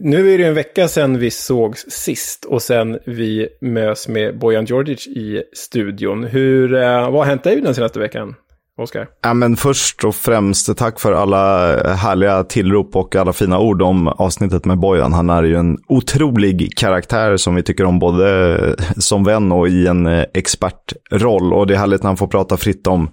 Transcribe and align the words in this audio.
Nu 0.00 0.34
är 0.34 0.38
det 0.38 0.44
en 0.44 0.54
vecka 0.54 0.88
sedan 0.88 1.18
vi 1.18 1.30
sågs 1.30 1.80
sist 1.88 2.44
och 2.44 2.62
sen 2.62 2.98
vi 3.06 3.48
mös 3.60 4.08
med 4.08 4.38
Bojan 4.38 4.64
Djordjic 4.64 5.06
i 5.06 5.42
studion. 5.52 6.24
Hur, 6.24 6.74
eh, 6.74 7.10
vad 7.10 7.14
har 7.14 7.24
hänt 7.24 7.44
dig 7.44 7.60
den 7.60 7.74
senaste 7.74 7.98
veckan? 7.98 8.34
Oskar? 8.78 9.08
Ja, 9.22 9.34
men 9.34 9.56
först 9.56 10.04
och 10.04 10.14
främst 10.14 10.76
tack 10.76 11.00
för 11.00 11.12
alla 11.12 11.66
härliga 11.94 12.44
tillrop 12.44 12.96
och 12.96 13.16
alla 13.16 13.32
fina 13.32 13.58
ord 13.58 13.82
om 13.82 14.08
avsnittet 14.08 14.64
med 14.64 14.78
Bojan. 14.78 15.12
Han 15.12 15.30
är 15.30 15.42
ju 15.42 15.56
en 15.56 15.78
otrolig 15.88 16.76
karaktär 16.76 17.36
som 17.36 17.54
vi 17.54 17.62
tycker 17.62 17.84
om 17.84 17.98
både 17.98 18.56
eh, 18.56 18.84
som 18.98 19.24
vän 19.24 19.52
och 19.52 19.68
i 19.68 19.86
en 19.86 20.06
eh, 20.06 20.24
expertroll. 20.34 21.52
Och 21.52 21.66
det 21.66 21.74
är 21.74 21.78
härligt 21.78 22.02
när 22.02 22.10
han 22.10 22.16
får 22.16 22.26
prata 22.26 22.56
fritt 22.56 22.86
om 22.86 23.10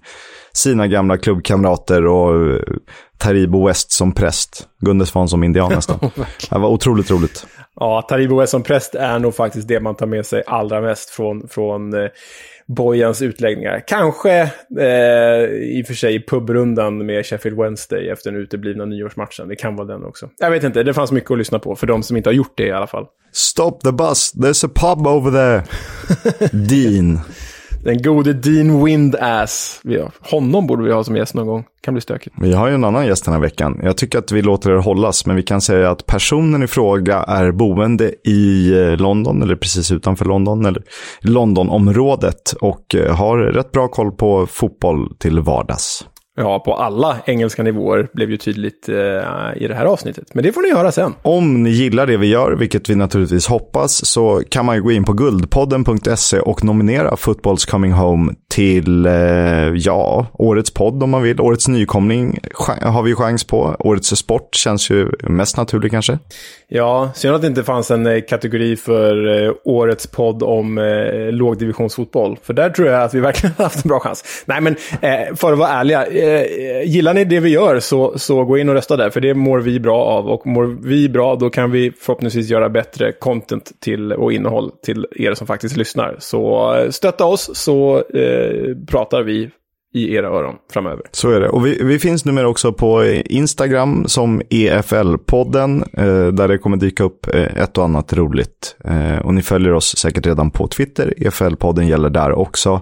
sina 0.53 0.87
gamla 0.87 1.17
klubbkamrater 1.17 2.07
och 2.07 2.53
eh, 2.53 2.61
Taribo 3.17 3.67
West 3.67 3.91
som 3.91 4.13
präst. 4.13 4.67
Gunde 4.79 5.05
Svan 5.05 5.27
som 5.27 5.43
indian 5.43 5.71
nästan. 5.71 5.99
det 6.49 6.59
var 6.59 6.69
otroligt 6.69 7.11
roligt. 7.11 7.45
Ja, 7.75 8.01
Taribo 8.01 8.39
West 8.39 8.51
som 8.51 8.63
präst 8.63 8.95
är 8.95 9.19
nog 9.19 9.35
faktiskt 9.35 9.67
det 9.67 9.79
man 9.79 9.95
tar 9.95 10.05
med 10.05 10.25
sig 10.25 10.43
allra 10.47 10.81
mest 10.81 11.09
från, 11.09 11.47
från 11.47 11.93
eh, 11.93 12.09
Bojans 12.67 13.21
utläggningar. 13.21 13.83
Kanske 13.87 14.41
eh, 14.79 15.45
i 15.51 15.81
och 15.83 15.87
för 15.87 15.93
sig 15.93 16.25
pubrundan 16.25 17.05
med 17.05 17.25
Sheffield 17.25 17.57
Wednesday 17.57 18.09
efter 18.09 18.31
den 18.31 18.41
uteblivna 18.41 18.85
nyårsmatchen. 18.85 19.47
Det 19.47 19.55
kan 19.55 19.75
vara 19.75 19.87
den 19.87 20.05
också. 20.05 20.29
Jag 20.39 20.51
vet 20.51 20.63
inte, 20.63 20.83
det 20.83 20.93
fanns 20.93 21.11
mycket 21.11 21.31
att 21.31 21.37
lyssna 21.37 21.59
på 21.59 21.75
för 21.75 21.87
de 21.87 22.03
som 22.03 22.17
inte 22.17 22.29
har 22.29 22.33
gjort 22.33 22.53
det 22.57 22.67
i 22.67 22.71
alla 22.71 22.87
fall. 22.87 23.05
Stop 23.31 23.79
the 23.83 23.91
bus, 23.91 24.33
there's 24.35 24.65
a 24.65 24.69
pub 24.75 25.07
over 25.07 25.31
there. 25.31 25.63
Dean. 26.67 27.19
Den 27.83 28.01
gode 28.01 28.33
Dean 28.33 28.85
Windass. 28.85 29.81
Honom 30.19 30.67
borde 30.67 30.83
vi 30.83 30.91
ha 30.91 31.03
som 31.03 31.15
gäst 31.15 31.33
någon 31.33 31.47
gång. 31.47 31.63
Kan 31.81 31.93
bli 31.93 32.01
stökigt. 32.01 32.35
Vi 32.41 32.53
har 32.53 32.67
ju 32.67 32.73
en 32.75 32.83
annan 32.83 33.07
gäst 33.07 33.25
den 33.25 33.33
här 33.33 33.41
veckan. 33.41 33.79
Jag 33.83 33.97
tycker 33.97 34.19
att 34.19 34.31
vi 34.31 34.41
låter 34.41 34.71
det 34.71 34.81
hållas, 34.81 35.25
men 35.25 35.35
vi 35.35 35.43
kan 35.43 35.61
säga 35.61 35.91
att 35.91 36.05
personen 36.05 36.63
i 36.63 36.67
fråga 36.67 37.17
är 37.17 37.51
boende 37.51 38.13
i 38.27 38.73
eh, 38.79 38.97
London, 38.97 39.41
eller 39.41 39.55
precis 39.55 39.91
utanför 39.91 40.25
London, 40.25 40.65
eller 40.65 40.83
Londonområdet 41.21 42.53
och 42.61 42.95
eh, 42.95 43.15
har 43.15 43.37
rätt 43.37 43.71
bra 43.71 43.87
koll 43.87 44.11
på 44.11 44.47
fotboll 44.47 45.15
till 45.19 45.39
vardags. 45.39 46.05
Ja, 46.37 46.59
på 46.59 46.73
alla 46.73 47.17
engelska 47.25 47.63
nivåer 47.63 48.07
blev 48.13 48.29
ju 48.31 48.37
tydligt 48.37 48.89
eh, 48.89 48.95
i 49.55 49.67
det 49.67 49.75
här 49.75 49.85
avsnittet. 49.85 50.33
Men 50.33 50.43
det 50.43 50.51
får 50.51 50.61
ni 50.61 50.73
höra 50.73 50.91
sen. 50.91 51.13
Om 51.21 51.63
ni 51.63 51.69
gillar 51.69 52.07
det 52.07 52.17
vi 52.17 52.27
gör, 52.27 52.51
vilket 52.51 52.89
vi 52.89 52.95
naturligtvis 52.95 53.47
hoppas, 53.47 54.05
så 54.05 54.41
kan 54.49 54.65
man 54.65 54.75
ju 54.75 54.81
gå 54.81 54.91
in 54.91 55.03
på 55.03 55.13
guldpodden.se 55.13 56.39
och 56.39 56.63
nominera 56.63 57.17
Footballs 57.17 57.65
Coming 57.65 57.91
Home 57.91 58.33
till, 58.49 59.05
eh, 59.05 59.13
ja, 59.73 60.25
årets 60.33 60.73
podd 60.73 61.03
om 61.03 61.09
man 61.09 61.23
vill. 61.23 61.41
Årets 61.41 61.67
nykomling 61.67 62.39
har 62.81 63.03
vi 63.03 63.15
chans 63.15 63.43
på. 63.43 63.75
Årets 63.79 64.17
sport 64.17 64.55
känns 64.55 64.89
ju 64.89 65.09
mest 65.23 65.57
naturlig 65.57 65.91
kanske. 65.91 66.19
Ja, 66.67 67.11
synd 67.15 67.35
att 67.35 67.41
det 67.41 67.47
inte 67.47 67.63
fanns 67.63 67.91
en 67.91 68.07
eh, 68.07 68.21
kategori 68.21 68.75
för 68.75 69.43
eh, 69.45 69.53
årets 69.63 70.07
podd 70.07 70.43
om 70.43 70.77
eh, 70.77 71.31
lågdivisionsfotboll. 71.31 72.37
För 72.43 72.53
där 72.53 72.69
tror 72.69 72.87
jag 72.87 73.03
att 73.03 73.13
vi 73.13 73.19
verkligen 73.19 73.55
haft 73.57 73.85
en 73.85 73.89
bra 73.89 73.99
chans. 73.99 74.43
Nej, 74.45 74.61
men 74.61 74.75
eh, 75.01 75.35
för 75.35 75.53
att 75.53 75.59
vara 75.59 75.69
ärliga, 75.69 76.05
Eh, 76.21 76.41
eh, 76.41 76.83
gillar 76.83 77.13
ni 77.13 77.25
det 77.25 77.39
vi 77.39 77.49
gör 77.49 77.79
så, 77.79 78.19
så 78.19 78.45
gå 78.45 78.57
in 78.57 78.69
och 78.69 78.75
rösta 78.75 78.97
där. 78.97 79.09
För 79.09 79.21
det 79.21 79.33
mår 79.33 79.59
vi 79.59 79.79
bra 79.79 80.03
av. 80.03 80.27
Och 80.27 80.47
mår 80.47 80.77
vi 80.81 81.09
bra, 81.09 81.35
då 81.35 81.49
kan 81.49 81.71
vi 81.71 81.91
förhoppningsvis 81.99 82.49
göra 82.49 82.69
bättre 82.69 83.11
content 83.11 83.71
till, 83.79 84.13
och 84.13 84.33
innehåll 84.33 84.71
till 84.85 85.07
er 85.15 85.33
som 85.33 85.47
faktiskt 85.47 85.77
lyssnar. 85.77 86.15
Så 86.19 86.73
eh, 86.75 86.89
stötta 86.89 87.25
oss 87.25 87.49
så 87.53 88.03
eh, 88.13 88.75
pratar 88.87 89.23
vi 89.23 89.49
i 89.93 90.15
era 90.15 90.27
öron 90.27 90.55
framöver. 90.73 91.05
Så 91.11 91.31
är 91.31 91.39
det. 91.39 91.49
Och 91.49 91.65
vi, 91.65 91.83
vi 91.83 91.99
finns 91.99 92.25
numera 92.25 92.47
också 92.47 92.73
på 92.73 93.05
Instagram 93.25 94.03
som 94.07 94.41
EFL-podden, 94.41 95.83
eh, 95.93 96.27
där 96.27 96.47
det 96.47 96.57
kommer 96.57 96.77
dyka 96.77 97.03
upp 97.03 97.27
eh, 97.33 97.61
ett 97.63 97.77
och 97.77 97.83
annat 97.83 98.13
roligt. 98.13 98.75
Eh, 98.85 99.25
och 99.25 99.33
ni 99.33 99.41
följer 99.41 99.73
oss 99.73 99.97
säkert 99.97 100.25
redan 100.25 100.51
på 100.51 100.67
Twitter. 100.67 101.13
EFL-podden 101.17 101.87
gäller 101.87 102.09
där 102.09 102.31
också. 102.31 102.81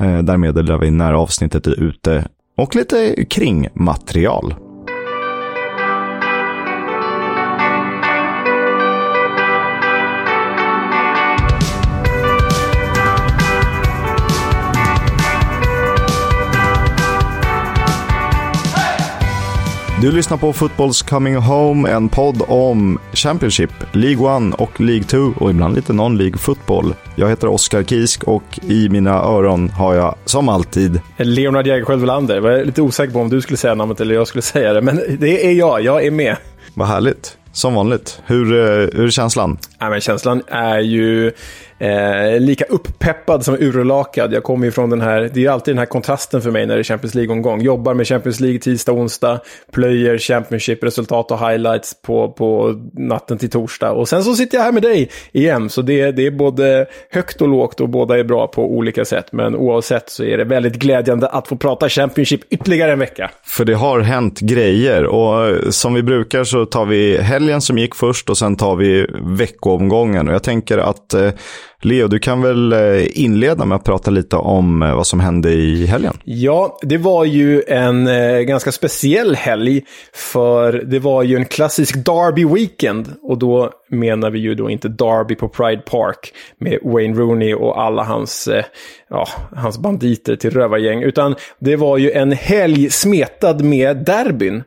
Eh, 0.00 0.18
där 0.18 0.36
meddelar 0.36 0.78
vi 0.78 0.90
när 0.90 1.12
avsnittet 1.12 1.66
är 1.66 1.82
ute 1.82 2.24
och 2.56 2.76
lite 2.76 3.24
kringmaterial. 3.24 4.54
Du 20.02 20.12
lyssnar 20.12 20.36
på 20.36 20.52
Footballs 20.52 21.02
Coming 21.02 21.36
Home, 21.36 21.90
en 21.90 22.08
podd 22.08 22.42
om 22.48 22.98
Championship, 23.12 23.70
League 23.92 24.48
1 24.48 24.54
och 24.54 24.80
League 24.80 25.04
2 25.04 25.18
och 25.36 25.50
ibland 25.50 25.74
lite 25.74 25.92
non-League 25.92 26.36
fotboll. 26.36 26.94
Jag 27.16 27.28
heter 27.28 27.46
Oskar 27.46 27.82
Kisk 27.82 28.24
och 28.24 28.60
i 28.62 28.88
mina 28.88 29.10
öron 29.10 29.68
har 29.68 29.94
jag, 29.94 30.14
som 30.24 30.48
alltid, 30.48 31.00
Leonard 31.16 31.66
Jägerskiöld 31.66 32.00
Welander. 32.00 32.34
Jag 32.34 32.42
var 32.42 32.64
lite 32.64 32.82
osäker 32.82 33.12
på 33.12 33.20
om 33.20 33.28
du 33.28 33.40
skulle 33.40 33.56
säga 33.56 33.74
namnet 33.74 34.00
eller 34.00 34.14
jag 34.14 34.28
skulle 34.28 34.42
säga 34.42 34.72
det, 34.72 34.82
men 34.82 35.00
det 35.18 35.46
är 35.46 35.52
jag. 35.52 35.82
Jag 35.82 36.04
är 36.04 36.10
med. 36.10 36.36
Vad 36.74 36.88
härligt. 36.88 37.36
Som 37.52 37.74
vanligt. 37.74 38.20
Hur, 38.26 38.52
eh, 38.52 38.88
hur 38.92 39.04
är 39.04 39.10
känslan? 39.10 39.58
Ja, 39.78 39.90
men 39.90 40.00
känslan 40.00 40.42
är 40.46 40.78
ju 40.80 41.32
Eh, 41.82 42.40
lika 42.40 42.64
uppeppad 42.64 43.44
som 43.44 43.54
urlakad. 43.54 44.32
Jag 44.32 44.42
kommer 44.42 44.66
ju 44.66 44.70
från 44.70 44.90
den 44.90 45.00
här, 45.00 45.20
det 45.20 45.40
är 45.40 45.42
ju 45.42 45.48
alltid 45.48 45.74
den 45.74 45.78
här 45.78 45.86
kontrasten 45.86 46.42
för 46.42 46.50
mig 46.50 46.66
när 46.66 46.74
det 46.74 46.80
är 46.80 46.84
Champions 46.84 47.14
League-omgång. 47.14 47.60
Jobbar 47.60 47.94
med 47.94 48.06
Champions 48.06 48.40
League 48.40 48.58
tisdag, 48.58 48.92
onsdag, 48.92 49.40
plöjer 49.72 50.18
Championship-resultat 50.18 51.30
och 51.30 51.38
highlights 51.38 52.02
på, 52.02 52.32
på 52.32 52.80
natten 52.92 53.38
till 53.38 53.50
torsdag. 53.50 53.92
Och 53.92 54.08
sen 54.08 54.24
så 54.24 54.34
sitter 54.34 54.58
jag 54.58 54.64
här 54.64 54.72
med 54.72 54.82
dig 54.82 55.10
igen, 55.32 55.70
så 55.70 55.82
det, 55.82 56.12
det 56.12 56.26
är 56.26 56.30
både 56.30 56.86
högt 57.10 57.40
och 57.40 57.48
lågt 57.48 57.80
och 57.80 57.88
båda 57.88 58.18
är 58.18 58.24
bra 58.24 58.46
på 58.46 58.76
olika 58.76 59.04
sätt. 59.04 59.26
Men 59.32 59.56
oavsett 59.56 60.10
så 60.10 60.24
är 60.24 60.38
det 60.38 60.44
väldigt 60.44 60.74
glädjande 60.74 61.28
att 61.28 61.48
få 61.48 61.56
prata 61.56 61.88
Championship 61.88 62.40
ytterligare 62.50 62.92
en 62.92 62.98
vecka. 62.98 63.30
För 63.44 63.64
det 63.64 63.74
har 63.74 64.00
hänt 64.00 64.40
grejer 64.40 65.06
och 65.06 65.46
eh, 65.46 65.70
som 65.70 65.94
vi 65.94 66.02
brukar 66.02 66.44
så 66.44 66.66
tar 66.66 66.84
vi 66.84 67.18
helgen 67.18 67.60
som 67.60 67.78
gick 67.78 67.94
först 67.94 68.30
och 68.30 68.38
sen 68.38 68.56
tar 68.56 68.76
vi 68.76 69.06
veckoomgången. 69.22 70.28
Och 70.28 70.34
jag 70.34 70.42
tänker 70.42 70.78
att 70.78 71.14
eh, 71.14 71.30
Leo, 71.84 72.08
du 72.08 72.18
kan 72.18 72.42
väl 72.42 72.72
eh, 72.72 73.20
inleda 73.22 73.64
med 73.64 73.76
att 73.76 73.84
prata 73.84 74.10
lite 74.10 74.36
om 74.36 74.82
eh, 74.82 74.96
vad 74.96 75.06
som 75.06 75.20
hände 75.20 75.52
i 75.52 75.86
helgen? 75.86 76.14
Ja, 76.24 76.78
det 76.82 76.98
var 76.98 77.24
ju 77.24 77.62
en 77.68 78.06
eh, 78.06 78.40
ganska 78.40 78.72
speciell 78.72 79.34
helg. 79.34 79.82
För 80.14 80.72
det 80.72 80.98
var 80.98 81.22
ju 81.22 81.36
en 81.36 81.44
klassisk 81.44 82.04
Derby 82.04 82.44
Weekend. 82.44 83.08
Och 83.22 83.38
då 83.38 83.70
menar 83.88 84.30
vi 84.30 84.38
ju 84.38 84.54
då 84.54 84.70
inte 84.70 84.88
Derby 84.88 85.34
på 85.34 85.48
Pride 85.48 85.82
Park 85.82 86.32
med 86.58 86.78
Wayne 86.82 87.18
Rooney 87.18 87.54
och 87.54 87.82
alla 87.82 88.02
hans, 88.02 88.48
ja, 89.08 89.28
hans 89.56 89.78
banditer 89.78 90.36
till 90.36 90.50
rövargäng. 90.50 91.02
Utan 91.02 91.34
det 91.58 91.76
var 91.76 91.98
ju 91.98 92.10
en 92.10 92.32
helg 92.32 92.90
smetad 92.90 93.64
med 93.64 93.96
derbyn. 93.96 94.62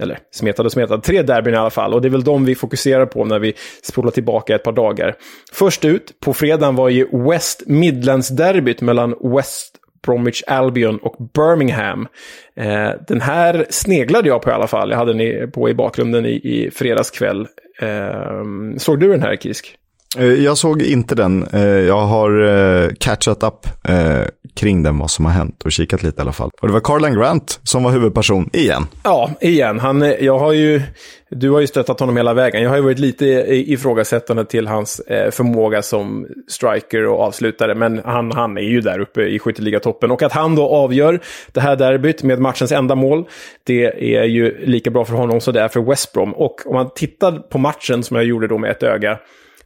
Eller 0.00 0.18
smetad 0.32 0.66
och 0.66 0.72
smetad, 0.72 1.02
tre 1.02 1.22
derbyn 1.22 1.54
i 1.54 1.56
alla 1.56 1.70
fall. 1.70 1.94
Och 1.94 2.02
det 2.02 2.08
är 2.08 2.10
väl 2.10 2.24
de 2.24 2.44
vi 2.44 2.54
fokuserar 2.54 3.06
på 3.06 3.24
när 3.24 3.38
vi 3.38 3.54
spolar 3.82 4.10
tillbaka 4.10 4.54
ett 4.54 4.62
par 4.62 4.72
dagar. 4.72 5.14
Först 5.52 5.84
ut, 5.84 6.20
på 6.20 6.34
fredagen 6.34 6.76
var 6.76 6.88
ju 6.88 7.06
West 7.30 7.62
Midlands-derbyt 7.66 8.80
mellan 8.80 9.14
West 9.36 9.76
Bromwich 10.06 10.42
Albion 10.46 10.98
och 10.98 11.16
Birmingham. 11.34 12.08
Eh, 12.56 12.90
den 13.08 13.20
här 13.20 13.66
sneglade 13.70 14.28
jag 14.28 14.42
på 14.42 14.50
i 14.50 14.52
alla 14.52 14.66
fall. 14.66 14.90
Jag 14.90 14.98
hade 14.98 15.12
den 15.12 15.50
på 15.50 15.68
i 15.68 15.74
bakgrunden 15.74 16.26
i, 16.26 16.30
i 16.30 16.70
fredags 16.70 17.10
kväll. 17.10 17.46
Eh, 17.80 18.44
såg 18.76 19.00
du 19.00 19.08
den 19.08 19.22
här, 19.22 19.36
Kisk? 19.36 19.76
Eh, 20.18 20.24
jag 20.26 20.58
såg 20.58 20.82
inte 20.82 21.14
den. 21.14 21.46
Eh, 21.52 21.60
jag 21.62 22.00
har 22.00 22.42
eh, 22.42 22.90
catchat 22.98 23.42
up 23.42 23.66
kring 24.54 24.82
den, 24.82 24.98
vad 24.98 25.10
som 25.10 25.24
har 25.24 25.32
hänt 25.32 25.62
och 25.64 25.72
kikat 25.72 26.02
lite 26.02 26.20
i 26.20 26.22
alla 26.22 26.32
fall. 26.32 26.50
Och 26.60 26.68
det 26.68 26.72
var 26.72 26.80
Carlan 26.80 27.14
Grant 27.14 27.60
som 27.62 27.82
var 27.82 27.90
huvudperson 27.90 28.50
igen. 28.52 28.86
Ja, 29.04 29.30
igen. 29.40 29.78
Han, 29.78 30.14
jag 30.20 30.38
har 30.38 30.52
ju, 30.52 30.82
du 31.30 31.50
har 31.50 31.60
ju 31.60 31.66
stöttat 31.66 32.00
honom 32.00 32.16
hela 32.16 32.34
vägen. 32.34 32.62
Jag 32.62 32.70
har 32.70 32.76
ju 32.76 32.82
varit 32.82 32.98
lite 32.98 33.26
ifrågasättande 33.50 34.44
till 34.44 34.66
hans 34.66 35.00
förmåga 35.30 35.82
som 35.82 36.26
striker 36.48 37.06
och 37.06 37.20
avslutare. 37.20 37.74
Men 37.74 38.00
han, 38.04 38.32
han 38.32 38.58
är 38.58 38.62
ju 38.62 38.80
där 38.80 38.98
uppe 38.98 39.22
i 39.22 39.38
skytteligatoppen. 39.38 40.10
Och 40.10 40.22
att 40.22 40.32
han 40.32 40.54
då 40.54 40.68
avgör 40.68 41.20
det 41.52 41.60
här 41.60 41.76
derbyt 41.76 42.22
med 42.22 42.38
matchens 42.38 42.72
enda 42.72 42.94
mål, 42.94 43.24
det 43.64 43.84
är 44.16 44.24
ju 44.24 44.66
lika 44.66 44.90
bra 44.90 45.04
för 45.04 45.14
honom 45.14 45.40
som 45.40 45.54
det 45.54 45.60
är 45.60 45.68
för 45.68 45.80
West 45.80 46.12
Brom. 46.12 46.32
Och 46.32 46.66
om 46.66 46.74
man 46.74 46.90
tittar 46.94 47.32
på 47.32 47.58
matchen 47.58 48.02
som 48.02 48.16
jag 48.16 48.26
gjorde 48.26 48.48
då 48.48 48.58
med 48.58 48.70
ett 48.70 48.82
öga, 48.82 49.18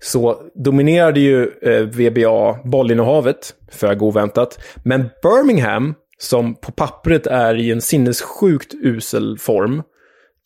så 0.04 0.36
dominerade 0.54 1.20
ju 1.20 1.50
eh, 1.62 1.82
VBA 1.82 2.58
bollinnehavet, 2.64 3.54
föga 3.72 4.06
oväntat. 4.06 4.58
Men 4.82 5.10
Birmingham, 5.22 5.94
som 6.18 6.54
på 6.54 6.72
pappret 6.72 7.26
är 7.26 7.54
i 7.54 7.70
en 7.70 7.80
sinnessjukt 7.80 8.74
usel 8.74 9.38
form, 9.38 9.82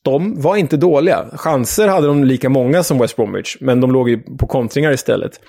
de 0.05 0.41
var 0.41 0.57
inte 0.57 0.77
dåliga. 0.77 1.27
Chanser 1.33 1.89
hade 1.89 2.07
de 2.07 2.25
lika 2.25 2.49
många 2.49 2.83
som 2.83 2.99
West 2.99 3.17
Bromwich, 3.17 3.57
men 3.61 3.81
de 3.81 3.93
låg 3.93 4.09
ju 4.09 4.19
på 4.19 4.47
kontringar 4.47 4.93
istället. 4.93 5.41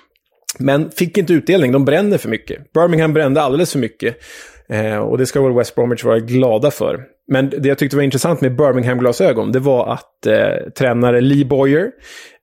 Men 0.60 0.92
fick 0.92 1.18
inte 1.18 1.34
utdelning, 1.34 1.72
de 1.72 1.86
brände 1.86 2.18
för 2.18 2.30
mycket. 2.30 2.74
Birmingham 2.74 3.14
brände 3.14 3.42
alldeles 3.42 3.72
för 3.72 3.80
mycket. 3.80 4.18
Eh, 4.70 4.98
och 4.98 5.18
det 5.18 5.26
ska 5.26 5.42
väl 5.42 5.54
West 5.54 5.76
Bromwich 5.76 6.04
vara 6.04 6.20
glada 6.20 6.72
för. 6.72 7.04
Men 7.32 7.50
det 7.50 7.70
jag 7.70 7.78
tyckte 7.78 7.96
var 7.96 8.04
intressant 8.04 8.42
med 8.42 8.56
Birmingham-glasögon, 8.56 9.52
det 9.52 9.60
var 9.60 9.94
att 9.94 10.26
eh, 10.26 10.72
tränare 10.78 11.22
Lee 11.22 11.46
Boyer 11.46 11.92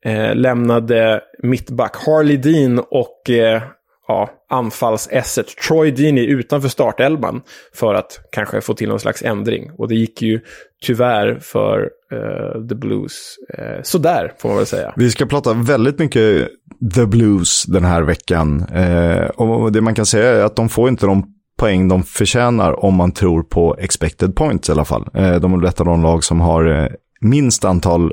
eh, 0.06 0.34
lämnade 0.34 1.20
mittback 1.42 1.96
Harley 1.96 2.36
Dean 2.36 2.78
och 2.78 3.30
eh, 3.30 3.62
ja, 4.08 4.30
anfallsesset 4.50 5.46
Troy 5.68 5.90
Deeney 5.90 6.24
utanför 6.24 6.68
startelvan 6.68 7.42
för 7.74 7.94
att 7.94 8.20
kanske 8.32 8.60
få 8.60 8.74
till 8.74 8.88
någon 8.88 9.00
slags 9.00 9.22
ändring. 9.22 9.70
Och 9.78 9.88
det 9.88 9.94
gick 9.94 10.22
ju 10.22 10.40
tyvärr 10.82 11.38
för 11.42 11.80
uh, 12.12 12.68
The 12.68 12.74
Blues 12.74 13.36
uh, 13.58 13.82
sådär, 13.82 14.32
får 14.38 14.48
man 14.48 14.58
väl 14.58 14.66
säga. 14.66 14.92
Vi 14.96 15.10
ska 15.10 15.26
prata 15.26 15.52
väldigt 15.52 15.98
mycket 15.98 16.48
The 16.94 17.06
Blues 17.06 17.64
den 17.64 17.84
här 17.84 18.02
veckan. 18.02 18.66
Uh, 18.76 19.26
och 19.26 19.72
det 19.72 19.80
man 19.80 19.94
kan 19.94 20.06
säga 20.06 20.30
är 20.30 20.44
att 20.44 20.56
de 20.56 20.68
får 20.68 20.88
inte 20.88 21.06
de 21.06 21.24
poäng 21.58 21.88
de 21.88 22.02
förtjänar 22.02 22.84
om 22.84 22.94
man 22.94 23.12
tror 23.12 23.42
på 23.42 23.76
expected 23.78 24.36
points 24.36 24.68
i 24.68 24.72
alla 24.72 24.84
fall. 24.84 25.08
De 25.12 25.54
är 25.54 25.66
ett 25.66 25.80
av 25.80 25.86
de 25.86 26.02
lag 26.02 26.24
som 26.24 26.40
har 26.40 26.90
minst 27.20 27.64
antal 27.64 28.12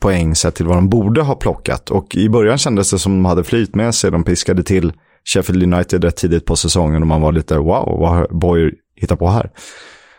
poäng 0.00 0.34
sett 0.34 0.54
till 0.54 0.66
vad 0.66 0.76
de 0.76 0.88
borde 0.88 1.22
ha 1.22 1.34
plockat. 1.34 1.90
Och 1.90 2.16
i 2.16 2.28
början 2.28 2.58
kändes 2.58 2.90
det 2.90 2.98
som 2.98 3.12
de 3.12 3.24
hade 3.24 3.44
flyt 3.44 3.74
med 3.74 3.94
sig. 3.94 4.10
De 4.10 4.24
piskade 4.24 4.62
till 4.62 4.92
Sheffield 5.24 5.74
United 5.74 6.04
rätt 6.04 6.16
tidigt 6.16 6.44
på 6.44 6.56
säsongen 6.56 7.02
och 7.02 7.08
man 7.08 7.20
var 7.20 7.32
lite 7.32 7.56
wow, 7.56 7.98
vad 8.00 8.10
har 8.10 8.28
Boyer 8.30 8.72
hittat 8.96 9.18
på 9.18 9.28
här? 9.28 9.50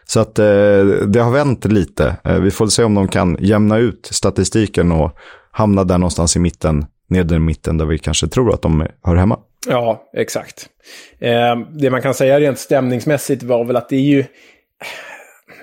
Så 0.06 0.19
att 0.19 0.39
eh, 0.39 0.83
det 1.07 1.19
har 1.19 1.31
vänt 1.31 1.66
lite. 1.66 2.16
Eh, 2.24 2.39
vi 2.39 2.51
får 2.51 2.68
se 2.68 2.83
om 2.83 2.95
de 2.95 3.07
kan 3.07 3.38
jämna 3.39 3.78
ut 3.78 4.10
statistiken 4.12 4.92
och 4.92 5.18
hamna 5.51 5.83
där 5.83 5.98
någonstans 5.98 6.36
i 6.36 6.39
mitten, 6.39 6.86
nedre 7.07 7.39
mitten 7.39 7.78
där 7.78 7.86
vi 7.86 7.98
kanske 7.98 8.28
tror 8.28 8.54
att 8.54 8.62
de 8.62 8.88
hör 9.04 9.16
hemma. 9.16 9.39
Ja, 9.68 10.10
exakt. 10.13 10.69
Eh, 11.19 11.60
det 11.72 11.89
man 11.89 12.01
kan 12.01 12.13
säga 12.13 12.39
rent 12.39 12.60
stämningsmässigt 12.60 13.44
var 13.44 13.66
väl 13.66 13.75
att 13.75 13.89
det 13.89 13.95
är 13.95 14.00
ju 14.00 14.25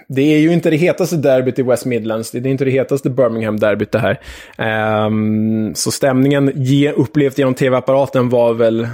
det 0.09 0.35
är 0.35 0.39
ju 0.39 0.53
inte 0.53 0.71
det 0.71 0.77
hetaste 0.77 1.17
derbyt 1.17 1.59
i 1.59 1.63
West 1.63 1.87
Midlands. 1.87 2.31
Det 2.31 2.39
är 2.39 2.47
inte 2.47 2.65
det 2.65 2.71
hetaste 2.71 3.11
Birmingham-derbyt 3.11 3.93
det 3.93 3.99
här. 3.99 4.21
Um, 5.07 5.75
så 5.75 5.91
stämningen 5.91 6.53
ge, 6.55 6.93
upplevt 6.93 7.39
genom 7.39 7.55
tv-apparaten 7.55 8.29
var 8.29 8.55
väl 8.55 8.89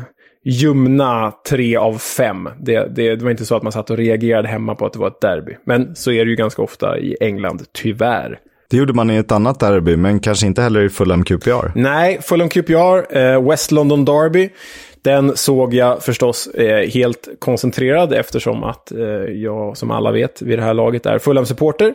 ljumna 0.45 1.33
tre 1.49 1.77
av 1.77 1.99
fem. 1.99 2.49
Det, 2.61 2.95
det, 2.97 3.17
det, 3.17 3.25
var 3.25 3.31
inte 3.31 3.45
så 3.45 3.57
att 3.57 3.63
man 3.63 3.73
satt 3.73 3.91
och 3.91 3.97
reagerade 3.97 4.49
hemma 4.49 4.75
på 4.75 4.87
att 4.87 4.93
det 4.93 4.99
var 4.99 5.09
ett 5.09 5.21
derby. 5.21 5.57
Men 5.65 5.97
så 5.97 6.11
är 6.13 6.25
det 6.25 6.31
ju 6.31 6.37
ganska 6.37 6.63
ofta 6.63 6.99
i 6.99 7.17
England, 7.21 7.63
tyvärr. 7.73 8.39
Det 8.71 8.77
gjorde 8.77 8.93
man 8.93 9.11
i 9.11 9.17
ett 9.17 9.33
annat 9.33 9.61
derby, 9.61 9.97
men 9.97 10.21
kanske 10.21 10.47
inte 10.47 10.63
heller 10.63 10.83
i 10.83 10.89
Fulham 10.89 11.25
QPR. 11.25 11.73
Nej, 11.75 12.19
Fulham 12.23 12.49
QPR, 12.49 13.17
eh, 13.19 13.49
West 13.49 13.71
London 13.71 14.05
Derby. 14.05 14.51
Den 15.05 15.37
såg 15.37 15.75
jag 15.75 16.03
förstås 16.03 16.47
eh, 16.47 16.91
helt 16.91 17.29
koncentrerad 17.39 18.13
eftersom 18.13 18.65
att 18.65 18.93
eh, 18.93 18.99
jag, 19.33 19.77
som 19.77 19.91
alla 19.91 20.13
vet, 20.13 20.43
vid 20.43 20.59
det 20.59 20.63
här 20.63 20.75
laget 20.75 21.07
är 21.07 21.19
Fulham-supporter. 21.19 21.95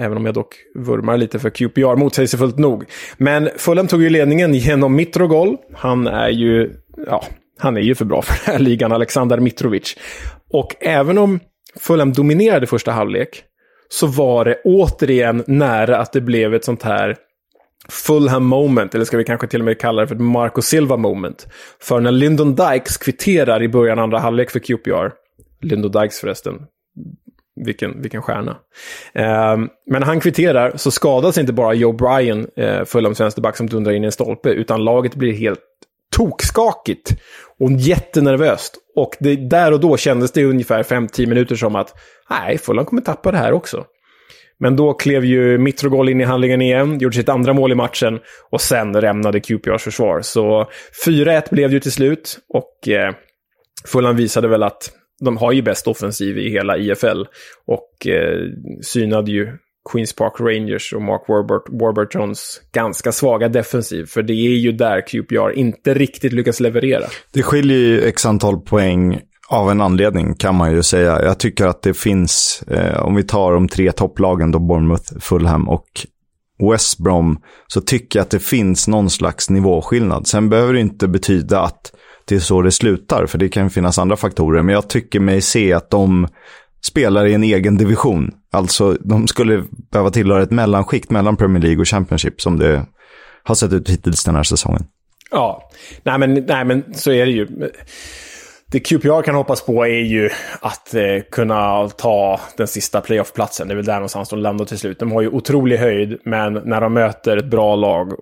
Även 0.00 0.16
om 0.16 0.26
jag 0.26 0.34
dock 0.34 0.54
vurmar 0.74 1.16
lite 1.16 1.38
för 1.38 1.50
QPR, 1.50 1.96
motsägelsefullt 1.96 2.58
nog. 2.58 2.84
Men 3.16 3.48
Fulham 3.56 3.86
tog 3.86 4.02
ju 4.02 4.10
ledningen 4.10 4.54
genom 4.54 4.96
Mitrogol. 4.96 5.56
Han 5.74 6.06
är 6.06 6.28
ju, 6.28 6.70
ja, 7.06 7.24
han 7.58 7.76
är 7.76 7.80
ju 7.80 7.94
för 7.94 8.04
bra 8.04 8.22
för 8.22 8.44
den 8.44 8.54
här 8.54 8.64
ligan, 8.64 8.92
Alexander 8.92 9.40
Mitrovic. 9.40 9.96
Och 10.52 10.76
även 10.80 11.18
om 11.18 11.40
Fulham 11.80 12.12
dominerade 12.12 12.66
första 12.66 12.92
halvlek 12.92 13.42
så 13.88 14.06
var 14.06 14.44
det 14.44 14.60
återigen 14.64 15.44
nära 15.46 15.98
att 15.98 16.12
det 16.12 16.20
blev 16.20 16.54
ett 16.54 16.64
sånt 16.64 16.82
här 16.82 17.16
Fulham 17.88 18.44
moment, 18.44 18.94
eller 18.94 19.04
ska 19.04 19.16
vi 19.16 19.24
kanske 19.24 19.46
till 19.46 19.60
och 19.60 19.64
med 19.64 19.80
kalla 19.80 20.00
det 20.00 20.08
för 20.08 20.14
ett 20.14 20.20
Marco 20.20 20.62
Silva 20.62 20.96
moment. 20.96 21.46
För 21.80 22.00
när 22.00 22.10
Lyndon 22.10 22.54
Dykes 22.54 22.96
kvitterar 22.96 23.62
i 23.62 23.68
början 23.68 23.98
andra 23.98 24.18
halvlek 24.18 24.50
för 24.50 24.58
QPR, 24.58 25.12
Lyndon 25.62 25.92
Dykes 25.92 26.20
förresten, 26.20 26.54
vilken, 27.64 28.02
vilken 28.02 28.22
stjärna. 28.22 28.56
Eh, 29.14 29.56
men 29.86 30.00
när 30.00 30.06
han 30.06 30.20
kvitterar 30.20 30.76
så 30.76 30.90
skadas 30.90 31.38
inte 31.38 31.52
bara 31.52 31.74
Joe 31.74 31.92
Bryan, 31.92 32.46
eh, 32.56 32.84
Fulhams 32.84 33.20
vänsterback 33.20 33.56
som 33.56 33.66
dundrar 33.66 33.92
in 33.92 34.04
i 34.04 34.06
en 34.06 34.12
stolpe, 34.12 34.50
utan 34.50 34.84
laget 34.84 35.14
blir 35.14 35.32
helt 35.32 35.60
tokskakigt 36.16 37.16
och 37.58 37.72
jättenervöst. 37.72 38.74
Och 38.96 39.16
det, 39.20 39.36
där 39.36 39.72
och 39.72 39.80
då 39.80 39.96
kändes 39.96 40.32
det 40.32 40.44
ungefär 40.44 40.82
5-10 40.82 41.26
minuter 41.26 41.56
som 41.56 41.76
att 41.76 41.94
nej, 42.30 42.58
Fulham 42.58 42.84
kommer 42.86 43.02
tappa 43.02 43.32
det 43.32 43.38
här 43.38 43.52
också. 43.52 43.84
Men 44.60 44.76
då 44.76 44.94
klev 44.94 45.24
ju 45.24 45.58
Mitrogol 45.58 46.08
in 46.08 46.20
i 46.20 46.24
handlingen 46.24 46.62
igen, 46.62 46.98
gjorde 46.98 47.16
sitt 47.16 47.28
andra 47.28 47.52
mål 47.52 47.72
i 47.72 47.74
matchen 47.74 48.18
och 48.50 48.60
sen 48.60 49.00
rämnade 49.00 49.40
QPRs 49.40 49.82
försvar. 49.82 50.20
Så 50.20 50.66
4-1 51.06 51.42
blev 51.50 51.68
det 51.68 51.74
ju 51.74 51.80
till 51.80 51.92
slut 51.92 52.38
och 52.48 52.88
eh, 52.88 53.14
Fulham 53.86 54.16
visade 54.16 54.48
väl 54.48 54.62
att 54.62 54.90
de 55.20 55.36
har 55.36 55.52
ju 55.52 55.62
bäst 55.62 55.86
offensiv 55.86 56.38
i 56.38 56.50
hela 56.50 56.78
IFL 56.78 57.24
och 57.66 58.06
eh, 58.06 58.38
synade 58.82 59.30
ju 59.32 59.48
Queens 59.92 60.12
Park 60.12 60.32
Rangers 60.40 60.92
och 60.92 61.02
Mark 61.02 61.28
Warbert, 61.28 61.80
Warburtons 61.80 62.60
ganska 62.72 63.12
svaga 63.12 63.48
defensiv. 63.48 64.06
För 64.06 64.22
det 64.22 64.32
är 64.32 64.56
ju 64.56 64.72
där 64.72 65.00
QPR 65.00 65.58
inte 65.58 65.94
riktigt 65.94 66.32
lyckas 66.32 66.60
leverera. 66.60 67.04
Det 67.32 67.42
skiljer 67.42 67.78
ju 67.78 68.00
x 68.00 68.26
antal 68.26 68.60
poäng 68.60 69.20
av 69.48 69.70
en 69.70 69.80
anledning 69.80 70.34
kan 70.34 70.54
man 70.54 70.72
ju 70.72 70.82
säga. 70.82 71.22
Jag 71.22 71.38
tycker 71.38 71.66
att 71.66 71.82
det 71.82 71.94
finns, 71.94 72.62
eh, 72.66 73.02
om 73.02 73.14
vi 73.14 73.22
tar 73.22 73.52
de 73.52 73.68
tre 73.68 73.92
topplagen 73.92 74.50
då, 74.50 74.58
Bournemouth, 74.58 75.18
Fulham 75.20 75.68
och 75.68 75.86
West 76.70 76.98
Brom, 76.98 77.38
så 77.66 77.80
tycker 77.80 78.18
jag 78.18 78.24
att 78.24 78.30
det 78.30 78.38
finns 78.38 78.88
någon 78.88 79.10
slags 79.10 79.50
nivåskillnad. 79.50 80.26
Sen 80.26 80.48
behöver 80.48 80.72
det 80.72 80.80
inte 80.80 81.08
betyda 81.08 81.60
att 81.60 81.92
det 82.24 82.34
är 82.34 82.40
så 82.40 82.62
det 82.62 82.72
slutar, 82.72 83.26
för 83.26 83.38
det 83.38 83.48
kan 83.48 83.70
finnas 83.70 83.98
andra 83.98 84.16
faktorer. 84.16 84.62
Men 84.62 84.74
jag 84.74 84.88
tycker 84.88 85.20
mig 85.20 85.40
se 85.40 85.72
att 85.72 85.90
de 85.90 86.28
spelar 86.86 87.26
i 87.26 87.34
en 87.34 87.44
egen 87.44 87.76
division. 87.76 88.30
Alltså, 88.52 88.96
de 89.00 89.28
skulle 89.28 89.64
behöva 89.92 90.10
tillhöra 90.10 90.42
ett 90.42 90.50
mellanskikt 90.50 91.10
mellan 91.10 91.36
Premier 91.36 91.62
League 91.62 91.80
och 91.80 91.88
Championship 91.88 92.40
som 92.40 92.58
det 92.58 92.86
har 93.42 93.54
sett 93.54 93.72
ut 93.72 93.90
hittills 93.90 94.24
den 94.24 94.34
här 94.34 94.42
säsongen. 94.42 94.84
Ja, 95.30 95.70
nej 96.02 96.18
men, 96.18 96.34
nej, 96.34 96.64
men 96.64 96.94
så 96.94 97.12
är 97.12 97.26
det 97.26 97.32
ju. 97.32 97.46
Det 98.72 98.80
QPR 98.80 99.22
kan 99.22 99.34
hoppas 99.34 99.62
på 99.62 99.86
är 99.86 100.02
ju 100.02 100.30
att 100.60 100.94
eh, 100.94 101.02
kunna 101.30 101.88
ta 101.88 102.40
den 102.56 102.66
sista 102.66 103.00
playoff-platsen. 103.00 103.68
Det 103.68 103.74
är 103.74 103.76
väl 103.76 103.84
där 103.84 103.94
någonstans 103.94 104.28
de 104.28 104.38
landar 104.38 104.64
till 104.64 104.78
slut. 104.78 104.98
De 104.98 105.12
har 105.12 105.22
ju 105.22 105.28
otrolig 105.28 105.76
höjd, 105.76 106.18
men 106.24 106.52
när 106.52 106.80
de 106.80 106.92
möter 106.94 107.36
ett 107.36 107.50
bra 107.50 107.76
lag 107.76 108.12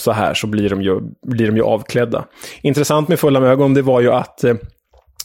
så 0.00 0.12
här 0.12 0.34
så 0.34 0.46
blir 0.46 0.68
de 0.68 0.82
ju, 0.82 1.00
blir 1.26 1.46
de 1.46 1.56
ju 1.56 1.62
avklädda. 1.62 2.24
Intressant 2.62 3.08
med 3.08 3.20
fulla 3.20 3.40
ögon, 3.40 3.74
det 3.74 3.82
var 3.82 4.00
ju 4.00 4.12
att 4.12 4.44
eh, 4.44 4.54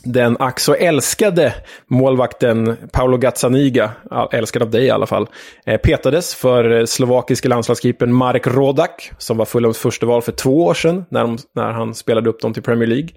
den 0.03 0.37
ack 0.39 0.59
så 0.59 0.73
älskade 0.73 1.53
målvakten 1.87 2.77
Paolo 2.91 3.17
Gazzaniga, 3.17 3.91
älskad 4.31 4.61
av 4.61 4.69
dig 4.69 4.85
i 4.85 4.89
alla 4.89 5.05
fall, 5.05 5.27
eh, 5.65 5.77
petades 5.77 6.35
för 6.35 6.79
eh, 6.79 6.85
slovakiske 6.85 7.47
landslagskeepern 7.47 8.13
Marek 8.13 8.47
Rodak, 8.47 9.11
som 9.17 9.37
var 9.37 9.45
Fulhams 9.45 9.77
första 9.77 10.05
val 10.05 10.21
för 10.21 10.31
två 10.31 10.65
år 10.65 10.73
sedan, 10.73 11.05
när, 11.09 11.21
de, 11.21 11.37
när 11.55 11.71
han 11.71 11.95
spelade 11.95 12.29
upp 12.29 12.41
dem 12.41 12.53
till 12.53 12.63
Premier 12.63 12.87
League. 12.87 13.09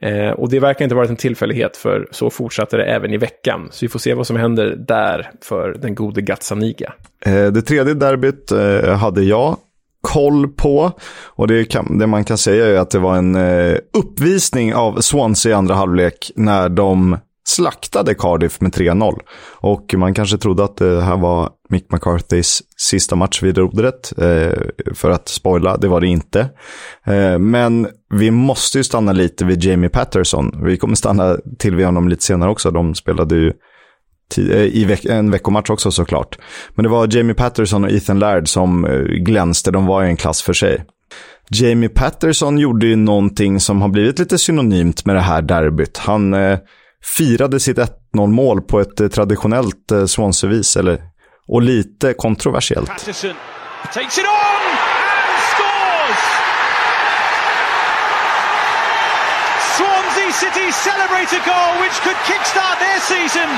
Eh, 0.00 0.32
och 0.32 0.50
det 0.50 0.60
verkar 0.60 0.84
inte 0.84 0.94
varit 0.94 1.10
en 1.10 1.16
tillfällighet, 1.16 1.76
för 1.76 2.08
så 2.10 2.30
fortsatte 2.30 2.76
det 2.76 2.84
även 2.84 3.12
i 3.12 3.16
veckan. 3.16 3.68
Så 3.70 3.84
vi 3.84 3.88
får 3.88 3.98
se 3.98 4.14
vad 4.14 4.26
som 4.26 4.36
händer 4.36 4.76
där 4.78 5.30
för 5.42 5.76
den 5.82 5.94
gode 5.94 6.22
Gazzaniga. 6.22 6.92
Eh, 7.26 7.46
det 7.46 7.62
tredje 7.62 7.94
derbyt 7.94 8.52
eh, 8.52 8.96
hade 8.96 9.22
jag 9.22 9.56
koll 10.04 10.48
på. 10.48 10.92
Och 11.24 11.46
det, 11.46 11.64
kan, 11.64 11.98
det, 11.98 12.06
man 12.06 12.24
kan 12.24 12.38
säga 12.38 12.66
är 12.66 12.78
att 12.78 12.90
det 12.90 12.98
var 12.98 13.16
en 13.16 13.34
eh, 13.34 13.76
uppvisning 13.98 14.74
av 14.74 15.00
Swansea 15.00 15.52
i 15.52 15.54
andra 15.54 15.74
halvlek 15.74 16.30
när 16.36 16.68
de 16.68 17.16
slaktade 17.46 18.14
Cardiff 18.14 18.60
med 18.60 18.72
3-0. 18.72 19.14
Och 19.50 19.94
man 19.96 20.14
kanske 20.14 20.38
trodde 20.38 20.64
att 20.64 20.76
det 20.76 21.02
här 21.02 21.16
var 21.16 21.50
Mick 21.68 21.92
McCarthys 21.92 22.62
sista 22.76 23.16
match 23.16 23.42
vid 23.42 23.58
rodret. 23.58 24.12
Eh, 24.18 24.58
för 24.94 25.10
att 25.10 25.28
spoila, 25.28 25.76
det 25.76 25.88
var 25.88 26.00
det 26.00 26.06
inte. 26.06 26.40
Eh, 27.04 27.38
men 27.38 27.88
vi 28.10 28.30
måste 28.30 28.78
ju 28.78 28.84
stanna 28.84 29.12
lite 29.12 29.44
vid 29.44 29.64
Jamie 29.64 29.90
Patterson. 29.90 30.64
Vi 30.64 30.76
kommer 30.76 30.94
stanna 30.94 31.36
till 31.58 31.76
vid 31.76 31.86
honom 31.86 32.08
lite 32.08 32.22
senare 32.22 32.50
också. 32.50 32.70
De 32.70 32.94
spelade 32.94 33.34
ju 33.34 33.52
Eh, 34.38 34.56
i 34.56 34.84
veck 34.84 35.04
en 35.04 35.30
veckomatch 35.30 35.70
också 35.70 35.90
såklart. 35.90 36.38
Men 36.74 36.82
det 36.82 36.88
var 36.88 37.16
Jamie 37.16 37.34
Patterson 37.34 37.84
och 37.84 37.90
Ethan 37.90 38.18
Laird 38.18 38.48
som 38.48 38.84
eh, 38.84 39.00
glänste, 39.00 39.70
de 39.70 39.86
var 39.86 40.04
i 40.04 40.06
en 40.06 40.16
klass 40.16 40.42
för 40.42 40.52
sig. 40.52 40.84
Jamie 41.50 41.88
Patterson 41.88 42.58
gjorde 42.58 42.86
ju 42.86 42.96
någonting 42.96 43.60
som 43.60 43.82
har 43.82 43.88
blivit 43.88 44.18
lite 44.18 44.38
synonymt 44.38 45.06
med 45.06 45.16
det 45.16 45.20
här 45.20 45.42
derbyt. 45.42 45.98
Han 45.98 46.34
eh, 46.34 46.58
firade 47.16 47.60
sitt 47.60 47.78
1-0 47.78 47.90
mål 48.26 48.62
på 48.62 48.80
ett 48.80 49.00
eh, 49.00 49.08
traditionellt 49.08 49.92
eh, 49.92 50.06
Swansea-vis, 50.06 50.76
eller, 50.76 51.00
och 51.48 51.62
lite 51.62 52.14
kontroversiellt. 52.14 52.88
Patterson 52.88 53.34
takes 53.94 54.18
it 54.18 54.24
on 54.24 54.30
and 54.30 55.40
scores! 55.50 56.20
Swansea 59.76 60.23
City 60.42 60.66
celebrate 60.88 61.30
a 61.40 61.42
goal 61.52 61.72
which 61.82 61.96
could 62.04 62.20
kickstart 62.28 62.78
their 62.84 63.00
season 63.12 63.48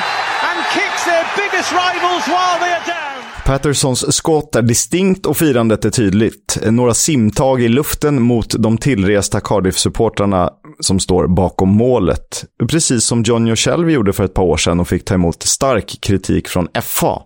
and 0.48 0.56
kicks 0.76 1.02
their 1.04 1.24
biggest 1.40 1.70
rivals 1.72 2.24
while 2.34 2.58
they 2.62 2.72
are 2.78 2.86
down. 2.86 3.22
Pattersons 3.46 4.16
skott 4.16 4.56
är 4.56 4.62
distinkt 4.62 5.26
och 5.26 5.36
firandet 5.36 5.84
är 5.84 5.90
tydligt. 5.90 6.58
Några 6.70 6.94
simtag 6.94 7.62
i 7.62 7.68
luften 7.68 8.22
mot 8.22 8.54
de 8.58 8.78
tillresta 8.78 9.40
Cardiff-supportrarna 9.40 10.50
som 10.80 11.00
står 11.00 11.26
bakom 11.26 11.68
målet. 11.68 12.44
Precis 12.70 13.04
som 13.04 13.22
Johnny 13.22 13.56
själv 13.56 13.90
gjorde 13.90 14.12
för 14.12 14.24
ett 14.24 14.34
par 14.34 14.42
år 14.42 14.56
sedan 14.56 14.80
och 14.80 14.88
fick 14.88 15.04
ta 15.04 15.14
emot 15.14 15.42
stark 15.42 15.98
kritik 16.00 16.48
från 16.48 16.68
FA. 16.82 17.22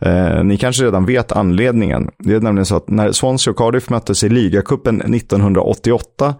Eh, 0.00 0.44
ni 0.44 0.56
kanske 0.56 0.84
redan 0.84 1.06
vet 1.06 1.32
anledningen. 1.32 2.10
Det 2.18 2.34
är 2.34 2.40
nämligen 2.40 2.66
så 2.66 2.76
att 2.76 2.88
när 2.88 3.12
Swansea 3.12 3.50
och 3.50 3.56
Cardiff 3.56 3.90
möttes 3.90 4.24
i 4.24 4.28
ligacupen 4.28 5.14
1988 5.14 6.34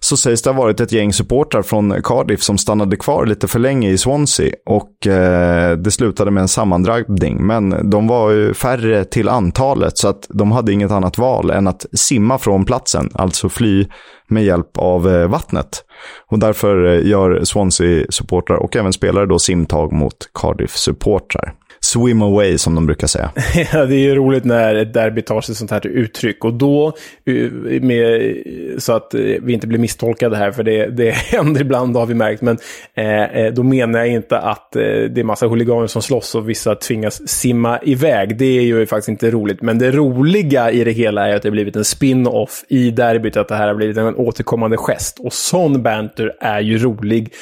så 0.00 0.16
sägs 0.16 0.42
det 0.42 0.50
ha 0.50 0.62
varit 0.62 0.80
ett 0.80 0.92
gäng 0.92 1.12
supportrar 1.12 1.62
från 1.62 2.02
Cardiff 2.02 2.42
som 2.42 2.58
stannade 2.58 2.96
kvar 2.96 3.26
lite 3.26 3.48
för 3.48 3.58
länge 3.58 3.90
i 3.90 3.98
Swansea 3.98 4.54
och 4.66 5.06
eh, 5.06 5.76
det 5.76 5.90
slutade 5.90 6.30
med 6.30 6.40
en 6.40 6.48
sammandrabbning. 6.48 7.46
Men 7.46 7.90
de 7.90 8.06
var 8.06 8.30
ju 8.30 8.54
färre 8.54 9.04
till 9.04 9.28
antalet 9.28 9.98
så 9.98 10.08
att 10.08 10.26
de 10.28 10.52
hade 10.52 10.72
inget 10.72 10.90
annat 10.90 11.18
val 11.18 11.50
än 11.50 11.66
att 11.66 11.86
simma 11.92 12.38
från 12.38 12.64
platsen, 12.64 13.10
alltså 13.14 13.48
fly 13.48 13.86
med 14.28 14.44
hjälp 14.44 14.78
av 14.78 15.08
eh, 15.08 15.28
vattnet. 15.28 15.84
Och 16.30 16.38
därför 16.38 16.84
eh, 16.84 17.06
gör 17.08 17.40
Swansea-supportrar 17.44 18.56
och 18.56 18.76
även 18.76 18.92
spelare 18.92 19.26
då 19.26 19.38
simtag 19.38 19.92
mot 19.92 20.16
Cardiff-supportrar 20.34 21.52
swim 21.84 22.22
away 22.22 22.58
som 22.58 22.74
de 22.74 22.86
brukar 22.86 23.06
säga. 23.06 23.30
ja, 23.72 23.84
det 23.84 23.94
är 23.94 23.98
ju 23.98 24.14
roligt 24.14 24.44
när 24.44 24.74
ett 24.74 24.94
derby 24.94 25.22
tar 25.22 25.40
sig 25.40 25.54
sånt 25.54 25.70
här 25.70 25.86
uttryck. 25.86 26.44
Och 26.44 26.54
då, 26.54 26.92
eh, 27.26 27.50
med, 27.82 28.36
så 28.78 28.92
att 28.92 29.14
eh, 29.14 29.20
vi 29.20 29.52
inte 29.52 29.66
blir 29.66 29.78
misstolkade 29.78 30.36
här, 30.36 30.52
för 30.52 30.62
det, 30.62 30.86
det 30.86 31.10
händer 31.14 31.60
ibland 31.60 31.96
har 31.96 32.06
vi 32.06 32.14
märkt. 32.14 32.42
Men 32.42 32.58
eh, 32.94 33.22
eh, 33.22 33.52
då 33.52 33.62
menar 33.62 33.98
jag 33.98 34.08
inte 34.08 34.38
att 34.38 34.76
eh, 34.76 34.82
det 34.82 35.20
är 35.20 35.24
massa 35.24 35.46
huliganer 35.46 35.86
som 35.86 36.02
slåss 36.02 36.34
och 36.34 36.48
vissa 36.48 36.74
tvingas 36.74 37.28
simma 37.28 37.78
iväg. 37.82 38.38
Det 38.38 38.58
är 38.58 38.62
ju 38.62 38.86
faktiskt 38.86 39.08
inte 39.08 39.30
roligt. 39.30 39.62
Men 39.62 39.78
det 39.78 39.90
roliga 39.90 40.70
i 40.70 40.84
det 40.84 40.92
hela 40.92 41.28
är 41.28 41.36
att 41.36 41.42
det 41.42 41.48
har 41.48 41.52
blivit 41.52 41.76
en 41.76 41.84
spin-off 41.84 42.64
i 42.68 42.90
derbyt, 42.90 43.36
att 43.36 43.48
det 43.48 43.56
här 43.56 43.68
har 43.68 43.74
blivit 43.74 43.96
en 43.96 44.14
återkommande 44.14 44.76
gest. 44.76 45.20
Och 45.20 45.32
sån 45.32 45.82
banter 45.82 46.32
är 46.40 46.60
ju 46.60 46.78
rolig 46.78 47.32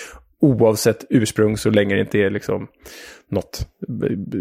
oavsett 0.42 1.04
ursprung 1.10 1.56
så 1.56 1.70
länge 1.70 1.94
det 1.94 2.00
inte 2.00 2.18
är 2.18 2.30
liksom 2.30 2.68
något 3.32 3.66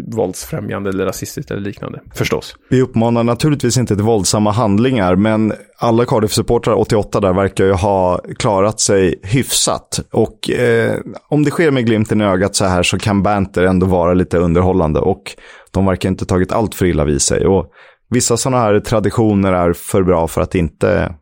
våldsfrämjande 0.06 0.90
eller 0.90 1.04
rasistiskt 1.06 1.50
eller 1.50 1.60
liknande, 1.60 2.00
förstås. 2.14 2.56
Vi 2.70 2.82
uppmanar 2.82 3.24
naturligtvis 3.24 3.76
inte 3.76 3.94
till 3.94 4.04
våldsamma 4.04 4.50
handlingar, 4.50 5.16
men 5.16 5.52
alla 5.78 6.04
Cardiff-supportrar 6.04 6.74
88 6.74 7.20
där 7.20 7.32
verkar 7.32 7.64
ju 7.64 7.72
ha 7.72 8.20
klarat 8.38 8.80
sig 8.80 9.20
hyfsat. 9.22 10.00
Och 10.12 10.50
eh, 10.50 10.98
om 11.28 11.42
det 11.42 11.50
sker 11.50 11.70
med 11.70 11.86
glimten 11.86 12.20
i 12.20 12.24
ögat 12.24 12.56
så 12.56 12.64
här 12.64 12.82
så 12.82 12.98
kan 12.98 13.22
banter 13.22 13.62
ändå 13.62 13.86
vara 13.86 14.14
lite 14.14 14.38
underhållande 14.38 15.00
och 15.00 15.36
de 15.70 15.86
verkar 15.86 16.08
inte 16.08 16.26
tagit 16.26 16.52
allt 16.52 16.74
för 16.74 16.86
illa 16.86 17.04
vid 17.04 17.22
sig. 17.22 17.46
Och 17.46 17.66
vissa 18.10 18.36
sådana 18.36 18.62
här 18.62 18.80
traditioner 18.80 19.52
är 19.52 19.72
för 19.72 20.02
bra 20.02 20.28
för 20.28 20.40
att 20.40 20.54
inte 20.54 21.14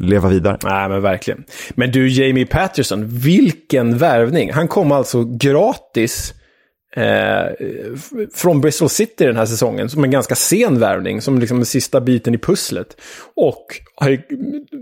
leva 0.00 0.28
vidare. 0.28 0.58
Nej, 0.64 0.88
men 0.88 1.02
verkligen. 1.02 1.44
Men 1.74 1.92
du, 1.92 2.08
Jamie 2.08 2.46
Patterson, 2.46 3.06
vilken 3.08 3.98
värvning. 3.98 4.52
Han 4.52 4.68
kom 4.68 4.92
alltså 4.92 5.24
gratis 5.24 6.34
eh, 6.98 7.66
från 8.34 8.60
Bristol 8.60 8.88
City 8.88 9.26
den 9.26 9.36
här 9.36 9.46
säsongen, 9.46 9.90
som 9.90 10.04
en 10.04 10.10
ganska 10.10 10.34
sen 10.34 10.78
värvning, 10.78 11.20
som 11.20 11.38
liksom 11.38 11.58
den 11.58 11.66
sista 11.66 12.00
biten 12.00 12.34
i 12.34 12.38
pusslet. 12.38 12.96
Och 13.36 13.64
har 13.94 14.10
ju 14.10 14.22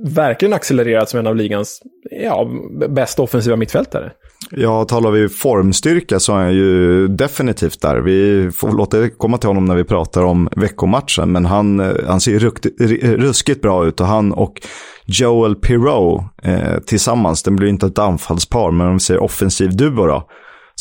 verkligen 0.05 0.55
accelererat 0.55 1.11
som 1.11 1.21
en 1.21 1.27
av 1.27 1.37
ligans 1.37 1.83
ja, 2.11 2.51
bästa 2.89 3.23
offensiva 3.23 3.57
mittfältare. 3.57 4.13
Ja, 4.51 4.85
talar 4.85 5.11
vi 5.11 5.29
formstyrka 5.29 6.21
så 6.21 6.33
är 6.33 6.37
han 6.37 6.55
ju 6.55 7.09
definitivt 7.09 7.81
där. 7.81 7.97
Vi 7.97 8.51
får 8.51 8.73
låta 8.73 9.09
komma 9.09 9.39
till 9.39 9.49
honom 9.49 9.65
när 9.65 9.75
vi 9.75 9.85
pratar 9.85 10.23
om 10.23 10.49
veckomatchen, 10.57 11.33
men 11.33 11.45
han, 11.45 11.81
eh, 11.81 11.95
han 12.07 12.21
ser 12.21 12.39
rukt, 12.39 12.67
ruskigt 13.03 13.63
bra 13.63 13.87
ut 13.87 14.01
och 14.01 14.07
han 14.07 14.33
och 14.33 14.61
Joel 15.07 15.57
Pirou 15.57 16.25
eh, 16.43 16.79
tillsammans, 16.87 17.43
det 17.43 17.51
blir 17.51 17.69
inte 17.69 17.87
ett 17.87 17.99
anfallspar, 17.99 18.71
men 18.71 18.87
om 18.87 18.93
vi 18.93 19.01
säger 19.01 19.23
offensiv 19.23 19.77
duo 19.77 20.07
då, 20.07 20.29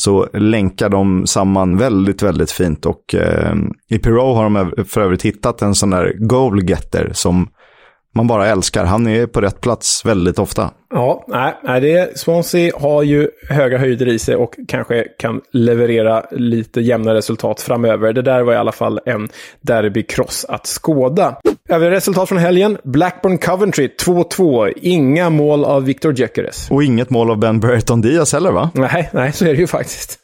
så 0.00 0.28
länkar 0.32 0.88
de 0.88 1.26
samman 1.26 1.78
väldigt, 1.78 2.22
väldigt 2.22 2.50
fint. 2.50 2.86
Och 2.86 3.14
eh, 3.14 3.54
i 3.88 3.98
Pirou 3.98 4.34
har 4.34 4.44
de 4.44 4.84
för 4.84 5.00
övrigt 5.00 5.22
hittat 5.22 5.62
en 5.62 5.74
sån 5.74 5.90
där 5.90 6.12
goalgetter 6.18 7.10
som 7.14 7.48
man 8.16 8.26
bara 8.26 8.46
älskar. 8.46 8.84
Han 8.84 9.06
är 9.06 9.26
på 9.26 9.40
rätt 9.40 9.60
plats 9.60 10.04
väldigt 10.04 10.38
ofta. 10.38 10.70
Ja, 10.90 11.24
nej, 11.62 11.80
det, 11.80 12.18
Swansea 12.18 12.72
har 12.78 13.02
ju 13.02 13.28
höga 13.48 13.78
höjder 13.78 14.08
i 14.08 14.18
sig 14.18 14.36
och 14.36 14.54
kanske 14.68 15.04
kan 15.18 15.40
leverera 15.52 16.24
lite 16.30 16.80
jämna 16.80 17.14
resultat 17.14 17.60
framöver. 17.60 18.12
Det 18.12 18.22
där 18.22 18.42
var 18.42 18.52
i 18.52 18.56
alla 18.56 18.72
fall 18.72 19.00
en 19.06 19.28
derbykross 19.60 20.44
att 20.48 20.66
skåda. 20.66 21.36
Övriga 21.68 21.90
resultat 21.90 22.28
från 22.28 22.38
helgen. 22.38 22.78
Blackburn 22.84 23.38
Coventry 23.38 23.88
2-2. 24.04 24.72
Inga 24.76 25.30
mål 25.30 25.64
av 25.64 25.84
Victor 25.84 26.18
Gyökeres. 26.18 26.70
Och 26.70 26.84
inget 26.84 27.10
mål 27.10 27.30
av 27.30 27.38
Ben 27.38 27.60
Burton 27.60 28.00
Diaz 28.00 28.32
heller 28.32 28.52
va? 28.52 28.70
Nej, 28.74 29.10
nej, 29.12 29.32
så 29.32 29.44
är 29.44 29.54
det 29.54 29.60
ju 29.60 29.66
faktiskt. 29.66 30.18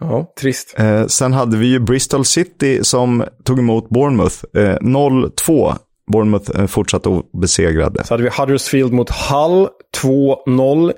Ja, 0.00 0.32
trist. 0.40 0.74
Eh, 0.78 1.06
sen 1.06 1.32
hade 1.32 1.56
vi 1.56 1.66
ju 1.66 1.80
Bristol 1.80 2.24
City 2.24 2.84
som 2.84 3.24
tog 3.44 3.58
emot 3.58 3.88
Bournemouth. 3.88 4.36
Eh, 4.56 4.76
0-2. 4.80 5.74
Bournemouth 6.12 6.60
eh, 6.60 6.66
fortsatte 6.66 7.08
obesegrade. 7.08 8.04
Så 8.04 8.14
hade 8.14 8.22
vi 8.22 8.30
Huddersfield 8.38 8.92
mot 8.92 9.10
Hull 9.10 9.68
2-0 10.02 10.92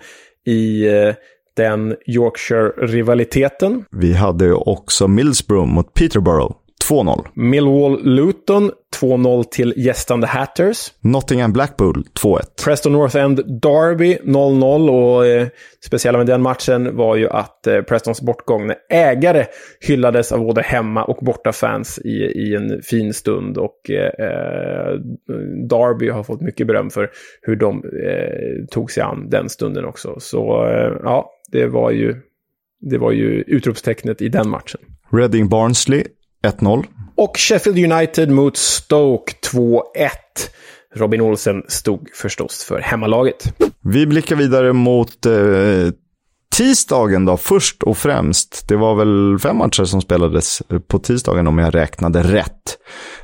i 0.46 0.88
eh, 0.88 1.14
den 1.56 1.96
Yorkshire-rivaliteten. 2.06 3.84
Vi 3.90 4.12
hade 4.12 4.52
också 4.52 5.08
Millsborough 5.08 5.68
mot 5.68 5.94
Peterborough. 5.94 6.56
2-0. 6.90 7.26
Millwall 7.34 8.04
Luton 8.04 8.70
2-0 9.00 9.44
till 9.50 9.74
gästande 9.76 10.26
Hatters. 10.26 10.92
Nottingham 11.00 11.52
Blackpool 11.52 12.04
2-1. 12.22 12.40
Preston 12.64 12.92
North 12.92 13.16
End 13.16 13.60
Derby 13.62 14.18
0-0 14.24 14.90
och 14.90 15.26
eh, 15.26 15.48
speciella 15.84 16.18
med 16.18 16.26
den 16.26 16.42
matchen 16.42 16.96
var 16.96 17.16
ju 17.16 17.28
att 17.28 17.66
eh, 17.66 17.80
Prestons 17.80 18.20
bortgångne 18.20 18.74
ägare 18.90 19.46
hyllades 19.80 20.32
av 20.32 20.40
både 20.40 20.62
hemma 20.62 21.04
och 21.04 21.24
bortafans 21.24 21.98
i, 21.98 22.10
i 22.14 22.54
en 22.54 22.82
fin 22.82 23.14
stund. 23.14 23.58
Och 23.58 23.90
eh, 23.90 24.94
Derby 25.68 26.08
har 26.08 26.22
fått 26.22 26.40
mycket 26.40 26.66
beröm 26.66 26.90
för 26.90 27.10
hur 27.42 27.56
de 27.56 27.84
eh, 28.06 28.66
tog 28.70 28.90
sig 28.90 29.02
an 29.02 29.28
den 29.30 29.48
stunden 29.48 29.84
också. 29.84 30.14
Så 30.18 30.66
eh, 30.66 30.92
ja, 31.02 31.30
det 31.52 31.66
var 31.66 31.90
ju 31.90 32.16
det 32.80 32.98
var 32.98 33.12
ju 33.12 33.44
utropstecknet 33.46 34.22
i 34.22 34.28
den 34.28 34.48
matchen. 34.48 34.80
Reading 35.12 35.48
Barnsley 35.48 36.04
1-0. 36.42 36.84
Och 37.16 37.38
Sheffield 37.38 37.92
United 37.92 38.30
mot 38.30 38.56
Stoke 38.56 39.32
2-1. 39.52 39.82
Robin 40.94 41.20
Olsen 41.20 41.62
stod 41.68 42.08
förstås 42.14 42.64
för 42.64 42.80
hemmalaget. 42.80 43.44
Vi 43.84 44.06
blickar 44.06 44.36
vidare 44.36 44.72
mot 44.72 45.26
eh, 45.26 45.32
tisdagen 46.60 47.24
då, 47.24 47.36
först 47.36 47.82
och 47.82 47.98
främst. 47.98 48.68
Det 48.68 48.76
var 48.76 48.94
väl 48.94 49.38
fem 49.38 49.56
matcher 49.56 49.84
som 49.84 50.00
spelades 50.00 50.62
på 50.88 50.98
tisdagen 50.98 51.46
om 51.46 51.58
jag 51.58 51.74
räknade 51.74 52.22
rätt. 52.22 52.78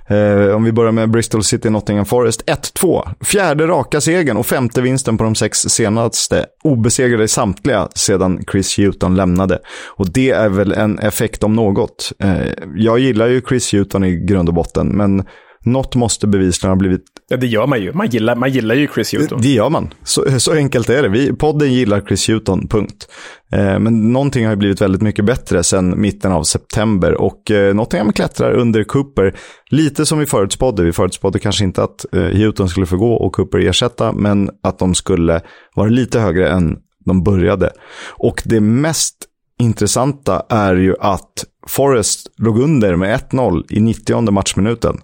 Eh, 0.09 0.55
om 0.55 0.64
vi 0.64 0.73
börjar 0.73 0.93
med 0.93 1.11
Bristol 1.11 1.45
City 1.45 1.71
Nottingham 1.71 2.05
Forest 2.05 2.45
1-2. 2.47 3.09
Fjärde 3.21 3.66
raka 3.66 4.00
segern 4.00 4.37
och 4.37 4.47
femte 4.47 4.83
vinsten 4.83 5.19
på 5.19 5.25
de 5.25 5.35
sex 5.35 5.59
senaste. 5.59 6.47
Obesegrade 6.64 7.25
i 7.25 7.28
samtliga 7.28 7.88
sedan 7.95 8.45
Chris 8.52 8.78
Hewton 8.78 9.16
lämnade. 9.16 9.59
Och 9.97 10.12
det 10.12 10.31
är 10.31 10.49
väl 10.49 10.73
en 10.73 10.99
effekt 10.99 11.45
om 11.45 11.52
något. 11.52 12.12
Eh, 12.19 12.52
jag 12.76 12.99
gillar 12.99 13.26
ju 13.26 13.40
Chris 13.49 13.73
Hewton 13.73 14.05
i 14.05 14.16
grund 14.16 14.49
och 14.49 14.55
botten, 14.55 14.88
men 14.88 15.25
något 15.66 15.94
måste 15.94 16.26
bevisligen 16.26 16.70
ha 16.70 16.76
blivit... 16.76 17.04
Ja, 17.28 17.37
det 17.37 17.46
gör 17.46 17.66
man 17.66 17.80
ju. 17.80 17.92
Man 17.92 18.08
gillar, 18.08 18.37
man 18.37 18.52
gillar 18.52 18.75
ju 18.75 18.88
Chris 18.94 19.12
Hewton. 19.12 19.40
Det, 19.40 19.49
det 19.49 19.54
gör 19.54 19.70
man. 19.70 19.94
Så, 20.04 20.40
så 20.40 20.52
enkelt 20.52 20.88
är 20.88 21.02
det. 21.02 21.08
Vi, 21.08 21.32
podden 21.32 21.73
gillar 21.73 22.00
Chris 22.00 22.28
Hewton, 22.28 22.68
punkt. 22.68 23.08
Eh, 23.52 23.78
men 23.78 24.12
någonting 24.12 24.44
har 24.44 24.52
ju 24.52 24.56
blivit 24.56 24.80
väldigt 24.80 25.02
mycket 25.02 25.25
bättre 25.25 25.62
sedan 25.62 26.00
mitten 26.00 26.32
av 26.32 26.42
september. 26.42 27.14
Och 27.14 27.50
eh, 27.50 27.75
Nottingham 27.75 28.12
klättrar 28.12 28.52
under 28.52 28.85
Cooper. 28.85 29.35
Lite 29.70 30.06
som 30.06 30.18
vi 30.18 30.26
förutspådde. 30.26 30.82
Vi 30.82 30.92
förutspådde 30.92 31.38
kanske 31.38 31.64
inte 31.64 31.82
att 31.82 32.14
eh, 32.14 32.23
Hewton 32.23 32.68
skulle 32.68 32.87
få 32.87 32.96
gå 32.96 33.12
och 33.14 33.32
Cooper 33.32 33.58
ersätta, 33.58 34.12
men 34.12 34.50
att 34.62 34.78
de 34.78 34.94
skulle 34.94 35.40
vara 35.75 35.88
lite 35.88 36.20
högre 36.20 36.49
än 36.49 36.78
de 37.04 37.23
började. 37.23 37.70
Och 38.11 38.42
det 38.44 38.61
mest 38.61 39.16
intressanta 39.58 40.42
är 40.49 40.76
ju 40.76 40.94
att 41.00 41.44
Forrest 41.66 42.32
låg 42.38 42.58
under 42.58 42.96
med 42.96 43.20
1-0 43.30 43.64
i 43.70 43.80
90 43.80 44.30
matchminuten. 44.30 45.00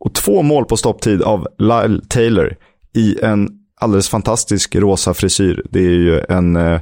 Och 0.00 0.14
två 0.14 0.42
mål 0.42 0.64
på 0.64 0.76
stopptid 0.76 1.22
av 1.22 1.46
Lyle 1.58 2.00
Taylor 2.08 2.56
i 2.94 3.18
en 3.22 3.48
alldeles 3.80 4.08
fantastisk 4.08 4.76
rosa 4.76 5.14
frisyr. 5.14 5.62
Det 5.70 5.80
är 5.80 5.90
ju 5.90 6.20
en, 6.28 6.56
eh, 6.56 6.80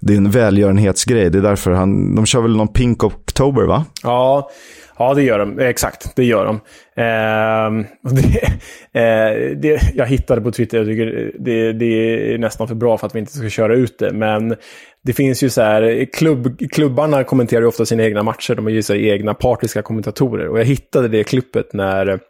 det 0.00 0.12
är 0.12 0.16
en 0.16 0.30
välgörenhetsgrej. 0.30 1.30
Det 1.30 1.38
är 1.38 1.42
därför 1.42 1.70
han, 1.70 2.14
de 2.14 2.26
kör 2.26 2.40
väl 2.40 2.56
någon 2.56 2.68
Pink 2.68 3.04
October 3.04 3.62
va? 3.62 3.84
Ja, 4.02 4.50
ja 4.98 5.14
det 5.14 5.22
gör 5.22 5.38
de. 5.38 5.58
Exakt, 5.58 6.16
det 6.16 6.24
gör 6.24 6.44
de. 6.44 6.54
Eh, 6.96 7.86
det, 8.14 8.42
eh, 9.00 9.56
det, 9.56 9.80
jag 9.94 10.06
hittade 10.06 10.40
på 10.40 10.50
Twitter, 10.50 10.78
jag 10.78 10.86
tycker 10.86 11.32
det, 11.38 11.72
det, 11.72 12.34
är 12.34 12.38
nästan 12.38 12.68
för 12.68 12.74
bra 12.74 12.98
för 12.98 13.06
att 13.06 13.14
vi 13.14 13.18
inte 13.18 13.32
ska 13.32 13.48
köra 13.48 13.74
ut 13.74 13.98
det. 13.98 14.12
Men 14.12 14.56
det 15.04 15.12
finns 15.12 15.42
ju 15.42 15.50
så 15.50 15.62
här, 15.62 16.06
klubb, 16.12 16.58
klubbarna 16.72 17.24
kommenterar 17.24 17.60
ju 17.60 17.66
ofta 17.66 17.86
sina 17.86 18.04
egna 18.04 18.22
matcher. 18.22 18.54
De 18.54 18.64
har 18.64 18.72
ju 18.72 18.82
så 18.82 18.94
egna 18.94 19.34
partiska 19.34 19.82
kommentatorer. 19.82 20.48
Och 20.48 20.58
jag 20.58 20.64
hittade 20.64 21.08
det 21.08 21.24
klippet 21.24 21.72
när 21.72 22.20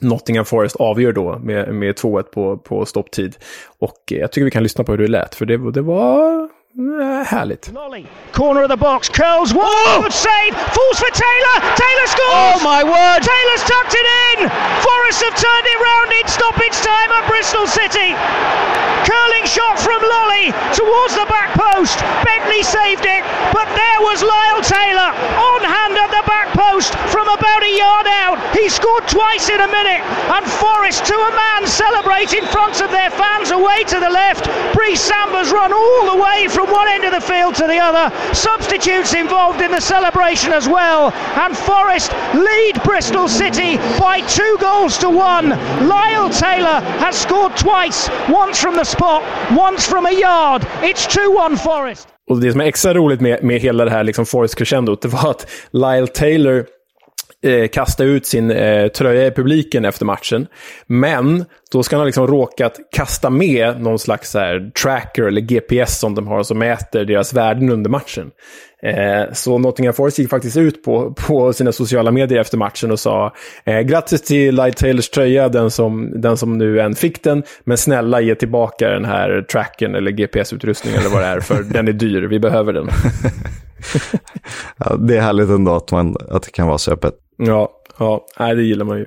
Nottingham 0.00 0.44
Forest 0.44 0.76
avgör 0.76 1.12
då 1.12 1.38
med, 1.38 1.74
med 1.74 1.94
2-1 1.94 2.22
på, 2.22 2.56
på 2.56 2.84
stopptid. 2.84 3.36
Och 3.78 4.02
jag 4.06 4.32
tycker 4.32 4.44
vi 4.44 4.50
kan 4.50 4.62
lyssna 4.62 4.84
på 4.84 4.92
hur 4.92 4.98
det 4.98 5.08
lät, 5.08 5.34
för 5.34 5.46
det, 5.46 5.72
det 5.72 5.82
var 5.82 6.48
härligt. 6.76 7.70
Corner 8.32 8.62
of 8.62 8.68
the 8.68 8.76
box, 8.76 9.08
curls 9.08 9.54
one, 9.54 9.64
oh! 9.64 10.02
good 10.02 10.12
save, 10.12 10.52
falls 10.76 10.98
for 11.00 11.08
Taylor, 11.08 11.56
Taylor 11.72 12.06
scores! 12.06 12.36
Oh 12.36 12.60
my 12.60 12.84
word! 12.84 13.20
Taylor's 13.24 13.64
tucked 13.64 13.96
it 13.96 14.04
in! 14.04 14.38
Forest 14.84 15.24
have 15.24 15.36
turned 15.40 15.66
it 15.72 15.78
round 15.80 16.12
in 16.12 16.26
stoppage 16.28 16.76
time 16.84 17.10
at 17.16 17.24
Bristol 17.28 17.66
City. 17.66 18.12
Curling 19.08 19.46
shot 19.48 19.78
from 19.80 20.02
Lolly 20.04 20.52
towards 20.76 21.16
the 21.16 21.24
back 21.32 21.56
post. 21.56 21.96
Bentley 22.26 22.62
saved 22.62 23.06
it, 23.08 23.24
but 23.56 23.64
there 23.72 24.00
was 24.04 24.20
Lyle 24.20 24.60
Taylor 24.60 25.16
on 25.16 25.60
hand 25.64 25.96
at 25.96 26.10
the 26.12 26.24
back 26.28 26.52
post 26.52 26.92
from 27.08 27.28
about 27.28 27.62
a 27.62 27.72
yard 27.72 28.06
out. 28.20 28.36
He 28.52 28.68
scored 28.68 29.08
twice 29.08 29.48
in 29.48 29.60
a 29.60 29.70
minute, 29.70 30.04
and 30.04 30.44
Forest 30.60 31.06
to 31.06 31.14
a 31.14 31.32
man 31.32 31.66
celebrate 31.66 32.34
in 32.34 32.44
front 32.52 32.82
of 32.82 32.90
their 32.90 33.10
fans 33.10 33.50
away 33.50 33.84
to 33.84 34.00
the 34.00 34.10
left. 34.10 34.50
Bree 34.74 34.96
Sambers 34.96 35.52
run 35.52 35.72
all 35.72 36.10
the 36.10 36.20
way 36.20 36.48
from 36.48 36.65
one 36.68 36.88
end 36.88 37.04
of 37.04 37.12
the 37.12 37.20
field 37.20 37.54
to 37.56 37.66
the 37.66 37.78
other. 37.78 38.14
Substitutes 38.34 39.14
involved 39.14 39.60
in 39.60 39.70
the 39.70 39.80
celebration 39.80 40.52
as 40.52 40.66
well, 40.68 41.12
and 41.42 41.56
Forest 41.56 42.12
lead 42.34 42.82
Bristol 42.84 43.28
City 43.28 43.78
by 43.98 44.20
two 44.28 44.56
goals 44.60 44.98
to 44.98 45.08
one. 45.08 45.48
Lyle 45.88 46.30
Taylor 46.30 46.80
has 47.04 47.16
scored 47.16 47.56
twice, 47.56 48.10
once 48.28 48.60
from 48.60 48.74
the 48.76 48.84
spot, 48.84 49.22
once 49.50 49.86
from 49.86 50.06
a 50.06 50.12
yard. 50.12 50.62
It's 50.82 51.06
2-1 51.06 51.56
Forest. 51.56 52.08
Och 52.28 52.40
det 52.40 52.52
som 52.52 52.60
är 52.60 52.64
extra 52.64 52.94
roligt 52.94 53.20
med, 53.20 53.44
med 53.44 53.60
hela 53.60 53.84
det 53.84 53.90
här 53.90 54.04
liksom 54.04 54.26
Forest-crescendot, 54.26 55.02
det 55.02 55.08
var 55.08 55.30
att 55.30 55.50
Lyle 55.70 56.06
Taylor 56.06 56.66
eh, 57.46 57.68
kasta 57.68 58.04
ut 58.04 58.26
sin 58.26 58.50
eh, 58.50 58.88
tröja 58.88 59.26
i 59.26 59.30
publiken 59.30 59.84
efter 59.84 60.04
matchen. 60.04 60.46
Men 60.86 61.44
då 61.72 61.82
ska 61.82 61.96
han 61.96 62.00
ha 62.00 62.06
liksom 62.06 62.26
råkat 62.26 62.76
kasta 62.92 63.30
med 63.30 63.80
någon 63.80 63.98
slags 63.98 64.34
här, 64.34 64.70
tracker 64.82 65.22
eller 65.22 65.40
GPS 65.40 65.98
som 65.98 66.14
de 66.14 66.26
har 66.26 66.42
som 66.42 66.58
mäter 66.58 67.04
deras 67.04 67.34
värden 67.34 67.70
under 67.70 67.90
matchen. 67.90 68.30
Eh, 68.82 69.32
så 69.32 69.58
Nottingham 69.58 69.94
Forest 69.94 70.18
gick 70.18 70.30
faktiskt 70.30 70.56
ut 70.56 70.84
på, 70.84 71.14
på 71.26 71.52
sina 71.52 71.72
sociala 71.72 72.10
medier 72.10 72.40
efter 72.40 72.58
matchen 72.58 72.90
och 72.90 73.00
sa 73.00 73.34
eh, 73.64 73.80
grattis 73.80 74.22
till 74.22 74.54
Light 74.54 74.76
Taylors 74.76 75.08
tröja, 75.08 75.48
den 75.48 75.70
som, 75.70 76.20
den 76.20 76.36
som 76.36 76.58
nu 76.58 76.80
än 76.80 76.94
fick 76.94 77.22
den, 77.22 77.42
men 77.64 77.76
snälla 77.76 78.20
ge 78.20 78.34
tillbaka 78.34 78.88
den 78.88 79.04
här 79.04 79.42
tracken 79.42 79.94
eller 79.94 80.10
GPS-utrustningen 80.10 81.00
eller 81.00 81.10
vad 81.10 81.22
det 81.22 81.26
är, 81.26 81.40
för 81.40 81.62
den 81.72 81.88
är 81.88 81.92
dyr, 81.92 82.22
vi 82.22 82.38
behöver 82.38 82.72
den. 82.72 82.88
ja, 84.76 84.96
det 84.96 85.16
är 85.16 85.20
härligt 85.20 85.48
ändå 85.48 85.74
att, 85.74 85.90
man, 85.90 86.16
att 86.30 86.42
det 86.42 86.50
kan 86.50 86.66
vara 86.66 86.78
så 86.78 86.92
öppet. 86.92 87.14
Ja, 87.36 87.70
ja 87.98 88.26
nej, 88.38 88.56
det 88.56 88.62
gillar 88.62 88.84
man 88.84 88.98
ju. 88.98 89.06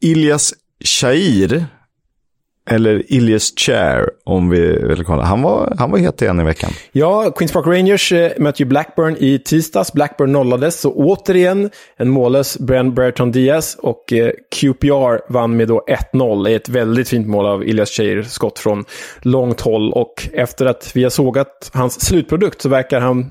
Ilyas 0.00 0.54
Shair, 0.84 1.66
eller 2.70 3.12
Ilyas 3.12 3.52
Chair 3.56 4.10
om 4.24 4.50
vi 4.50 4.60
vill 4.60 5.04
kolla. 5.04 5.22
Han 5.22 5.42
var, 5.42 5.74
han 5.78 5.90
var 5.90 5.98
het 5.98 6.22
igen 6.22 6.40
i 6.40 6.44
veckan. 6.44 6.70
Ja, 6.92 7.30
Queens 7.30 7.52
Park 7.52 7.66
Rangers 7.66 8.12
eh, 8.12 8.32
mötte 8.38 8.62
ju 8.62 8.68
Blackburn 8.68 9.16
i 9.16 9.38
tisdags. 9.38 9.92
Blackburn 9.92 10.32
nollades, 10.32 10.80
så 10.80 10.92
återigen 10.92 11.70
en 11.96 12.10
mållös 12.10 12.58
Bren 12.58 12.94
Berton 12.94 13.32
Diaz 13.32 13.76
och 13.78 14.12
eh, 14.12 14.30
QPR 14.54 15.32
vann 15.32 15.56
med 15.56 15.68
då 15.68 15.84
1-0 16.12 16.48
i 16.48 16.54
ett 16.54 16.68
väldigt 16.68 17.08
fint 17.08 17.26
mål 17.26 17.46
av 17.46 17.64
Ilyas 17.64 17.90
Chair, 17.90 18.22
skott 18.22 18.58
från 18.58 18.84
långt 19.22 19.60
håll. 19.60 19.92
Och 19.92 20.28
efter 20.32 20.66
att 20.66 20.90
vi 20.94 21.02
har 21.02 21.10
sågat 21.10 21.70
hans 21.72 22.00
slutprodukt 22.00 22.62
så 22.62 22.68
verkar 22.68 23.00
han 23.00 23.30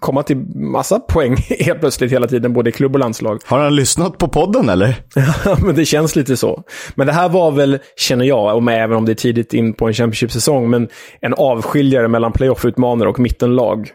komma 0.00 0.22
till 0.22 0.36
massa 0.54 1.00
poäng 1.00 1.36
helt 1.60 1.80
plötsligt 1.80 2.12
hela 2.12 2.26
tiden, 2.26 2.52
både 2.52 2.70
i 2.70 2.72
klubb 2.72 2.94
och 2.94 3.00
landslag. 3.00 3.40
Har 3.44 3.58
han 3.58 3.76
lyssnat 3.76 4.18
på 4.18 4.28
podden 4.28 4.68
eller? 4.68 4.94
Ja, 5.44 5.58
men 5.62 5.74
det 5.74 5.84
känns 5.84 6.16
lite 6.16 6.36
så. 6.36 6.62
Men 6.94 7.06
det 7.06 7.12
här 7.12 7.28
var 7.28 7.50
väl, 7.50 7.78
känner 7.96 8.24
jag, 8.24 8.56
och 8.56 8.72
även 8.72 8.96
om 8.96 9.04
det 9.04 9.12
är 9.12 9.14
tidigt 9.14 9.54
in 9.54 9.74
på 9.74 9.86
en 9.86 9.94
Championship-säsong, 9.94 10.70
men 10.70 10.88
en 11.20 11.34
avskiljare 11.34 12.08
mellan 12.08 12.32
playoff-utmanare 12.32 13.08
och 13.08 13.18
mittenlag. 13.18 13.90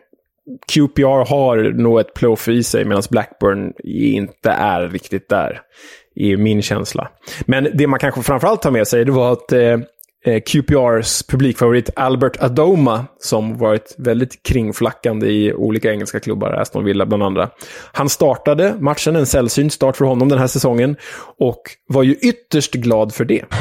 QPR 0.74 1.30
har 1.30 1.74
nog 1.74 2.00
ett 2.00 2.14
playoff 2.14 2.48
i 2.48 2.64
sig, 2.64 2.86
medan 2.86 3.04
Blackburn 3.10 3.74
inte 3.84 4.50
är 4.50 4.90
riktigt 4.90 5.30
där, 5.30 5.60
i 6.16 6.38
min 6.38 6.62
känsla. 6.62 7.08
Men 7.46 7.68
det 7.74 7.88
man 7.88 8.00
kanske 8.00 8.22
framförallt 8.22 8.62
tar 8.62 8.72
med 8.72 8.88
sig, 8.88 9.06
det 9.06 9.12
var 9.12 9.32
att 9.32 9.52
Eh, 9.52 9.78
QPRs 10.26 11.24
publikfavorit 11.24 11.90
Albert 11.96 12.44
Adoma, 12.44 13.06
som 13.20 13.58
varit 13.58 13.96
väldigt 13.98 14.44
kringflackande 14.44 15.28
i 15.28 15.54
olika 15.54 15.92
engelska 15.92 16.20
klubbar, 16.20 16.52
Aston 16.52 16.86
Villa 16.86 17.06
bland 17.06 17.24
andra. 17.24 17.50
Han 17.94 18.10
startade 18.10 18.76
matchen, 18.80 19.16
en 19.16 19.26
sällsynt 19.26 19.74
start 19.74 19.98
för 19.98 20.06
honom 20.06 20.30
den 20.30 20.40
här 20.40 20.48
säsongen, 20.48 20.96
och 21.40 21.62
var 21.88 22.04
ju 22.04 22.14
ytterst 22.14 22.74
glad 22.74 23.14
för 23.14 23.26
det. 23.26 23.46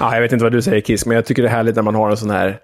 ja, 0.00 0.14
jag 0.14 0.20
vet 0.20 0.32
inte 0.32 0.44
vad 0.44 0.52
du 0.52 0.62
säger 0.62 0.80
Kiss, 0.80 1.06
men 1.06 1.14
jag 1.14 1.26
tycker 1.26 1.42
det 1.42 1.48
är 1.48 1.52
härligt 1.52 1.76
när 1.76 1.82
man 1.82 1.94
har 1.94 2.10
en 2.10 2.16
sån 2.16 2.30
här 2.30 2.58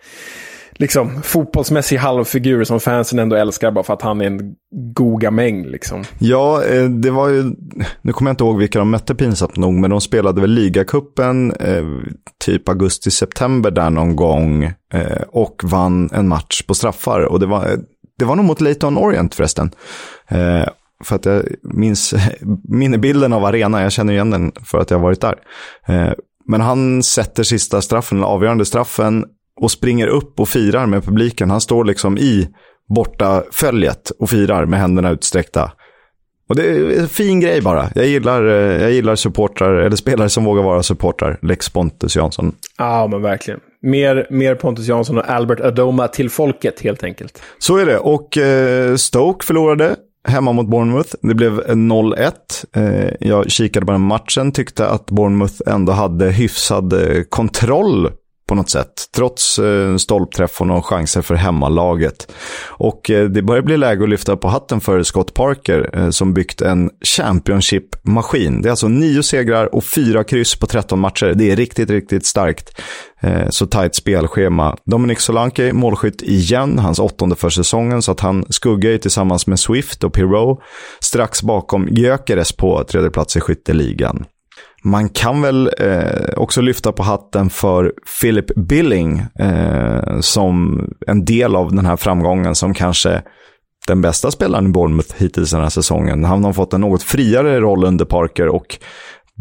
liksom, 0.77 1.23
fotbollsmässig 1.23 1.97
halvfigur 1.97 2.65
som 2.65 2.81
fansen 2.81 3.19
ändå 3.19 3.37
älskar 3.37 3.71
bara 3.71 3.85
för 3.85 3.95
att 3.95 4.03
han 4.03 4.21
är 4.21 4.27
en 4.27 4.55
gogamäng. 4.95 5.67
Liksom. 5.67 6.05
Ja, 6.19 6.65
eh, 6.65 6.85
det 6.85 7.11
var 7.11 7.29
ju, 7.29 7.43
nu 8.03 8.13
kommer 8.13 8.31
jag 8.31 8.33
inte 8.33 8.45
ihåg 8.45 8.59
vilka 8.59 8.79
de 8.79 8.91
mötte 8.91 9.15
pinsamt 9.15 9.57
nog, 9.57 9.75
men 9.75 9.91
de 9.91 10.01
spelade 10.01 10.41
väl 10.41 10.51
ligacupen 10.51 11.53
eh, 11.53 11.85
typ 12.45 12.69
augusti-september 12.69 13.71
där 13.71 13.91
någon 13.91 14.17
gång 14.17 14.65
eh, 14.93 15.23
och 15.29 15.61
vann 15.65 16.11
en 16.13 16.29
match 16.29 16.63
på 16.63 16.75
straffar. 16.75 17.21
Och 17.21 17.41
det 17.41 17.47
var, 17.47 17.67
eh, 17.67 17.79
det 18.19 18.25
var 18.25 18.37
nog 18.37 18.45
mot 18.45 18.61
Leighton 18.61 18.99
Orient 18.99 19.35
förresten. 19.35 19.71
Eh, 20.29 20.69
för 21.05 21.17
att 21.17 21.25
jag 21.25 21.43
minns 21.63 22.15
minnebilden 22.69 23.33
av 23.33 23.45
arenan, 23.45 23.83
jag 23.83 23.93
känner 23.93 24.13
igen 24.13 24.31
den 24.31 24.53
för 24.65 24.79
att 24.79 24.91
jag 24.91 24.99
har 24.99 25.03
varit 25.03 25.21
där. 25.21 25.35
Eh, 25.87 26.13
men 26.47 26.61
han 26.61 27.03
sätter 27.03 27.43
sista 27.43 27.81
straffen, 27.81 28.19
eller 28.19 28.29
avgörande 28.29 28.65
straffen, 28.65 29.25
och 29.61 29.71
springer 29.71 30.07
upp 30.07 30.41
och 30.41 30.49
firar 30.49 30.87
med 30.87 31.05
publiken. 31.05 31.51
Han 31.51 31.61
står 31.61 31.85
liksom 31.85 32.19
i 32.19 32.49
borta 32.95 33.43
följet 33.53 34.11
och 34.19 34.31
firar 34.31 34.67
med 34.67 34.81
händerna 34.81 35.11
utsträckta. 35.11 35.73
Och 36.49 36.57
det 36.57 36.63
är 36.63 37.01
en 37.01 37.09
fin 37.09 37.41
grej 37.41 37.61
bara. 37.61 37.91
Jag 37.95 38.07
gillar, 38.07 38.47
eh, 38.47 38.83
jag 38.83 38.93
gillar 38.93 39.17
supportrar, 39.17 39.75
eller 39.75 39.97
spelare 39.97 40.29
som 40.29 40.45
vågar 40.45 40.63
vara 40.63 40.83
supportrar. 40.83 41.39
Lex 41.43 41.69
Pontus 41.69 42.17
Jansson. 42.17 42.53
Ja, 42.79 43.07
men 43.11 43.23
verkligen. 43.23 43.61
Mer, 43.83 44.27
mer 44.31 44.55
Pontus 44.55 44.87
Jansson 44.87 45.19
och 45.19 45.31
Albert 45.31 45.61
Adoma 45.61 46.09
till 46.09 46.31
folket 46.31 46.81
helt 46.81 47.05
enkelt. 47.05 47.43
Så 47.59 47.77
är 47.77 47.87
det. 47.87 47.99
Och 47.99 48.39
eh, 48.39 48.97
Stoke 48.97 49.47
förlorade 49.47 49.97
hemma 50.29 50.53
mot 50.53 50.67
Bournemouth. 50.67 51.15
Det 51.23 51.35
blev 51.35 51.61
0-1. 51.61 52.33
Eh, 52.77 53.15
jag 53.21 53.51
kikade 53.51 53.87
på 53.87 53.93
den 53.93 54.01
matchen, 54.01 54.53
tyckte 54.53 54.89
att 54.89 55.07
Bournemouth 55.07 55.55
ändå 55.67 55.93
hade 55.93 56.31
hyfsad 56.31 56.93
eh, 56.93 57.23
kontroll 57.29 58.11
på 58.49 58.55
något 58.55 58.71
sätt. 58.71 59.09
Trots 59.17 59.59
eh, 59.59 59.97
stolpträff 59.97 60.61
och 60.61 60.67
några 60.67 60.83
chanser 60.83 61.23
för 61.23 61.35
hemmalaget. 61.35 62.33
Och 62.67 63.11
eh, 63.11 63.29
det 63.29 63.43
börjar 63.43 63.63
bli 63.63 63.77
läge 63.77 64.05
att 64.05 64.09
lyfta 64.09 64.37
på 64.37 64.49
hatten 64.49 64.81
för 64.81 65.03
Scott 65.03 65.35
Parker 65.35 65.91
eh, 65.93 66.11
som 66.11 66.35
byggt 66.35 66.61
en 66.61 66.91
Championship-maskin. 67.05 68.63
Det 68.63 68.69
är 68.69 68.71
alltså 68.71 68.89
nio 68.89 69.23
segrar 69.23 69.75
och 69.75 69.85
fyra 69.85 70.25
kryss 70.25 70.57
på 70.57 70.67
13 70.67 70.99
matcher. 70.99 71.33
Det 71.35 71.51
är 71.51 71.57
riktigt, 71.57 71.91
riktigt 71.91 72.27
starkt. 72.27 72.81
Eh, 73.21 73.49
så 73.49 73.67
tajt 73.67 73.95
spelschema. 73.95 74.77
Dominic 74.85 75.21
Solanke, 75.21 75.73
målskytt 75.73 76.23
igen, 76.23 76.79
hans 76.79 76.99
åttonde 76.99 77.37
för 77.37 77.51
säsongen, 77.51 78.03
så 78.03 78.13
att 78.13 78.21
han 78.21 78.45
skuggar 78.49 78.91
ju 78.91 78.99
tillsammans 78.99 79.47
med 79.47 79.61
Swift 79.61 80.05
och 80.05 80.13
Pirou 80.13 80.61
strax 81.01 81.43
bakom 81.43 81.89
Gyökeres 81.89 82.53
på 82.53 82.85
tredje 82.85 83.11
plats 83.11 83.37
i 83.37 83.41
skytteligan. 83.41 84.25
Man 84.85 85.09
kan 85.09 85.43
väl 85.43 85.71
eh, 85.81 86.35
också 86.37 86.61
lyfta 86.61 86.93
på 86.93 87.03
hatten 87.03 87.51
för 87.51 87.93
Philip 88.21 88.55
Billing 88.55 89.23
eh, 89.39 90.21
som 90.21 90.85
en 91.07 91.25
del 91.25 91.57
av 91.57 91.75
den 91.75 91.87
här 91.87 91.97
framgången 91.97 92.55
som 92.55 92.75
kanske 92.75 93.23
den 93.87 94.01
bästa 94.01 94.31
spelaren 94.31 94.67
i 94.67 94.69
Bournemouth 94.69 95.15
hittills 95.17 95.51
den 95.51 95.61
här 95.61 95.69
säsongen. 95.69 96.25
Han 96.25 96.45
har 96.45 96.53
fått 96.53 96.73
en 96.73 96.81
något 96.81 97.03
friare 97.03 97.61
roll 97.61 97.85
under 97.85 98.05
Parker 98.05 98.49
och 98.49 98.79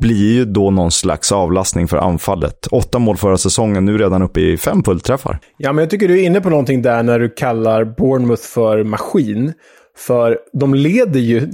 blir 0.02 0.34
ju 0.34 0.46
då 0.46 0.72
någon 0.72 0.92
slags 0.92 1.32
avlastning 1.32 1.88
för 1.88 1.98
anfallet. 1.98 2.68
Åtta 2.72 3.00
mål 3.00 3.18
förra 3.18 3.38
säsongen, 3.38 3.86
nu 3.86 3.98
redan 3.98 4.22
uppe 4.22 4.42
i 4.42 4.58
fem 4.58 4.84
fullträffar. 4.84 5.40
Ja, 5.58 5.74
men 5.74 5.84
jag 5.84 5.90
tycker 5.90 6.08
du 6.08 6.20
är 6.20 6.26
inne 6.26 6.42
på 6.42 6.50
någonting 6.50 6.82
där 6.82 7.04
när 7.04 7.20
du 7.20 7.30
kallar 7.30 7.86
Bournemouth 7.86 8.44
för 8.44 8.84
maskin. 8.84 9.54
För 9.98 10.40
de 10.54 10.74
leder 10.74 11.20
ju 11.20 11.52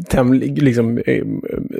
liksom, 0.55 0.97
eh, 0.97 1.23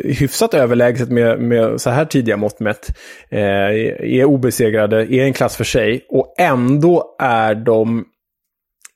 hyfsat 0.04 0.54
överlägset 0.54 1.10
med, 1.10 1.40
med 1.40 1.82
så 1.82 1.90
här 1.90 2.06
tidiga 2.06 2.38
mått 2.38 2.60
mätt. 2.60 2.98
Eh, 3.30 3.40
är 3.40 4.26
obesegrade, 4.26 5.14
är 5.14 5.24
en 5.24 5.34
klass 5.34 5.56
för 5.56 5.64
sig. 5.64 6.06
Och 6.10 6.36
ändå 6.38 7.16
är 7.20 7.56
de 7.56 8.06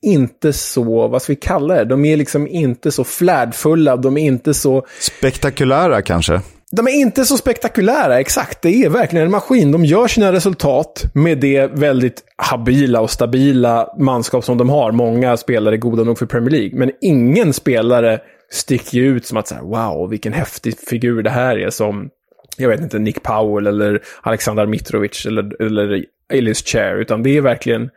inte 0.02 0.54
så, 0.54 1.08
vad 1.08 1.22
ska 1.22 1.32
vi 1.34 1.38
kalla 1.38 1.76
det? 1.76 1.86
De 1.86 2.06
är 2.06 2.18
liksom 2.18 2.48
inte 2.48 2.92
så 2.92 3.04
flärdfulla, 3.04 3.98
de 3.98 4.18
är 4.18 4.26
inte 4.26 4.54
så... 4.54 4.86
Spektakulära 5.00 6.02
kanske? 6.02 6.42
De 6.76 6.88
är 6.88 6.92
inte 6.92 7.26
så 7.26 7.38
spektakulära, 7.38 8.20
exakt. 8.20 8.62
Det 8.62 8.84
är 8.84 8.90
verkligen 8.90 9.26
en 9.26 9.32
maskin. 9.32 9.72
De 9.72 9.86
gör 9.86 10.08
sina 10.08 10.32
resultat 10.32 11.04
med 11.14 11.38
det 11.38 11.68
väldigt 11.68 12.24
habila 12.36 13.02
och 13.02 13.10
stabila 13.10 13.94
manskap 14.00 14.46
som 14.46 14.58
de 14.58 14.70
har. 14.70 14.92
Många 14.92 15.38
spelare 15.38 15.76
är 15.76 15.78
goda 15.78 16.04
nog 16.04 16.18
för 16.18 16.26
Premier 16.26 16.52
League. 16.52 16.80
Men 16.80 16.92
ingen 17.02 17.54
spelare 17.54 18.20
sticker 18.52 19.00
ut 19.00 19.26
som 19.26 19.38
att 19.38 19.48
så 19.48 19.56
här, 19.56 19.62
wow, 19.62 20.10
vilken 20.10 20.34
häftig 20.34 20.80
figur 20.80 21.24
det 21.24 21.30
här 21.30 21.58
är 21.58 21.70
som 21.70 22.10
jag 22.58 22.70
vet 22.70 22.82
inte, 22.82 23.00
Nick 23.00 23.24
Powell 23.24 23.68
eller 23.68 24.02
Alexander 24.22 24.66
Mitrovic 24.66 25.26
eller, 25.26 25.62
eller 25.62 26.06
Elias 26.34 26.64
Chair, 26.66 26.96
utan 26.96 27.24
det 27.24 27.38
är 27.38 27.42
verkligen 27.42 27.90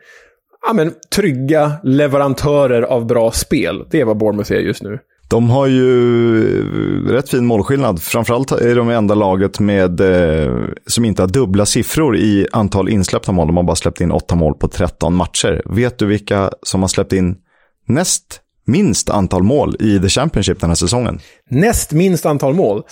ja, 0.67 0.73
men, 0.73 0.93
trygga 1.15 1.71
leverantörer 1.83 2.81
av 2.81 3.05
bra 3.05 3.31
spel. 3.31 3.85
Det 3.89 4.01
är 4.01 4.05
vad 4.05 4.17
Bournemouth 4.17 4.51
är 4.51 4.59
just 4.59 4.83
nu. 4.83 4.99
De 5.29 5.49
har 5.49 5.67
ju 5.67 7.11
rätt 7.11 7.29
fin 7.29 7.45
målskillnad. 7.45 8.01
Framförallt 8.01 8.51
är 8.51 8.75
de 8.75 8.89
enda 8.89 9.15
laget 9.15 9.59
med, 9.59 9.99
eh, 9.99 10.55
som 10.85 11.05
inte 11.05 11.21
har 11.21 11.27
dubbla 11.27 11.65
siffror 11.65 12.17
i 12.17 12.47
antal 12.51 12.89
insläppta 12.89 13.31
mål. 13.31 13.47
De 13.47 13.57
har 13.57 13.63
bara 13.63 13.75
släppt 13.75 14.01
in 14.01 14.11
åtta 14.11 14.35
mål 14.35 14.53
på 14.53 14.67
13 14.67 15.15
matcher. 15.15 15.61
Vet 15.65 15.99
du 15.99 16.05
vilka 16.05 16.51
som 16.63 16.81
har 16.81 16.87
släppt 16.87 17.13
in 17.13 17.35
näst 17.87 18.41
minst 18.67 19.09
antal 19.09 19.43
mål 19.43 19.75
i 19.79 19.99
The 19.99 20.09
Championship 20.09 20.59
den 20.59 20.69
här 20.69 20.75
säsongen? 20.75 21.19
Näst 21.49 21.91
minst 21.91 22.25
antal 22.25 22.53
mål? 22.53 22.83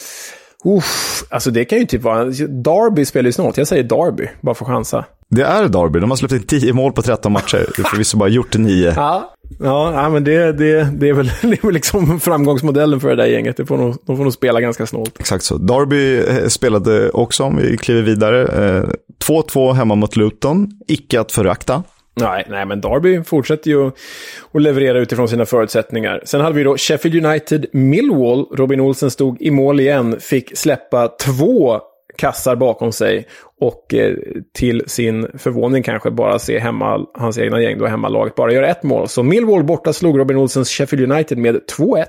Uff, 0.66 1.24
alltså 1.30 1.52
det 1.52 1.66
kan 1.66 1.80
ju 1.80 1.86
typ 1.86 2.02
vara... 2.02 2.24
Derby 2.48 3.06
spelar 3.06 3.26
ju 3.26 3.32
snart. 3.32 3.58
Jag 3.58 3.68
säger 3.68 3.84
Derby, 3.84 4.28
bara 4.42 4.56
för 4.56 4.66
att 4.66 4.72
chansa. 4.72 5.06
Det 5.30 5.42
är 5.42 5.68
Derby. 5.68 6.00
De 6.00 6.10
har 6.10 6.18
släppt 6.18 6.34
in 6.34 6.44
10 6.44 6.74
mål 6.74 6.92
på 6.94 7.02
13 7.02 7.32
matcher. 7.32 7.84
Förvisso 7.90 8.18
bara 8.18 8.30
gjort 8.30 8.58
9. 8.58 8.94
Ja, 8.96 9.35
ja 9.60 10.10
men 10.10 10.24
det, 10.24 10.52
det, 10.52 10.90
det, 10.94 11.10
är 11.10 11.14
väl, 11.14 11.26
det 11.42 11.64
är 11.64 11.66
väl 11.66 11.74
liksom 11.74 12.20
framgångsmodellen 12.20 13.00
för 13.00 13.10
det 13.10 13.16
där 13.16 13.26
gänget. 13.26 13.58
Det 13.58 13.66
får 13.66 13.78
nog, 13.78 13.96
de 14.06 14.18
får 14.18 14.24
nog 14.24 14.34
spela 14.34 14.62
ganska 14.62 14.86
snålt. 14.86 15.20
Exakt 15.20 15.44
så. 15.44 15.58
Derby 15.58 16.18
eh, 16.18 16.48
spelade 16.48 17.10
också, 17.10 17.44
om 17.44 17.58
vi 17.58 17.78
kliver 17.78 18.02
vidare, 18.02 18.46
2-2 19.28 19.70
eh, 19.70 19.76
hemma 19.76 19.96
mot 19.96 20.16
Luton. 20.16 20.72
Icke 20.88 21.20
att 21.20 21.32
förakta. 21.32 21.84
Nej, 22.20 22.46
nej, 22.50 22.66
men 22.66 22.82
Derby 22.82 23.24
fortsätter 23.24 23.70
ju 23.70 23.88
att 24.54 24.62
leverera 24.62 25.00
utifrån 25.00 25.28
sina 25.28 25.46
förutsättningar. 25.46 26.22
Sen 26.26 26.42
hade 26.42 26.56
vi 26.56 26.64
då 26.64 26.78
Sheffield 26.78 27.26
United 27.26 27.66
Millwall. 27.74 28.46
Robin 28.52 28.80
Olsen 28.80 29.12
stod 29.12 29.42
i 29.42 29.52
mål 29.52 29.80
igen, 29.80 30.20
fick 30.20 30.58
släppa 30.58 31.08
två 31.08 31.82
kassar 32.16 32.56
bakom 32.56 32.92
sig 32.92 33.28
och 33.62 33.94
eh, 33.94 34.16
till 34.54 34.84
sin 34.88 35.28
förvåning 35.38 35.84
kanske 35.84 36.12
bara 36.12 36.40
se 36.40 36.60
hemma, 36.60 37.06
hans 37.14 37.38
egna 37.38 37.62
gäng, 37.62 37.78
då 37.78 37.86
hemmalaget, 37.88 38.36
bara 38.36 38.54
göra 38.54 38.68
ett 38.68 38.84
mål. 38.84 39.08
Så 39.08 39.24
Millwall 39.24 39.64
borta 39.64 39.94
slog 39.94 40.20
Robin 40.20 40.38
Olsens 40.38 40.70
Sheffield 40.70 41.12
United 41.12 41.38
med 41.38 41.56
2-1. 41.78 42.06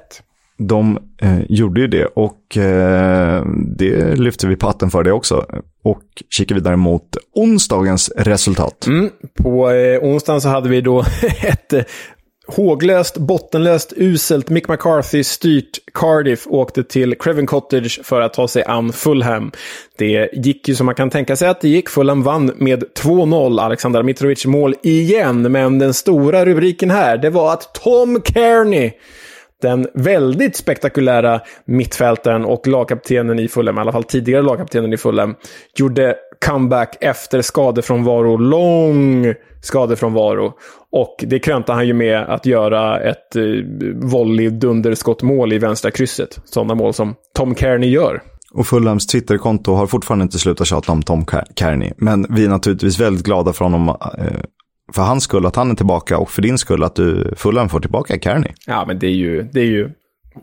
De 0.59 0.99
eh, 1.23 1.39
gjorde 1.49 1.81
ju 1.81 1.87
det 1.87 2.07
och 2.07 2.57
eh, 2.57 3.45
det 3.79 4.19
lyfter 4.19 4.49
vi 4.49 4.57
på 4.57 4.67
hatten 4.67 4.91
för 4.91 5.03
det 5.03 5.13
också. 5.13 5.47
Och 5.83 6.03
kikar 6.31 6.55
vidare 6.55 6.77
mot 6.77 7.17
onsdagens 7.35 8.13
resultat. 8.17 8.87
Mm, 8.87 9.11
på 9.43 9.71
eh, 9.71 9.99
onsdagen 10.03 10.41
så 10.41 10.49
hade 10.49 10.69
vi 10.69 10.81
då 10.81 11.01
ett 11.43 11.89
håglöst, 12.47 13.19
bottenlöst, 13.19 13.93
uselt 13.97 14.49
Mick 14.49 14.69
McCarthy-styrt 14.69 15.79
Cardiff 15.95 16.47
åkte 16.47 16.85
till 16.85 17.15
Craven 17.19 17.47
Cottage 17.47 18.01
för 18.05 18.21
att 18.21 18.35
ta 18.35 18.49
sig 18.49 18.65
an 18.65 18.93
Fulham. 18.93 19.53
Det 19.99 20.31
gick 20.33 20.69
ju 20.69 20.75
som 20.75 20.87
man 20.87 20.95
kan 20.95 21.11
tänka 21.11 21.37
sig 21.37 21.49
att 21.49 21.61
det 21.61 21.69
gick. 21.69 21.89
Fulham 21.89 22.23
vann 22.23 22.53
med 22.57 22.85
2-0. 23.03 23.61
Alexander 23.61 24.03
Mitrovic 24.03 24.47
mål 24.47 24.75
igen. 24.83 25.53
Men 25.53 25.79
den 25.79 25.95
stora 25.95 26.45
rubriken 26.45 26.91
här, 26.91 27.19
det 27.19 27.31
var 27.31 27.53
att 27.53 27.75
Tom 27.75 28.23
Kearney 28.25 28.93
den 29.63 29.89
väldigt 29.95 30.57
spektakulära 30.57 31.41
mittfältaren 31.65 32.45
och 32.45 32.67
lagkaptenen 32.67 33.39
i 33.39 33.49
Fulham, 33.49 33.79
i 33.79 33.81
alla 33.81 33.93
fall 33.93 34.05
tidigare 34.05 34.43
lagkaptenen 34.43 34.93
i 34.93 34.97
Fulham, 34.97 35.35
gjorde 35.77 36.17
comeback 36.47 36.97
efter 37.01 37.43
skadefrånvaro. 37.43 38.37
Lång 38.37 39.35
skadefrånvaro. 39.67 40.53
Och 40.93 41.25
det 41.27 41.39
krönte 41.39 41.73
han 41.73 41.87
ju 41.87 41.93
med 41.93 42.19
att 42.19 42.47
göra 42.47 43.01
ett 43.01 43.37
eh, 43.37 43.43
volley-dunderskottmål 43.95 45.53
i 45.53 45.59
vänstra 45.59 45.91
krysset. 45.91 46.41
Sådana 46.45 46.75
mål 46.75 46.95
som 46.95 47.15
Tom 47.35 47.55
Kearney 47.55 47.91
gör. 47.91 48.23
Och 48.55 48.67
Fulhams 48.67 49.07
Twitterkonto 49.07 49.73
har 49.73 49.87
fortfarande 49.87 50.23
inte 50.23 50.39
slutat 50.39 50.67
tjata 50.67 50.93
om 50.93 51.03
Tom 51.03 51.25
Kearney. 51.57 51.93
Men 51.97 52.27
vi 52.31 52.45
är 52.45 52.49
naturligtvis 52.49 53.01
väldigt 53.01 53.25
glada 53.25 53.53
för 53.53 53.65
honom, 53.65 53.89
eh, 53.89 54.41
för 54.93 55.03
hans 55.03 55.25
skull 55.25 55.47
att 55.47 55.57
han 55.57 55.71
är 55.71 55.75
tillbaka 55.75 56.19
och 56.19 56.31
för 56.31 56.43
din 56.43 56.59
skull 56.59 56.83
att 56.83 56.95
du 56.95 57.35
Fulham 57.37 57.69
får 57.69 57.81
tillbaka 57.81 58.19
Kearney. 58.19 58.53
Ja, 58.67 58.85
men 58.87 58.99
det 58.99 59.07
är 59.07 59.15
ju, 59.15 59.43
det 59.43 59.61
är 59.61 59.65
ju 59.65 59.91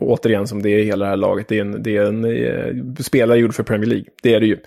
återigen 0.00 0.46
som 0.46 0.62
det 0.62 0.70
är 0.70 0.78
i 0.78 0.84
hela 0.84 1.04
det 1.04 1.10
här 1.10 1.16
laget. 1.16 1.48
Det 1.48 1.56
är 1.56 1.60
en, 1.60 1.82
det 1.82 1.96
är 1.96 2.04
en 2.04 2.24
eh, 2.24 3.02
spelare 3.02 3.38
gjord 3.38 3.54
för 3.54 3.62
Premier 3.62 3.90
League. 3.90 4.06
Det 4.22 4.34
är 4.34 4.40
det 4.40 4.46
ju. 4.46 4.58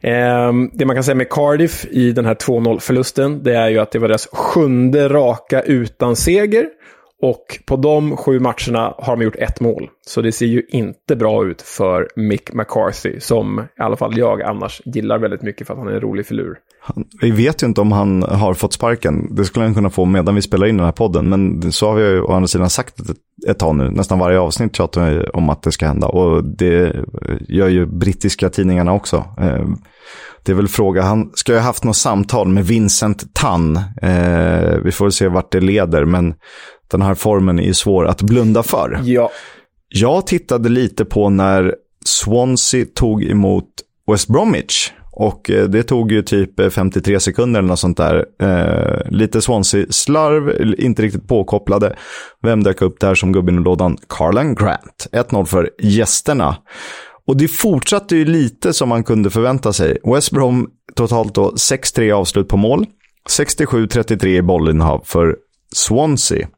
Eh, 0.00 0.52
det 0.72 0.86
man 0.86 0.96
kan 0.96 1.04
säga 1.04 1.14
med 1.14 1.28
Cardiff 1.30 1.86
i 1.90 2.12
den 2.12 2.24
här 2.24 2.34
2-0-förlusten, 2.34 3.42
det 3.42 3.56
är 3.56 3.68
ju 3.68 3.78
att 3.78 3.90
det 3.90 3.98
var 3.98 4.08
deras 4.08 4.28
sjunde 4.32 5.08
raka 5.08 5.62
utan 5.62 6.16
seger. 6.16 6.66
Och 7.24 7.58
på 7.66 7.76
de 7.76 8.16
sju 8.16 8.40
matcherna 8.40 8.94
har 8.98 9.16
de 9.16 9.22
gjort 9.22 9.36
ett 9.36 9.60
mål. 9.60 9.90
Så 10.06 10.22
det 10.22 10.32
ser 10.32 10.46
ju 10.46 10.62
inte 10.68 11.16
bra 11.16 11.46
ut 11.46 11.62
för 11.62 12.08
Mick 12.16 12.52
McCarthy, 12.52 13.20
som 13.20 13.60
i 13.60 13.82
alla 13.82 13.96
fall 13.96 14.18
jag 14.18 14.42
annars 14.42 14.82
gillar 14.84 15.18
väldigt 15.18 15.42
mycket 15.42 15.66
för 15.66 15.74
att 15.74 15.80
han 15.80 15.88
är 15.88 15.92
en 15.92 16.00
rolig 16.00 16.26
filur. 16.26 16.56
vi 17.20 17.30
vet 17.30 17.62
ju 17.62 17.66
inte 17.66 17.80
om 17.80 17.92
han 17.92 18.22
har 18.22 18.54
fått 18.54 18.72
sparken. 18.72 19.34
Det 19.34 19.44
skulle 19.44 19.64
han 19.64 19.74
kunna 19.74 19.90
få 19.90 20.04
medan 20.04 20.34
vi 20.34 20.42
spelar 20.42 20.66
in 20.66 20.76
den 20.76 20.84
här 20.84 20.92
podden. 20.92 21.28
Men 21.28 21.72
så 21.72 21.86
har 21.86 21.94
vi 21.94 22.02
ju 22.02 22.20
å 22.20 22.32
andra 22.32 22.48
sidan 22.48 22.70
sagt 22.70 23.00
ett, 23.00 23.16
ett 23.48 23.58
tag 23.58 23.76
nu. 23.76 23.90
Nästan 23.90 24.18
varje 24.18 24.38
avsnitt 24.38 24.76
tjatar 24.76 25.10
vi 25.10 25.26
om 25.26 25.50
att 25.50 25.62
det 25.62 25.72
ska 25.72 25.86
hända. 25.86 26.06
Och 26.06 26.44
det 26.44 26.96
gör 27.48 27.68
ju 27.68 27.86
brittiska 27.86 28.50
tidningarna 28.50 28.92
också. 28.92 29.24
Eh, 29.40 29.68
det 30.42 30.52
är 30.52 30.56
väl 30.56 30.68
fråga, 30.68 31.02
han 31.02 31.30
ska 31.34 31.52
ju 31.52 31.58
ha 31.58 31.64
haft 31.64 31.84
något 31.84 31.96
samtal 31.96 32.48
med 32.48 32.66
Vincent 32.66 33.34
Tan. 33.34 33.76
Eh, 34.02 34.78
vi 34.84 34.92
får 34.92 35.10
se 35.10 35.28
vart 35.28 35.52
det 35.52 35.60
leder, 35.60 36.04
men 36.04 36.34
den 36.90 37.02
här 37.02 37.14
formen 37.14 37.60
är 37.60 37.72
svår 37.72 38.06
att 38.06 38.22
blunda 38.22 38.62
för. 38.62 39.00
Ja. 39.04 39.30
Jag 39.88 40.26
tittade 40.26 40.68
lite 40.68 41.04
på 41.04 41.28
när 41.28 41.74
Swansea 42.04 42.86
tog 42.94 43.24
emot 43.24 43.68
West 44.10 44.28
Bromwich. 44.28 44.92
Och 45.16 45.50
eh, 45.50 45.64
det 45.68 45.82
tog 45.82 46.12
ju 46.12 46.22
typ 46.22 46.72
53 46.72 47.20
sekunder 47.20 47.60
eller 47.60 47.68
något 47.68 47.78
sånt 47.78 47.96
där. 47.96 48.26
Eh, 48.42 49.10
lite 49.10 49.40
Swansea-slarv, 49.40 50.74
inte 50.80 51.02
riktigt 51.02 51.28
påkopplade. 51.28 51.96
Vem 52.42 52.62
dök 52.62 52.82
upp 52.82 53.00
där 53.00 53.14
som 53.14 53.32
gubben 53.32 53.58
i 53.58 53.62
lådan? 53.62 53.96
Carlan 54.08 54.54
Grant. 54.54 55.08
1-0 55.12 55.44
för 55.44 55.70
gästerna. 55.78 56.56
Och 57.26 57.36
det 57.36 57.48
fortsatte 57.48 58.16
ju 58.16 58.24
lite 58.24 58.72
som 58.72 58.88
man 58.88 59.04
kunde 59.04 59.30
förvänta 59.30 59.72
sig. 59.72 59.98
West 60.04 60.30
Brom 60.30 60.70
totalt 60.94 61.34
då 61.34 61.50
6-3 61.50 62.12
avslut 62.12 62.48
på 62.48 62.56
mål. 62.56 62.86
67-33 63.38 64.26
i 64.26 64.42
bollinnehav 64.42 65.02
för 65.04 65.36
Swansea. 65.74 66.48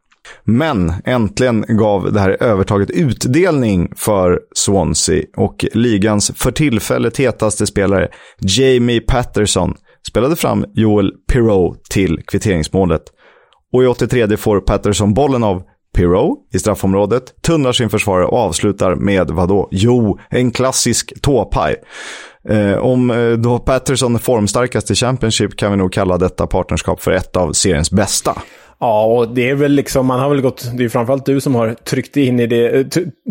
Men 0.44 0.92
äntligen 1.04 1.64
gav 1.68 2.12
det 2.12 2.20
här 2.20 2.42
övertaget 2.42 2.90
utdelning 2.90 3.92
för 3.96 4.40
Swansea 4.54 5.24
och 5.36 5.64
ligans 5.72 6.32
för 6.34 6.50
tillfället 6.50 7.16
hetaste 7.16 7.66
spelare 7.66 8.08
Jamie 8.40 9.00
Patterson 9.00 9.74
spelade 10.08 10.36
fram 10.36 10.64
Joel 10.74 11.12
Pirou 11.32 11.74
till 11.90 12.22
kvitteringsmålet. 12.26 13.02
Och 13.72 13.84
i 13.84 13.86
83 13.86 14.36
får 14.36 14.60
Patterson 14.60 15.14
bollen 15.14 15.44
av 15.44 15.62
Pirou 15.96 16.36
i 16.52 16.58
straffområdet, 16.58 17.42
tunnlar 17.42 17.72
sin 17.72 17.90
försvarare 17.90 18.26
och 18.26 18.38
avslutar 18.38 18.94
med 18.94 19.30
vadå? 19.30 19.68
Jo, 19.70 20.18
en 20.30 20.50
klassisk 20.50 21.22
tåpaj. 21.22 21.76
Eh, 22.48 22.78
om 22.78 23.10
eh, 23.10 23.32
då 23.32 23.58
Patterson 23.58 24.14
är 24.14 24.18
formstarkast 24.18 24.90
i 24.90 24.94
Championship 24.94 25.56
kan 25.56 25.70
vi 25.70 25.76
nog 25.76 25.92
kalla 25.92 26.18
detta 26.18 26.46
partnerskap 26.46 27.02
för 27.02 27.10
ett 27.10 27.36
av 27.36 27.52
seriens 27.52 27.90
bästa. 27.90 28.42
Ja, 28.80 29.04
och 29.04 29.28
det 29.28 29.50
är 29.50 29.54
väl 29.54 29.72
liksom, 29.72 30.06
man 30.06 30.20
har 30.20 30.28
väl 30.28 30.40
gått, 30.40 30.70
det 30.76 30.84
är 30.84 30.88
framförallt 30.88 31.26
du 31.26 31.40
som 31.40 31.54
har 31.54 31.74
tryckt 31.74 32.16
in 32.16 32.40
i 32.40 32.46
det, 32.46 32.68
eh, 32.68 32.86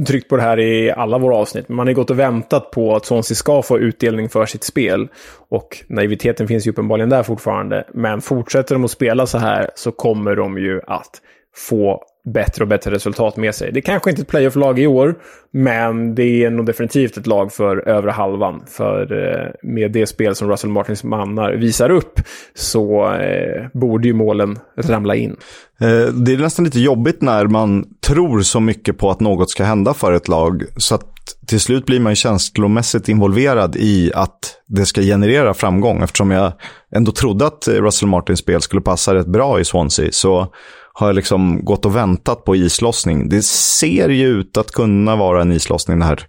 tryckt 0.08 0.30
på 0.30 0.36
det 0.36 0.42
här 0.42 0.60
i 0.60 0.92
alla 0.92 1.18
våra 1.18 1.36
avsnitt. 1.36 1.70
Man 1.70 1.88
har 1.88 1.94
gått 1.94 2.10
och 2.10 2.20
väntat 2.20 2.72
på 2.72 2.96
att 2.96 3.06
Swansea 3.06 3.36
ska 3.36 3.62
få 3.62 3.80
utdelning 3.80 4.30
för 4.30 4.46
sitt 4.46 4.64
spel. 4.64 5.08
Och 5.50 5.84
naiviteten 5.88 6.48
finns 6.48 6.68
ju 6.68 6.72
uppenbarligen 6.72 7.10
där 7.10 7.24
fortfarande. 7.24 7.88
Men 7.94 8.22
fortsätter 8.22 8.76
de 8.76 8.86
att 8.86 8.92
spela 8.92 9.26
så 9.26 9.38
här 9.38 9.70
så 9.76 9.92
kommer 9.92 10.36
de 10.36 10.58
ju 10.58 10.82
att 10.88 11.22
få 11.56 12.04
bättre 12.26 12.64
och 12.64 12.68
bättre 12.68 12.92
resultat 12.92 13.38
med 13.38 13.56
sig. 13.56 13.72
Det 13.72 13.80
är 13.80 13.82
kanske 13.82 14.10
inte 14.10 14.22
ett 14.22 14.28
playoff-lag 14.28 14.80
i 14.80 14.88
år, 14.88 15.16
men 15.52 16.16
det 16.16 16.44
är 16.44 16.50
nog 16.50 16.66
definitivt 16.66 17.18
ett 17.18 17.28
lag 17.28 17.54
för 17.54 17.88
övre 17.88 18.12
halvan. 18.12 18.64
För 18.68 19.02
eh, 19.02 19.70
med 19.72 19.92
det 19.92 20.08
spel 20.08 20.36
som 20.36 20.50
Russell 20.50 20.70
Martins 20.70 21.04
mannar 21.04 21.52
visar 21.52 21.90
upp 21.90 22.20
så 22.54 23.14
eh, 23.14 23.68
borde 23.74 24.08
ju 24.08 24.14
målen 24.14 24.60
ramla 24.78 25.16
in. 25.16 25.36
Eh, 25.82 26.14
det 26.14 26.34
är 26.34 26.38
nästan 26.38 26.66
lite 26.66 26.80
jobbigt 26.80 27.22
när 27.22 27.48
man 27.48 27.86
tror 28.08 28.42
så 28.42 28.60
mycket 28.60 28.98
på 28.98 29.12
att 29.12 29.20
något 29.20 29.50
ska 29.50 29.64
hända 29.64 29.94
för 29.94 30.14
ett 30.14 30.28
lag. 30.28 30.64
Så 30.78 30.96
att 30.96 31.12
till 31.48 31.60
slut 31.60 31.86
blir 31.86 32.00
man 32.00 32.16
känslomässigt 32.16 33.10
involverad 33.10 33.76
i 33.76 34.12
att 34.14 34.62
det 34.68 34.86
ska 34.86 35.02
generera 35.02 35.54
framgång. 35.54 36.04
Eftersom 36.04 36.32
jag 36.32 36.54
ändå 36.96 37.12
trodde 37.12 37.46
att 37.46 37.68
Russell 37.68 38.10
Martins 38.10 38.40
spel 38.40 38.62
skulle 38.62 38.82
passa 38.82 39.16
rätt 39.16 39.28
bra 39.28 39.60
i 39.60 39.66
Swansea. 39.66 40.12
Så 40.12 40.48
har 40.98 41.08
jag 41.08 41.16
liksom 41.16 41.66
gått 41.66 41.86
och 41.86 41.96
väntat 41.96 42.44
på 42.44 42.56
islossning. 42.56 43.30
Det 43.30 43.42
ser 43.46 44.10
ju 44.10 44.28
ut 44.28 44.58
att 44.58 44.72
kunna 44.72 45.16
vara 45.16 45.42
en 45.42 45.52
islossning 45.52 46.00
det 46.00 46.06
här. 46.06 46.20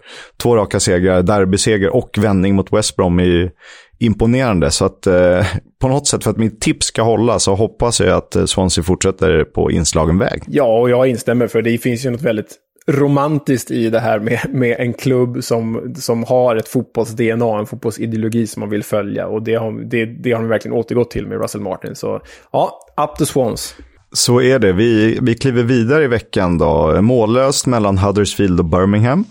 Två 0.42 0.56
raka 0.56 0.80
segrar, 0.80 1.22
derbyseger 1.22 1.96
och 1.96 2.10
vändning 2.18 2.54
mot 2.54 2.72
West 2.72 2.96
Brom 2.96 3.18
är 3.18 3.24
ju 3.24 3.50
imponerande. 3.98 4.70
Så 4.70 4.84
att 4.84 5.06
eh, 5.06 5.46
på 5.80 5.88
något 5.88 6.06
sätt 6.06 6.24
för 6.24 6.30
att 6.30 6.36
mitt 6.36 6.60
tips 6.60 6.86
ska 6.86 7.02
hålla 7.02 7.38
så 7.38 7.54
hoppas 7.54 8.00
jag 8.00 8.10
att 8.10 8.36
eh, 8.36 8.44
Swansea 8.44 8.84
fortsätter 8.84 9.44
på 9.44 9.70
inslagen 9.70 10.18
väg. 10.18 10.42
Ja, 10.46 10.80
och 10.80 10.90
jag 10.90 11.06
instämmer 11.06 11.46
för 11.46 11.62
det 11.62 11.78
finns 11.78 12.06
ju 12.06 12.10
något 12.10 12.22
väldigt 12.22 12.56
romantiskt 12.88 13.70
i 13.70 13.90
det 13.90 14.00
här 14.00 14.18
med, 14.18 14.40
med 14.48 14.80
en 14.80 14.92
klubb 14.92 15.44
som, 15.44 15.94
som 15.96 16.24
har 16.24 16.56
ett 16.56 16.68
fotbolls-DNA, 16.68 17.58
en 17.58 17.66
fotbollsideologi 17.66 18.46
som 18.46 18.60
man 18.60 18.70
vill 18.70 18.84
följa. 18.84 19.26
Och 19.26 19.42
det 19.42 19.54
har, 19.54 19.90
det, 19.90 20.04
det 20.04 20.32
har 20.32 20.40
de 20.40 20.48
verkligen 20.48 20.76
återgått 20.76 21.10
till 21.10 21.26
med 21.26 21.40
Russell 21.42 21.60
Martin. 21.60 21.94
Så 21.94 22.20
ja, 22.52 22.78
up 22.96 23.18
to 23.18 23.24
Swans. 23.24 23.74
Så 24.16 24.40
är 24.40 24.58
det. 24.58 24.72
Vi, 24.72 25.18
vi 25.22 25.34
kliver 25.34 25.62
vidare 25.62 26.04
i 26.04 26.06
veckan 26.06 26.58
då. 26.58 27.02
Mållöst 27.02 27.66
mellan 27.66 27.98
Huddersfield 27.98 28.60
och 28.60 28.66
Birmingham. 28.66 29.24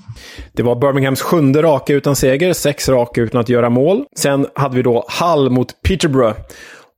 Det 0.53 0.63
var 0.63 0.75
Birminghams 0.75 1.21
sjunde 1.21 1.61
raka 1.61 1.93
utan 1.93 2.15
seger, 2.15 2.53
sex 2.53 2.89
raka 2.89 3.21
utan 3.21 3.41
att 3.41 3.49
göra 3.49 3.69
mål. 3.69 4.03
Sen 4.15 4.47
hade 4.55 4.75
vi 4.75 4.81
då 4.81 5.05
Hull 5.21 5.49
mot 5.49 5.81
Peterborough. 5.81 6.37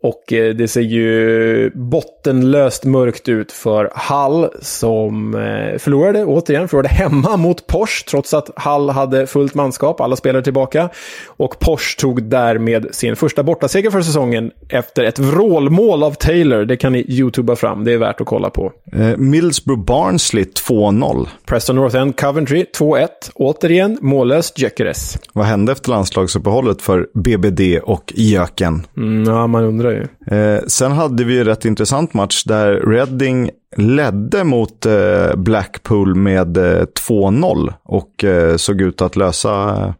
Och 0.07 0.33
eh, 0.33 0.55
det 0.55 0.67
ser 0.67 0.81
ju 0.81 1.71
bottenlöst 1.75 2.85
mörkt 2.85 3.29
ut 3.29 3.51
för 3.51 3.91
Hall 3.95 4.49
som 4.61 5.35
eh, 5.35 5.77
förlorade, 5.77 6.25
återigen, 6.25 6.67
förlorade 6.67 6.89
hemma 6.89 7.37
mot 7.37 7.67
Porsche 7.67 8.05
trots 8.09 8.33
att 8.33 8.49
Hall 8.55 8.89
hade 8.89 9.27
fullt 9.27 9.53
manskap, 9.53 10.01
alla 10.01 10.15
spelare 10.15 10.43
tillbaka. 10.43 10.89
Och 11.25 11.59
Porsche 11.59 11.99
tog 11.99 12.23
därmed 12.23 12.87
sin 12.91 13.15
första 13.15 13.43
bortaseger 13.43 13.91
för 13.91 14.01
säsongen 14.01 14.51
efter 14.69 15.03
ett 15.03 15.19
vrålmål 15.19 16.03
av 16.03 16.11
Taylor. 16.11 16.65
Det 16.65 16.77
kan 16.77 16.91
ni 16.91 17.05
youtuba 17.07 17.55
fram, 17.55 17.83
det 17.83 17.93
är 17.93 17.97
värt 17.97 18.21
att 18.21 18.27
kolla 18.27 18.49
på. 18.49 18.71
Eh, 18.93 19.17
Middlesbrough 19.17 19.83
Barnsley 19.83 20.43
2-0. 20.43 21.27
Preston 21.45 21.75
North 21.75 21.95
End 21.95 22.19
Coventry 22.19 22.65
2-1. 22.79 23.07
Återigen 23.35 23.97
mållöst 24.01 24.59
Gyökeres. 24.59 25.17
Vad 25.33 25.45
hände 25.45 25.71
efter 25.71 25.89
landslagsuppehållet 25.89 26.81
för 26.81 27.07
BBD 27.13 27.79
och 27.83 28.13
Jöken? 28.15 28.87
Mm, 28.97 29.33
ja, 29.33 29.47
man 29.47 29.63
undrar 29.63 29.91
ju. 29.91 29.96
Eh, 30.31 30.59
sen 30.67 30.91
hade 30.91 31.23
vi 31.23 31.39
en 31.39 31.45
rätt 31.45 31.65
intressant 31.65 32.13
match 32.13 32.43
där 32.43 32.73
Reading 32.73 33.49
ledde 33.77 34.43
mot 34.43 34.85
eh, 34.85 35.35
Blackpool 35.35 36.15
med 36.15 36.57
eh, 36.57 36.85
2-0 37.09 37.73
och 37.83 38.23
eh, 38.23 38.55
såg 38.55 38.81
ut 38.81 39.01
att 39.01 39.15
lösa 39.15 39.93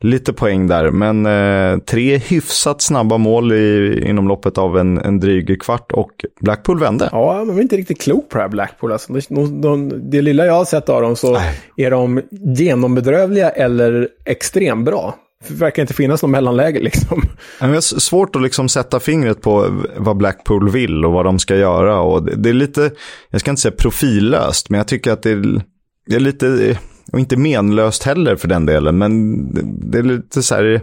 lite 0.00 0.32
poäng 0.32 0.66
där. 0.66 0.90
Men 0.90 1.26
eh, 1.26 1.78
tre 1.78 2.16
hyfsat 2.16 2.82
snabba 2.82 3.18
mål 3.18 3.52
i, 3.52 4.02
inom 4.06 4.28
loppet 4.28 4.58
av 4.58 4.78
en, 4.78 4.98
en 4.98 5.20
dryg 5.20 5.62
kvart 5.62 5.92
och 5.92 6.24
Blackpool 6.40 6.80
vände. 6.80 7.08
Ja, 7.12 7.44
man 7.44 7.58
är 7.58 7.62
inte 7.62 7.76
riktigt 7.76 8.00
klok 8.00 8.28
på 8.28 8.38
det 8.38 8.42
här 8.42 8.48
Blackpool. 8.48 8.92
Alltså, 8.92 9.12
de, 9.28 9.60
de, 9.60 9.92
det 10.10 10.22
lilla 10.22 10.46
jag 10.46 10.52
har 10.52 10.64
sett 10.64 10.88
av 10.88 11.02
dem 11.02 11.16
så 11.16 11.32
Nej. 11.32 11.60
är 11.76 11.90
de 11.90 12.22
genombedrövliga 12.56 13.50
eller 13.50 14.08
extremt 14.24 14.84
bra. 14.84 15.14
Det 15.48 15.54
verkar 15.54 15.82
inte 15.82 15.94
finnas 15.94 16.22
något 16.22 16.30
mellanläge 16.30 16.80
liksom. 16.80 17.22
Det 17.60 17.66
är 17.66 17.80
svårt 17.80 18.36
att 18.36 18.42
liksom 18.42 18.68
sätta 18.68 19.00
fingret 19.00 19.42
på 19.42 19.82
vad 19.96 20.16
Blackpool 20.16 20.70
vill 20.70 21.04
och 21.04 21.12
vad 21.12 21.24
de 21.24 21.38
ska 21.38 21.56
göra. 21.56 22.00
Och 22.00 22.24
det 22.24 22.48
är 22.48 22.54
lite, 22.54 22.90
jag 23.30 23.40
ska 23.40 23.50
inte 23.50 23.62
säga 23.62 23.74
profillöst, 23.78 24.70
men 24.70 24.78
jag 24.78 24.88
tycker 24.88 25.12
att 25.12 25.22
det 25.22 25.30
är, 25.30 25.62
det 26.06 26.16
är 26.16 26.20
lite, 26.20 26.78
och 27.12 27.20
inte 27.20 27.36
menlöst 27.36 28.02
heller 28.02 28.36
för 28.36 28.48
den 28.48 28.66
delen, 28.66 28.98
men 28.98 29.44
det 29.90 29.98
är 29.98 30.02
lite 30.02 30.42
så 30.42 30.54
här, 30.54 30.80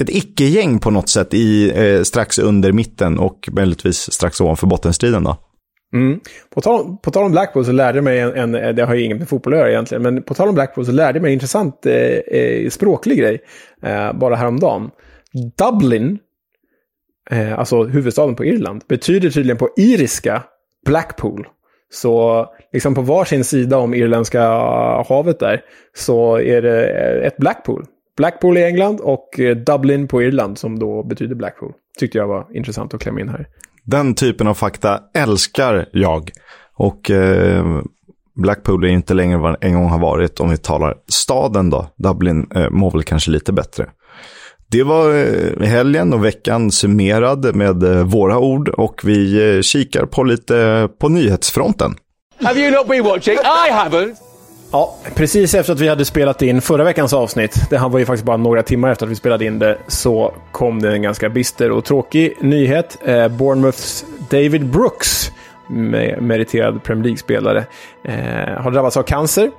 ett 0.00 0.10
icke-gäng 0.10 0.78
på 0.78 0.90
något 0.90 1.08
sätt 1.08 1.34
i 1.34 1.70
eh, 1.70 2.02
strax 2.02 2.38
under 2.38 2.72
mitten 2.72 3.18
och 3.18 3.48
möjligtvis 3.52 4.12
strax 4.12 4.40
ovanför 4.40 4.66
bottenstriden 4.66 5.24
då. 5.24 5.36
Mm. 5.92 6.20
På, 6.50 6.60
tal, 6.60 6.96
på 7.02 7.10
tal 7.10 7.24
om 7.24 7.32
Blackpool 7.32 7.64
så 7.64 7.72
lärde 7.72 7.98
jag 7.98 8.04
mig 8.04 8.18
en, 8.18 8.34
en, 8.34 8.54
eh, 8.54 8.74
det 8.74 8.84
har 8.84 8.94
ju 8.94 9.02
inget 9.02 9.18
med 9.18 9.28
fotboll 9.28 9.52
att 9.52 9.58
göra 9.58 9.70
egentligen, 9.70 10.02
men 10.02 10.22
på 10.22 10.34
tal 10.34 10.48
om 10.48 10.54
Blackpool 10.54 10.86
så 10.86 10.92
lärde 10.92 11.18
jag 11.18 11.22
mig 11.22 11.28
en 11.28 11.32
intressant 11.32 11.86
eh, 11.86 11.94
eh, 11.94 12.68
språklig 12.68 13.18
grej 13.18 13.40
eh, 13.82 14.12
bara 14.12 14.36
häromdagen. 14.36 14.90
Dublin, 15.58 16.18
eh, 17.30 17.58
alltså 17.58 17.84
huvudstaden 17.84 18.34
på 18.34 18.44
Irland, 18.44 18.82
betyder 18.88 19.30
tydligen 19.30 19.58
på 19.58 19.68
iriska 19.76 20.42
Blackpool. 20.86 21.48
Så 21.92 22.46
liksom 22.72 22.94
på 22.94 23.00
varsin 23.00 23.44
sida 23.44 23.78
om 23.78 23.94
Irländska 23.94 24.42
eh, 24.42 25.08
havet 25.08 25.38
där 25.38 25.60
så 25.96 26.40
är 26.40 26.62
det 26.62 26.86
ett 27.26 27.36
Blackpool. 27.36 27.84
Blackpool 28.16 28.56
i 28.56 28.64
England 28.64 29.00
och 29.00 29.40
Dublin 29.66 30.08
på 30.08 30.22
Irland 30.22 30.58
som 30.58 30.78
då 30.78 31.02
betyder 31.02 31.34
Blackpool. 31.34 31.72
Tyckte 31.98 32.18
jag 32.18 32.26
var 32.28 32.46
intressant 32.54 32.94
att 32.94 33.00
klämma 33.00 33.20
in 33.20 33.28
här. 33.28 33.46
Den 33.84 34.14
typen 34.14 34.46
av 34.46 34.54
fakta 34.54 35.00
älskar 35.14 35.88
jag. 35.92 36.30
Och 36.76 37.10
eh, 37.10 37.64
Blackpool 38.36 38.84
är 38.84 38.88
inte 38.88 39.14
längre 39.14 39.38
vad 39.38 39.56
en 39.60 39.74
gång 39.74 39.88
har 39.88 39.98
varit. 39.98 40.40
Om 40.40 40.50
vi 40.50 40.56
talar 40.56 40.94
staden 41.08 41.70
då. 41.70 41.86
Dublin 41.96 42.46
eh, 42.54 42.70
mår 42.70 42.90
väl 42.90 43.02
kanske 43.02 43.30
lite 43.30 43.52
bättre. 43.52 43.86
Det 44.70 44.82
var 44.82 45.14
eh, 45.14 45.66
helgen 45.68 46.12
och 46.12 46.24
veckan 46.24 46.70
summerad 46.70 47.54
med 47.56 47.82
eh, 47.82 48.04
våra 48.04 48.38
ord 48.38 48.68
och 48.68 49.00
vi 49.04 49.54
eh, 49.56 49.62
kikar 49.62 50.06
på 50.06 50.24
lite 50.24 50.88
på 50.98 51.08
nyhetsfronten. 51.08 51.94
Have 52.42 52.60
you 52.60 52.70
not 52.70 52.88
been 52.88 53.04
watching? 53.04 53.34
I 53.34 53.70
haven't. 53.72 54.29
Ja, 54.72 54.96
precis 55.14 55.54
efter 55.54 55.72
att 55.72 55.80
vi 55.80 55.88
hade 55.88 56.04
spelat 56.04 56.42
in 56.42 56.60
förra 56.60 56.84
veckans 56.84 57.12
avsnitt, 57.12 57.70
det 57.70 57.78
här 57.78 57.88
var 57.88 57.98
ju 57.98 58.06
faktiskt 58.06 58.24
bara 58.24 58.36
några 58.36 58.62
timmar 58.62 58.90
efter 58.90 59.06
att 59.06 59.10
vi 59.12 59.16
spelade 59.16 59.44
in 59.44 59.58
det, 59.58 59.78
så 59.86 60.34
kom 60.52 60.82
det 60.82 60.92
en 60.92 61.02
ganska 61.02 61.28
bister 61.28 61.70
och 61.70 61.84
tråkig 61.84 62.36
nyhet. 62.40 62.98
Eh, 63.04 63.28
Bournemouths 63.28 64.04
David 64.30 64.66
Brooks, 64.66 65.32
meriterad 66.20 66.82
Premier 66.82 67.04
League-spelare, 67.04 67.64
eh, 68.04 68.62
har 68.62 68.70
drabbats 68.70 68.96
av 68.96 69.02
cancer. 69.02 69.50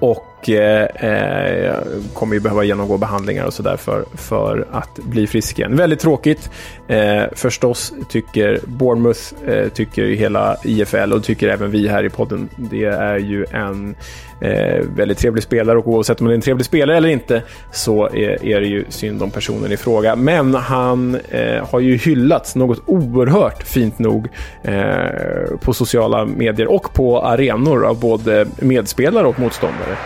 Och 0.00 0.26
eh, 0.48 0.82
eh, 0.82 1.74
kommer 2.14 2.34
ju 2.34 2.40
behöva 2.40 2.64
genomgå 2.64 2.98
behandlingar 2.98 3.44
och 3.44 3.54
sådär 3.54 3.76
för, 3.76 4.04
för 4.14 4.66
att 4.72 4.94
bli 4.94 5.26
frisk 5.26 5.58
igen. 5.58 5.76
Väldigt 5.76 6.00
tråkigt. 6.00 6.50
Eh, 6.88 7.22
förstås 7.32 7.92
tycker 8.08 8.60
Bournemouth, 8.66 9.20
eh, 9.46 9.68
tycker 9.68 10.02
hela 10.06 10.56
IFL 10.64 11.12
och 11.12 11.24
tycker 11.24 11.48
även 11.48 11.70
vi 11.70 11.88
här 11.88 12.04
i 12.04 12.10
podden. 12.10 12.48
Det 12.56 12.84
är 12.84 13.18
ju 13.18 13.46
en 13.50 13.96
eh, 14.40 14.84
väldigt 14.96 15.18
trevlig 15.18 15.42
spelare 15.42 15.78
och 15.78 15.88
oavsett 15.88 16.20
om 16.20 16.26
det 16.26 16.32
är 16.32 16.34
en 16.34 16.40
trevlig 16.40 16.66
spelare 16.66 16.96
eller 16.96 17.08
inte 17.08 17.42
så 17.72 18.06
är, 18.06 18.44
är 18.46 18.60
det 18.60 18.66
ju 18.66 18.84
synd 18.88 19.22
om 19.22 19.30
personen 19.30 19.72
i 19.72 19.76
fråga. 19.76 20.16
Men 20.16 20.54
han 20.54 21.18
eh, 21.28 21.66
har 21.70 21.80
ju 21.80 21.96
hyllats 21.96 22.56
något 22.56 22.82
oerhört 22.86 23.62
fint 23.62 23.98
nog 23.98 24.28
eh, 24.62 25.56
på 25.60 25.74
sociala 25.74 26.26
medier 26.26 26.66
och 26.66 26.94
på 26.94 27.22
arenor 27.22 27.86
av 27.86 28.00
både 28.00 28.46
medspelare 28.60 29.26
och 29.26 29.40
motståndare. 29.40 29.96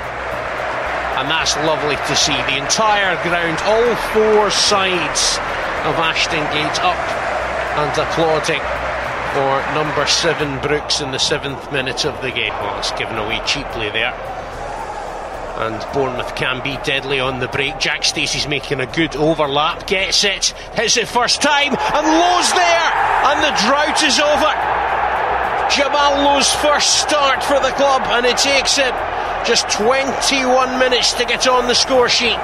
And 1.19 1.29
that's 1.29 1.57
lovely 1.67 1.97
to 1.97 2.15
see. 2.15 2.37
The 2.47 2.63
entire 2.63 3.21
ground, 3.27 3.59
all 3.67 3.95
four 4.15 4.53
sides 4.53 5.35
of 5.83 5.99
Ashton 5.99 6.45
Gate 6.55 6.79
up 6.79 6.95
and 7.75 7.91
applauding 7.99 8.63
for 9.35 9.75
number 9.75 10.07
seven 10.07 10.61
Brooks 10.61 11.01
in 11.01 11.11
the 11.11 11.19
seventh 11.19 11.73
minute 11.73 12.05
of 12.05 12.23
the 12.23 12.31
game. 12.31 12.53
Well, 12.63 12.79
it's 12.79 12.93
given 12.93 13.17
away 13.17 13.41
cheaply 13.45 13.91
there. 13.91 14.15
And 15.59 15.85
Bournemouth 15.93 16.37
can 16.37 16.63
be 16.63 16.79
deadly 16.85 17.19
on 17.19 17.41
the 17.41 17.49
break. 17.49 17.81
Jack 17.81 18.05
Stacey's 18.05 18.47
making 18.47 18.79
a 18.79 18.87
good 18.87 19.17
overlap, 19.17 19.89
gets 19.89 20.23
it, 20.23 20.55
hits 20.75 20.97
it 20.97 21.09
first 21.09 21.43
time, 21.43 21.75
and 21.75 22.07
Lowe's 22.07 22.53
there! 22.53 22.91
And 23.27 23.43
the 23.43 23.51
drought 23.67 24.01
is 24.05 24.21
over. 24.21 25.08
Jamal 25.71 26.25
Lowe's 26.25 26.53
first 26.55 27.01
start 27.01 27.43
for 27.45 27.61
the 27.61 27.71
club, 27.77 28.03
and 28.07 28.27
it 28.27 28.37
takes 28.37 28.77
him 28.77 28.95
just 29.47 29.69
21 29.71 30.79
minutes 30.79 31.13
to 31.15 31.25
get 31.25 31.47
on 31.47 31.69
the 31.69 31.75
score 31.75 32.09
sheet. 32.09 32.39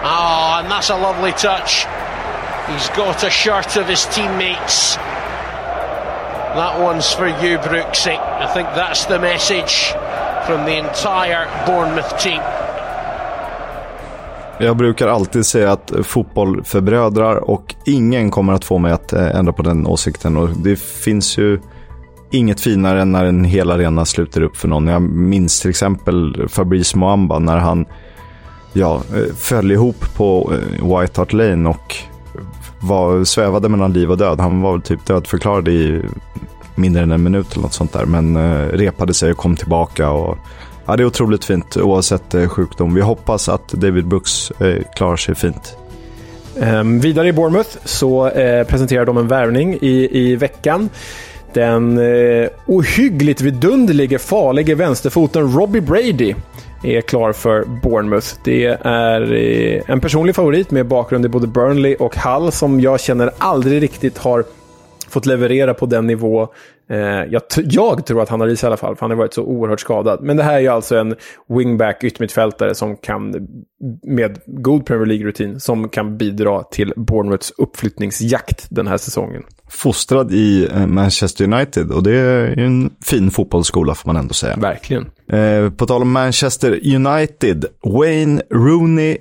Ah, 0.00 0.58
oh, 0.58 0.62
and 0.62 0.70
that's 0.70 0.90
a 0.90 0.96
lovely 0.96 1.32
touch. 1.32 1.86
He's 2.70 2.88
got 2.90 3.24
a 3.24 3.30
shirt 3.30 3.76
of 3.76 3.88
his 3.88 4.04
teammates. 4.06 4.96
That 6.56 6.80
one's 6.80 7.12
for 7.12 7.26
you, 7.26 7.58
Brooksy. 7.58 8.18
I 8.18 8.46
think 8.52 8.68
that's 8.74 9.06
the 9.06 9.18
message 9.18 9.92
from 10.46 10.64
the 10.64 10.76
entire 10.76 11.46
Bournemouth 11.66 12.18
team. 12.18 12.40
Jag 14.60 14.76
brukar 14.76 15.08
alltid 15.08 15.46
säga 15.46 15.72
att 15.72 15.92
fotboll 16.02 16.64
förbrödrar 16.64 17.36
och 17.36 17.74
ingen 17.84 18.30
kommer 18.30 18.52
att 18.52 18.64
få 18.64 18.78
mig 18.78 18.92
att 18.92 19.12
eh, 19.12 19.36
ändra 19.36 19.52
på 19.52 19.62
den 19.62 19.86
åsikten. 19.86 20.36
Och 20.36 20.48
det 20.48 20.78
finns 20.78 21.38
ju 21.38 21.60
inget 22.30 22.60
finare 22.60 23.02
än 23.02 23.12
när 23.12 23.24
en 23.24 23.44
hel 23.44 23.70
arena 23.70 24.04
sluter 24.04 24.40
upp 24.40 24.56
för 24.56 24.68
någon. 24.68 24.86
Jag 24.86 25.02
minns 25.02 25.60
till 25.60 25.70
exempel 25.70 26.48
Fabrice 26.48 26.98
Moamba 26.98 27.38
när 27.38 27.56
han 27.56 27.86
ja, 28.72 29.02
eh, 29.14 29.34
föll 29.36 29.72
ihop 29.72 30.14
på 30.16 30.52
eh, 30.52 30.98
White 30.98 31.20
Hart 31.20 31.32
Lane 31.32 31.68
och 31.68 31.96
var, 32.80 33.24
svävade 33.24 33.68
mellan 33.68 33.92
liv 33.92 34.10
och 34.10 34.18
död. 34.18 34.40
Han 34.40 34.60
var 34.60 34.72
väl 34.72 34.82
typ 34.82 35.06
dödförklarad 35.06 35.68
i 35.68 36.02
mindre 36.74 37.02
än 37.02 37.12
en 37.12 37.22
minut 37.22 37.52
eller 37.52 37.62
något 37.62 37.72
sånt 37.72 37.92
där. 37.92 38.04
Men 38.04 38.36
repade 38.68 39.14
sig 39.14 39.30
och 39.30 39.36
kom 39.36 39.56
tillbaka. 39.56 40.10
Och, 40.10 40.38
ja, 40.88 40.96
det 40.96 41.02
är 41.02 41.06
otroligt 41.06 41.44
fint 41.44 41.76
oavsett 41.76 42.34
eh, 42.34 42.48
sjukdom. 42.48 42.94
Vi 42.94 43.00
hoppas 43.00 43.48
att 43.48 43.68
David 43.68 44.06
Brooks 44.06 44.50
eh, 44.50 44.82
klarar 44.96 45.16
sig 45.16 45.34
fint. 45.34 45.76
Ehm, 46.60 47.00
vidare 47.00 47.28
i 47.28 47.32
Bournemouth 47.32 47.70
så 47.84 48.28
eh, 48.28 48.66
presenterar 48.66 49.04
de 49.04 49.16
en 49.16 49.28
värvning 49.28 49.78
i, 49.80 50.08
i 50.12 50.36
veckan. 50.36 50.88
Den 51.52 52.00
ohyggligt 52.66 53.40
vidunderlige, 53.40 54.18
farlige 54.18 54.74
vänsterfoten 54.74 55.52
Robbie 55.52 55.80
Brady 55.80 56.34
är 56.84 57.00
klar 57.00 57.32
för 57.32 57.64
Bournemouth. 57.82 58.26
Det 58.44 58.64
är 58.82 59.22
en 59.90 60.00
personlig 60.00 60.34
favorit 60.34 60.70
med 60.70 60.86
bakgrund 60.86 61.24
i 61.24 61.28
både 61.28 61.46
Burnley 61.46 61.94
och 61.94 62.16
Hull 62.16 62.52
som 62.52 62.80
jag 62.80 63.00
känner 63.00 63.30
aldrig 63.38 63.82
riktigt 63.82 64.18
har 64.18 64.44
fått 65.08 65.26
leverera 65.26 65.74
på 65.74 65.86
den 65.86 66.06
nivå 66.06 66.48
jag, 66.96 67.42
jag, 67.54 68.06
tror 68.06 68.22
att 68.22 68.28
han 68.28 68.40
har 68.40 68.48
i 68.48 68.56
sig 68.56 68.66
i 68.66 68.68
alla 68.68 68.76
fall, 68.76 68.96
för 68.96 69.00
han 69.00 69.10
har 69.10 69.16
varit 69.16 69.34
så 69.34 69.42
oerhört 69.42 69.80
skadad. 69.80 70.22
Men 70.22 70.36
det 70.36 70.42
här 70.42 70.54
är 70.54 70.60
ju 70.60 70.68
alltså 70.68 70.96
en 70.96 71.14
wingback, 71.48 72.04
yttermittfältare 72.04 72.74
som 72.74 72.96
kan, 72.96 73.48
med 74.02 74.38
god 74.46 74.86
Premier 74.86 75.06
League-rutin, 75.06 75.58
som 75.58 75.88
kan 75.88 76.16
bidra 76.16 76.62
till 76.62 76.92
Bournemouths 76.96 77.52
uppflyttningsjakt 77.58 78.66
den 78.70 78.86
här 78.86 78.96
säsongen. 78.96 79.42
Fostrad 79.70 80.32
i 80.32 80.68
eh, 80.74 80.86
Manchester 80.86 81.44
United 81.44 81.90
och 81.90 82.02
det 82.02 82.12
är 82.12 82.58
en 82.58 82.90
fin 83.04 83.30
fotbollsskola 83.30 83.94
får 83.94 84.08
man 84.08 84.16
ändå 84.16 84.34
säga. 84.34 84.56
Verkligen. 84.56 85.10
Eh, 85.32 85.70
på 85.70 85.86
tal 85.86 86.02
om 86.02 86.12
Manchester 86.12 86.94
United, 86.94 87.64
Wayne 87.84 88.42
Rooney 88.50 89.16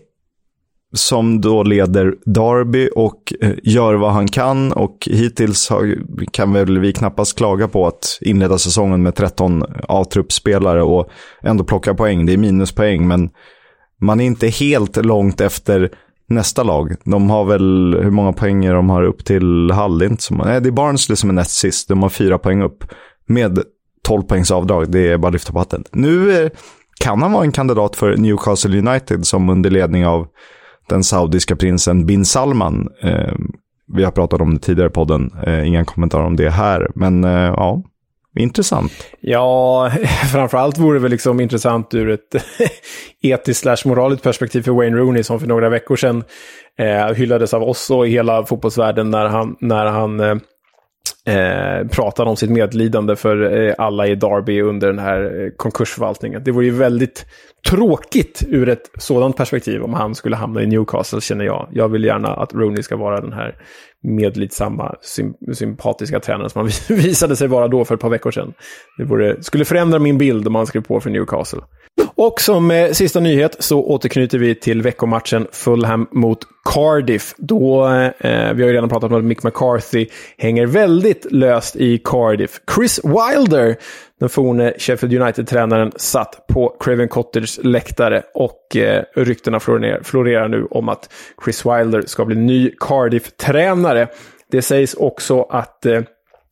som 0.97 1.41
då 1.41 1.63
leder 1.63 2.15
Derby 2.25 2.89
och 2.95 3.33
eh, 3.41 3.51
gör 3.63 3.93
vad 3.93 4.11
han 4.11 4.27
kan. 4.27 4.71
Och 4.71 5.07
hittills 5.11 5.69
har, 5.69 5.97
kan 6.31 6.53
väl 6.53 6.79
vi 6.79 6.93
knappast 6.93 7.37
klaga 7.37 7.67
på 7.67 7.87
att 7.87 8.17
inleda 8.21 8.57
säsongen 8.57 9.03
med 9.03 9.15
13 9.15 9.63
A-truppspelare 9.87 10.83
och 10.83 11.09
ändå 11.41 11.63
plocka 11.63 11.93
poäng. 11.93 12.25
Det 12.25 12.33
är 12.33 12.37
minuspoäng, 12.37 13.07
men 13.07 13.29
man 14.01 14.19
är 14.19 14.25
inte 14.25 14.47
helt 14.47 15.05
långt 15.05 15.41
efter 15.41 15.91
nästa 16.29 16.63
lag. 16.63 16.95
De 17.03 17.29
har 17.29 17.45
väl, 17.45 17.97
hur 18.03 18.11
många 18.11 18.33
poäng 18.33 18.67
de 18.67 18.89
har 18.89 19.03
upp 19.03 19.25
till 19.25 19.71
Hall? 19.71 19.97
Nej, 20.31 20.61
det 20.61 20.69
är 20.69 20.71
Barnsley 20.71 21.15
som 21.15 21.29
är 21.29 21.33
näst 21.33 21.59
sist. 21.59 21.87
De 21.87 22.03
har 22.03 22.09
fyra 22.09 22.37
poäng 22.37 22.61
upp 22.61 22.83
med 23.27 23.59
12 24.03 24.21
poängs 24.23 24.51
avdrag. 24.51 24.91
Det 24.91 25.11
är 25.11 25.17
bara 25.17 25.27
att 25.27 25.33
lyfta 25.33 25.53
på 25.53 25.59
hatten. 25.59 25.83
Nu 25.91 26.43
eh, 26.43 26.49
kan 26.99 27.21
han 27.21 27.31
vara 27.31 27.43
en 27.43 27.51
kandidat 27.51 27.95
för 27.95 28.17
Newcastle 28.17 28.77
United 28.77 29.27
som 29.27 29.49
under 29.49 29.69
ledning 29.69 30.05
av 30.05 30.27
den 30.89 31.03
saudiska 31.03 31.55
prinsen 31.55 32.05
bin 32.05 32.25
Salman. 32.25 32.87
Eh, 33.01 33.33
vi 33.93 34.03
har 34.03 34.11
pratat 34.11 34.41
om 34.41 34.53
det 34.53 34.59
tidigare 34.59 34.89
i 34.89 34.93
podden, 34.93 35.31
eh, 35.45 35.67
inga 35.67 35.85
kommentarer 35.85 36.25
om 36.25 36.35
det 36.35 36.49
här. 36.49 36.87
Men 36.95 37.23
eh, 37.23 37.31
ja, 37.31 37.83
intressant. 38.39 38.91
Ja, 39.19 39.91
framförallt 40.31 40.77
vore 40.77 40.97
det 40.97 41.01
väl 41.01 41.11
liksom 41.11 41.39
intressant 41.39 41.93
ur 41.93 42.09
ett 42.09 42.35
etiskt 43.21 43.59
slash 43.59 43.77
moraliskt 43.85 44.23
perspektiv 44.23 44.61
för 44.61 44.71
Wayne 44.71 44.97
Rooney 44.97 45.23
som 45.23 45.39
för 45.39 45.47
några 45.47 45.69
veckor 45.69 45.95
sedan 45.95 46.23
eh, 46.79 47.13
hyllades 47.13 47.53
av 47.53 47.63
oss 47.63 47.89
och 47.89 48.07
hela 48.07 48.45
fotbollsvärlden 48.45 49.11
när 49.11 49.25
han, 49.25 49.55
när 49.59 49.85
han 49.85 50.19
eh, 50.19 50.35
eh, 51.27 51.87
pratade 51.87 52.29
om 52.29 52.35
sitt 52.35 52.49
medlidande 52.49 53.15
för 53.15 53.67
eh, 53.67 53.73
alla 53.77 54.07
i 54.07 54.15
Derby 54.15 54.61
under 54.61 54.87
den 54.87 54.99
här 54.99 55.23
eh, 55.23 55.49
konkursförvaltningen. 55.57 56.43
Det 56.43 56.51
vore 56.51 56.65
ju 56.65 56.71
väldigt 56.71 57.25
tråkigt 57.69 58.43
ur 58.47 58.69
ett 58.69 58.91
sådant 58.99 59.37
perspektiv 59.37 59.83
om 59.83 59.93
han 59.93 60.15
skulle 60.15 60.35
hamna 60.35 60.61
i 60.61 60.67
Newcastle, 60.67 61.21
känner 61.21 61.45
jag. 61.45 61.67
Jag 61.71 61.89
vill 61.89 62.03
gärna 62.03 62.27
att 62.27 62.53
Rooney 62.53 62.83
ska 62.83 62.95
vara 62.95 63.21
den 63.21 63.33
här 63.33 63.55
medlidsamma, 64.03 64.95
symp 65.01 65.37
sympatiska 65.53 66.19
tränaren 66.19 66.49
som 66.49 66.61
han 66.61 66.71
visade 66.97 67.35
sig 67.35 67.47
vara 67.47 67.67
då 67.67 67.85
för 67.85 67.95
ett 67.95 68.01
par 68.01 68.09
veckor 68.09 68.31
sedan. 68.31 68.53
Det 68.97 69.03
vore, 69.03 69.43
skulle 69.43 69.65
förändra 69.65 69.99
min 69.99 70.17
bild 70.17 70.47
om 70.47 70.55
han 70.55 70.67
skrev 70.67 70.81
på 70.81 70.99
för 70.99 71.09
Newcastle. 71.09 71.61
Och 72.19 72.41
som 72.41 72.71
eh, 72.71 72.91
sista 72.91 73.19
nyhet 73.19 73.55
så 73.59 73.83
återknyter 73.83 74.37
vi 74.37 74.55
till 74.55 74.81
veckomatchen 74.81 75.47
Fulham 75.51 76.07
mot 76.11 76.39
Cardiff. 76.73 77.33
Då, 77.37 77.87
eh, 77.87 78.05
eh, 78.05 78.53
vi 78.53 78.61
har 78.61 78.69
ju 78.69 78.73
redan 78.73 78.89
pratat 78.89 79.11
om 79.11 79.17
att 79.17 79.23
Mick 79.23 79.43
McCarthy 79.43 80.07
hänger 80.37 80.65
väldigt 80.65 81.31
löst 81.31 81.75
i 81.75 81.97
Cardiff. 81.97 82.59
Chris 82.75 82.99
Wilder, 83.03 83.75
den 84.19 84.29
forne 84.29 84.73
Sheffield 84.77 85.21
United-tränaren, 85.21 85.91
satt 85.95 86.47
på 86.47 86.77
Craven 86.79 87.07
Cottage 87.07 87.59
läktare 87.63 88.23
och 88.33 88.75
eh, 88.75 89.03
ryktena 89.15 89.59
florerar, 89.59 90.03
florerar 90.03 90.47
nu 90.47 90.65
om 90.71 90.89
att 90.89 91.09
Chris 91.43 91.65
Wilder 91.65 92.01
ska 92.05 92.25
bli 92.25 92.35
ny 92.35 92.71
Cardiff-tränare. 92.79 94.07
Det 94.51 94.61
sägs 94.61 94.93
också 94.93 95.41
att 95.41 95.85
eh, 95.85 96.01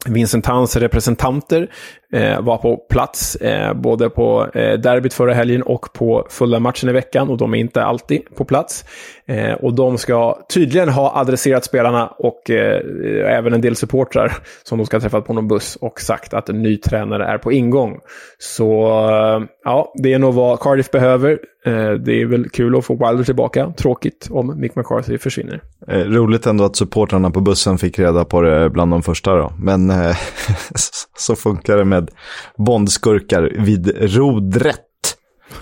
Vincent 0.06 0.46
Towns 0.46 0.76
representanter 0.76 1.72
eh, 2.16 2.42
var 2.42 2.58
på 2.58 2.78
plats, 2.78 3.36
eh, 3.36 3.74
både 3.74 4.10
på 4.10 4.48
eh, 4.54 4.80
derbyt 4.80 5.14
förra 5.14 5.34
helgen 5.34 5.62
och 5.62 5.94
på 5.94 6.28
fulla 6.30 6.60
matchen 6.60 6.90
i 6.90 6.94
veckan. 6.94 7.30
Och 7.30 7.38
de 7.38 7.54
är 7.54 7.58
inte 7.58 7.84
alltid 7.84 8.36
på 8.36 8.46
plats. 8.46 8.86
Eh, 9.28 9.54
och 9.54 9.74
de 9.74 9.98
ska 9.98 10.40
tydligen 10.54 10.90
ha 10.90 11.20
adresserat 11.20 11.66
spelarna 11.66 12.08
och 12.08 12.50
eh, 12.50 13.38
även 13.38 13.54
en 13.54 13.62
del 13.62 13.76
supportrar 13.76 14.38
som 14.64 14.78
de 14.78 14.86
ska 14.86 14.98
ha 14.98 15.02
träffat 15.02 15.26
på 15.26 15.34
någon 15.34 15.48
buss 15.48 15.76
och 15.76 16.02
sagt 16.02 16.34
att 16.34 16.50
en 16.50 16.62
ny 16.62 16.78
tränare 16.78 17.26
är 17.26 17.38
på 17.38 17.52
ingång. 17.52 18.00
Så 18.38 18.86
eh, 19.10 19.44
ja, 19.64 19.94
det 20.04 20.14
är 20.14 20.20
nog 20.20 20.34
vad 20.34 20.60
Cardiff 20.60 20.92
behöver. 20.92 21.40
Eh, 21.66 21.92
det 21.92 22.22
är 22.22 22.26
väl 22.26 22.50
kul 22.50 22.78
att 22.78 22.86
få 22.86 22.94
Wilder 22.94 23.24
tillbaka. 23.24 23.74
Tråkigt 23.78 24.28
om 24.32 24.60
Mick 24.60 24.76
McCarthy 24.76 25.18
försvinner. 25.18 25.62
Eh, 25.88 26.00
roligt 26.00 26.46
ändå 26.46 26.64
att 26.64 26.76
supportrarna 26.76 27.32
på 27.32 27.42
bussen 27.42 27.78
fick 27.78 28.00
reda 28.00 28.26
på 28.26 28.42
det 28.42 28.70
bland 28.70 28.92
de 28.92 29.04
första 29.04 29.36
då. 29.36 29.54
Men 29.60 29.90
eh, 29.90 30.18
så 31.18 31.36
funkar 31.36 31.78
det 31.78 31.86
med 31.86 32.05
med 32.06 32.66
bondskurkar 32.66 33.52
vid 33.58 34.16
rodrätt. 34.16 34.82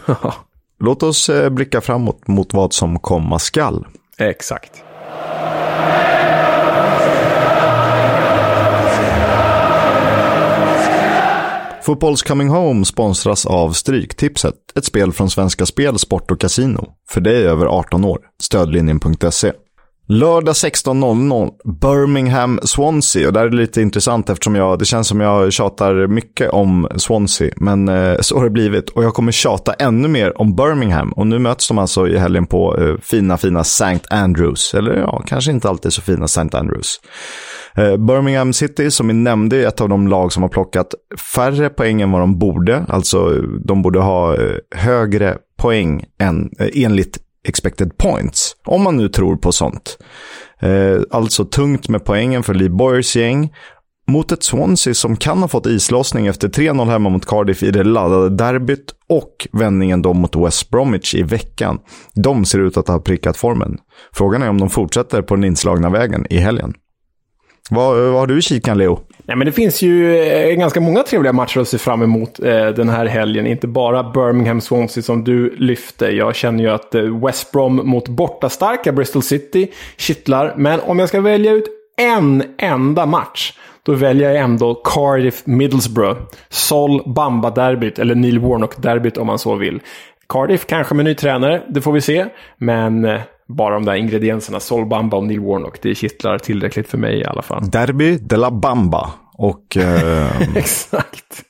Låt 0.79 1.03
oss 1.03 1.29
eh, 1.29 1.49
blicka 1.49 1.81
framåt 1.81 2.27
mot 2.27 2.53
vad 2.53 2.73
som 2.73 2.99
komma 2.99 3.39
skall. 3.39 3.85
Exakt. 4.17 4.83
Fotbolls 11.83 12.21
Coming 12.23 12.49
Home 12.49 12.85
sponsras 12.85 13.45
av 13.45 13.71
Stryktipset, 13.71 14.55
ett 14.75 14.85
spel 14.85 15.11
från 15.11 15.29
Svenska 15.29 15.65
Spel, 15.65 15.99
Sport 15.99 16.31
och 16.31 16.41
Casino. 16.41 16.93
För 17.09 17.21
dig 17.21 17.47
över 17.47 17.65
18 17.65 18.05
år. 18.05 18.19
Stödlinjen.se. 18.41 19.51
Lördag 20.13 20.53
16.00, 20.53 21.51
Birmingham 21.81 22.59
Swansea. 22.63 23.27
Och 23.27 23.33
det 23.33 23.39
här 23.39 23.47
är 23.47 23.51
lite 23.51 23.81
intressant 23.81 24.29
eftersom 24.29 24.55
jag, 24.55 24.79
det 24.79 24.85
känns 24.85 25.07
som 25.07 25.19
jag 25.19 25.53
tjatar 25.53 26.07
mycket 26.07 26.49
om 26.49 26.87
Swansea. 26.95 27.53
Men 27.57 27.89
eh, 27.89 28.15
så 28.19 28.37
har 28.37 28.43
det 28.43 28.49
blivit. 28.49 28.89
Och 28.89 29.03
jag 29.03 29.13
kommer 29.13 29.31
tjata 29.31 29.73
ännu 29.73 30.07
mer 30.07 30.41
om 30.41 30.55
Birmingham. 30.55 31.11
Och 31.11 31.27
nu 31.27 31.39
möts 31.39 31.67
de 31.67 31.77
alltså 31.77 32.07
i 32.07 32.17
helgen 32.17 32.45
på 32.45 32.77
eh, 32.77 32.95
fina, 33.01 33.37
fina 33.37 33.59
St. 33.59 33.99
Andrews. 34.09 34.73
Eller 34.73 34.95
ja, 34.95 35.23
kanske 35.27 35.51
inte 35.51 35.69
alltid 35.69 35.93
så 35.93 36.01
fina 36.01 36.25
St. 36.25 36.57
Andrews. 36.57 37.01
Eh, 37.75 37.97
Birmingham 37.97 38.53
City, 38.53 38.91
som 38.91 39.07
vi 39.07 39.13
nämnde, 39.13 39.57
är 39.57 39.67
ett 39.67 39.81
av 39.81 39.89
de 39.89 40.07
lag 40.07 40.33
som 40.33 40.43
har 40.43 40.49
plockat 40.49 40.93
färre 41.35 41.69
poäng 41.69 42.01
än 42.01 42.11
vad 42.11 42.21
de 42.21 42.39
borde. 42.39 42.85
Alltså, 42.87 43.41
de 43.65 43.81
borde 43.81 43.99
ha 43.99 44.35
eh, 44.35 44.55
högre 44.75 45.37
poäng 45.57 46.05
än, 46.19 46.49
eh, 46.59 46.67
enligt 46.73 47.17
expected 47.47 47.97
points. 47.97 48.55
Om 48.65 48.83
man 48.83 48.97
nu 48.97 49.09
tror 49.09 49.35
på 49.35 49.51
sånt. 49.51 49.97
Eh, 50.59 51.01
alltså 51.11 51.45
tungt 51.45 51.89
med 51.89 52.05
poängen 52.05 52.43
för 52.43 52.53
Lee 52.53 52.69
Boyers 52.69 53.15
gäng. 53.15 53.53
Mot 54.07 54.31
ett 54.31 54.43
Swansea 54.43 54.93
som 54.93 55.15
kan 55.15 55.37
ha 55.37 55.47
fått 55.47 55.65
islossning 55.65 56.27
efter 56.27 56.47
3-0 56.47 56.89
hemma 56.89 57.09
mot 57.09 57.25
Cardiff 57.25 57.63
i 57.63 57.71
det 57.71 57.83
laddade 57.83 58.29
derbyt 58.29 58.95
och 59.09 59.47
vändningen 59.51 60.01
då 60.01 60.13
mot 60.13 60.35
West 60.35 60.69
Bromwich 60.69 61.15
i 61.15 61.23
veckan. 61.23 61.79
De 62.15 62.45
ser 62.45 62.59
ut 62.59 62.77
att 62.77 62.87
ha 62.87 62.99
prickat 62.99 63.37
formen. 63.37 63.77
Frågan 64.13 64.41
är 64.41 64.49
om 64.49 64.59
de 64.59 64.69
fortsätter 64.69 65.21
på 65.21 65.35
den 65.35 65.43
inslagna 65.43 65.89
vägen 65.89 66.25
i 66.29 66.37
helgen. 66.37 66.73
Vad, 67.69 67.97
vad 67.97 68.19
har 68.19 68.27
du 68.27 68.37
i 68.37 68.41
kikan, 68.41 68.77
Leo? 68.77 68.99
Nej, 69.25 69.37
men 69.37 69.45
det 69.45 69.51
finns 69.51 69.81
ju 69.81 70.17
eh, 70.17 70.55
ganska 70.55 70.81
många 70.81 71.03
trevliga 71.03 71.33
matcher 71.33 71.59
att 71.59 71.67
se 71.67 71.77
fram 71.77 72.01
emot 72.01 72.39
eh, 72.39 72.67
den 72.67 72.89
här 72.89 73.05
helgen. 73.05 73.47
Inte 73.47 73.67
bara 73.67 74.03
Birmingham 74.03 74.61
Swansea 74.61 75.03
som 75.03 75.23
du 75.23 75.55
lyfte. 75.55 76.05
Jag 76.05 76.35
känner 76.35 76.63
ju 76.63 76.69
att 76.69 76.95
eh, 76.95 77.25
West 77.25 77.51
Brom 77.51 77.75
mot 77.75 78.07
bortastarka 78.07 78.91
Bristol 78.91 79.23
City 79.23 79.71
kittlar. 79.97 80.53
Men 80.57 80.79
om 80.79 80.99
jag 80.99 81.09
ska 81.09 81.21
välja 81.21 81.51
ut 81.51 81.65
en 81.97 82.43
enda 82.57 83.05
match, 83.05 83.53
då 83.83 83.93
väljer 83.93 84.29
jag 84.29 84.43
ändå 84.43 84.75
Cardiff 84.75 85.41
Middlesbrough. 85.45 86.19
Sol 86.49 87.01
Bamba-derbyt, 87.05 87.99
eller 87.99 88.15
Neil 88.15 88.39
Warnock-derbyt 88.39 89.17
om 89.17 89.27
man 89.27 89.39
så 89.39 89.55
vill. 89.55 89.79
Cardiff 90.29 90.65
kanske 90.65 90.95
med 90.95 91.05
ny 91.05 91.15
tränare, 91.15 91.61
det 91.67 91.81
får 91.81 91.91
vi 91.91 92.01
se. 92.01 92.25
Men 92.57 93.05
eh, 93.05 93.21
bara 93.47 93.73
de 93.73 93.85
där 93.85 93.95
ingredienserna, 93.95 94.59
Sol 94.59 94.85
Bamba 94.85 95.17
och 95.17 95.23
Neil 95.23 95.39
Warnock, 95.39 95.81
det 95.81 95.95
kittlar 95.95 96.37
tillräckligt 96.37 96.87
för 96.87 96.97
mig 96.97 97.19
i 97.19 97.25
alla 97.25 97.41
fall. 97.41 97.69
Derby 97.69 98.17
de 98.17 98.35
la 98.35 98.51
Bamba. 98.51 99.11
Och... 99.37 99.77
Eh... 99.77 100.41
Exakt. 100.55 101.43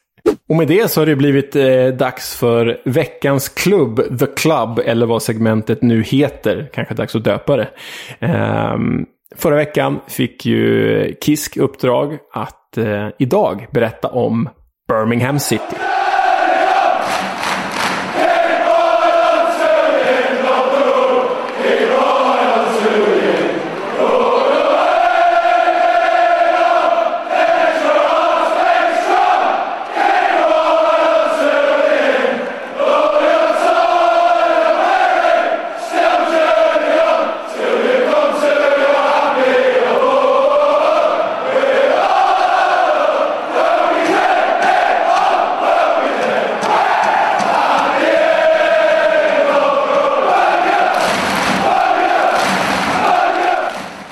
Och 0.49 0.55
med 0.55 0.67
det 0.67 0.91
så 0.91 1.01
har 1.01 1.05
det 1.05 1.15
blivit 1.15 1.55
eh, 1.55 1.87
dags 1.87 2.35
för 2.35 2.81
veckans 2.85 3.49
klubb, 3.49 4.19
The 4.19 4.25
Club, 4.25 4.79
eller 4.85 5.05
vad 5.05 5.23
segmentet 5.23 5.81
nu 5.81 6.03
heter. 6.03 6.69
Kanske 6.73 6.93
dags 6.93 7.15
att 7.15 7.23
döpa 7.23 7.57
det. 7.57 7.69
Eh, 8.19 8.77
förra 9.35 9.55
veckan 9.55 9.99
fick 10.07 10.45
ju 10.45 11.15
Kisk 11.21 11.57
uppdrag 11.57 12.17
att 12.33 12.77
eh, 12.77 13.07
idag 13.19 13.67
berätta 13.71 14.07
om 14.07 14.49
Birmingham 14.87 15.39
City. 15.39 15.75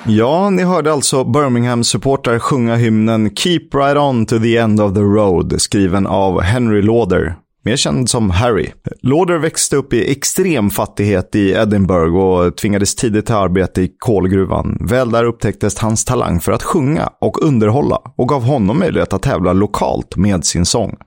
Ja, 0.05 0.49
ni 0.49 0.63
hörde 0.63 0.93
alltså 0.93 1.23
Birmingham-supportrar 1.23 2.39
sjunga 2.39 2.75
hymnen 2.75 3.35
Keep 3.35 3.69
Right 3.73 3.97
On 3.97 4.25
to 4.25 4.39
the 4.39 4.57
End 4.57 4.81
of 4.81 4.93
the 4.93 5.01
Road, 5.01 5.61
skriven 5.61 6.07
av 6.07 6.41
Henry 6.41 6.81
Lauder, 6.81 7.35
mer 7.65 7.75
känd 7.75 8.09
som 8.09 8.29
Harry. 8.29 8.71
Lauder 9.01 9.37
växte 9.37 9.75
upp 9.75 9.93
i 9.93 10.11
extrem 10.11 10.69
fattighet 10.69 11.35
i 11.35 11.51
Edinburgh 11.51 12.15
och 12.15 12.57
tvingades 12.57 12.95
tidigt 12.95 13.25
till 13.25 13.35
arbete 13.35 13.81
i 13.81 13.91
kolgruvan. 13.97 14.77
Väl 14.89 15.11
där 15.11 15.23
upptäcktes 15.23 15.77
hans 15.77 16.05
talang 16.05 16.39
för 16.39 16.51
att 16.51 16.63
sjunga 16.63 17.09
och 17.21 17.43
underhålla 17.43 18.01
och 18.17 18.29
gav 18.29 18.43
honom 18.43 18.79
möjlighet 18.79 19.13
att 19.13 19.21
tävla 19.21 19.53
lokalt 19.53 20.15
med 20.15 20.45
sin 20.45 20.65
sång. 20.65 20.97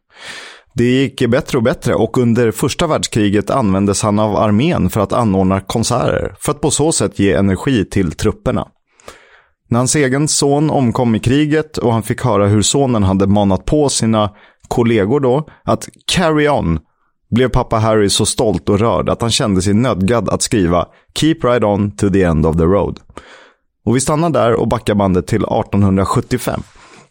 Det 0.74 0.84
gick 0.84 1.28
bättre 1.28 1.58
och 1.58 1.64
bättre 1.64 1.94
och 1.94 2.18
under 2.18 2.50
första 2.50 2.86
världskriget 2.86 3.50
användes 3.50 4.02
han 4.02 4.18
av 4.18 4.36
armén 4.36 4.90
för 4.90 5.00
att 5.00 5.12
anordna 5.12 5.60
konserter, 5.60 6.34
för 6.38 6.52
att 6.52 6.60
på 6.60 6.70
så 6.70 6.92
sätt 6.92 7.18
ge 7.18 7.32
energi 7.32 7.84
till 7.84 8.12
trupperna. 8.12 8.68
När 9.74 9.78
hans 9.78 9.96
egen 9.96 10.28
son 10.28 10.70
omkom 10.70 11.14
i 11.14 11.18
kriget 11.18 11.78
och 11.78 11.92
han 11.92 12.02
fick 12.02 12.22
höra 12.22 12.46
hur 12.46 12.62
sonen 12.62 13.02
hade 13.02 13.26
manat 13.26 13.64
på 13.64 13.88
sina 13.88 14.30
kollegor 14.68 15.20
då 15.20 15.48
att 15.64 15.88
carry 16.06 16.48
on 16.48 16.78
blev 17.30 17.48
pappa 17.48 17.76
Harry 17.76 18.10
så 18.10 18.26
stolt 18.26 18.68
och 18.68 18.78
rörd 18.78 19.08
att 19.08 19.20
han 19.20 19.30
kände 19.30 19.62
sig 19.62 19.74
nödgad 19.74 20.28
att 20.28 20.42
skriva 20.42 20.86
Keep 21.14 21.34
right 21.42 21.64
on 21.64 21.96
to 21.96 22.10
the 22.10 22.22
end 22.22 22.46
of 22.46 22.56
the 22.56 22.62
road. 22.62 23.00
Och 23.86 23.96
vi 23.96 24.00
stannar 24.00 24.30
där 24.30 24.52
och 24.52 24.68
backar 24.68 24.94
bandet 24.94 25.26
till 25.26 25.44
1875 25.44 26.60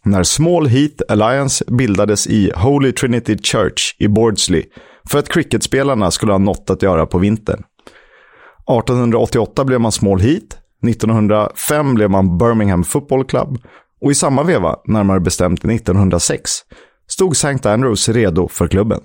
när 0.05 0.24
Small 0.24 0.68
Heat 0.68 1.01
Alliance 1.09 1.66
bildades 1.68 2.28
i 2.28 2.51
Holy 2.55 2.91
Trinity 2.91 3.38
Church 3.38 3.95
i 3.99 4.07
Bordsley 4.07 4.64
för 5.09 5.20
att 5.20 5.30
cricketspelarna 5.30 6.11
skulle 6.11 6.32
ha 6.32 6.39
något 6.39 6.70
att 6.70 6.82
göra 6.82 7.05
på 7.05 7.18
vintern. 7.18 7.64
1888 8.80 9.64
blev 9.64 9.82
man 9.82 9.91
Small 9.91 10.20
Heat, 10.20 10.57
1905 10.84 11.96
blev 11.96 12.10
man 12.10 12.38
Birmingham 12.38 12.84
Football 12.84 13.26
Club 13.26 13.58
och 14.02 14.12
i 14.12 14.16
samma 14.16 14.44
veva, 14.44 14.76
närmare 14.86 15.20
bestämt 15.20 15.66
1906, 15.66 16.52
stod 17.08 17.32
St. 17.32 17.70
Andrews 17.70 18.10
redo 18.10 18.48
för 18.48 18.68
klubben. 18.68 19.02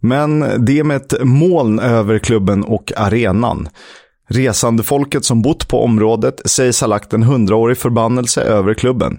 Men 0.00 0.44
det 0.64 0.84
med 0.84 0.96
ett 0.96 1.14
moln 1.22 1.78
över 1.78 2.18
klubben 2.18 2.64
och 2.64 2.92
arenan. 2.96 3.68
Resandefolket 4.28 5.24
som 5.24 5.42
bott 5.42 5.68
på 5.68 5.84
området 5.84 6.40
sägs 6.44 6.80
ha 6.80 6.88
lagt 6.88 7.12
en 7.12 7.22
hundraårig 7.22 7.78
förbannelse 7.78 8.42
över 8.42 8.74
klubben. 8.74 9.18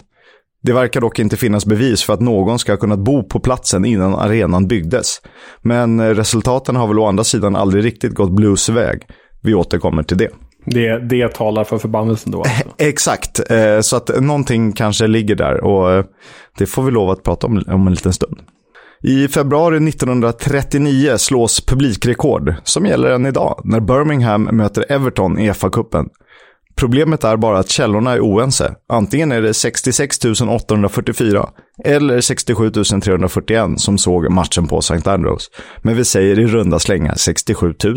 Det 0.63 0.73
verkar 0.73 1.01
dock 1.01 1.19
inte 1.19 1.37
finnas 1.37 1.65
bevis 1.65 2.03
för 2.03 2.13
att 2.13 2.21
någon 2.21 2.59
ska 2.59 2.71
ha 2.71 2.77
kunnat 2.77 2.99
bo 2.99 3.23
på 3.23 3.39
platsen 3.39 3.85
innan 3.85 4.15
arenan 4.15 4.67
byggdes. 4.67 5.21
Men 5.61 6.15
resultaten 6.15 6.75
har 6.75 6.87
väl 6.87 6.99
å 6.99 7.05
andra 7.05 7.23
sidan 7.23 7.55
aldrig 7.55 7.85
riktigt 7.85 8.13
gått 8.13 8.31
Blues 8.31 8.69
väg. 8.69 9.01
Vi 9.41 9.53
återkommer 9.53 10.03
till 10.03 10.17
det. 10.17 10.29
Det, 10.65 10.99
det 10.99 11.33
talar 11.33 11.63
för 11.63 11.77
förbannelsen 11.77 12.31
då 12.31 12.39
alltså. 12.39 12.63
Exakt, 12.77 13.51
eh, 13.51 13.81
så 13.81 13.95
att 13.95 14.21
någonting 14.21 14.71
kanske 14.71 15.07
ligger 15.07 15.35
där 15.35 15.63
och 15.63 15.91
eh, 15.91 16.05
det 16.57 16.65
får 16.65 16.83
vi 16.83 16.91
lov 16.91 17.09
att 17.09 17.23
prata 17.23 17.47
om 17.47 17.63
om 17.67 17.87
en 17.87 17.93
liten 17.93 18.13
stund. 18.13 18.39
I 19.03 19.27
februari 19.27 19.89
1939 19.89 21.17
slås 21.17 21.65
publikrekord, 21.65 22.55
som 22.63 22.85
gäller 22.85 23.09
än 23.09 23.25
idag, 23.25 23.61
när 23.63 23.79
Birmingham 23.79 24.43
möter 24.43 24.91
Everton 24.91 25.39
i 25.39 25.51
FA-cupen. 25.51 26.09
Problemet 26.75 27.23
är 27.23 27.37
bara 27.37 27.59
att 27.59 27.69
källorna 27.69 28.11
är 28.11 28.19
oense. 28.19 28.75
Antingen 28.89 29.31
är 29.31 29.41
det 29.41 29.53
66 29.53 30.19
844 30.49 31.49
eller 31.83 32.21
67 32.21 32.71
341 33.03 33.79
som 33.79 33.97
såg 33.97 34.31
matchen 34.31 34.67
på 34.67 34.77
St. 34.77 35.09
Andrews. 35.09 35.49
Men 35.81 35.95
vi 35.95 36.05
säger 36.05 36.39
i 36.39 36.45
runda 36.45 36.79
slängar 36.79 37.15
67 37.15 37.73
000. 37.83 37.95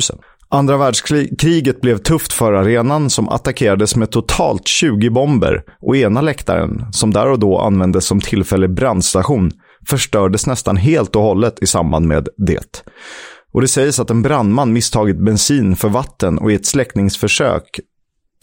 Andra 0.51 0.77
världskriget 0.77 1.81
blev 1.81 1.99
tufft 1.99 2.33
för 2.33 2.53
arenan 2.53 3.11
som 3.11 3.29
attackerades 3.29 3.97
med 3.97 4.11
totalt 4.11 4.69
20 4.69 5.11
bomber 5.11 5.63
och 5.81 5.97
ena 5.97 6.21
läktaren, 6.21 6.85
som 6.93 7.13
där 7.13 7.29
och 7.31 7.39
då 7.39 7.59
användes 7.59 8.05
som 8.05 8.21
tillfällig 8.21 8.75
brandstation, 8.75 9.51
förstördes 9.89 10.47
nästan 10.47 10.77
helt 10.77 11.17
och 11.17 11.23
hållet 11.23 11.63
i 11.63 11.67
samband 11.67 12.07
med 12.07 12.29
det. 12.37 12.85
Och 13.53 13.61
det 13.61 13.69
sägs 13.69 14.01
att 14.01 14.11
en 14.11 14.23
brandman 14.23 14.73
misstagit 14.73 15.25
bensin 15.25 15.77
för 15.77 15.89
vatten 15.89 16.39
och 16.39 16.53
i 16.53 16.55
ett 16.55 16.67
släckningsförsök 16.67 17.81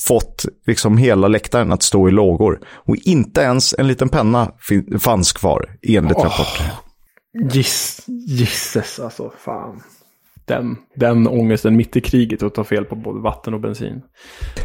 fått 0.08 0.46
liksom 0.68 0.98
hela 0.98 1.28
läktaren 1.28 1.72
att 1.72 1.84
stå 1.84 2.10
i 2.10 2.12
lågor. 2.12 2.60
Och 2.88 2.96
inte 2.96 3.42
ens 3.42 3.76
en 3.78 3.88
liten 3.88 4.10
penna 4.10 4.52
fanns 5.00 5.34
kvar, 5.34 5.70
enligt 5.88 6.18
oh, 6.18 6.24
rapporter. 6.24 6.72
Gisses, 8.28 9.00
alltså. 9.00 9.32
Fan. 9.46 9.82
Den, 10.48 10.78
den 10.96 11.28
ångesten 11.28 11.76
mitt 11.76 11.96
i 11.96 12.02
kriget 12.02 12.44
och 12.44 12.54
ta 12.54 12.64
fel 12.64 12.86
på 12.86 12.96
både 12.96 13.20
vatten 13.20 13.54
och 13.54 13.62
bensin. 13.62 14.02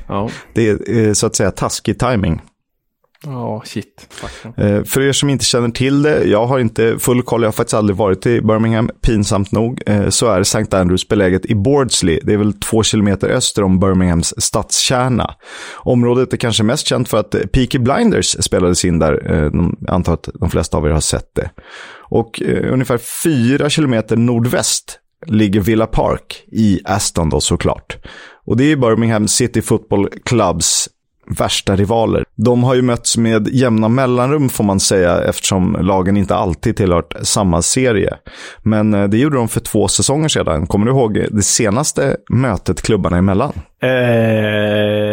Ja. 0.08 0.28
Det 0.54 0.68
är 0.68 0.98
eh, 0.98 1.12
så 1.12 1.26
att 1.26 1.36
säga 1.36 1.50
taskig 1.50 1.98
timing. 1.98 2.40
Ja, 3.26 3.56
oh, 3.56 3.62
shit. 3.64 4.14
Eh, 4.56 4.84
för 4.84 5.00
er 5.00 5.12
som 5.12 5.30
inte 5.30 5.44
känner 5.44 5.68
till 5.68 6.02
det, 6.02 6.24
jag 6.24 6.46
har 6.46 6.58
inte 6.58 6.98
full 6.98 7.22
koll, 7.22 7.42
jag 7.42 7.46
har 7.46 7.52
faktiskt 7.52 7.74
aldrig 7.74 7.96
varit 7.96 8.26
i 8.26 8.40
Birmingham, 8.40 8.90
pinsamt 9.02 9.52
nog, 9.52 9.82
eh, 9.86 10.08
så 10.08 10.26
är 10.26 10.40
St. 10.40 10.76
Andrews 10.76 11.08
beläget 11.08 11.46
i 11.46 11.54
Bordsley. 11.54 12.20
Det 12.22 12.32
är 12.32 12.36
väl 12.36 12.52
två 12.52 12.82
kilometer 12.82 13.28
öster 13.28 13.62
om 13.62 13.80
Birminghams 13.80 14.34
stadskärna. 14.38 15.34
Området 15.74 16.32
är 16.32 16.36
kanske 16.36 16.62
mest 16.62 16.86
känt 16.86 17.08
för 17.08 17.18
att 17.18 17.30
Peaky 17.52 17.78
Blinders 17.78 18.36
spelades 18.44 18.84
in 18.84 18.98
där. 18.98 19.22
Jag 19.24 19.94
antar 19.94 20.14
att 20.14 20.28
de 20.34 20.50
flesta 20.50 20.76
av 20.76 20.86
er 20.86 20.90
har 20.90 21.00
sett 21.00 21.34
det. 21.34 21.50
Och 22.10 22.42
ungefär 22.70 22.98
fyra 22.98 23.70
kilometer 23.70 24.16
nordväst 24.16 24.99
ligger 25.26 25.60
Villa 25.60 25.86
Park 25.86 26.44
i 26.52 26.80
Aston 26.84 27.30
då 27.30 27.40
såklart. 27.40 27.96
Och 28.46 28.56
det 28.56 28.72
är 28.72 28.76
Birmingham 28.76 29.28
City 29.28 29.62
Football 29.62 30.08
Clubs 30.24 30.88
värsta 31.38 31.76
rivaler. 31.76 32.24
De 32.36 32.64
har 32.64 32.74
ju 32.74 32.82
mötts 32.82 33.16
med 33.16 33.48
jämna 33.48 33.88
mellanrum 33.88 34.48
får 34.48 34.64
man 34.64 34.80
säga 34.80 35.22
eftersom 35.24 35.76
lagen 35.80 36.16
inte 36.16 36.34
alltid 36.34 36.76
tillhört 36.76 37.14
samma 37.22 37.62
serie. 37.62 38.16
Men 38.62 38.94
eh, 38.94 39.08
det 39.08 39.18
gjorde 39.18 39.36
de 39.36 39.48
för 39.48 39.60
två 39.60 39.88
säsonger 39.88 40.28
sedan. 40.28 40.66
Kommer 40.66 40.86
du 40.86 40.92
ihåg 40.92 41.26
det 41.30 41.42
senaste 41.42 42.16
mötet 42.30 42.82
klubbarna 42.82 43.16
emellan? 43.16 43.52
Eh, 43.82 43.88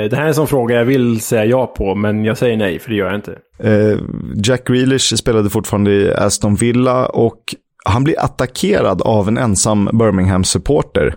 det 0.09 0.15
här 0.15 0.23
är 0.23 0.27
en 0.27 0.35
sån 0.35 0.47
fråga 0.47 0.75
jag 0.75 0.85
vill 0.85 1.21
säga 1.21 1.45
ja 1.45 1.67
på, 1.67 1.95
men 1.95 2.25
jag 2.25 2.37
säger 2.37 2.57
nej 2.57 2.79
för 2.79 2.89
det 2.89 2.95
gör 2.95 3.05
jag 3.05 3.15
inte. 3.15 3.35
Eh, 3.59 3.99
Jack 4.43 4.67
Grealish 4.67 5.15
spelade 5.15 5.49
fortfarande 5.49 5.91
i 5.91 6.13
Aston 6.13 6.55
Villa 6.55 7.05
och 7.05 7.39
han 7.87 8.03
blir 8.03 8.19
attackerad 8.19 9.01
av 9.01 9.27
en 9.27 9.37
ensam 9.37 9.89
Birmingham-supporter. 9.93 11.15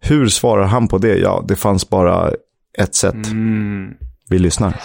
Hur 0.00 0.28
svarar 0.28 0.64
han 0.64 0.88
på 0.88 0.98
det? 0.98 1.18
Ja, 1.18 1.44
det 1.48 1.56
fanns 1.56 1.88
bara 1.88 2.30
ett 2.78 2.94
sätt. 2.94 3.26
Mm. 3.26 3.94
Vi 4.28 4.38
lyssnar. 4.38 4.76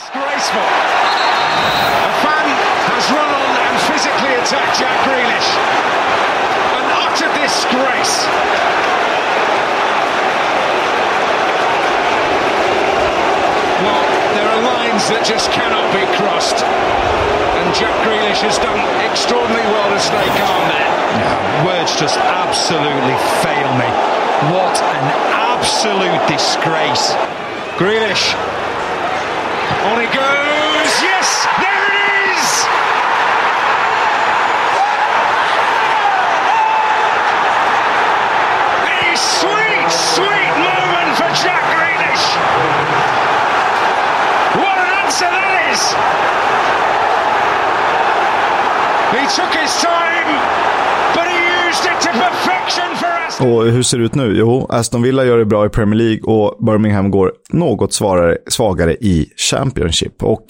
that 15.09 15.29
just 15.29 15.51
cannot 15.51 15.85
be 15.93 16.01
crossed. 16.17 16.63
And 16.65 17.69
Jack 17.77 17.93
Grealish 18.07 18.41
has 18.41 18.57
done 18.57 18.79
extraordinarily 19.05 19.69
well 19.69 19.89
to 19.93 19.99
stay 19.99 20.25
calm 20.39 20.67
there. 20.69 20.94
Words 21.65 21.95
just 21.95 22.17
absolutely 22.17 23.15
fail 23.41 23.71
me. 23.79 23.89
What 24.51 24.75
an 24.81 25.07
absolute 25.31 26.21
disgrace. 26.27 27.13
Grealish. 27.79 28.35
On 29.89 29.99
he 29.99 30.07
goes. 30.07 30.91
Yes, 31.01 31.47
there 31.61 31.85
it 31.89 31.95
is. 32.35 32.45
A 38.91 39.15
sweet, 39.15 39.87
sweet 39.89 40.53
moment 40.59 41.09
for 41.17 41.29
Jack 41.39 41.63
Grealish. 41.73 42.25
What 44.61 44.77
an 44.77 44.89
answer 45.03 45.29
that 45.31 45.47
is. 45.71 45.81
He 49.15 49.23
took 49.31 49.53
his 49.55 49.71
time, 49.81 50.29
Och 53.39 53.65
hur 53.65 53.83
ser 53.83 53.97
det 53.97 54.03
ut 54.03 54.15
nu? 54.15 54.35
Jo, 54.37 54.65
Aston 54.69 55.01
Villa 55.01 55.25
gör 55.25 55.37
det 55.37 55.45
bra 55.45 55.65
i 55.65 55.69
Premier 55.69 55.95
League 55.95 56.21
och 56.21 56.65
Birmingham 56.65 57.11
går 57.11 57.33
något 57.49 57.93
svagare, 57.93 58.37
svagare 58.47 58.93
i 58.93 59.29
Championship. 59.37 60.23
Och 60.23 60.45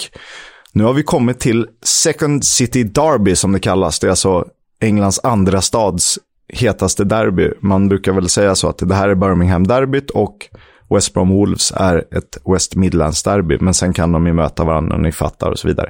nu 0.72 0.84
har 0.84 0.94
vi 0.94 1.04
kommit 1.04 1.40
till 1.40 1.68
Second 1.84 2.46
City 2.46 2.84
Derby 2.84 3.36
som 3.36 3.52
det 3.52 3.60
kallas. 3.60 4.00
Det 4.00 4.08
är 4.08 4.10
alltså 4.10 4.46
Englands 4.82 5.20
andra 5.24 5.62
stads 5.62 6.20
hetaste 6.54 7.04
derby. 7.04 7.50
Man 7.60 7.90
brukar 7.90 8.12
väl 8.12 8.30
säga 8.30 8.56
så 8.56 8.70
att 8.70 8.78
det 8.78 8.96
här 8.96 9.10
är 9.10 9.16
Birmingham-derbyt 9.16 10.10
och 10.10 10.50
West 10.90 11.14
Brom 11.14 11.30
Wolves 11.30 11.74
är 11.76 11.98
ett 11.98 12.38
West 12.54 12.76
Midlands-derby, 12.76 13.58
men 13.62 13.74
sen 13.74 13.94
kan 13.94 14.12
de 14.12 14.28
ju 14.28 14.34
möta 14.34 14.64
varandra, 14.64 14.98
ni 14.98 15.12
fattar 15.12 15.52
och 15.52 15.60
så 15.60 15.68
vidare. 15.68 15.90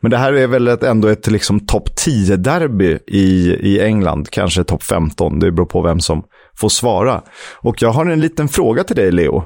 Men 0.00 0.10
det 0.10 0.16
här 0.16 0.32
är 0.32 0.46
väl 0.46 0.68
ett, 0.68 0.82
ändå 0.82 1.08
ett 1.08 1.26
liksom 1.26 1.60
topp 1.60 1.88
10-derby 2.06 2.98
i, 3.06 3.50
i 3.60 3.80
England, 3.80 4.30
kanske 4.30 4.64
topp 4.64 4.82
15, 4.82 5.38
det 5.38 5.52
beror 5.52 5.66
på 5.66 5.82
vem 5.82 6.00
som 6.00 6.24
får 6.56 6.68
svara. 6.68 7.22
Och 7.54 7.82
jag 7.82 7.90
har 7.90 8.06
en 8.06 8.20
liten 8.20 8.48
fråga 8.48 8.84
till 8.84 8.96
dig, 8.96 9.12
Leo. 9.12 9.44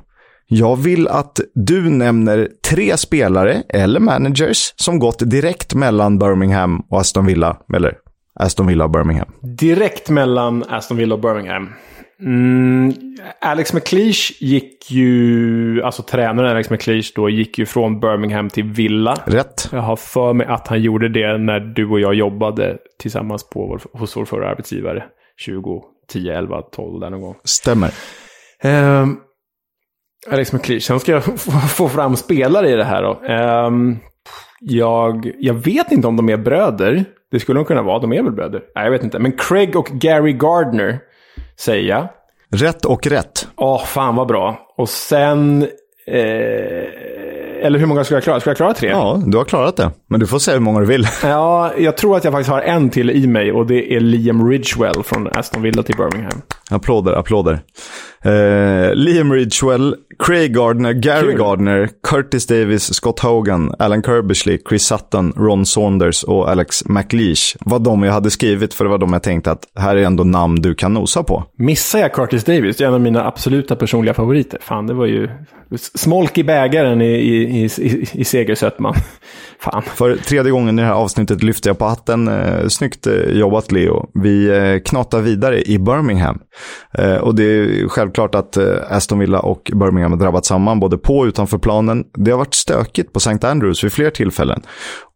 Jag 0.52 0.76
vill 0.76 1.08
att 1.08 1.40
du 1.54 1.90
nämner 1.90 2.48
tre 2.70 2.96
spelare 2.96 3.62
eller 3.68 4.00
managers 4.00 4.72
som 4.76 4.98
gått 4.98 5.30
direkt 5.30 5.74
mellan 5.74 6.18
Birmingham 6.18 6.82
och 6.90 7.00
Aston 7.00 7.26
Villa. 7.26 7.56
Eller 7.74 7.94
Aston 8.34 8.66
Villa 8.66 8.84
och 8.84 8.90
Birmingham. 8.90 9.28
Direkt 9.42 10.10
mellan 10.10 10.64
Aston 10.68 10.96
Villa 10.96 11.14
och 11.14 11.20
Birmingham. 11.20 11.68
Mm, 12.20 12.94
Alex 13.40 13.72
McLeish 13.72 14.42
gick 14.42 14.90
ju, 14.90 15.82
alltså 15.82 16.02
tränaren 16.02 16.50
Alex 16.50 16.70
McLeish 16.70 17.12
då, 17.14 17.30
gick 17.30 17.58
ju 17.58 17.66
från 17.66 18.00
Birmingham 18.00 18.50
till 18.50 18.64
Villa. 18.64 19.14
Rätt. 19.24 19.68
Jag 19.72 19.80
har 19.80 19.96
för 19.96 20.32
mig 20.32 20.46
att 20.46 20.68
han 20.68 20.82
gjorde 20.82 21.08
det 21.08 21.38
när 21.38 21.60
du 21.60 21.86
och 21.86 22.00
jag 22.00 22.14
jobbade 22.14 22.78
tillsammans 22.98 23.50
på 23.50 23.66
vår, 23.66 23.80
hos 23.92 24.16
vår 24.16 24.24
förra 24.24 24.50
arbetsgivare. 24.50 25.04
2010, 25.46 26.28
11, 26.30 26.62
12 26.62 27.00
där 27.00 27.10
någon 27.10 27.20
gång. 27.20 27.36
Stämmer. 27.44 27.90
Um, 28.64 29.20
Alex 30.30 30.52
McLeish. 30.52 30.82
Sen 30.82 31.00
ska 31.00 31.12
jag 31.12 31.40
få 31.70 31.88
fram 31.88 32.16
spelare 32.16 32.70
i 32.70 32.76
det 32.76 32.84
här 32.84 33.02
då. 33.02 33.34
Um, 33.66 33.98
jag, 34.60 35.32
jag 35.38 35.54
vet 35.54 35.92
inte 35.92 36.08
om 36.08 36.16
de 36.16 36.28
är 36.28 36.36
bröder. 36.36 37.04
Det 37.30 37.40
skulle 37.40 37.58
de 37.58 37.64
kunna 37.64 37.82
vara. 37.82 37.98
De 37.98 38.12
är 38.12 38.22
väl 38.22 38.32
bröder? 38.32 38.62
Nej, 38.74 38.84
jag 38.84 38.90
vet 38.90 39.04
inte. 39.04 39.18
Men 39.18 39.32
Craig 39.32 39.76
och 39.76 39.86
Gary 39.86 40.32
Gardner 40.32 40.98
säger 41.60 41.88
jag. 41.88 42.08
Rätt 42.52 42.84
och 42.84 43.06
rätt. 43.06 43.48
Åh, 43.56 43.76
oh, 43.76 43.84
fan 43.84 44.16
vad 44.16 44.26
bra. 44.28 44.58
Och 44.76 44.88
sen... 44.88 45.62
Eh, 46.06 46.20
eller 47.62 47.78
hur 47.78 47.86
många 47.86 48.04
ska 48.04 48.14
jag 48.14 48.22
klara? 48.22 48.40
Ska 48.40 48.50
jag 48.50 48.56
klara 48.56 48.74
tre? 48.74 48.88
Ja, 48.88 49.22
du 49.26 49.38
har 49.38 49.44
klarat 49.44 49.76
det. 49.76 49.90
Men 50.08 50.20
du 50.20 50.26
får 50.26 50.38
säga 50.38 50.54
hur 50.54 50.62
många 50.62 50.80
du 50.80 50.86
vill. 50.86 51.08
Ja, 51.22 51.72
jag 51.78 51.96
tror 51.96 52.16
att 52.16 52.24
jag 52.24 52.32
faktiskt 52.32 52.50
har 52.50 52.60
en 52.60 52.90
till 52.90 53.10
i 53.10 53.26
mig 53.26 53.52
och 53.52 53.66
det 53.66 53.94
är 53.94 54.00
Liam 54.00 54.50
Ridgewell 54.50 55.02
från 55.02 55.28
Aston 55.32 55.62
Villa 55.62 55.82
till 55.82 55.96
Birmingham. 55.96 56.42
Applåder, 56.70 57.12
applåder. 57.12 57.60
Eh, 58.24 58.94
Liam 58.94 59.32
Ridgewell, 59.32 59.96
Craig 60.18 60.54
Gardner, 60.54 60.92
Gary 60.92 61.30
Kul. 61.30 61.38
Gardner, 61.38 61.88
Curtis 62.02 62.46
Davis, 62.46 62.94
Scott 62.94 63.20
Hogan, 63.20 63.74
Alan 63.78 64.02
Kirbishley, 64.02 64.58
Chris 64.68 64.82
Sutton, 64.82 65.32
Ron 65.36 65.66
Saunders 65.66 66.22
och 66.22 66.50
Alex 66.50 66.84
McLeish 66.84 67.56
var 67.60 67.78
de 67.78 68.02
jag 68.02 68.12
hade 68.12 68.30
skrivit 68.30 68.74
för 68.74 68.84
det 68.84 68.90
var 68.90 68.98
de 68.98 69.12
jag 69.12 69.22
tänkte 69.22 69.50
att 69.50 69.64
här 69.78 69.96
är 69.96 70.02
ändå 70.02 70.24
namn 70.24 70.62
du 70.62 70.74
kan 70.74 70.94
nosa 70.94 71.22
på. 71.22 71.44
Missar 71.58 71.98
jag 71.98 72.12
Curtis 72.12 72.44
Davis? 72.44 72.76
Det 72.76 72.84
är 72.84 72.88
en 72.88 72.94
av 72.94 73.00
mina 73.00 73.26
absoluta 73.26 73.76
personliga 73.76 74.14
favoriter. 74.14 74.58
Fan, 74.62 74.86
det 74.86 74.94
var 74.94 75.06
ju 75.06 75.28
smolk 75.78 76.38
i 76.38 76.44
bägaren 76.44 77.02
i, 77.02 77.14
i, 77.14 77.64
i, 77.64 78.06
i 78.12 78.24
segersötman. 78.24 78.94
Fan. 79.60 79.82
För 79.82 80.16
tredje 80.16 80.52
gången 80.52 80.78
i 80.78 80.82
det 80.82 80.88
här 80.88 80.94
avsnittet 80.94 81.42
lyfter 81.42 81.70
jag 81.70 81.78
på 81.78 81.84
hatten. 81.84 82.28
Eh, 82.28 82.68
snyggt 82.68 83.06
eh, 83.06 83.14
jobbat 83.14 83.72
Leo. 83.72 84.10
Vi 84.14 84.48
eh, 84.48 84.78
knatar 84.84 85.20
vidare 85.20 85.62
i 85.62 85.78
Birmingham. 85.78 86.38
Och 87.20 87.34
det 87.34 87.44
är 87.44 87.88
självklart 88.10 88.34
att 88.34 88.56
eh, 88.56 88.96
Aston 88.96 89.18
Villa 89.18 89.40
och 89.40 89.70
Birmingham 89.74 90.12
har 90.12 90.18
drabbat 90.18 90.46
samman 90.46 90.80
både 90.80 90.98
på 90.98 91.18
och 91.18 91.24
utanför 91.24 91.58
planen. 91.58 92.04
Det 92.14 92.30
har 92.30 92.38
varit 92.38 92.54
stökigt 92.54 93.12
på 93.12 93.18
St. 93.18 93.46
Andrews 93.46 93.84
vid 93.84 93.92
fler 93.92 94.10
tillfällen. 94.10 94.62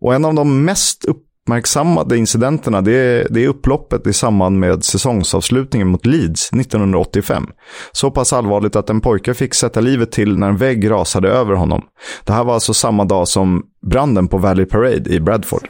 Och 0.00 0.14
en 0.14 0.24
av 0.24 0.34
de 0.34 0.64
mest 0.64 1.04
uppmärksammade 1.04 2.16
incidenterna 2.16 2.80
det 2.80 2.92
är, 2.92 3.26
det 3.30 3.44
är 3.44 3.48
upploppet 3.48 4.06
i 4.06 4.12
samband 4.12 4.58
med 4.58 4.84
säsongsavslutningen 4.84 5.88
mot 5.88 6.06
Leeds 6.06 6.52
1985. 6.52 7.46
Så 7.92 8.10
pass 8.10 8.32
allvarligt 8.32 8.76
att 8.76 8.90
en 8.90 9.00
pojke 9.00 9.34
fick 9.34 9.54
sätta 9.54 9.80
livet 9.80 10.12
till 10.12 10.38
när 10.38 10.48
en 10.48 10.56
vägg 10.56 10.90
rasade 10.90 11.28
över 11.28 11.54
honom. 11.54 11.82
Det 12.24 12.32
här 12.32 12.44
var 12.44 12.54
alltså 12.54 12.74
samma 12.74 13.04
dag 13.04 13.28
som 13.28 13.62
branden 13.84 14.28
på 14.28 14.38
Valley 14.38 14.66
Parade 14.66 15.10
i 15.10 15.20
Bradford. 15.20 15.68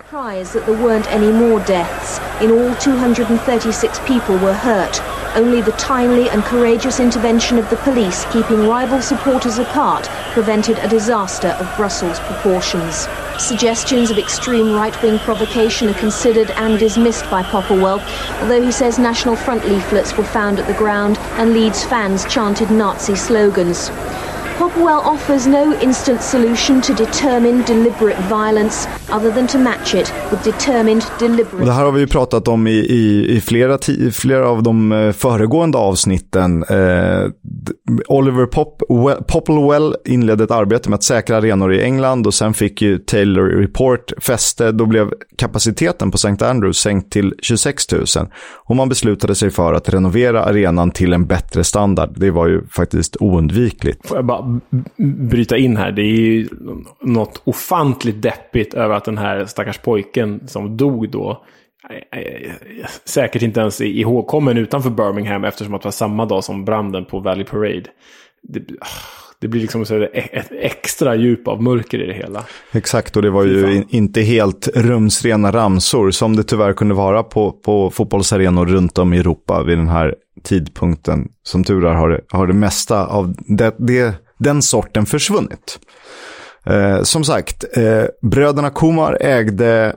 That 0.52 0.66
there 0.66 0.82
weren't 0.86 1.12
any 1.12 1.32
more 1.32 1.64
deaths. 1.66 2.20
In 2.40 2.50
all 2.50 2.74
236 2.74 4.00
people 4.06 4.34
were 4.38 4.54
hurt. 4.54 5.00
Only 5.36 5.62
the 5.62 5.72
timely 5.72 6.28
and 6.30 6.44
courageous 6.44 7.00
intervention 7.00 7.58
of 7.58 7.68
the 7.70 7.76
police 7.76 8.24
keeping 8.32 8.68
rival 8.68 9.02
supporters 9.02 9.58
apart 9.58 10.08
prevented 10.32 10.78
a 10.78 10.88
disaster 10.88 11.48
of 11.48 11.76
Brussels 11.76 12.20
proportions. 12.20 13.08
Suggestions 13.38 14.10
of 14.10 14.18
extreme 14.18 14.72
right-wing 14.72 15.18
provocation 15.18 15.88
are 15.88 16.00
considered 16.00 16.50
and 16.52 16.78
dismissed 16.78 17.28
by 17.30 17.42
Popplewell, 17.42 18.00
although 18.40 18.62
he 18.62 18.70
says 18.72 18.98
National 18.98 19.34
Front 19.34 19.66
leaflets 19.68 20.16
were 20.16 20.24
found 20.24 20.60
at 20.60 20.68
the 20.68 20.78
ground 20.78 21.18
and 21.38 21.52
Leeds 21.52 21.82
fans 21.84 22.24
chanted 22.26 22.70
Nazi 22.70 23.16
slogans. 23.16 23.90
Popwell 24.58 25.00
offers 25.04 25.46
no 25.46 25.74
instant 25.82 26.22
solution 26.22 26.80
to 26.80 26.92
determined 26.92 27.66
deliberate 27.66 28.18
violence 28.28 28.88
other 29.12 29.30
than 29.30 29.46
to 29.46 29.58
match 29.58 29.94
it 29.94 30.12
with 30.30 30.44
determined 30.44 31.02
deliberate... 31.18 31.64
Det 31.64 31.72
här 31.72 31.84
har 31.84 31.92
vi 31.92 32.00
ju 32.00 32.06
pratat 32.06 32.48
om 32.48 32.66
i, 32.66 32.70
i, 32.70 33.36
i 33.36 33.40
flera, 33.40 33.78
flera 34.12 34.48
av 34.48 34.62
de 34.62 34.92
eh, 34.92 35.12
föregående 35.12 35.78
avsnitten. 35.78 36.64
Eh, 36.64 37.30
Oliver 38.08 38.46
Pop, 38.46 38.82
Popplewell 39.28 39.96
inledde 40.04 40.44
ett 40.44 40.50
arbete 40.50 40.88
med 40.90 40.96
att 40.96 41.02
säkra 41.02 41.36
arenor 41.36 41.72
i 41.72 41.82
England 41.82 42.26
och 42.26 42.34
sen 42.34 42.54
fick 42.54 42.82
ju 42.82 42.98
Taylor 42.98 43.44
Report 43.44 44.12
fäste. 44.22 44.72
Då 44.72 44.86
blev 44.86 45.10
kapaciteten 45.38 46.10
på 46.10 46.14
St. 46.14 46.44
Andrews 46.44 46.78
sänkt 46.78 47.12
till 47.12 47.34
26 47.42 47.92
000 47.92 48.04
och 48.64 48.76
man 48.76 48.88
beslutade 48.88 49.34
sig 49.34 49.50
för 49.50 49.72
att 49.72 49.88
renovera 49.88 50.44
arenan 50.44 50.90
till 50.90 51.12
en 51.12 51.26
bättre 51.26 51.64
standard. 51.64 52.10
Det 52.16 52.30
var 52.30 52.46
ju 52.46 52.66
faktiskt 52.66 53.16
oundvikligt. 53.20 54.12
Bara 54.44 54.60
bryta 55.28 55.56
in 55.56 55.76
här. 55.76 55.92
Det 55.92 56.02
är 56.02 56.16
ju 56.16 56.48
något 57.00 57.42
ofantligt 57.44 58.22
deppigt 58.22 58.74
över 58.74 58.94
att 58.94 59.04
den 59.04 59.18
här 59.18 59.44
stackars 59.44 59.78
pojken 59.78 60.48
som 60.48 60.76
dog 60.76 61.10
då 61.10 61.44
säkert 63.04 63.42
inte 63.42 63.60
ens 63.60 63.80
är 63.80 63.84
ihågkommen 63.84 64.58
utanför 64.58 64.90
Birmingham 64.90 65.44
eftersom 65.44 65.74
att 65.74 65.82
det 65.82 65.86
var 65.86 65.92
samma 65.92 66.26
dag 66.26 66.44
som 66.44 66.64
branden 66.64 67.04
på 67.04 67.20
Valley 67.20 67.44
Parade. 67.44 67.84
Det, 68.42 68.62
det 69.40 69.48
blir 69.48 69.60
liksom 69.60 69.86
så 69.86 70.02
ett 70.12 70.52
extra 70.52 71.14
djup 71.14 71.48
av 71.48 71.62
mörker 71.62 72.02
i 72.02 72.06
det 72.06 72.12
hela. 72.12 72.44
Exakt, 72.72 73.16
och 73.16 73.22
det 73.22 73.30
var 73.30 73.44
ju 73.44 73.84
inte 73.88 74.20
helt 74.20 74.68
rumsrena 74.74 75.52
ramsor 75.52 76.10
som 76.10 76.36
det 76.36 76.44
tyvärr 76.44 76.72
kunde 76.72 76.94
vara 76.94 77.22
på, 77.22 77.52
på 77.52 77.90
fotbollsarenor 77.90 78.66
runt 78.66 78.98
om 78.98 79.14
i 79.14 79.18
Europa 79.18 79.62
vid 79.62 79.78
den 79.78 79.88
här 79.88 80.14
tidpunkten. 80.42 81.28
Som 81.42 81.64
tur 81.64 81.84
är 81.84 81.94
har 81.94 82.08
det, 82.08 82.20
har 82.28 82.46
det 82.46 82.52
mesta 82.52 83.06
av 83.06 83.34
det, 83.36 83.74
det 83.78 84.23
den 84.38 84.62
sorten 84.62 85.06
försvunnit. 85.06 85.78
Eh, 86.66 87.02
som 87.02 87.24
sagt, 87.24 87.64
eh, 87.76 88.04
bröderna 88.22 88.70
Kumar 88.70 89.18
ägde 89.20 89.96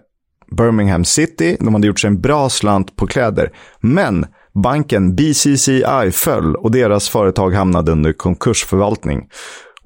Birmingham 0.57 1.05
City. 1.05 1.57
De 1.59 1.73
hade 1.73 1.87
gjort 1.87 1.99
sig 1.99 2.07
en 2.07 2.21
bra 2.21 2.49
slant 2.49 2.95
på 2.95 3.07
kläder. 3.07 3.51
Men 3.79 4.25
banken 4.63 5.15
BCCI 5.15 6.11
föll 6.11 6.55
och 6.55 6.71
deras 6.71 7.09
företag 7.09 7.51
hamnade 7.51 7.91
under 7.91 8.13
konkursförvaltning. 8.13 9.27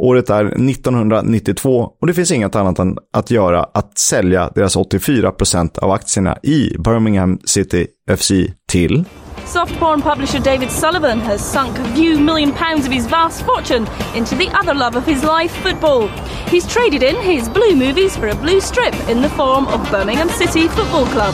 Året 0.01 0.29
är 0.29 0.45
1992 0.45 1.91
och 2.01 2.07
det 2.07 2.13
finns 2.13 2.31
inget 2.31 2.55
annat 2.55 2.79
än 2.79 2.97
att 3.13 3.31
göra 3.31 3.63
att 3.63 3.97
sälja 3.97 4.51
deras 4.55 4.75
84% 4.75 5.79
av 5.79 5.91
aktierna 5.91 6.37
i 6.43 6.75
Birmingham 6.79 7.39
City 7.45 7.87
FC 8.17 8.31
till 8.71 9.03
Soft 9.45 9.79
porn 9.79 10.01
publisher 10.01 10.39
David 10.39 10.71
Sullivan 10.71 11.19
has 11.19 11.51
sunk 11.51 11.79
a 11.79 11.83
few 11.95 12.19
million 12.19 12.51
pounds 12.51 12.87
of 12.87 12.93
his 12.93 13.07
vast 13.07 13.41
fortune 13.41 13.87
into 14.15 14.35
the 14.35 14.49
other 14.61 14.73
love 14.73 14.97
of 14.99 15.05
his 15.05 15.23
life, 15.23 15.51
football. 15.63 16.07
He's 16.47 16.73
traded 16.73 17.03
in 17.03 17.15
his 17.15 17.49
blue 17.49 17.75
movies 17.75 18.17
for 18.17 18.27
a 18.27 18.35
blue 18.35 18.61
strip 18.61 18.95
in 19.09 19.21
the 19.21 19.29
form 19.29 19.67
of 19.67 19.91
Birmingham 19.91 20.29
City 20.29 20.67
Football 20.67 21.05
Club. 21.05 21.33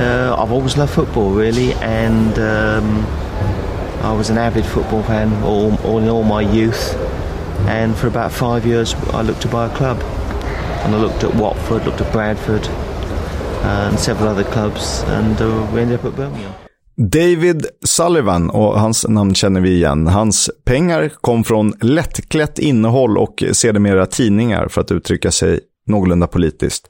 Uh, 0.00 0.42
I've 0.42 0.52
always 0.52 0.76
loved 0.76 0.92
football, 0.92 1.30
really, 1.30 1.72
and 1.74 2.38
um, 2.38 3.06
I 4.02 4.12
was 4.12 4.30
an 4.30 4.38
avid 4.38 4.66
football 4.66 5.02
fan 5.02 5.32
all, 5.44 5.74
all 5.84 5.98
in 5.98 6.08
all 6.08 6.24
my 6.24 6.42
youth. 6.42 7.11
And 7.68 7.96
for 7.96 8.08
about 8.08 8.32
five 8.32 8.66
years, 8.66 8.94
I 9.12 9.22
looked 9.22 9.42
to 9.42 9.48
buy 9.48 9.66
a 9.66 9.76
club. 9.76 9.98
And 10.84 10.94
I 10.94 10.98
looked 10.98 11.24
at 11.24 11.34
Watford, 11.34 11.84
looked 11.84 12.00
at 12.00 12.12
Bradford, 12.12 12.68
uh, 13.62 13.88
and 13.88 13.98
several 13.98 14.28
other 14.28 14.44
clubs, 14.44 15.04
and 15.06 15.40
uh, 15.40 15.66
we 15.74 15.80
ended 15.80 16.00
up 16.00 16.04
at 16.04 16.16
Birmingham. 16.16 16.52
David 16.96 17.66
Sullivan, 17.84 18.50
och 18.50 18.80
hans 18.80 19.08
namn 19.08 19.34
känner 19.34 19.60
vi 19.60 19.70
igen. 19.70 20.06
Hans 20.06 20.50
pengar 20.64 21.08
kom 21.20 21.44
från 21.44 21.72
lättklätt 21.80 22.58
innehåll 22.58 23.18
och 23.18 23.44
sedermera 23.52 24.06
tidningar 24.06 24.68
för 24.68 24.80
att 24.80 24.92
uttrycka 24.92 25.30
sig 25.30 25.60
någorlunda 25.86 26.26
politiskt. 26.26 26.88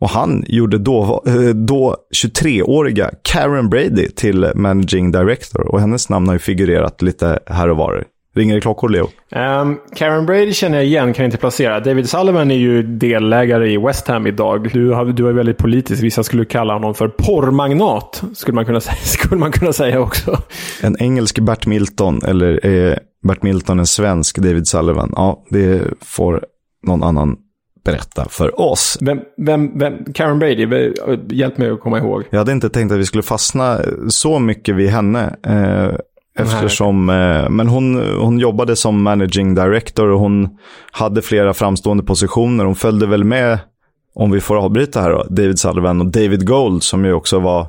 Och 0.00 0.10
han 0.10 0.44
gjorde 0.46 0.78
då, 0.78 1.22
eh, 1.26 1.54
då 1.54 1.96
23-åriga 2.16 3.10
Karen 3.22 3.68
Brady 3.68 4.08
till 4.08 4.52
managing 4.54 5.12
director 5.12 5.68
och 5.68 5.80
hennes 5.80 6.08
namn 6.08 6.26
har 6.26 6.34
ju 6.34 6.38
figurerat 6.38 7.02
lite 7.02 7.38
här 7.46 7.68
och 7.68 7.76
var 7.76 8.04
Ringer 8.38 8.54
det 8.54 8.60
klockor, 8.60 8.88
Leo? 8.88 9.08
Um, 9.30 9.78
Karen 9.96 10.26
Brady 10.26 10.52
känner 10.52 10.78
jag 10.78 10.86
igen, 10.86 11.12
kan 11.14 11.22
jag 11.22 11.28
inte 11.28 11.38
placera. 11.38 11.80
David 11.80 12.08
Sullivan 12.08 12.50
är 12.50 12.54
ju 12.54 12.82
delägare 12.82 13.72
i 13.72 13.76
West 13.76 14.08
Ham 14.08 14.26
idag. 14.26 14.70
Du, 14.72 14.90
har, 14.90 15.04
du 15.04 15.28
är 15.28 15.32
väldigt 15.32 15.58
politisk. 15.58 16.02
Vissa 16.02 16.22
skulle 16.22 16.44
kalla 16.44 16.72
honom 16.72 16.94
för 16.94 17.08
porrmagnat, 17.08 18.22
skulle 18.34 18.54
man 18.54 18.64
kunna 18.64 18.80
säga, 18.80 18.96
skulle 18.96 19.40
man 19.40 19.52
kunna 19.52 19.72
säga 19.72 20.00
också. 20.00 20.38
En 20.82 20.96
engelsk 21.02 21.38
Bert 21.38 21.66
Milton, 21.66 22.20
eller 22.26 22.66
är 22.66 22.98
Bert 23.22 23.42
Milton 23.42 23.78
en 23.78 23.86
svensk 23.86 24.38
David 24.38 24.68
Sullivan? 24.68 25.12
Ja, 25.16 25.44
det 25.50 25.82
får 26.00 26.44
någon 26.86 27.02
annan 27.02 27.36
berätta 27.84 28.26
för 28.28 28.60
oss. 28.60 28.98
Vem, 29.00 29.20
vem, 29.36 29.78
vem, 29.78 29.94
Karen 30.14 30.38
Brady, 30.38 30.92
hjälp 31.30 31.58
mig 31.58 31.70
att 31.70 31.80
komma 31.80 31.98
ihåg. 31.98 32.24
Jag 32.30 32.38
hade 32.38 32.52
inte 32.52 32.68
tänkt 32.68 32.92
att 32.92 32.98
vi 32.98 33.06
skulle 33.06 33.22
fastna 33.22 33.80
så 34.08 34.38
mycket 34.38 34.74
vid 34.74 34.88
henne. 34.88 35.36
Eftersom, 36.38 37.10
eh, 37.10 37.48
men 37.50 37.68
hon, 37.68 38.16
hon 38.18 38.38
jobbade 38.38 38.76
som 38.76 39.02
managing 39.02 39.54
director 39.54 40.08
och 40.08 40.20
hon 40.20 40.48
hade 40.90 41.22
flera 41.22 41.54
framstående 41.54 42.02
positioner. 42.02 42.64
Hon 42.64 42.74
följde 42.74 43.06
väl 43.06 43.24
med, 43.24 43.58
om 44.14 44.30
vi 44.30 44.40
får 44.40 44.56
avbryta 44.56 45.00
här 45.00 45.10
då, 45.10 45.26
David 45.28 45.58
Sullivan 45.58 46.00
och 46.00 46.06
David 46.06 46.46
Gold 46.46 46.82
som 46.82 47.04
ju 47.04 47.12
också 47.12 47.38
var 47.38 47.66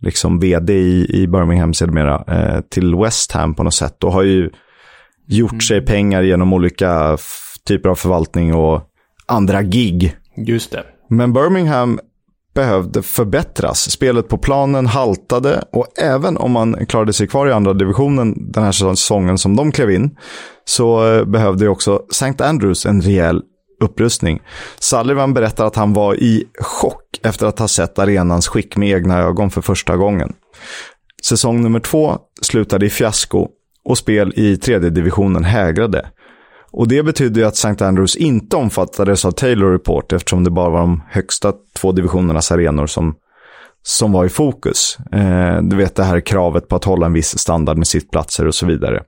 liksom 0.00 0.38
vd 0.38 0.74
i, 0.74 1.22
i 1.22 1.26
Birmingham 1.26 1.74
sedermera, 1.74 2.24
eh, 2.28 2.60
till 2.60 2.94
West 2.94 3.32
Ham 3.32 3.54
på 3.54 3.62
något 3.62 3.74
sätt. 3.74 4.04
Och 4.04 4.12
har 4.12 4.22
ju 4.22 4.50
gjort 5.26 5.52
mm. 5.52 5.60
sig 5.60 5.80
pengar 5.80 6.22
genom 6.22 6.52
olika 6.52 7.18
typer 7.68 7.88
av 7.88 7.94
förvaltning 7.94 8.54
och 8.54 8.82
andra 9.26 9.62
gig. 9.62 10.16
Just 10.36 10.72
det. 10.72 10.82
Men 11.08 11.32
Birmingham 11.32 12.00
behövde 12.54 13.02
förbättras. 13.02 13.90
Spelet 13.90 14.28
på 14.28 14.38
planen 14.38 14.86
haltade 14.86 15.64
och 15.72 15.86
även 15.98 16.36
om 16.36 16.52
man 16.52 16.86
klarade 16.86 17.12
sig 17.12 17.26
kvar 17.26 17.46
i 17.46 17.52
andra 17.52 17.72
divisionen 17.72 18.52
den 18.52 18.64
här 18.64 18.72
säsongen 18.72 19.38
som 19.38 19.56
de 19.56 19.72
klev 19.72 19.90
in 19.90 20.16
så 20.64 21.12
eh, 21.12 21.24
behövde 21.24 21.68
också 21.68 22.02
St. 22.10 22.44
Andrews 22.44 22.86
en 22.86 23.02
rejäl 23.02 23.42
upprustning. 23.82 24.42
Sullivan 24.78 25.34
berättar 25.34 25.66
att 25.66 25.76
han 25.76 25.92
var 25.92 26.14
i 26.14 26.44
chock 26.60 27.20
efter 27.22 27.46
att 27.46 27.58
ha 27.58 27.68
sett 27.68 27.98
arenans 27.98 28.48
skick 28.48 28.76
med 28.76 28.90
egna 28.90 29.18
ögon 29.18 29.50
för 29.50 29.60
första 29.60 29.96
gången. 29.96 30.32
Säsong 31.28 31.62
nummer 31.62 31.80
två 31.80 32.18
slutade 32.42 32.86
i 32.86 32.90
fiasko 32.90 33.48
och 33.84 33.98
spel 33.98 34.32
i 34.36 34.56
tredje 34.56 34.90
divisionen 34.90 35.44
hägrade. 35.44 36.06
Och 36.76 36.88
det 36.88 37.02
betydde 37.02 37.46
att 37.46 37.54
St. 37.54 37.84
Andrews 37.84 38.16
inte 38.16 38.56
omfattades 38.56 39.24
av 39.24 39.30
Taylor 39.30 39.72
Report 39.72 40.12
eftersom 40.12 40.44
det 40.44 40.50
bara 40.50 40.70
var 40.70 40.80
de 40.80 41.02
högsta 41.08 41.52
två 41.80 41.92
divisionernas 41.92 42.52
arenor 42.52 42.86
som, 42.86 43.14
som 43.82 44.12
var 44.12 44.24
i 44.24 44.28
fokus. 44.28 44.98
Eh, 45.12 45.62
du 45.62 45.76
vet 45.76 45.94
det 45.94 46.04
här 46.04 46.20
kravet 46.20 46.68
på 46.68 46.76
att 46.76 46.84
hålla 46.84 47.06
en 47.06 47.12
viss 47.12 47.38
standard 47.38 47.76
med 47.76 47.86
sittplatser 47.86 48.46
och 48.46 48.54
så 48.54 48.66
vidare. 48.66 49.02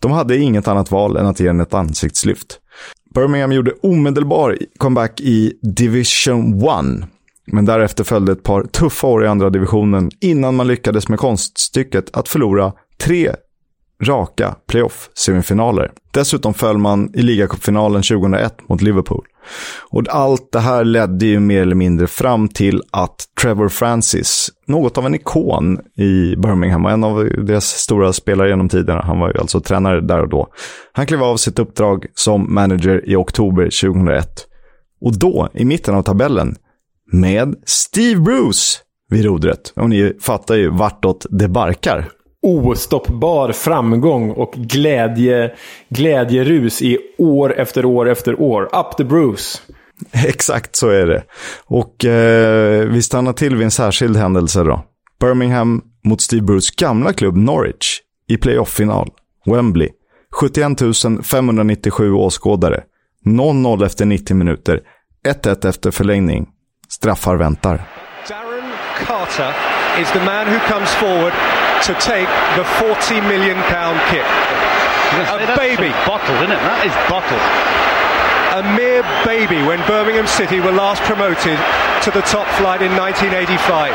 De 0.00 0.12
hade 0.12 0.38
inget 0.38 0.68
annat 0.68 0.90
val 0.90 1.16
än 1.16 1.26
att 1.26 1.40
ge 1.40 1.46
den 1.46 1.60
ett 1.60 1.74
ansiktslyft. 1.74 2.58
Birmingham 3.14 3.52
gjorde 3.52 3.72
omedelbar 3.82 4.58
comeback 4.78 5.20
i 5.20 5.52
Division 5.62 6.62
1. 7.00 7.08
Men 7.46 7.64
därefter 7.64 8.04
följde 8.04 8.32
ett 8.32 8.42
par 8.42 8.62
tuffa 8.62 9.06
år 9.06 9.24
i 9.24 9.28
andra 9.28 9.50
divisionen 9.50 10.10
innan 10.20 10.56
man 10.56 10.66
lyckades 10.66 11.08
med 11.08 11.18
konststycket 11.18 12.16
att 12.16 12.28
förlora 12.28 12.72
tre 13.00 13.32
raka 14.02 14.54
playoff-semifinaler. 14.66 15.90
Dessutom 16.10 16.54
föll 16.54 16.78
man 16.78 17.10
i 17.14 17.22
ligacupfinalen 17.22 18.02
2001 18.02 18.68
mot 18.68 18.82
Liverpool. 18.82 19.24
Och 19.90 20.02
allt 20.08 20.52
det 20.52 20.60
här 20.60 20.84
ledde 20.84 21.26
ju 21.26 21.40
mer 21.40 21.62
eller 21.62 21.74
mindre 21.74 22.06
fram 22.06 22.48
till 22.48 22.82
att 22.90 23.24
Trevor 23.40 23.68
Francis, 23.68 24.48
något 24.66 24.98
av 24.98 25.06
en 25.06 25.14
ikon 25.14 25.78
i 25.96 26.36
Birmingham 26.36 26.84
och 26.84 26.90
en 26.90 27.04
av 27.04 27.24
deras 27.24 27.64
stora 27.64 28.12
spelare 28.12 28.48
genom 28.48 28.68
tiderna, 28.68 29.02
han 29.02 29.20
var 29.20 29.32
ju 29.32 29.40
alltså 29.40 29.60
tränare 29.60 30.00
där 30.00 30.20
och 30.20 30.28
då. 30.28 30.48
Han 30.92 31.06
klev 31.06 31.22
av 31.22 31.36
sitt 31.36 31.58
uppdrag 31.58 32.06
som 32.14 32.54
manager 32.54 33.10
i 33.10 33.16
oktober 33.16 33.64
2001. 33.64 34.28
Och 35.00 35.18
då, 35.18 35.48
i 35.54 35.64
mitten 35.64 35.94
av 35.94 36.02
tabellen, 36.02 36.56
med 37.12 37.54
Steve 37.64 38.20
Bruce 38.20 38.78
vid 39.10 39.24
rodret. 39.24 39.72
Och 39.76 39.88
ni 39.88 40.12
fattar 40.20 40.54
ju 40.54 40.70
vartåt 40.70 41.26
det 41.30 41.48
barkar 41.48 42.08
ostoppbar 42.42 43.52
framgång 43.52 44.30
och 44.30 44.52
glädje, 44.52 45.54
glädjerus 45.88 46.82
i 46.82 46.98
år 47.18 47.54
efter 47.58 47.84
år 47.84 48.08
efter 48.08 48.40
år. 48.40 48.62
Up 48.62 48.96
the 48.96 49.04
Bruce. 49.04 49.58
Exakt 50.26 50.76
så 50.76 50.88
är 50.88 51.06
det. 51.06 51.22
Och 51.64 52.04
eh, 52.04 52.88
vi 52.88 53.02
stannar 53.02 53.32
till 53.32 53.56
vid 53.56 53.64
en 53.64 53.70
särskild 53.70 54.16
händelse 54.16 54.62
då. 54.62 54.84
Birmingham 55.20 55.82
mot 56.04 56.20
Steve 56.20 56.42
Bruce 56.42 56.72
gamla 56.76 57.12
klubb 57.12 57.36
Norwich 57.36 58.00
i 58.28 58.36
playoff-final. 58.36 59.10
Wembley. 59.46 59.88
71 60.40 60.78
597 61.24 62.12
åskådare. 62.12 62.82
0-0 63.26 63.86
efter 63.86 64.04
90 64.06 64.36
minuter. 64.36 64.80
1-1 65.26 65.68
efter 65.68 65.90
förlängning. 65.90 66.48
Straffar 66.88 67.36
väntar. 67.36 67.82
Darren 68.28 68.72
Carter 69.06 69.54
is 70.02 70.12
the 70.12 70.24
man 70.24 70.46
who 70.46 70.58
comes 70.72 70.90
forward 70.90 71.32
to 71.86 71.94
take 72.00 72.28
the 72.56 72.64
40 72.82 73.20
million 73.22 73.56
pound 73.70 74.00
kit. 74.10 74.26
A 75.30 75.56
baby. 75.56 75.90
Bottled, 76.04 76.38
isn't 76.42 76.52
it? 76.52 76.60
That 76.60 76.84
is 76.84 76.94
bottled. 77.08 77.40
A 78.58 78.62
mere 78.74 79.04
baby 79.24 79.62
when 79.62 79.80
Birmingham 79.86 80.26
City 80.26 80.60
were 80.60 80.72
last 80.72 81.02
promoted 81.02 81.56
to 82.02 82.10
the 82.10 82.22
top 82.26 82.48
flight 82.58 82.82
in 82.82 82.92
1985. 82.96 83.94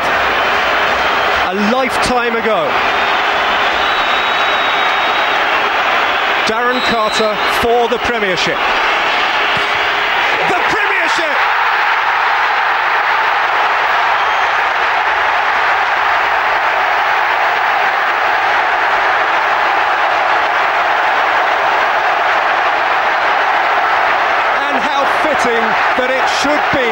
A 1.50 1.54
lifetime 1.70 2.34
ago. 2.34 2.66
Darren 6.48 6.80
Carter 6.90 7.32
for 7.62 7.88
the 7.88 7.98
Premiership. 8.04 8.58
That 25.96 26.10
it 26.10 26.26
should 26.40 26.64
be 26.72 26.90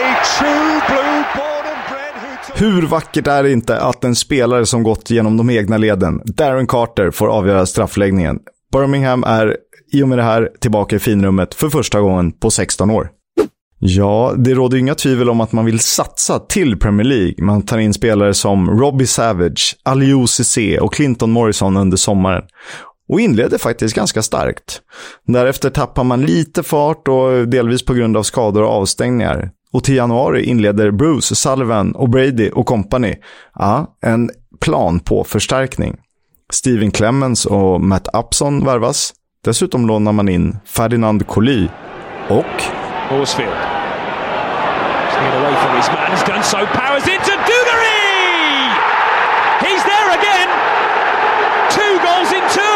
a 0.00 0.04
true 0.38 0.80
blue 0.88 1.24
born 1.36 1.64
and 1.72 1.80
bred 1.90 2.14
who 2.58 2.64
Hur 2.64 2.82
vackert 2.82 3.26
är 3.26 3.42
det 3.42 3.52
inte 3.52 3.80
att 3.80 4.04
en 4.04 4.14
spelare 4.14 4.66
som 4.66 4.82
gått 4.82 5.10
genom 5.10 5.36
de 5.36 5.50
egna 5.50 5.78
leden, 5.78 6.22
Darren 6.24 6.66
Carter, 6.66 7.10
får 7.10 7.28
avgöra 7.28 7.66
straffläggningen. 7.66 8.38
Birmingham 8.72 9.24
är 9.24 9.56
i 9.92 10.02
och 10.02 10.08
med 10.08 10.18
det 10.18 10.22
här 10.22 10.50
tillbaka 10.60 10.96
i 10.96 10.98
finrummet 10.98 11.54
för 11.54 11.68
första 11.68 12.00
gången 12.00 12.32
på 12.32 12.50
16 12.50 12.90
år. 12.90 13.10
Ja, 13.78 14.34
det 14.36 14.54
råder 14.54 14.78
inga 14.78 14.94
tvivel 14.94 15.30
om 15.30 15.40
att 15.40 15.52
man 15.52 15.64
vill 15.64 15.80
satsa 15.80 16.38
till 16.38 16.78
Premier 16.78 17.06
League. 17.06 17.34
Man 17.44 17.62
tar 17.62 17.78
in 17.78 17.94
spelare 17.94 18.34
som 18.34 18.70
Robbie 18.80 19.06
Savage, 19.06 19.76
Aliou 19.82 20.26
Cissé 20.26 20.78
och 20.78 20.94
Clinton 20.94 21.30
Morrison 21.30 21.76
under 21.76 21.96
sommaren 21.96 22.42
och 23.08 23.20
inledde 23.20 23.58
faktiskt 23.58 23.94
ganska 23.94 24.22
starkt. 24.22 24.80
Därefter 25.26 25.70
tappar 25.70 26.04
man 26.04 26.22
lite 26.22 26.62
fart 26.62 27.08
och 27.08 27.48
delvis 27.48 27.84
på 27.84 27.94
grund 27.94 28.16
av 28.16 28.22
skador 28.22 28.62
och 28.62 28.70
avstängningar. 28.70 29.50
Och 29.72 29.84
till 29.84 29.94
januari 29.94 30.44
inleder 30.44 30.90
Bruce, 30.90 31.34
Sullivan 31.34 31.92
och 31.92 32.08
Brady 32.08 32.50
och 32.50 32.66
company 32.66 33.14
ja, 33.54 33.96
en 34.02 34.30
plan 34.60 35.00
på 35.00 35.24
förstärkning. 35.24 35.96
Steven 36.52 36.90
Clemens 36.90 37.46
och 37.46 37.80
Matt 37.80 38.08
Upson 38.12 38.64
värvas. 38.64 39.12
Dessutom 39.44 39.86
lånar 39.86 40.12
man 40.12 40.28
in 40.28 40.56
Ferdinand 40.64 41.26
Colli 41.26 41.68
och... 42.28 42.62
Horsfield. 43.08 43.74
away 45.34 45.54
from 45.62 45.76
his 45.76 45.88
man, 45.88 46.10
has 46.10 46.22
done 46.22 46.42
so, 46.42 46.66
powers 46.66 47.06
into 47.08 47.34
Dugarry! 47.48 48.04
He's 49.66 49.82
there 49.82 50.08
again! 50.18 50.48
Two 51.70 51.92
goals 52.06 52.30
in 52.32 52.44
two! 52.52 52.74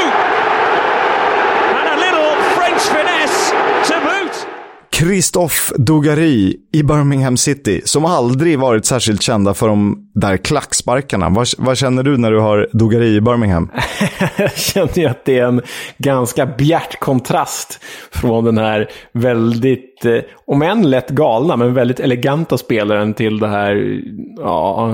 Christophe 4.98 5.74
Dugary 5.76 6.56
i 6.72 6.82
Birmingham 6.82 7.36
City, 7.36 7.80
som 7.84 8.04
aldrig 8.04 8.58
varit 8.58 8.86
särskilt 8.86 9.22
kända 9.22 9.54
för 9.54 9.68
de 9.68 10.08
där 10.14 10.36
klacksparkarna. 10.36 11.28
Vad, 11.28 11.48
vad 11.58 11.78
känner 11.78 12.02
du 12.02 12.16
när 12.16 12.30
du 12.30 12.40
har 12.40 12.68
Dugary 12.72 13.16
i 13.16 13.20
Birmingham? 13.20 13.70
Jag 14.36 14.56
känner 14.56 14.98
ju 14.98 15.06
att 15.06 15.24
det 15.24 15.38
är 15.38 15.44
en 15.44 15.62
ganska 15.98 16.46
bjärt 16.46 17.00
kontrast 17.00 17.80
från 18.10 18.44
den 18.44 18.58
här 18.58 18.90
väldigt, 19.12 19.97
Eh, 20.04 20.20
om 20.44 20.62
än 20.62 20.90
lätt 20.90 21.08
galna, 21.08 21.56
men 21.56 21.74
väldigt 21.74 22.00
eleganta 22.00 22.58
spelaren 22.58 23.14
till 23.14 23.38
det 23.38 23.48
här, 23.48 24.02
ja, 24.38 24.90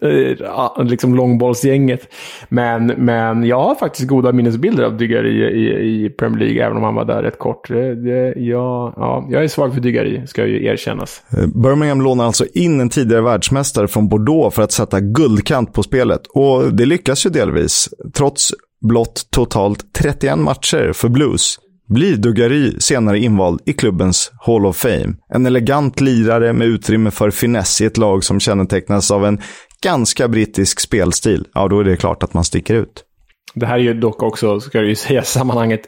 eh, 0.00 0.84
liksom 0.84 1.14
långbollsgänget. 1.14 2.08
Men, 2.48 2.86
men 2.86 3.44
jag 3.44 3.62
har 3.62 3.74
faktiskt 3.74 4.08
goda 4.08 4.32
minnesbilder 4.32 4.84
av 4.84 4.96
Dygari 4.96 5.30
i, 5.30 6.04
i 6.04 6.10
Premier 6.10 6.44
League, 6.44 6.64
även 6.64 6.76
om 6.76 6.82
han 6.82 6.94
var 6.94 7.04
där 7.04 7.22
rätt 7.22 7.38
kort. 7.38 7.68
Det, 7.68 8.34
ja, 8.36 8.92
ja, 8.96 9.26
jag 9.30 9.44
är 9.44 9.48
svag 9.48 9.74
för 9.74 9.80
Dygari, 9.80 10.26
ska 10.26 10.46
ju 10.46 10.64
erkännas. 10.66 11.22
Eh, 11.36 11.46
Birmingham 11.46 12.00
lånar 12.00 12.24
alltså 12.24 12.44
in 12.54 12.80
en 12.80 12.88
tidigare 12.88 13.22
världsmästare 13.22 13.88
från 13.88 14.08
Bordeaux 14.08 14.56
för 14.56 14.62
att 14.62 14.72
sätta 14.72 15.00
guldkant 15.00 15.72
på 15.72 15.82
spelet. 15.82 16.26
Och 16.26 16.74
det 16.74 16.86
lyckas 16.86 17.26
ju 17.26 17.30
delvis. 17.30 17.88
Trots 18.14 18.52
blott 18.80 19.26
totalt 19.30 19.92
31 19.92 20.38
matcher 20.38 20.92
för 20.92 21.08
Blues 21.08 21.58
blir 21.92 22.16
Dugary 22.16 22.80
senare 22.80 23.18
invald 23.18 23.60
i 23.66 23.72
klubbens 23.72 24.32
Hall 24.46 24.66
of 24.66 24.76
Fame. 24.76 25.14
En 25.34 25.46
elegant 25.46 26.00
lirare 26.00 26.52
med 26.52 26.66
utrymme 26.66 27.10
för 27.10 27.30
finess 27.30 27.80
i 27.80 27.84
ett 27.84 27.96
lag 27.96 28.24
som 28.24 28.40
kännetecknas 28.40 29.10
av 29.10 29.26
en 29.26 29.40
ganska 29.82 30.28
brittisk 30.28 30.80
spelstil. 30.80 31.46
Ja, 31.54 31.68
då 31.68 31.80
är 31.80 31.84
det 31.84 31.96
klart 31.96 32.22
att 32.22 32.34
man 32.34 32.44
sticker 32.44 32.74
ut. 32.74 33.04
Det 33.54 33.66
här 33.66 33.74
är 33.74 33.82
ju 33.82 33.94
dock 33.94 34.22
också, 34.22 34.60
ska 34.60 34.78
jag 34.78 34.86
ju 34.86 34.94
säga 34.94 35.22
sammanhanget, 35.22 35.80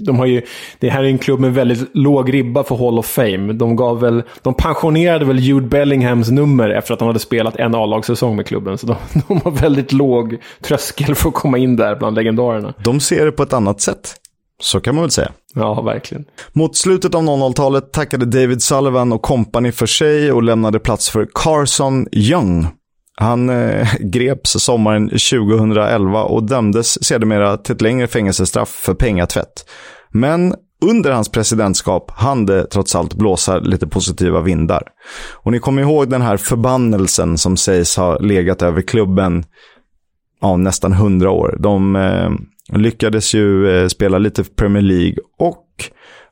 de 0.00 0.18
har 0.18 0.26
ju, 0.26 0.42
det 0.78 0.90
här 0.90 1.04
är 1.04 1.08
en 1.08 1.18
klubb 1.18 1.40
med 1.40 1.54
väldigt 1.54 1.90
låg 1.92 2.34
ribba 2.34 2.64
för 2.64 2.76
Hall 2.76 2.98
of 2.98 3.06
Fame. 3.06 3.52
De, 3.52 3.76
gav 3.76 4.00
väl, 4.00 4.22
de 4.42 4.54
pensionerade 4.54 5.24
väl 5.24 5.38
Jude 5.38 5.66
Bellinghams 5.66 6.30
nummer 6.30 6.70
efter 6.70 6.92
att 6.92 6.98
de 6.98 7.08
hade 7.08 7.18
spelat 7.18 7.56
en 7.56 7.74
A-lagssäsong 7.74 8.36
med 8.36 8.46
klubben. 8.46 8.78
Så 8.78 8.86
de, 8.86 8.96
de 9.28 9.40
har 9.44 9.50
väldigt 9.50 9.92
låg 9.92 10.38
tröskel 10.60 11.14
för 11.14 11.28
att 11.28 11.34
komma 11.34 11.58
in 11.58 11.76
där 11.76 11.96
bland 11.96 12.16
legendarerna. 12.16 12.74
De 12.84 13.00
ser 13.00 13.24
det 13.24 13.32
på 13.32 13.42
ett 13.42 13.52
annat 13.52 13.80
sätt. 13.80 14.21
Så 14.62 14.80
kan 14.80 14.94
man 14.94 15.02
väl 15.02 15.10
säga. 15.10 15.32
Ja, 15.54 15.82
verkligen. 15.82 16.24
Mot 16.52 16.76
slutet 16.76 17.14
av 17.14 17.22
00-talet 17.22 17.92
tackade 17.92 18.26
David 18.26 18.62
Sullivan 18.62 19.12
och 19.12 19.22
kompani 19.22 19.72
för 19.72 19.86
sig 19.86 20.32
och 20.32 20.42
lämnade 20.42 20.78
plats 20.78 21.10
för 21.10 21.28
Carson 21.34 22.06
Young. 22.12 22.66
Han 23.16 23.50
eh, 23.50 23.88
greps 24.00 24.50
sommaren 24.50 25.08
2011 25.08 26.22
och 26.22 26.42
dömdes 26.42 27.04
sedermera 27.04 27.56
till 27.56 27.74
ett 27.74 27.80
längre 27.80 28.06
fängelsestraff 28.06 28.68
för 28.68 28.94
pengatvätt. 28.94 29.66
Men 30.10 30.54
under 30.84 31.10
hans 31.10 31.28
presidentskap 31.28 32.10
hann 32.10 32.46
det 32.46 32.66
trots 32.66 32.96
allt 32.96 33.14
blåsa 33.14 33.58
lite 33.58 33.86
positiva 33.86 34.40
vindar. 34.40 34.82
Och 35.32 35.52
ni 35.52 35.58
kommer 35.58 35.82
ihåg 35.82 36.10
den 36.10 36.22
här 36.22 36.36
förbannelsen 36.36 37.38
som 37.38 37.56
sägs 37.56 37.96
ha 37.96 38.18
legat 38.18 38.62
över 38.62 38.82
klubben 38.82 39.44
ja, 40.40 40.56
nästan 40.56 40.92
hundra 40.92 41.30
år. 41.30 41.56
De 41.60 41.96
eh, 41.96 42.30
lyckades 42.80 43.34
ju 43.34 43.70
eh, 43.70 43.88
spela 43.88 44.18
lite 44.18 44.44
Premier 44.44 44.82
League 44.82 45.16
och 45.38 45.66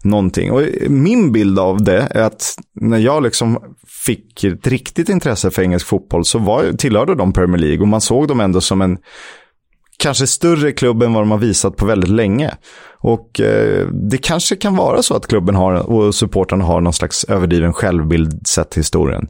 någonting. 0.05 0.53
Och 0.53 0.63
min 0.89 1.33
bild 1.33 1.59
av 1.59 1.85
det 1.85 2.09
är 2.11 2.23
att 2.23 2.55
när 2.81 2.99
jag 2.99 3.23
liksom 3.23 3.59
fick 4.07 4.45
ett 4.45 4.67
riktigt 4.67 5.09
intresse 5.09 5.51
för 5.51 5.63
engelsk 5.63 5.87
fotboll 5.87 6.25
så 6.25 6.39
var, 6.39 6.73
tillhörde 6.73 7.15
de 7.15 7.33
Premier 7.33 7.59
League 7.59 7.81
och 7.81 7.89
man 7.89 8.01
såg 8.01 8.29
dem 8.29 8.41
ändå 8.41 8.61
som 8.61 8.83
en 8.83 8.99
kanske 9.99 10.27
större 10.27 10.73
klubb 10.73 11.03
än 11.03 11.13
vad 11.13 11.23
de 11.23 11.31
har 11.31 11.39
visat 11.39 11.77
på 11.77 11.87
väldigt 11.87 12.11
länge. 12.11 12.51
Och 12.99 13.41
eh, 13.41 13.89
det 13.89 14.19
kanske 14.19 14.57
kan 14.57 14.77
vara 14.77 15.03
så 15.03 15.15
att 15.15 15.27
klubben 15.27 15.55
har 15.55 15.91
och 15.91 16.15
supportrarna 16.15 16.65
har 16.65 16.81
någon 16.81 16.93
slags 16.93 17.25
överdriven 17.25 17.73
självbild 17.73 18.47
sett 18.47 18.71
till 18.71 18.81
historien. 18.81 19.29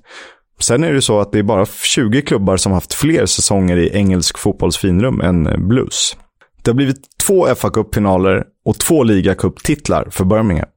Sen 0.60 0.84
är 0.84 0.92
det 0.92 1.02
så 1.02 1.20
att 1.20 1.32
det 1.32 1.38
är 1.38 1.42
bara 1.42 1.66
20 1.66 2.22
klubbar 2.22 2.56
som 2.56 2.72
haft 2.72 2.94
fler 2.94 3.26
säsonger 3.26 3.76
i 3.76 3.90
engelsk 3.96 4.38
fotbolls 4.38 4.76
finrum 4.76 5.20
än 5.20 5.68
Blues. 5.68 6.16
Det 6.62 6.70
har 6.70 6.74
blivit 6.74 7.18
två 7.26 7.54
fa 7.54 7.70
Cup-finaler 7.70 8.44
och 8.64 8.78
två 8.78 9.02
ligacup-titlar 9.02 10.08
för 10.10 10.24
Birmingham. 10.24 10.68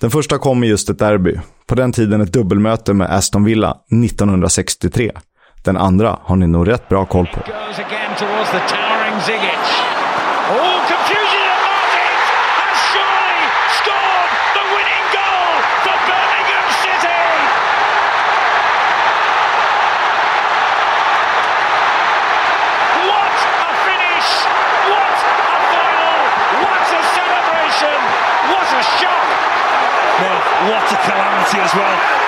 Den 0.00 0.10
första 0.10 0.38
kom 0.38 0.64
i 0.64 0.66
just 0.66 0.90
ett 0.90 0.98
derby. 0.98 1.38
På 1.66 1.74
den 1.74 1.92
tiden 1.92 2.20
ett 2.20 2.32
dubbelmöte 2.32 2.94
med 2.94 3.10
Aston 3.10 3.44
Villa 3.44 3.70
1963. 3.70 5.12
Den 5.64 5.76
andra 5.76 6.18
har 6.22 6.36
ni 6.36 6.46
nog 6.46 6.68
rätt 6.68 6.88
bra 6.88 7.06
koll 7.06 7.26
på. 7.26 7.40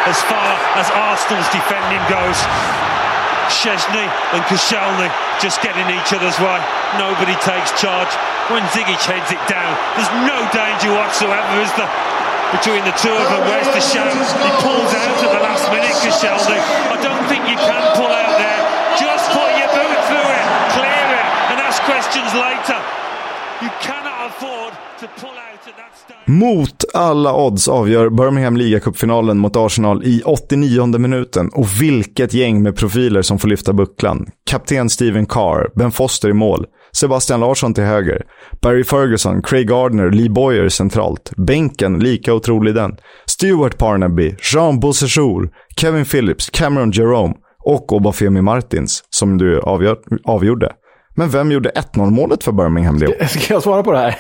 As 0.07 0.19
far 0.27 0.53
as 0.79 0.91
Arsenal's 0.91 1.47
defending 1.55 2.03
goes. 2.11 2.39
Chesney 3.51 4.07
and 4.35 4.43
Koscielny 4.49 5.11
just 5.39 5.61
getting 5.63 5.85
each 5.91 6.11
other's 6.15 6.39
way. 6.41 6.59
Nobody 6.99 7.37
takes 7.43 7.71
charge. 7.79 8.11
When 8.51 8.63
Ziggy 8.75 8.99
heads 8.99 9.31
it 9.31 9.43
down, 9.47 9.71
there's 9.95 10.11
no 10.27 10.39
danger 10.51 10.91
whatsoever, 10.95 11.61
is 11.63 11.71
there? 11.79 11.91
Between 12.51 12.85
the 12.85 12.95
two 12.99 13.13
of 13.13 13.27
them, 13.31 13.43
where's 13.49 13.71
the 13.73 13.81
shout? 13.81 14.13
He 14.13 14.51
pulls 14.61 14.93
out 14.93 15.17
at 15.23 15.31
the 15.33 15.43
last 15.43 15.71
minute, 15.71 15.95
Koscielny. 16.03 16.59
I 16.91 16.99
don't 17.01 17.25
think 17.29 17.49
you 17.49 17.57
can 17.57 17.83
pull 17.97 18.11
out 18.11 18.35
there. 18.37 18.61
Just 18.99 19.31
put 19.31 19.51
your 19.57 19.71
boot 19.73 19.99
through 20.09 20.31
it, 20.37 20.45
clear 20.77 21.07
it, 21.17 21.27
and 21.55 21.57
ask 21.63 21.81
questions 21.85 22.31
later. 22.35 22.79
You 23.63 23.71
cannot 23.81 24.33
afford 24.33 24.73
to 25.01 25.09
pull 25.21 25.31
out. 25.31 25.42
Mot 26.27 26.85
alla 26.95 27.35
odds 27.35 27.69
avgör 27.69 28.11
Birmingham 28.11 28.57
ligacupfinalen 28.57 29.39
mot 29.39 29.57
Arsenal 29.57 30.05
i 30.05 30.23
89 30.25 30.99
minuten. 30.99 31.51
Och 31.55 31.83
vilket 31.83 32.35
gäng 32.35 32.63
med 32.63 32.77
profiler 32.77 33.23
som 33.23 33.39
får 33.39 33.49
lyfta 33.49 33.73
bucklan. 33.73 34.27
Kapten 34.51 34.91
Steven 34.91 35.27
Carr, 35.27 35.71
Ben 35.75 35.93
Foster 35.93 36.29
i 36.29 36.33
mål, 36.33 36.67
Sebastian 36.97 37.41
Larsson 37.41 37.75
till 37.75 37.85
höger, 37.85 38.23
Barry 38.63 38.85
Ferguson, 38.85 39.43
Craig 39.43 39.69
Gardner, 39.69 40.11
Lee 40.11 40.31
Boyer 40.31 40.69
centralt. 40.69 41.33
Bänken, 41.37 41.99
lika 41.99 42.35
otrolig 42.35 42.75
den. 42.75 42.97
Stuart 43.27 43.79
Parnaby, 43.79 44.35
Jean 44.53 44.81
Bossejour, 44.81 45.51
Kevin 45.77 46.05
Phillips, 46.05 46.51
Cameron 46.51 46.91
Jerome 46.91 47.35
och 47.65 47.93
Obafemi 47.93 48.43
Martins, 48.43 49.05
som 49.11 49.39
du 49.39 49.61
avgör, 49.61 49.99
avgjorde. 50.25 50.73
Men 51.15 51.31
vem 51.31 51.53
gjorde 51.53 51.71
1-0 51.71 52.11
målet 52.11 52.45
för 52.45 52.53
Birmingham 52.53 52.99
Leo? 52.99 53.27
Ska 53.29 53.55
jag 53.55 53.63
svara 53.63 53.83
på 53.83 53.93
det 53.93 53.99
här? 53.99 54.19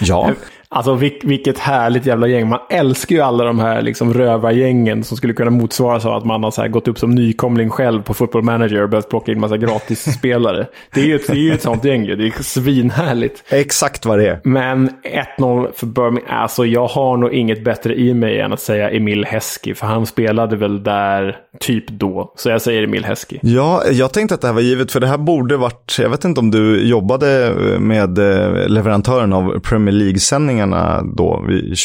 ja. 0.00 0.32
Alltså 0.68 0.94
vilket 1.22 1.58
härligt 1.58 2.06
jävla 2.06 2.26
gäng. 2.26 2.48
Man 2.48 2.60
älskar 2.70 3.16
ju 3.16 3.22
alla 3.22 3.44
de 3.44 3.58
här 3.58 3.82
liksom, 3.82 4.14
rövargängen 4.14 5.04
som 5.04 5.16
skulle 5.16 5.32
kunna 5.32 5.50
motsvaras 5.50 6.04
av 6.04 6.14
att 6.14 6.24
man 6.24 6.44
har 6.44 6.60
här, 6.60 6.68
gått 6.68 6.88
upp 6.88 6.98
som 6.98 7.10
nykomling 7.10 7.70
själv 7.70 8.02
på 8.02 8.14
Football 8.14 8.42
Manager 8.42 8.82
och 8.82 8.88
börjat 8.88 9.08
plocka 9.08 9.32
in 9.32 9.40
massa 9.40 9.56
gratisspelare. 9.56 10.66
det 10.94 11.00
är 11.00 11.04
ju 11.04 11.16
ett, 11.16 11.26
det 11.26 11.32
är 11.32 11.36
ju 11.36 11.52
ett 11.52 11.62
sånt 11.62 11.84
gäng 11.84 12.04
ju. 12.04 12.16
Det 12.16 12.26
är 12.26 12.42
svinhärligt. 12.42 13.44
Exakt 13.48 14.06
vad 14.06 14.18
det 14.18 14.28
är. 14.28 14.40
Men 14.44 14.90
1-0 15.38 15.72
för 15.74 15.86
Birmingham. 15.86 16.40
Alltså 16.42 16.64
jag 16.64 16.86
har 16.86 17.16
nog 17.16 17.32
inget 17.32 17.64
bättre 17.64 17.94
i 17.94 18.14
mig 18.14 18.40
än 18.40 18.52
att 18.52 18.60
säga 18.60 18.90
Emil 18.90 19.24
Heskey. 19.24 19.74
För 19.74 19.86
han 19.86 20.06
spelade 20.06 20.56
väl 20.56 20.82
där 20.82 21.36
typ 21.60 21.88
då. 21.88 22.32
Så 22.36 22.48
jag 22.48 22.62
säger 22.62 22.82
Emil 22.82 23.04
Heskey. 23.04 23.38
Ja, 23.42 23.82
jag 23.90 24.12
tänkte 24.12 24.34
att 24.34 24.40
det 24.40 24.46
här 24.46 24.54
var 24.54 24.60
givet. 24.60 24.92
För 24.92 25.00
det 25.00 25.06
här 25.06 25.18
borde 25.18 25.56
varit, 25.56 25.96
jag 25.98 26.10
vet 26.10 26.24
inte 26.24 26.40
om 26.40 26.50
du 26.50 26.88
jobbade 26.88 27.54
med 27.78 28.18
eh, 28.18 28.68
leverantören 28.68 29.32
av 29.32 29.60
Premier 29.60 29.94
League-sändningen 29.94 30.55
tävlingarna 30.56 31.02
då 31.02 31.36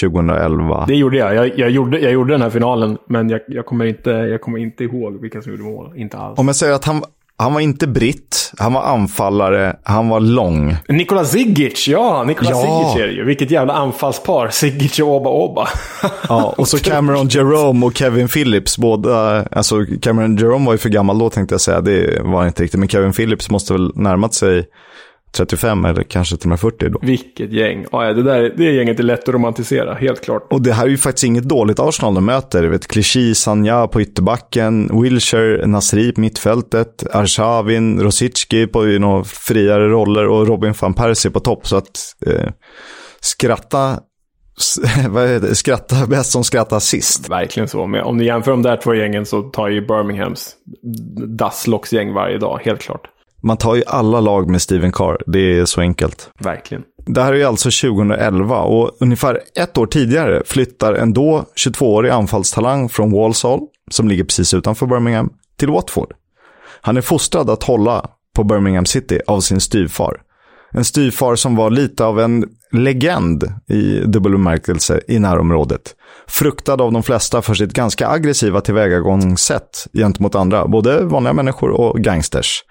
2011? 0.01 0.85
Det 0.87 0.95
gjorde 0.95 1.17
jag. 1.17 1.35
Jag, 1.35 1.59
jag, 1.59 1.69
gjorde, 1.69 1.99
jag 1.99 2.11
gjorde 2.11 2.33
den 2.33 2.41
här 2.41 2.49
finalen, 2.49 2.97
men 3.07 3.29
jag, 3.29 3.41
jag, 3.47 3.65
kommer 3.65 3.85
inte, 3.85 4.09
jag 4.09 4.41
kommer 4.41 4.57
inte 4.59 4.83
ihåg 4.83 5.21
vilka 5.21 5.41
som 5.41 5.51
gjorde 5.51 5.63
mål. 5.63 5.93
Inte 5.95 6.17
alls. 6.17 6.39
Om 6.39 6.47
jag 6.47 6.55
säger 6.55 6.73
att 6.73 6.85
han, 6.85 7.03
han 7.37 7.53
var 7.53 7.61
inte 7.61 7.87
britt, 7.87 8.53
han 8.57 8.73
var 8.73 8.81
anfallare, 8.81 9.75
han 9.83 10.09
var 10.09 10.19
lång. 10.19 10.75
Nikola 10.87 11.25
Zigic, 11.25 11.87
ja, 11.87 12.23
Nikola 12.23 12.49
ja. 12.49 12.61
Zigic 12.61 13.03
är 13.03 13.07
det 13.07 13.13
ju. 13.13 13.25
Vilket 13.25 13.51
jävla 13.51 13.73
anfallspar, 13.73 14.49
Zigic 14.49 14.99
och 14.99 15.07
Oba 15.07 15.29
Oba. 15.29 15.67
ja, 16.29 16.53
och 16.57 16.67
så 16.67 16.77
Cameron 16.77 17.27
Jerome 17.27 17.85
och 17.85 17.97
Kevin 17.97 18.27
Phillips, 18.27 18.77
båda, 18.77 19.45
alltså 19.51 19.75
Cameron 20.01 20.37
Jerome 20.37 20.65
var 20.65 20.73
ju 20.73 20.77
för 20.77 20.89
gammal 20.89 21.19
då 21.19 21.29
tänkte 21.29 21.53
jag 21.53 21.61
säga, 21.61 21.81
det 21.81 22.21
var 22.23 22.47
inte 22.47 22.63
riktigt, 22.63 22.79
men 22.79 22.89
Kevin 22.89 23.13
Phillips 23.13 23.49
måste 23.49 23.73
väl 23.73 23.91
närmat 23.95 24.33
sig 24.33 24.65
35 25.31 25.85
eller 25.85 26.03
kanske 26.03 26.37
till 26.37 26.45
och 26.45 26.49
med 26.49 26.59
40 26.59 26.89
då. 26.89 26.99
Vilket 27.01 27.53
gäng. 27.53 27.85
Ja, 27.91 28.13
det, 28.13 28.23
där, 28.23 28.53
det 28.57 28.63
gänget 28.63 28.99
är 28.99 29.03
lätt 29.03 29.27
att 29.27 29.33
romantisera, 29.33 29.93
helt 29.93 30.21
klart. 30.21 30.47
Och 30.49 30.61
det 30.61 30.73
här 30.73 30.85
är 30.85 30.89
ju 30.89 30.97
faktiskt 30.97 31.23
inget 31.23 31.43
dåligt 31.43 31.79
Arsenal 31.79 32.13
de 32.13 32.25
möter. 32.25 32.63
Vet, 32.63 32.87
Clichy, 32.87 33.35
Sanja 33.35 33.87
på 33.87 34.01
ytterbacken, 34.01 35.01
Wilshire, 35.01 35.67
Nasri 35.67 36.11
på 36.11 36.21
mittfältet, 36.21 37.03
Arshavin, 37.11 38.01
Rosicki 38.01 38.67
på 38.67 38.87
you 38.87 38.97
know, 38.97 39.23
friare 39.23 39.87
roller 39.87 40.27
och 40.27 40.47
Robin 40.47 40.73
van 40.81 40.93
Persie 40.93 41.31
på 41.31 41.39
topp. 41.39 41.67
Så 41.67 41.77
att 41.77 41.99
eh, 42.25 42.49
skratta? 43.19 43.99
Skratta 45.53 46.07
bäst 46.07 46.31
som 46.31 46.43
skrattar 46.43 46.79
sist. 46.79 47.29
Verkligen 47.29 47.67
så. 47.67 47.87
Men 47.87 48.03
om 48.03 48.17
ni 48.17 48.25
jämför 48.25 48.51
de 48.51 48.61
där 48.61 48.77
två 48.77 48.95
gängen 48.95 49.25
så 49.25 49.41
tar 49.41 49.67
ju 49.67 49.81
Birminghams 49.81 50.55
Dasslocks-gäng 51.27 52.13
varje 52.13 52.37
dag, 52.37 52.59
helt 52.63 52.81
klart. 52.81 53.07
Man 53.43 53.57
tar 53.57 53.75
ju 53.75 53.83
alla 53.87 54.19
lag 54.19 54.49
med 54.49 54.61
Steven 54.61 54.91
Carr. 54.91 55.17
Det 55.27 55.59
är 55.59 55.65
så 55.65 55.81
enkelt. 55.81 56.29
Verkligen. 56.39 56.83
Det 57.05 57.21
här 57.21 57.33
är 57.33 57.45
alltså 57.45 57.87
2011 57.89 58.59
och 58.61 58.91
ungefär 58.99 59.39
ett 59.55 59.77
år 59.77 59.85
tidigare 59.85 60.41
flyttar 60.45 60.93
en 60.93 61.13
då 61.13 61.45
22-årig 61.65 62.09
anfallstalang 62.09 62.89
från 62.89 63.11
Walsall, 63.11 63.59
som 63.91 64.07
ligger 64.07 64.23
precis 64.23 64.53
utanför 64.53 64.85
Birmingham, 64.85 65.29
till 65.57 65.69
Watford. 65.69 66.13
Han 66.81 66.97
är 66.97 67.01
fostrad 67.01 67.49
att 67.49 67.63
hålla 67.63 68.05
på 68.35 68.43
Birmingham 68.43 68.85
City 68.85 69.19
av 69.27 69.39
sin 69.39 69.61
styvfar. 69.61 70.21
En 70.73 70.85
styvfar 70.85 71.35
som 71.35 71.55
var 71.55 71.69
lite 71.69 72.05
av 72.05 72.19
en 72.19 72.45
legend 72.71 73.43
i 73.69 73.99
dubbel 73.99 74.31
bemärkelse 74.31 75.01
i 75.07 75.19
närområdet. 75.19 75.95
Fruktad 76.27 76.81
av 76.81 76.91
de 76.91 77.03
flesta 77.03 77.41
för 77.41 77.53
sitt 77.53 77.73
ganska 77.73 78.07
aggressiva 78.07 78.61
tillvägagångssätt 78.61 79.87
gentemot 79.93 80.35
andra, 80.35 80.67
både 80.67 81.03
vanliga 81.03 81.33
människor 81.33 81.69
och 81.69 81.99
gangsters. 81.99 82.63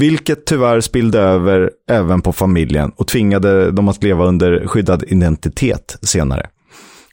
Vilket 0.00 0.44
tyvärr 0.46 0.80
spillde 0.80 1.20
över 1.20 1.70
även 1.90 2.22
på 2.22 2.32
familjen 2.32 2.92
och 2.96 3.08
tvingade 3.08 3.70
dem 3.70 3.88
att 3.88 4.02
leva 4.02 4.24
under 4.24 4.66
skyddad 4.66 5.04
identitet 5.08 5.98
senare. 6.02 6.46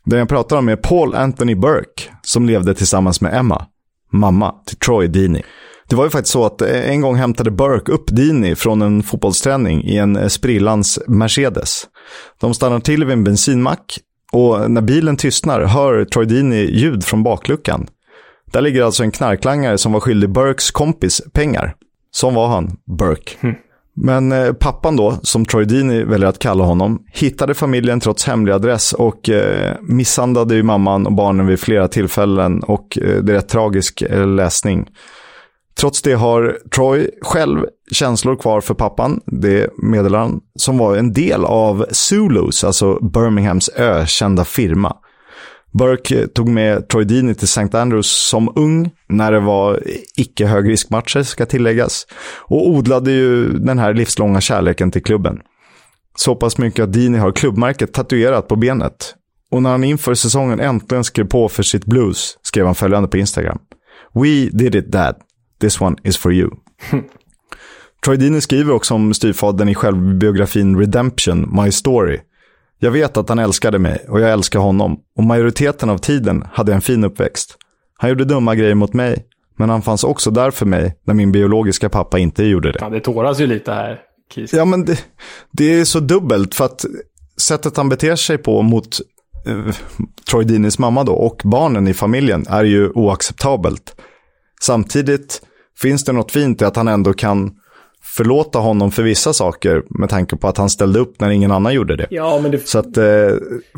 Den 0.06 0.20
jag 0.20 0.30
pratar 0.30 0.58
om 0.58 0.70
är 0.70 0.76
Paul 0.76 1.16
Anthony 1.16 1.56
Burke, 1.56 2.04
som 2.22 2.46
levde 2.46 2.74
tillsammans 2.74 3.22
med 3.22 3.34
Emma, 3.34 3.66
mamma 4.12 4.56
till 4.66 4.78
Troy 4.78 5.08
Dini. 5.08 5.44
Det 5.90 5.96
var 5.96 6.04
ju 6.04 6.10
faktiskt 6.10 6.34
så 6.34 6.46
att 6.46 6.62
eh, 6.62 6.90
en 6.90 7.02
gång 7.02 7.16
hämtade 7.16 7.52
Burke 7.52 7.92
upp 7.92 8.06
Dini 8.08 8.56
från 8.56 8.82
en 8.82 9.04
fotbollsträning 9.04 9.84
i 9.84 9.98
en 9.98 10.16
eh, 10.16 10.28
sprillans 10.28 11.00
Mercedes. 11.08 11.84
De 12.40 12.54
stannar 12.54 12.80
till 12.80 13.06
vid 13.06 13.14
en 13.14 13.24
bensinmack 13.24 14.00
och 14.32 14.72
när 14.72 14.82
bilen 14.82 15.18
tystnar 15.18 15.62
hör 15.62 16.06
Troy 16.06 16.26
Dini 16.26 16.72
ljud 16.72 17.04
från 17.04 17.24
bakluckan. 17.24 17.88
Där 18.52 18.62
ligger 18.62 18.84
alltså 18.84 19.04
en 19.04 19.12
knarklangare 19.12 19.78
som 19.78 19.94
var 19.94 20.00
skyldig 20.00 20.30
Burkes 20.30 20.72
kompis 20.72 21.22
pengar. 21.34 21.76
Som 22.18 22.34
var 22.34 22.48
han, 22.48 22.78
Burke. 22.98 23.32
Mm. 23.42 23.56
Men 23.96 24.32
eh, 24.32 24.54
pappan 24.54 24.96
då, 24.96 25.18
som 25.22 25.46
Troy 25.46 25.66
Dini 25.66 26.04
väljer 26.04 26.30
att 26.30 26.40
kalla 26.40 26.64
honom, 26.64 27.04
hittade 27.14 27.54
familjen 27.54 28.00
trots 28.00 28.26
hemlig 28.26 28.54
adress 28.54 28.94
och 28.94 29.30
eh, 29.30 29.76
misshandlade 29.82 30.56
ju 30.56 30.64
mamman 30.64 31.06
och 31.06 31.14
barnen 31.14 31.48
vid 31.48 31.60
flera 31.60 31.88
tillfällen 31.88 32.64
och 32.64 32.98
eh, 32.98 33.24
det 33.24 33.32
är 33.32 33.36
rätt 33.36 33.50
tragisk 33.50 34.02
eh, 34.02 34.28
läsning. 34.28 34.86
Trots 35.80 36.02
det 36.02 36.14
har 36.14 36.58
Troy 36.76 37.10
själv 37.22 37.66
känslor 37.92 38.36
kvar 38.36 38.62
för 38.62 38.74
pappan, 38.74 39.22
det 39.26 39.70
meddelar 39.78 40.20
han, 40.20 40.40
som 40.56 40.78
var 40.78 40.96
en 40.96 41.14
del 41.14 41.46
av 41.46 41.86
Zulus, 41.92 42.64
alltså 42.64 43.00
Birminghams 43.00 43.70
ökända 43.76 44.46
firma. 44.46 44.96
Burke 45.72 46.28
tog 46.28 46.48
med 46.48 46.88
Troy 46.88 47.04
Dini 47.04 47.36
till 47.36 47.44
St. 47.44 47.78
Andrews 47.78 48.08
som 48.30 48.54
ung, 48.56 48.92
när 49.10 49.32
det 49.32 49.40
var 49.40 49.84
icke 50.16 50.46
högriskmatcher 50.46 51.24
ska 51.24 51.46
tilläggas, 51.46 52.08
och 52.40 52.70
odlade 52.70 53.12
ju 53.12 53.50
den 53.50 53.80
här 53.80 53.94
livslånga 53.94 54.42
kärleken 54.42 54.92
till 54.92 55.04
klubben. 55.04 55.40
Så 56.16 56.36
pass 56.36 56.58
mycket 56.58 56.84
att 56.84 56.94
Dini 56.94 57.18
har 57.18 57.32
klubbmärket 57.32 57.94
tatuerat 57.94 58.48
på 58.48 58.56
benet. 58.56 59.16
Och 59.52 59.64
när 59.64 59.70
han 59.70 59.84
inför 59.84 60.14
säsongen 60.14 60.60
äntligen 60.60 61.04
skrev 61.04 61.26
på 61.26 61.50
för 61.50 61.64
sitt 61.64 61.86
blues 61.86 62.38
skrev 62.42 62.66
han 62.66 62.76
följande 62.76 63.10
på 63.10 63.18
Instagram. 63.18 63.60
We 64.14 64.50
did 64.52 64.76
it 64.76 64.92
dad. 64.92 65.16
This 65.62 65.82
one 65.82 65.96
is 66.04 66.18
for 66.18 66.34
you. 66.34 66.50
Troy 68.06 68.18
Dini 68.18 68.42
skriver 68.42 68.74
också 68.74 68.94
om 68.94 69.14
styvfadern 69.14 69.70
i 69.70 69.76
självbiografin 69.76 70.80
Redemption, 70.80 71.62
My 71.64 71.72
Story. 71.72 72.20
Jag 72.80 72.92
vet 72.92 73.18
att 73.18 73.30
han 73.30 73.40
älskade 73.40 73.80
mig 73.80 74.06
och 74.10 74.20
jag 74.20 74.32
älskar 74.32 74.60
honom. 74.60 75.00
Och 75.18 75.24
majoriteten 75.24 75.90
av 75.90 75.98
tiden 75.98 76.44
hade 76.52 76.72
jag 76.72 76.76
en 76.76 76.82
fin 76.82 77.04
uppväxt. 77.04 77.58
Han 77.98 78.10
gjorde 78.10 78.26
dumma 78.26 78.56
grejer 78.56 78.76
mot 78.76 78.94
mig, 78.94 79.26
men 79.58 79.70
han 79.70 79.82
fanns 79.82 80.04
också 80.04 80.32
där 80.32 80.52
för 80.52 80.66
mig 80.66 80.96
när 81.06 81.14
min 81.14 81.32
biologiska 81.32 81.90
pappa 81.90 82.20
inte 82.20 82.44
gjorde 82.44 82.72
det. 82.72 82.80
Ja, 82.82 82.90
det 82.90 83.00
tåras 83.00 83.40
ju 83.40 83.48
lite 83.48 83.72
här, 83.72 84.00
Kies. 84.34 84.54
Ja, 84.54 84.66
men 84.66 84.86
det, 84.86 85.04
det, 85.52 85.80
är 85.80 85.86
så 85.86 86.00
dubbelt 86.00 86.56
för 86.56 86.66
att 86.66 86.86
sättet 87.42 87.78
han 87.78 87.90
beter 87.90 88.16
sig 88.16 88.38
på 88.38 88.62
mot 88.62 89.00
eh, 89.48 89.76
Troy 90.30 90.46
Dinis 90.46 90.80
mamma 90.80 91.04
då 91.04 91.14
och 91.14 91.42
barnen 91.44 91.88
i 91.88 91.94
familjen 91.94 92.46
är 92.50 92.64
ju 92.64 92.90
oacceptabelt. 92.90 93.96
Samtidigt 94.62 95.42
finns 95.82 96.04
det 96.04 96.12
något 96.12 96.32
fint 96.32 96.62
i 96.62 96.66
att 96.66 96.76
han 96.76 96.88
ändå 96.88 97.14
kan 97.14 97.52
förlåta 98.18 98.60
honom 98.60 98.92
för 98.92 99.04
vissa 99.04 99.34
saker 99.34 99.84
med 99.90 100.10
tanke 100.10 100.36
på 100.36 100.48
att 100.48 100.58
han 100.58 100.70
ställde 100.70 101.00
upp 101.00 101.20
när 101.20 101.30
ingen 101.30 101.52
annan 101.52 101.74
gjorde 101.74 101.96
det. 101.96 102.08
Ja, 102.10 102.40
men 102.42 102.52
det... 102.52 102.68
Så 102.68 102.80
att 102.80 102.98
eh, 102.98 103.04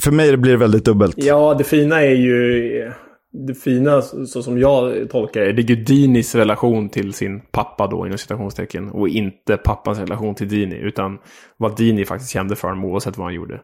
för 0.01 0.11
mig 0.11 0.37
blir 0.37 0.51
det 0.51 0.57
väldigt 0.57 0.85
dubbelt. 0.85 1.15
Ja, 1.17 1.53
det 1.53 1.63
fina 1.63 2.01
är 2.01 2.15
ju... 2.15 2.91
Det 3.31 3.53
fina, 3.53 4.01
så 4.01 4.43
som 4.43 4.59
jag 4.59 5.09
tolkar 5.09 5.41
det, 5.41 5.51
det 5.51 5.61
är 5.61 5.63
Gudinis 5.63 6.35
relation 6.35 6.89
till 6.89 7.13
sin 7.13 7.41
pappa 7.51 7.87
då, 7.87 8.05
inom 8.05 8.17
citationstecken. 8.17 8.89
Och 8.89 9.09
inte 9.09 9.57
pappans 9.57 9.99
relation 9.99 10.35
till 10.35 10.49
Dini, 10.49 10.75
utan 10.75 11.17
vad 11.57 11.77
Dini 11.77 12.05
faktiskt 12.05 12.31
kände 12.31 12.55
för 12.55 12.67
honom 12.67 12.85
oavsett 12.85 13.17
vad 13.17 13.27
han 13.27 13.33
gjorde. 13.33 13.61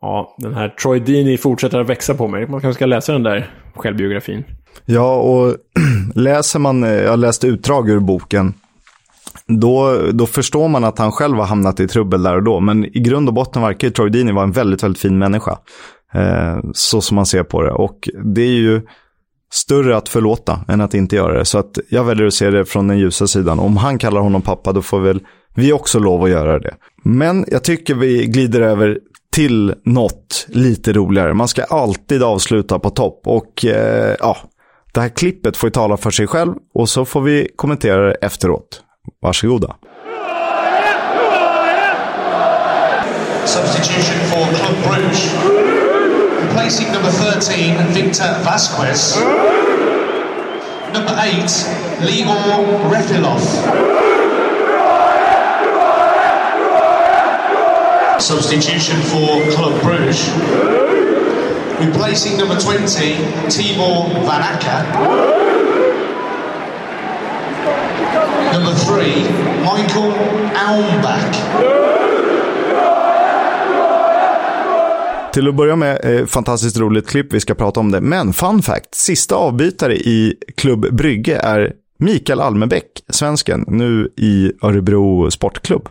Ja, 0.00 0.36
den 0.38 0.54
här 0.54 0.68
Troy 0.68 1.00
Dini 1.00 1.38
fortsätter 1.38 1.80
att 1.80 1.88
växa 1.88 2.14
på 2.14 2.28
mig. 2.28 2.46
Man 2.46 2.60
kanske 2.60 2.78
ska 2.78 2.86
läsa 2.86 3.12
den 3.12 3.22
där 3.22 3.50
självbiografin. 3.74 4.44
Ja, 4.84 5.16
och 5.16 5.56
läser 6.14 6.58
man, 6.58 6.82
jag 6.82 7.18
läste 7.18 7.46
utdrag 7.46 7.90
ur 7.90 8.00
boken, 8.00 8.54
då, 9.48 9.98
då 10.12 10.26
förstår 10.26 10.68
man 10.68 10.84
att 10.84 10.98
han 10.98 11.12
själv 11.12 11.36
har 11.36 11.44
hamnat 11.44 11.80
i 11.80 11.88
trubbel 11.88 12.22
där 12.22 12.36
och 12.36 12.42
då. 12.42 12.60
Men 12.60 12.84
i 12.84 13.00
grund 13.00 13.28
och 13.28 13.34
botten 13.34 13.62
verkar 13.62 13.90
Troy 13.90 14.10
Dini 14.10 14.32
vara 14.32 14.44
en 14.44 14.52
väldigt, 14.52 14.82
väldigt 14.82 15.02
fin 15.02 15.18
människa. 15.18 15.58
Eh, 16.14 16.58
så 16.72 17.00
som 17.00 17.14
man 17.14 17.26
ser 17.26 17.42
på 17.42 17.62
det. 17.62 17.72
Och 17.72 18.08
det 18.34 18.42
är 18.42 18.56
ju 18.56 18.82
större 19.52 19.96
att 19.96 20.08
förlåta 20.08 20.60
än 20.68 20.80
att 20.80 20.94
inte 20.94 21.16
göra 21.16 21.38
det. 21.38 21.44
Så 21.44 21.58
att 21.58 21.78
jag 21.88 22.04
väljer 22.04 22.26
att 22.26 22.34
se 22.34 22.50
det 22.50 22.64
från 22.64 22.88
den 22.88 22.98
ljusa 22.98 23.26
sidan. 23.26 23.58
Om 23.58 23.76
han 23.76 23.98
kallar 23.98 24.20
honom 24.20 24.42
pappa, 24.42 24.72
då 24.72 24.82
får 24.82 25.00
väl 25.00 25.20
vi 25.54 25.72
också 25.72 25.98
lov 25.98 26.24
att 26.24 26.30
göra 26.30 26.58
det. 26.58 26.74
Men 27.04 27.44
jag 27.48 27.64
tycker 27.64 27.94
vi 27.94 28.26
glider 28.26 28.60
över 28.60 28.98
till 29.32 29.74
något 29.84 30.46
lite 30.48 30.92
roligare. 30.92 31.34
Man 31.34 31.48
ska 31.48 31.64
alltid 31.64 32.22
avsluta 32.22 32.78
på 32.78 32.90
topp. 32.90 33.20
Och 33.24 33.64
eh, 33.64 34.16
ja, 34.18 34.36
det 34.92 35.00
här 35.00 35.08
klippet 35.08 35.56
får 35.56 35.66
ju 35.66 35.72
tala 35.72 35.96
för 35.96 36.10
sig 36.10 36.26
själv 36.26 36.54
och 36.74 36.88
så 36.88 37.04
får 37.04 37.20
vi 37.20 37.48
kommentera 37.56 38.06
det 38.06 38.14
efteråt. 38.14 38.82
Varsågoda. 39.20 39.76
Substitution 43.46 44.18
for 44.30 44.44
Club 44.56 44.76
Bruges. 44.84 45.32
Replacing 46.46 46.92
number 46.92 47.10
13, 47.10 47.76
Victor 47.92 48.38
Vasquez. 48.42 49.16
Number 50.92 51.14
8, 51.18 51.44
Ligor 52.00 52.90
Refilov. 52.90 53.40
Substitution 58.20 59.00
for 59.02 59.42
Club 59.52 59.80
Bruges. 59.82 60.30
Replacing 61.80 62.38
number 62.38 62.58
20, 62.58 63.16
Tibor 63.50 64.08
Van 64.24 64.42
Number 68.54 68.72
three, 68.72 69.16
Michael 69.60 70.12
Aumbach. 70.54 71.36
Till 75.32 75.48
att 75.48 75.54
börja 75.54 75.76
med, 75.76 76.00
eh, 76.04 76.26
fantastiskt 76.26 76.78
roligt 76.78 77.08
klipp, 77.08 77.32
vi 77.32 77.40
ska 77.40 77.54
prata 77.54 77.80
om 77.80 77.90
det. 77.90 78.00
Men 78.00 78.32
fun 78.32 78.62
fact, 78.62 78.94
sista 78.94 79.34
avbytare 79.34 79.96
i 79.96 80.34
Klubb 80.56 80.94
Brygge 80.94 81.36
är 81.36 81.72
Mikael 81.98 82.40
Almebäck, 82.40 82.84
svensken, 83.08 83.64
nu 83.68 84.08
i 84.16 84.52
Örebro 84.62 85.30
Sportklubb. 85.30 85.88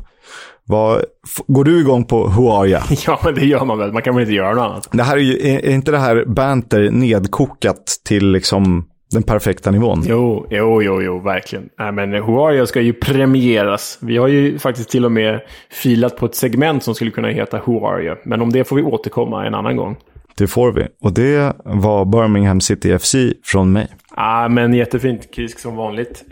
Vad, 0.66 1.02
går 1.48 1.64
du 1.64 1.80
igång 1.80 2.06
på 2.06 2.28
Who 2.28 2.52
are 2.52 2.70
ya? 2.70 2.82
Ja, 3.06 3.20
men 3.24 3.36
det 3.36 3.46
gör 3.46 3.66
man 3.66 3.78
väl. 3.78 3.94
Man 3.94 4.02
kan 4.02 4.16
väl 4.16 4.22
inte 4.22 4.34
göra 4.34 4.54
något 4.54 4.64
annat. 4.64 4.90
Det 4.92 5.04
här 5.04 5.18
är 5.18 5.22
ju, 5.22 5.48
är 5.48 5.70
inte 5.70 5.92
det 5.92 5.98
här 5.98 6.26
banter 6.26 6.92
nedkokat 6.92 7.86
till 8.06 8.32
liksom 8.32 8.86
den 9.14 9.24
perfekta 9.24 9.72
nivån. 9.72 10.04
Jo, 10.08 10.48
jo, 10.50 10.82
jo, 10.82 11.02
jo 11.02 11.20
verkligen. 11.20 11.70
Äh, 11.80 11.92
men 11.92 12.14
Huaria 12.14 12.66
ska 12.66 12.82
ju 12.82 12.94
premieras. 12.94 13.98
Vi 14.02 14.18
har 14.18 14.28
ju 14.28 14.60
faktiskt 14.60 14.90
till 14.90 15.06
och 15.06 15.12
med 15.12 15.40
filat 15.72 16.18
på 16.18 16.26
ett 16.26 16.36
segment 16.36 16.84
som 16.84 16.96
skulle 16.96 17.12
kunna 17.12 17.28
heta 17.28 17.62
Huaria. 17.66 18.16
Men 18.26 18.42
om 18.42 18.52
det 18.52 18.64
får 18.64 18.76
vi 18.76 18.82
återkomma 18.82 19.46
en 19.46 19.56
annan 19.56 19.78
gång. 19.78 19.98
Det 20.38 20.48
får 20.48 20.72
vi. 20.72 20.88
Och 21.02 21.14
det 21.14 21.54
var 21.64 22.06
Birmingham 22.06 22.62
City 22.62 23.00
FC 23.00 23.16
från 23.44 23.72
mig. 23.72 23.88
Ja, 24.16 24.48
men 24.50 24.74
jättefint. 24.74 25.36
Krisk 25.36 25.60
som 25.60 25.76
vanligt. 25.76 26.24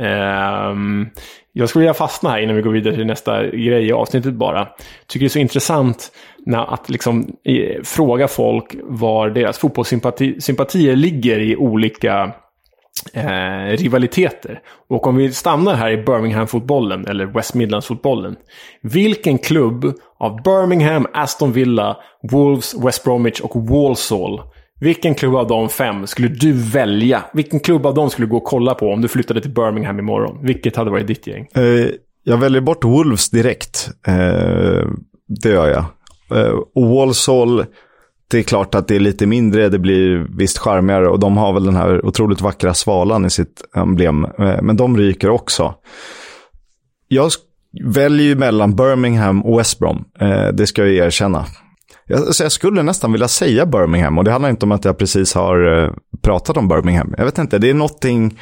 Um, 0.72 1.10
jag 1.54 1.70
skulle 1.70 1.82
vilja 1.82 1.94
fastna 1.94 2.30
här 2.30 2.40
innan 2.40 2.56
vi 2.56 2.62
går 2.62 2.72
vidare 2.72 2.96
till 2.96 3.06
nästa 3.06 3.48
grej 3.48 3.88
i 3.88 3.92
avsnittet 3.92 4.34
bara. 4.34 4.68
Tycker 5.08 5.24
det 5.24 5.28
är 5.28 5.30
så 5.30 5.40
intressant 5.40 6.12
när 6.46 6.74
att 6.74 6.90
liksom 6.90 7.36
fråga 7.84 8.28
folk 8.28 8.76
var 8.84 9.30
deras 9.30 9.58
fotbollssympatier 9.58 10.96
ligger 10.96 11.40
i 11.40 11.56
olika 11.56 12.32
eh, 13.14 13.78
rivaliteter. 13.78 14.60
Och 14.90 15.08
om 15.08 15.16
vi 15.16 15.32
stannar 15.32 15.76
här 15.76 15.92
i 15.92 15.98
Birmingham-fotbollen, 15.98 17.08
eller 17.08 17.26
West 17.26 17.54
Midlands-fotbollen. 17.54 18.36
Vilken 18.82 19.38
klubb 19.38 19.94
av 20.20 20.44
Birmingham, 20.44 21.08
Aston 21.14 21.52
Villa, 21.52 21.98
Wolves, 22.32 22.76
West 22.84 23.04
Bromwich 23.04 23.40
och 23.40 23.68
Walsall 23.68 24.42
vilken 24.82 25.16
klubb 25.16 25.36
av 25.36 25.48
de 25.48 25.70
fem 25.70 26.08
skulle 26.08 26.28
du 26.28 26.54
välja? 26.54 27.24
Vilken 27.34 27.60
klubb 27.60 27.86
av 27.86 27.94
dem 27.94 28.10
skulle 28.10 28.28
du 28.28 28.32
gå 28.32 28.38
och 28.38 28.44
kolla 28.44 28.74
på 28.74 28.88
om 28.88 29.02
du 29.02 29.08
flyttade 29.08 29.42
till 29.42 29.54
Birmingham 29.54 30.00
imorgon? 30.00 30.46
Vilket 30.46 30.76
hade 30.76 30.92
varit 30.92 31.08
ditt 31.08 31.28
gäng? 31.28 31.48
Eh, 31.56 31.88
jag 32.24 32.38
väljer 32.38 32.62
bort 32.62 32.84
Wolves 32.84 33.30
direkt. 33.30 33.90
Eh, 34.08 34.88
det 35.28 35.50
gör 35.50 35.68
jag. 35.68 35.86
Eh, 36.40 36.54
och 36.76 36.90
Walsall 36.90 37.66
det 38.32 38.40
är 38.40 38.44
klart 38.44 38.76
att 38.76 38.88
det 38.88 38.96
är 38.96 39.00
lite 39.00 39.26
mindre, 39.26 39.70
det 39.70 39.80
blir 39.80 40.28
visst 40.38 40.58
charmigare 40.58 41.08
och 41.08 41.20
de 41.20 41.38
har 41.38 41.54
väl 41.54 41.66
den 41.66 41.76
här 41.76 42.06
otroligt 42.06 42.42
vackra 42.42 42.74
svalan 42.74 43.26
i 43.26 43.30
sitt 43.30 43.62
emblem. 43.76 44.26
Eh, 44.26 44.62
men 44.62 44.78
de 44.78 44.98
ryker 44.98 45.30
också. 45.30 45.76
Jag 47.08 47.32
väljer 47.84 48.28
ju 48.28 48.36
mellan 48.36 48.76
Birmingham 48.76 49.46
och 49.46 49.60
West 49.60 49.80
Brom, 49.80 50.06
eh, 50.20 50.48
det 50.48 50.68
ska 50.68 50.86
jag 50.86 51.08
erkänna. 51.08 51.46
Jag, 52.40 52.52
skulle 52.52 52.84
nästan 52.84 53.12
vilja 53.12 53.28
säga 53.28 53.66
Birmingham 53.66 54.18
och 54.18 54.24
det 54.24 54.32
handlar 54.32 54.50
inte 54.50 54.66
om 54.66 54.72
att 54.72 54.86
jag 54.86 54.98
precis 54.98 55.34
har 55.34 55.84
eh, 55.84 55.92
pratat 56.24 56.58
om 56.58 56.68
Birmingham. 56.68 57.14
Jag 57.18 57.26
vet 57.26 57.38
inte, 57.38 57.58
det 57.58 57.70
är 57.70 57.74
någonting 57.74 58.40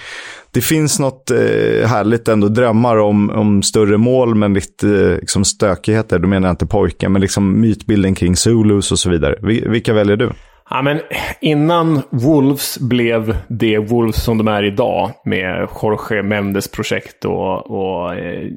det 0.52 0.62
finns 0.62 1.00
något 1.00 1.32
eh, 1.32 1.88
härligt 1.88 2.28
ändå, 2.28 2.48
drömmar 2.48 2.98
om, 2.98 3.30
om 3.30 3.64
större 3.64 3.98
mål 3.98 4.36
men 4.36 4.54
lite 4.54 4.88
eh, 4.88 5.20
liksom 5.20 5.46
stökigheter. 5.46 6.20
Då 6.20 6.28
menar 6.28 6.48
jag 6.48 6.54
inte 6.54 6.66
pojkar, 6.66 7.10
men 7.10 7.22
liksom 7.22 7.62
mytbilden 7.62 8.16
kring 8.16 8.36
Zulus 8.36 8.92
och 8.92 9.00
så 9.00 9.10
vidare. 9.10 9.36
Vil 9.42 9.70
vilka 9.70 9.94
väljer 9.94 10.18
du? 10.18 10.32
Ja, 10.70 10.82
men 10.82 11.02
innan 11.40 12.02
Wolves 12.10 12.80
blev 12.80 13.38
det 13.48 13.78
Wolves 13.78 14.24
som 14.24 14.38
de 14.38 14.48
är 14.48 14.64
idag 14.64 15.12
med 15.26 15.68
Jorge 15.82 16.24
Mendes 16.24 16.72
projekt 16.72 17.26
och, 17.26 17.72
och 17.72 18.16
eh, 18.16 18.48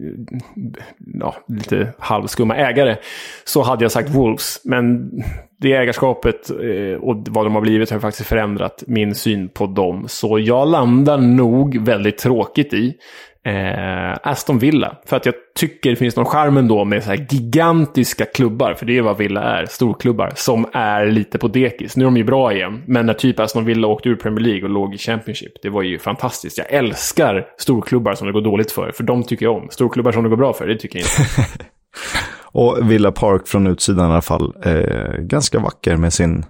ja, 1.20 1.34
lite 1.48 1.92
halvskumma 1.98 2.56
ägare 2.56 2.96
så 3.44 3.62
hade 3.62 3.84
jag 3.84 3.92
sagt 3.92 4.10
Wolves. 4.10 4.60
Men 4.64 5.10
det 5.58 5.72
ägarskapet 5.72 6.50
eh, 6.50 7.00
och 7.00 7.26
vad 7.30 7.46
de 7.46 7.54
har 7.54 7.62
blivit 7.62 7.90
har 7.90 7.98
faktiskt 7.98 8.28
förändrat 8.28 8.84
min 8.86 9.14
syn 9.14 9.48
på 9.48 9.66
dem. 9.66 10.04
Så 10.08 10.38
jag 10.38 10.68
landar 10.68 11.18
nog 11.18 11.78
väldigt 11.78 12.18
tråkigt 12.18 12.74
i 12.74 12.94
eh, 13.46 14.18
Aston 14.22 14.58
Villa. 14.58 14.96
För 15.06 15.16
att 15.16 15.26
jag 15.26 15.34
tycker 15.54 15.90
det 15.90 15.96
finns 15.96 16.16
någon 16.16 16.26
charm 16.26 16.56
ändå 16.56 16.84
med 16.84 17.04
så 17.04 17.10
här 17.10 17.26
gigantiska 17.30 18.24
klubbar, 18.24 18.74
för 18.74 18.86
det 18.86 18.98
är 18.98 19.02
vad 19.02 19.18
Villa 19.18 19.42
är, 19.42 19.66
storklubbar, 19.66 20.32
som 20.34 20.66
är 20.72 21.06
lite 21.06 21.38
på 21.38 21.48
dekis. 21.48 21.96
Nu 21.96 22.04
är 22.04 22.06
de 22.06 22.16
ju 22.16 22.24
bra 22.24 22.52
igen, 22.52 22.82
men 22.86 23.06
när 23.06 23.14
typ 23.14 23.40
Aston 23.40 23.64
Villa 23.64 23.86
åkte 23.86 24.08
ur 24.08 24.16
Premier 24.16 24.40
League 24.40 24.62
och 24.62 24.70
låg 24.70 24.94
i 24.94 24.98
Championship, 24.98 25.52
det 25.62 25.68
var 25.68 25.82
ju 25.82 25.98
fantastiskt. 25.98 26.58
Jag 26.58 26.72
älskar 26.72 27.46
storklubbar 27.58 28.14
som 28.14 28.26
det 28.26 28.32
går 28.32 28.40
dåligt 28.40 28.72
för, 28.72 28.92
för 28.92 29.04
de 29.04 29.22
tycker 29.22 29.46
jag 29.46 29.56
om. 29.56 29.68
Storklubbar 29.70 30.12
som 30.12 30.22
det 30.22 30.28
går 30.28 30.36
bra 30.36 30.52
för, 30.52 30.66
det 30.66 30.76
tycker 30.76 30.98
jag 30.98 31.06
inte. 31.06 31.64
och 32.52 32.90
Villa 32.90 33.12
Park 33.12 33.48
från 33.48 33.66
utsidan 33.66 34.08
i 34.08 34.12
alla 34.12 34.22
fall, 34.22 34.54
eh, 34.64 35.18
ganska 35.18 35.58
vacker 35.58 35.96
med 35.96 36.12
sin 36.12 36.44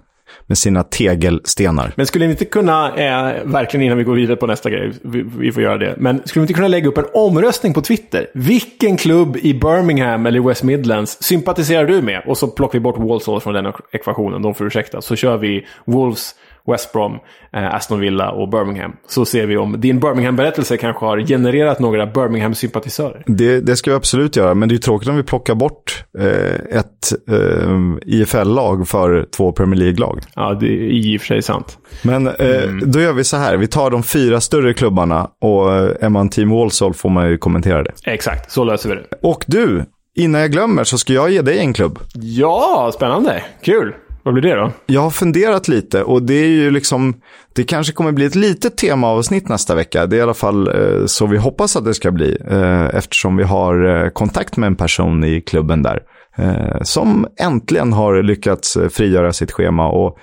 med 0.47 0.57
sina 0.57 0.83
tegelstenar. 0.83 1.93
Men 1.95 2.05
skulle 2.05 2.25
ni 2.25 2.31
inte 2.31 2.45
kunna, 2.45 2.87
eh, 2.87 3.43
verkligen 3.45 3.85
innan 3.85 3.97
vi 3.97 4.03
går 4.03 4.15
vidare 4.15 4.37
på 4.37 4.47
nästa 4.47 4.69
grej, 4.69 4.91
vi, 5.01 5.25
vi, 5.37 5.51
får 5.51 5.63
göra 5.63 5.77
det, 5.77 5.95
men 5.97 6.21
skulle 6.25 6.41
vi 6.41 6.43
inte 6.43 6.53
kunna 6.53 6.67
lägga 6.67 6.89
upp 6.89 6.97
en 6.97 7.05
omröstning 7.13 7.73
på 7.73 7.81
Twitter? 7.81 8.27
Vilken 8.33 8.97
klubb 8.97 9.37
i 9.37 9.53
Birmingham 9.53 10.25
eller 10.25 10.39
West 10.39 10.63
Midlands 10.63 11.23
sympatiserar 11.23 11.85
du 11.85 12.01
med? 12.01 12.21
Och 12.27 12.37
så 12.37 12.47
plockar 12.47 12.79
vi 12.79 12.83
bort 12.83 12.97
Walsall 12.97 13.41
från 13.41 13.53
den 13.53 13.73
ekvationen, 13.91 14.41
de 14.41 14.55
får 14.55 14.67
ursäkta. 14.67 15.01
Så 15.01 15.15
kör 15.15 15.37
vi 15.37 15.65
Wolves 15.85 16.35
West 16.71 16.93
Brom, 16.93 17.19
eh, 17.53 17.75
Aston 17.75 17.99
Villa 17.99 18.31
och 18.31 18.49
Birmingham. 18.49 18.91
Så 19.07 19.25
ser 19.25 19.45
vi 19.45 19.57
om 19.57 19.81
din 19.81 19.99
Birmingham-berättelse 19.99 20.77
kanske 20.77 21.05
har 21.05 21.19
genererat 21.19 21.79
några 21.79 22.05
Birmingham-sympatisörer. 22.05 23.23
Det, 23.25 23.59
det, 23.59 23.75
ska 23.75 23.91
vi 23.91 23.97
absolut 23.97 24.35
göra, 24.35 24.53
men 24.53 24.69
det 24.69 24.75
är 24.75 24.77
tråkigt 24.77 25.09
om 25.09 25.15
vi 25.15 25.23
plockar 25.23 25.55
bort 25.55 26.05
eh, 26.19 26.77
ett 26.79 27.13
eh, 27.29 27.79
IFL-lag 28.05 28.87
för 28.87 29.25
två 29.37 29.51
Premier 29.51 29.79
League-lag. 29.79 30.19
Ja, 30.35 30.53
det 30.59 30.65
är 30.65 30.91
i 30.91 31.17
och 31.17 31.21
för 31.21 31.27
sig 31.27 31.41
sant. 31.41 31.77
Men 32.01 32.27
eh, 32.27 32.63
mm. 32.63 32.91
då 32.91 32.99
gör 32.99 33.13
vi 33.13 33.23
så 33.23 33.37
här, 33.37 33.57
vi 33.57 33.67
tar 33.67 33.91
de 33.91 34.03
fyra 34.03 34.41
större 34.41 34.73
klubbarna 34.73 35.29
och 35.41 35.75
eh, 35.75 35.91
är 36.01 36.09
man 36.09 36.29
Team 36.29 36.49
Walsall 36.49 36.93
får 36.93 37.09
man 37.09 37.29
ju 37.29 37.37
kommentera 37.37 37.83
det. 37.83 37.91
Exakt, 38.05 38.51
så 38.51 38.63
löser 38.63 38.89
vi 38.89 38.95
det. 38.95 39.03
Och 39.21 39.43
du, 39.47 39.85
innan 40.15 40.41
jag 40.41 40.51
glömmer 40.51 40.83
så 40.83 40.97
ska 40.97 41.13
jag 41.13 41.31
ge 41.31 41.41
dig 41.41 41.59
en 41.59 41.73
klubb. 41.73 41.99
Ja, 42.13 42.91
spännande. 42.93 43.43
Kul. 43.61 43.93
Vad 44.23 44.33
blir 44.33 44.43
det 44.43 44.55
då? 44.55 44.71
Jag 44.85 45.01
har 45.01 45.09
funderat 45.09 45.67
lite 45.67 46.03
och 46.03 46.23
det 46.23 46.33
är 46.33 46.47
ju 46.47 46.71
liksom, 46.71 47.13
det 47.53 47.63
kanske 47.63 47.93
kommer 47.93 48.11
bli 48.11 48.25
ett 48.25 48.35
litet 48.35 48.77
temaavsnitt 48.77 49.49
nästa 49.49 49.75
vecka. 49.75 50.05
Det 50.05 50.15
är 50.15 50.17
i 50.17 50.21
alla 50.21 50.33
fall 50.33 50.67
eh, 50.67 51.05
så 51.05 51.25
vi 51.25 51.37
hoppas 51.37 51.75
att 51.75 51.85
det 51.85 51.93
ska 51.93 52.11
bli, 52.11 52.37
eh, 52.49 52.85
eftersom 52.95 53.37
vi 53.37 53.43
har 53.43 54.03
eh, 54.05 54.09
kontakt 54.09 54.57
med 54.57 54.67
en 54.67 54.75
person 54.75 55.23
i 55.23 55.41
klubben 55.41 55.83
där. 55.83 55.99
Eh, 56.37 56.81
som 56.81 57.27
äntligen 57.39 57.93
har 57.93 58.23
lyckats 58.23 58.75
eh, 58.77 58.89
frigöra 58.89 59.33
sitt 59.33 59.51
schema 59.51 59.89
och 59.89 60.17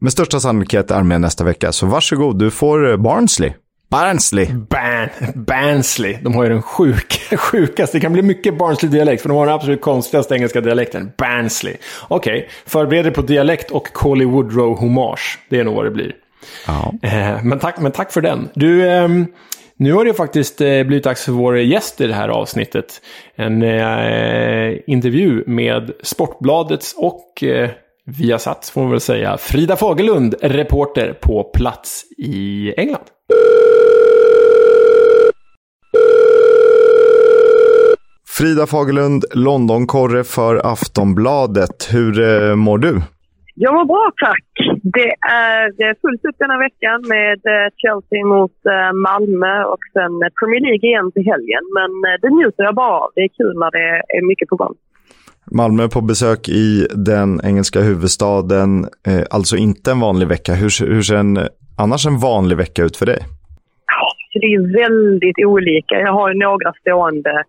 med 0.00 0.12
största 0.12 0.40
sannolikhet 0.40 0.90
är 0.90 1.02
med 1.02 1.20
nästa 1.20 1.44
vecka. 1.44 1.72
Så 1.72 1.86
varsågod, 1.86 2.38
du 2.38 2.50
får 2.50 2.90
eh, 2.90 2.96
Barnsley. 2.96 3.52
Barnsley. 3.92 4.46
Ban 4.46 5.08
Bansley. 5.34 6.18
De 6.22 6.34
har 6.34 6.42
ju 6.42 6.48
den 6.48 6.62
sjuk, 6.62 7.20
sjukaste. 7.36 7.96
Det 7.96 8.00
kan 8.00 8.12
bli 8.12 8.22
mycket 8.22 8.58
Barnsley-dialekt, 8.58 9.22
för 9.22 9.28
de 9.28 9.38
har 9.38 9.46
den 9.46 9.54
absolut 9.54 9.80
konstigaste 9.80 10.34
engelska 10.34 10.60
dialekten. 10.60 11.12
Barnsley. 11.18 11.76
Okej, 12.08 12.36
okay. 12.38 12.48
förbered 12.66 13.04
dig 13.04 13.12
på 13.12 13.22
dialekt 13.22 13.70
och 13.70 13.92
Colly 13.92 14.24
Woodrow-hommage. 14.24 15.38
Det 15.48 15.60
är 15.60 15.64
nog 15.64 15.74
vad 15.74 15.84
det 15.84 15.90
blir. 15.90 16.12
Ja. 16.66 16.92
Eh, 17.02 17.44
men, 17.44 17.58
tack, 17.58 17.80
men 17.80 17.92
tack 17.92 18.12
för 18.12 18.20
den. 18.20 18.48
Du, 18.54 18.88
eh, 18.88 19.08
nu 19.76 19.92
har 19.92 20.04
det 20.04 20.14
faktiskt 20.14 20.60
eh, 20.60 20.82
blivit 20.82 21.04
dags 21.04 21.24
för 21.24 21.32
vår 21.32 21.58
gäst 21.58 22.00
i 22.00 22.06
det 22.06 22.14
här 22.14 22.28
avsnittet. 22.28 23.00
En 23.36 23.62
eh, 23.62 24.78
intervju 24.86 25.44
med 25.46 25.90
Sportbladets 26.02 26.94
och 26.96 27.44
Viasat, 28.06 28.70
får 28.74 28.80
man 28.80 28.90
väl 28.90 29.00
säga, 29.00 29.38
Frida 29.38 29.76
Fagerlund, 29.76 30.34
reporter 30.40 31.12
på 31.20 31.44
plats 31.44 32.04
i 32.18 32.72
England. 32.76 33.04
Frida 38.38 38.66
Fagerlund, 38.66 39.24
Londonkorre 39.34 40.24
för 40.24 40.72
Aftonbladet. 40.72 41.88
Hur 41.92 42.12
eh, 42.20 42.56
mår 42.56 42.78
du? 42.78 43.00
Jag 43.54 43.74
mår 43.74 43.84
bra 43.84 44.12
tack. 44.24 44.48
Det 44.82 45.10
är 45.30 46.00
fullt 46.00 46.24
upp 46.24 46.38
denna 46.38 46.58
veckan 46.58 46.98
med 47.14 47.38
eh, 47.54 47.68
Chelsea 47.82 48.24
mot 48.34 48.56
eh, 48.74 48.92
Malmö 49.08 49.64
och 49.64 49.82
sen 49.92 50.12
Premier 50.38 50.60
League 50.60 50.84
igen 50.90 51.12
till 51.12 51.26
helgen. 51.32 51.64
Men 51.78 51.90
det 52.22 52.30
njuter 52.36 52.62
jag 52.64 52.74
bara 52.74 53.00
av. 53.00 53.10
Det 53.14 53.20
är 53.20 53.28
kul 53.28 53.54
när 53.62 53.70
det 53.70 53.88
är 54.16 54.26
mycket 54.28 54.48
på 54.48 54.56
gång. 54.56 54.74
Malmö 55.50 55.88
på 55.88 56.00
besök 56.00 56.48
i 56.48 56.86
den 56.90 57.40
engelska 57.44 57.80
huvudstaden. 57.80 58.70
Alltså 59.30 59.56
inte 59.56 59.90
en 59.90 60.00
vanlig 60.00 60.28
vecka. 60.28 60.52
Hur, 60.54 60.86
hur 60.94 61.02
ser 61.02 61.16
en, 61.16 61.38
annars 61.78 62.06
en 62.06 62.18
vanlig 62.18 62.56
vecka 62.56 62.82
ut 62.82 62.96
för 62.96 63.06
dig? 63.06 63.18
Ja, 63.86 64.40
det 64.40 64.46
är 64.46 64.60
väldigt 64.82 65.46
olika. 65.46 65.94
Jag 65.94 66.12
har 66.12 66.34
några 66.34 66.72
stående 66.80 67.44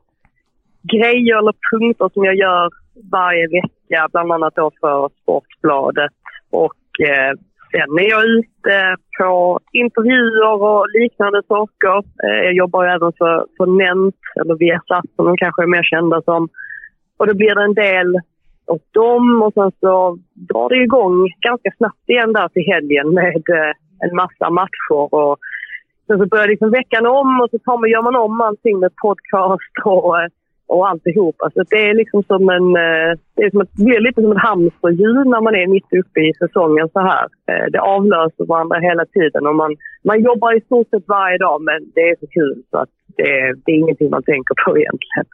grejer 0.83 1.37
eller 1.37 1.53
punkter 1.71 2.09
som 2.13 2.23
jag 2.23 2.35
gör 2.35 2.69
varje 3.11 3.47
vecka, 3.47 4.07
bland 4.11 4.31
annat 4.31 4.55
då 4.55 4.71
för 4.81 5.09
Sportbladet. 5.21 6.11
Och 6.49 6.85
eh, 7.09 7.33
sen 7.71 7.99
är 7.99 8.09
jag 8.09 8.25
ute 8.25 8.95
på 9.19 9.59
intervjuer 9.71 10.63
och 10.63 10.85
liknande 10.99 11.41
saker. 11.47 11.97
Eh, 12.23 12.39
jag 12.47 12.53
jobbar 12.53 12.85
även 12.85 13.11
för, 13.17 13.45
för 13.57 13.65
Nent, 13.65 14.21
eller 14.41 14.55
Viasat 14.55 15.05
som 15.15 15.25
de 15.25 15.37
kanske 15.37 15.63
är 15.63 15.67
mer 15.67 15.83
kända 15.83 16.21
som. 16.21 16.49
Och 17.17 17.27
då 17.27 17.33
blir 17.33 17.55
det 17.55 17.63
en 17.63 17.73
del 17.73 18.19
åt 18.65 18.93
dem 18.93 19.41
och 19.43 19.53
sen 19.53 19.71
så 19.79 20.17
drar 20.33 20.69
det 20.69 20.83
igång 20.83 21.27
ganska 21.39 21.69
snabbt 21.77 22.09
igen 22.09 22.33
där 22.33 22.47
till 22.47 22.71
helgen 22.73 23.13
med 23.13 23.43
eh, 23.59 23.73
en 24.05 24.15
massa 24.15 24.49
matcher. 24.49 25.13
Och 25.13 25.37
sen 26.07 26.17
så 26.19 26.25
börjar 26.25 26.47
liksom 26.47 26.71
veckan 26.71 27.05
om 27.05 27.41
och 27.41 27.49
så 27.51 27.59
tar 27.59 27.77
man, 27.77 27.89
gör 27.89 28.01
man 28.01 28.15
om 28.15 28.41
allting 28.41 28.79
med 28.79 28.95
podcast 28.95 29.73
och 29.83 30.21
eh, 30.21 30.27
och 30.75 30.89
alltihop. 30.89 31.35
Alltså 31.45 31.61
det 31.71 31.81
är 31.89 31.93
liksom 32.01 32.23
som 32.31 32.43
en... 32.57 32.67
Eh, 32.85 33.11
det, 33.35 33.43
är 33.45 33.51
som 33.51 33.61
ett, 33.61 33.73
blir 33.87 34.01
lite 34.07 34.21
som 34.21 34.31
ett 34.31 34.47
hamsterhjul 34.49 35.25
när 35.33 35.41
man 35.47 35.55
är 35.55 35.67
mitt 35.67 35.91
uppe 36.01 36.19
i 36.29 36.31
säsongen 36.43 36.89
så 36.95 36.99
här. 36.99 37.25
Eh, 37.49 37.65
det 37.73 37.81
avlöser 37.95 38.45
varandra 38.53 38.77
hela 38.89 39.05
tiden 39.05 39.47
och 39.47 39.55
man, 39.55 39.71
man 40.09 40.23
jobbar 40.29 40.57
i 40.57 40.61
stort 40.61 40.89
sett 40.89 41.07
varje 41.07 41.37
dag 41.37 41.57
men 41.61 41.79
det 41.95 42.01
är 42.11 42.15
så 42.19 42.27
kul 42.27 42.57
så 42.71 42.77
att 42.77 42.89
det, 43.17 43.31
det 43.63 43.71
är 43.71 43.77
ingenting 43.83 44.09
man 44.09 44.23
tänker 44.23 44.55
på 44.65 44.77
egentligen. 44.81 45.25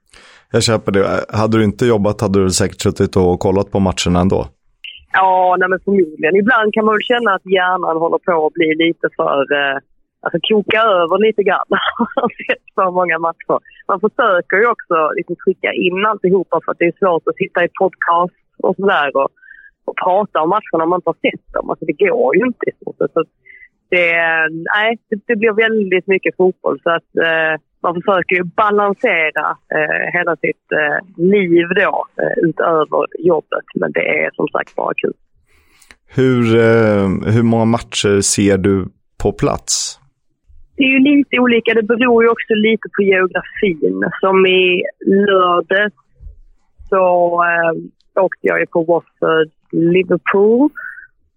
Jag 0.52 0.64
köper 0.64 0.92
det. 0.92 1.26
Hade 1.42 1.58
du 1.58 1.64
inte 1.64 1.86
jobbat 1.86 2.22
hade 2.22 2.44
du 2.44 2.50
säkert 2.50 2.82
suttit 2.82 3.16
och 3.16 3.40
kollat 3.40 3.72
på 3.72 3.80
matcherna 3.80 4.20
ändå? 4.26 4.42
Ja, 5.14 5.56
nej 5.60 5.70
men 5.70 5.80
förmodligen. 5.86 6.36
Ibland 6.36 6.74
kan 6.74 6.86
man 6.86 6.96
väl 6.96 7.10
känna 7.12 7.32
att 7.36 7.46
hjärnan 7.46 7.98
håller 7.98 8.18
på 8.18 8.46
att 8.46 8.54
bli 8.54 8.70
lite 8.86 9.08
för... 9.18 9.46
Alltså 10.24 10.40
koka 10.50 10.82
över 10.82 11.18
lite 11.28 11.44
grann. 11.44 11.66
Man 11.70 11.80
har 12.16 12.32
sett 12.48 12.66
för 12.76 12.92
många 13.00 13.20
matcher. 13.20 13.58
Man 13.88 14.00
försöker 14.06 14.58
ju 14.58 14.68
också 14.76 14.98
liksom 15.18 15.36
skicka 15.40 15.72
in 15.86 16.06
alltihopa 16.06 16.56
för 16.64 16.72
att 16.72 16.80
det 16.80 16.92
är 16.92 17.00
svårt 17.00 17.28
att 17.28 17.42
sitta 17.44 17.60
i 17.66 17.70
podcast 17.82 18.40
och 18.64 18.76
sådär 18.76 19.10
och, 19.18 19.30
och 19.88 19.96
prata 20.04 20.42
om 20.44 20.50
matcherna 20.50 20.84
om 20.84 20.90
man 20.90 20.98
inte 20.98 21.10
har 21.14 21.22
sett 21.30 21.54
dem. 21.54 21.70
Alltså 21.70 21.86
det 21.86 21.98
går 22.06 22.36
ju 22.38 22.44
inte 22.46 22.66
i 22.70 22.74
stort 22.80 22.98
så 23.14 23.24
det, 23.90 24.14
nej, 24.76 24.98
det, 25.10 25.20
det, 25.28 25.36
blir 25.36 25.54
väldigt 25.54 26.08
mycket 26.08 26.36
fotboll 26.36 26.80
så 26.84 26.90
att 26.90 27.16
eh, 27.26 27.62
man 27.84 27.94
försöker 27.96 28.36
ju 28.36 28.44
balansera 28.44 29.58
eh, 29.76 30.14
hela 30.14 30.36
sitt 30.36 30.68
eh, 30.72 31.24
liv 31.24 31.68
då 31.76 32.06
eh, 32.22 32.50
utöver 32.50 33.06
jobbet. 33.20 33.66
Men 33.76 33.92
det 33.92 34.24
är 34.24 34.30
som 34.34 34.48
sagt 34.48 34.76
bara 34.76 34.94
kul. 34.96 35.14
Hur, 36.16 36.56
eh, 36.56 37.34
hur 37.34 37.44
många 37.44 37.66
matcher 37.66 38.22
ser 38.22 38.58
du 38.58 38.88
på 39.24 39.32
plats? 39.32 39.99
Det 40.80 40.86
är 40.86 40.94
ju 40.98 41.00
lite 41.00 41.40
olika. 41.40 41.74
Det 41.74 41.84
beror 41.84 42.24
ju 42.24 42.30
också 42.30 42.54
lite 42.54 42.88
på 42.96 43.02
geografin. 43.04 44.04
Som 44.20 44.46
i 44.46 44.84
lördags 45.06 45.96
så 46.90 47.04
eh, 47.50 48.24
åkte 48.24 48.48
jag 48.48 48.60
ju 48.60 48.66
på 48.66 48.84
Watford 48.84 49.50
Liverpool. 49.72 50.70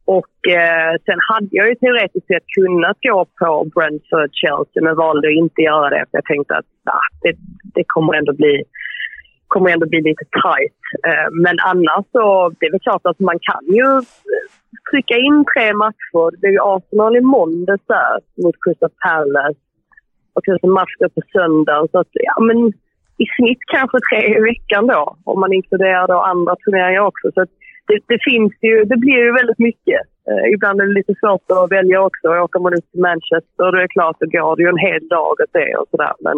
Och 0.05 0.37
eh, 0.61 0.93
sen 1.07 1.19
hade 1.31 1.49
jag 1.51 1.69
ju 1.69 1.75
teoretiskt 1.75 2.27
sett 2.27 2.47
kunnat 2.59 2.99
gå 3.09 3.27
på 3.41 3.71
Brentford 3.75 4.31
Chelsea 4.41 4.83
men 4.83 4.97
valde 4.97 5.29
att 5.29 5.43
inte 5.45 5.63
göra 5.63 5.91
det 5.91 6.05
för 6.11 6.19
jag 6.19 6.25
tänkte 6.25 6.55
att 6.57 6.71
nah, 6.87 7.07
det, 7.23 7.35
det 7.75 7.85
kommer 7.87 8.15
ändå 8.15 8.33
bli 8.33 8.63
kommer 9.53 9.71
ändå 9.71 9.87
bli 9.93 10.01
lite 10.11 10.27
tajt. 10.43 10.81
Eh, 11.09 11.29
men 11.45 11.57
annars 11.71 12.05
så, 12.13 12.25
det 12.57 12.67
är 12.67 12.73
väl 12.75 12.87
klart 12.89 13.07
att 13.11 13.21
man 13.31 13.39
kan 13.49 13.65
ju 13.79 13.91
eh, 14.33 14.45
trycka 14.91 15.17
in 15.27 15.39
tre 15.53 15.67
matcher. 15.85 16.27
Det 16.41 16.47
är 16.47 16.55
ju 16.57 16.63
Arsenal 16.75 17.17
i 17.17 17.25
måndags 17.37 17.87
där 17.95 18.15
mot 18.43 18.57
Crystal 18.63 18.95
Palace. 19.05 19.61
Och 20.35 20.43
sen 20.45 20.71
matcher 20.81 21.09
på 21.15 21.21
söndag. 21.35 21.81
Så 21.91 21.99
att, 22.03 22.13
ja, 22.29 22.37
men 22.49 22.59
i 23.25 23.27
snitt 23.37 23.63
kanske 23.75 23.99
tre 24.09 24.21
i 24.39 24.41
veckan 24.53 24.87
då. 24.95 25.03
Om 25.31 25.41
man 25.41 25.53
inkluderar 25.53 26.07
då 26.09 26.19
andra 26.33 26.53
turneringar 26.57 27.05
också. 27.11 27.27
Så 27.35 27.41
att 27.43 27.53
det, 27.89 27.99
det, 28.13 28.19
finns 28.31 28.53
ju, 28.67 28.85
det 28.91 28.99
blir 29.05 29.19
ju 29.25 29.33
väldigt 29.41 29.63
mycket. 29.69 30.01
Eh, 30.29 30.45
ibland 30.55 30.81
är 30.81 30.87
det 30.87 31.01
lite 31.01 31.15
svårt 31.21 31.47
att 31.51 31.73
välja 31.79 31.99
också. 32.09 32.27
Åker 32.47 32.61
man 32.61 32.73
ut 32.79 32.91
till 32.91 33.01
Manchester, 33.01 33.65
då 33.73 33.77
är 33.79 33.83
det 33.87 33.97
klart, 33.97 34.17
då 34.21 34.27
går 34.27 34.57
det 34.57 34.63
ju 34.63 34.69
en 34.69 34.87
hel 34.89 35.09
dag 35.09 35.31
åt 35.31 35.53
det 35.53 35.77
och 35.81 35.89
sådär. 35.91 36.15
Men 36.27 36.37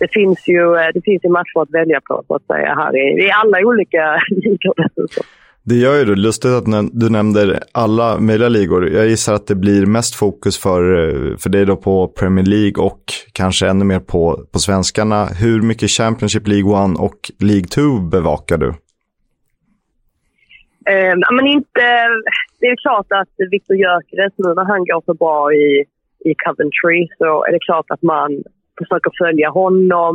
det 0.00 0.08
finns 0.12 0.48
ju 0.48 0.62
eh, 0.76 0.88
det 0.94 1.02
finns 1.04 1.24
ju 1.24 1.28
matcher 1.28 1.62
att 1.62 1.70
välja 1.70 2.00
på, 2.08 2.24
så 2.26 2.34
att 2.34 2.46
säga, 2.46 2.74
här 2.74 2.92
i, 2.96 3.26
i 3.26 3.30
alla 3.30 3.58
olika 3.66 4.04
ligor 4.30 4.74
dessutom. 4.76 5.24
Det 5.62 5.74
gör 5.74 5.96
ju 5.98 6.04
det. 6.04 6.14
Lustigt 6.14 6.50
att 6.50 6.64
du 6.92 7.10
nämner 7.10 7.60
alla 7.72 8.18
möjliga 8.18 8.48
ligor. 8.48 8.88
Jag 8.88 9.06
gissar 9.06 9.34
att 9.34 9.46
det 9.46 9.54
blir 9.54 9.86
mest 9.86 10.14
fokus 10.14 10.58
för, 10.58 10.82
för 11.36 11.50
dig 11.50 11.66
då 11.66 11.76
på 11.76 12.08
Premier 12.08 12.44
League 12.44 12.84
och 12.84 13.02
kanske 13.32 13.68
ännu 13.68 13.84
mer 13.84 14.00
på, 14.00 14.46
på 14.52 14.58
svenskarna. 14.58 15.24
Hur 15.24 15.62
mycket 15.62 15.90
Championship 15.90 16.48
League 16.48 16.92
1 16.92 16.98
och 16.98 17.18
League 17.40 17.64
2 17.64 17.80
bevakar 18.10 18.58
du? 18.58 18.68
Eh, 20.92 21.14
men 21.36 21.46
inte, 21.46 21.84
det 22.60 22.66
är 22.66 22.76
klart 22.76 23.06
att 23.10 23.34
Victor 23.50 23.76
Gyökeres 23.76 24.32
nu 24.36 24.54
när 24.54 24.64
han 24.64 24.84
går 24.84 25.02
så 25.06 25.14
bra 25.14 25.52
i, 25.52 25.84
i 26.28 26.34
Coventry 26.44 27.08
så 27.18 27.44
är 27.44 27.52
det 27.52 27.58
klart 27.68 27.86
att 27.88 28.02
man 28.02 28.42
försöker 28.82 29.12
följa 29.24 29.48
honom. 29.60 30.14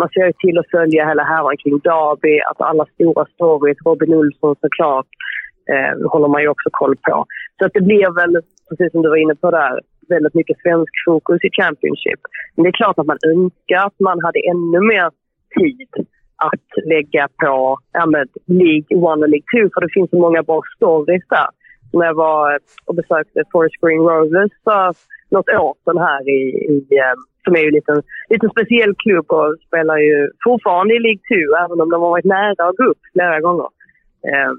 Man 0.00 0.08
ser 0.08 0.26
ju 0.26 0.32
till 0.32 0.58
att 0.58 0.70
följa 0.76 1.08
hela 1.08 1.24
härvan 1.32 1.56
kring 1.62 1.78
Derby, 1.88 2.34
alltså 2.48 2.64
alla 2.64 2.84
stora 2.94 3.24
stories. 3.34 3.78
Robin 3.84 4.14
Olsson 4.14 4.56
såklart 4.60 5.10
eh, 5.72 5.92
håller 6.12 6.28
man 6.28 6.42
ju 6.42 6.48
också 6.48 6.68
koll 6.72 6.96
på. 7.06 7.26
Så 7.58 7.62
att 7.66 7.74
det 7.76 7.84
blir 7.90 8.08
väl, 8.20 8.34
precis 8.68 8.92
som 8.92 9.02
du 9.02 9.08
var 9.08 9.22
inne 9.24 9.34
på 9.34 9.50
där, 9.50 9.80
väldigt 10.08 10.34
mycket 10.34 10.60
svensk 10.62 10.92
fokus 11.06 11.40
i 11.44 11.50
Championship. 11.60 12.20
Men 12.54 12.62
det 12.62 12.70
är 12.70 12.80
klart 12.82 12.98
att 12.98 13.12
man 13.12 13.18
önskar 13.34 13.80
att 13.86 14.00
man 14.08 14.18
hade 14.24 14.40
ännu 14.52 14.80
mer 14.92 15.10
tid 15.58 15.90
att 16.48 16.84
lägga 16.84 17.28
på 17.42 17.78
ja, 17.92 18.06
med 18.06 18.28
League 18.46 18.90
1 18.90 19.22
och 19.24 19.28
League 19.34 19.50
2 19.52 19.70
för 19.74 19.80
det 19.80 19.94
finns 19.94 20.10
så 20.10 20.18
många 20.18 20.42
bra 20.42 20.60
stories 20.76 21.26
där. 21.28 21.48
När 21.92 22.06
jag 22.06 22.14
var 22.14 22.58
och 22.84 22.94
besökte 22.94 23.42
Forest 23.52 23.80
Green 23.80 24.00
Rovers 24.08 24.52
för 24.64 24.94
något 25.30 25.48
år 25.48 25.74
sedan 25.84 25.98
här 25.98 26.28
i, 26.28 26.40
i 26.74 26.76
eh, 26.96 27.16
som 27.44 27.56
är 27.56 27.60
ju 27.60 27.66
en 27.66 27.78
liten, 27.80 28.02
liten 28.30 28.50
speciell 28.50 28.94
klubb 29.04 29.26
och 29.38 29.56
spelar 29.66 29.98
ju 29.98 30.30
fortfarande 30.44 30.94
i 30.94 31.04
League 31.06 31.24
2 31.28 31.56
även 31.64 31.80
om 31.80 31.90
de 31.90 32.02
har 32.02 32.10
varit 32.10 32.32
nära 32.36 32.68
att 32.68 32.76
gå 32.76 32.84
upp 32.84 33.02
flera 33.12 33.40
gånger. 33.40 33.68
Ehm, 34.30 34.58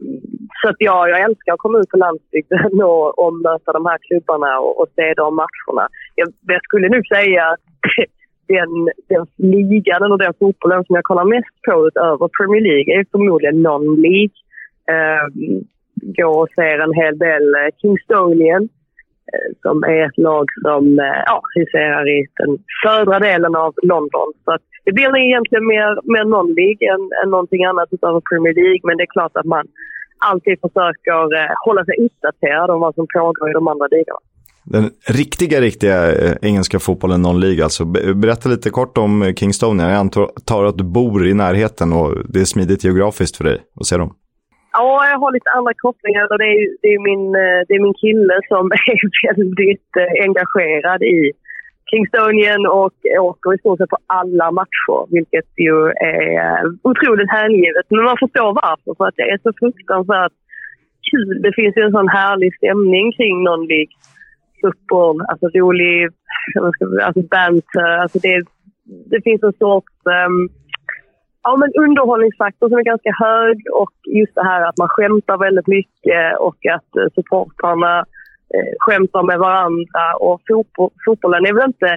så 0.59 0.69
att 0.69 0.79
jag, 0.79 1.09
jag 1.09 1.19
älskar 1.27 1.53
att 1.53 1.65
komma 1.65 1.79
ut 1.79 1.89
på 1.89 1.97
landsbygden 1.97 2.73
och, 2.93 3.19
och 3.21 3.33
möta 3.33 3.71
de 3.77 3.86
här 3.86 3.99
klubbarna 4.07 4.59
och, 4.59 4.79
och 4.79 4.89
se 4.95 5.13
de 5.13 5.36
matcherna. 5.36 5.86
Jag, 6.15 6.27
jag 6.53 6.61
skulle 6.63 6.89
nog 6.89 7.03
säga 7.07 7.43
att 7.51 7.63
den, 8.53 8.71
den 9.11 9.25
ligan 9.38 10.11
och 10.11 10.19
den 10.19 10.33
fotbollen 10.39 10.83
som 10.86 10.95
jag 10.95 11.03
kollar 11.03 11.25
mest 11.36 11.55
på 11.67 11.88
utöver 11.88 12.27
Premier 12.38 12.61
League 12.69 12.89
är 12.95 13.05
förmodligen 13.11 13.67
non-League. 13.67 14.38
Ehm, 14.93 15.63
går 16.17 16.38
och 16.41 16.49
ser 16.55 16.79
en 16.79 16.93
hel 16.93 17.17
del 17.17 17.55
eh, 17.55 17.69
Kingstonian 17.81 18.69
Eh, 19.34 19.49
som 19.61 19.84
är 19.84 20.05
ett 20.07 20.17
lag 20.17 20.45
som 20.65 20.99
eh, 20.99 21.21
ja, 21.26 21.41
huserar 21.55 22.03
i 22.17 22.19
den 22.39 22.51
södra 22.84 23.19
delen 23.19 23.55
av 23.55 23.73
London. 23.84 24.30
Så 24.45 24.51
att 24.51 24.61
det 24.86 24.91
blir 24.91 25.17
egentligen 25.17 25.67
mer, 25.67 25.89
mer 26.13 26.26
non-League 26.34 26.84
än, 26.93 27.03
än 27.23 27.30
någonting 27.36 27.63
annat 27.65 27.89
utöver 27.91 28.21
Premier 28.30 28.53
League. 28.53 28.82
Men 28.84 28.97
det 28.97 29.03
är 29.03 29.13
klart 29.17 29.32
att 29.36 29.45
man 29.45 29.65
alltid 30.32 30.55
försöker 30.65 31.19
eh, 31.39 31.53
hålla 31.65 31.86
sig 31.86 31.95
uppdaterad 32.05 32.69
om 32.69 32.80
vad 32.80 32.95
som 32.95 33.07
pågår 33.13 33.49
i 33.49 33.53
de 33.53 33.67
andra 33.67 33.88
ligorna. 33.88 34.19
Den 34.63 34.89
riktiga, 35.07 35.61
riktiga 35.61 35.97
engelska 36.41 36.80
fotbollen 36.80 37.26
non-league 37.26 37.63
alltså. 37.63 37.86
Berätta 38.23 38.49
lite 38.49 38.69
kort 38.69 38.97
om 38.97 39.34
Kingstonia. 39.36 39.89
Jag 39.89 39.97
antar 39.97 40.65
att 40.65 40.78
du 40.78 40.84
bor 40.84 41.28
i 41.28 41.34
närheten 41.34 41.93
och 41.93 42.09
det 42.30 42.39
är 42.41 42.45
smidigt 42.45 42.84
geografiskt 42.84 43.38
för 43.38 43.43
dig 43.43 43.57
att 43.80 43.86
se 43.86 43.97
dem. 43.97 44.13
Ja, 44.78 44.89
jag 45.11 45.19
har 45.23 45.32
lite 45.32 45.55
andra 45.57 45.73
kopplingar. 45.86 46.23
Det 46.43 46.49
är, 46.55 46.63
det 46.82 46.89
är, 46.95 47.01
min, 47.09 47.26
eh, 47.43 47.59
det 47.67 47.73
är 47.78 47.86
min 47.88 47.99
kille 48.05 48.36
som 48.51 48.63
är 48.91 48.97
väldigt 49.28 49.91
eh, 50.01 50.11
engagerad 50.28 51.01
i 51.17 51.19
Kingstonien 51.91 52.61
och 52.80 52.97
åker 53.30 53.49
i 53.53 53.61
stort 53.61 53.78
sett 53.80 53.95
på 53.95 54.01
alla 54.19 54.47
matcher, 54.59 54.99
vilket 55.15 55.49
ju 55.67 55.78
är 56.13 56.26
eh, 56.41 56.63
otroligt 56.89 57.32
hängivet. 57.39 57.86
Men 57.89 58.03
man 58.09 58.21
förstår 58.23 58.51
varför, 58.63 58.91
för 58.97 59.05
att 59.07 59.19
det 59.19 59.28
är 59.34 59.39
så 59.45 59.51
fruktansvärt 59.61 60.38
kul. 61.11 61.41
Det 61.45 61.53
finns 61.59 61.73
ju 61.78 61.82
en 61.84 61.97
sån 61.97 62.15
härlig 62.19 62.51
stämning 62.59 63.05
kring 63.17 63.36
någon 63.43 63.65
lik 63.73 63.91
fotboll, 64.61 65.17
alltså 65.30 65.45
rolig, 65.47 66.09
alltså 67.07 67.21
banter. 67.36 67.91
Alltså 68.03 68.19
det, 68.26 68.36
det 69.11 69.21
finns 69.26 69.43
en 69.43 69.57
sorts 69.63 69.93
um, 70.28 70.49
ja, 71.45 71.51
men 71.61 71.69
underhållningsfaktor 71.85 72.69
som 72.69 72.77
är 72.77 72.91
ganska 72.93 73.13
hög 73.25 73.57
och 73.81 73.93
just 74.19 74.35
det 74.35 74.47
här 74.51 74.61
att 74.69 74.77
man 74.77 74.89
skämtar 74.95 75.37
väldigt 75.37 75.67
mycket 75.67 76.23
och 76.47 76.59
att 76.75 76.91
eh, 76.99 77.07
supportrarna 77.15 77.93
eh, 78.55 78.73
skämtar 78.83 79.23
med 79.23 79.39
varandra. 79.39 80.03
Och 80.19 80.41
fotbo 80.47 80.83
fotbollen 81.05 81.45
är 81.45 81.53
väl 81.53 81.73
inte 81.73 81.91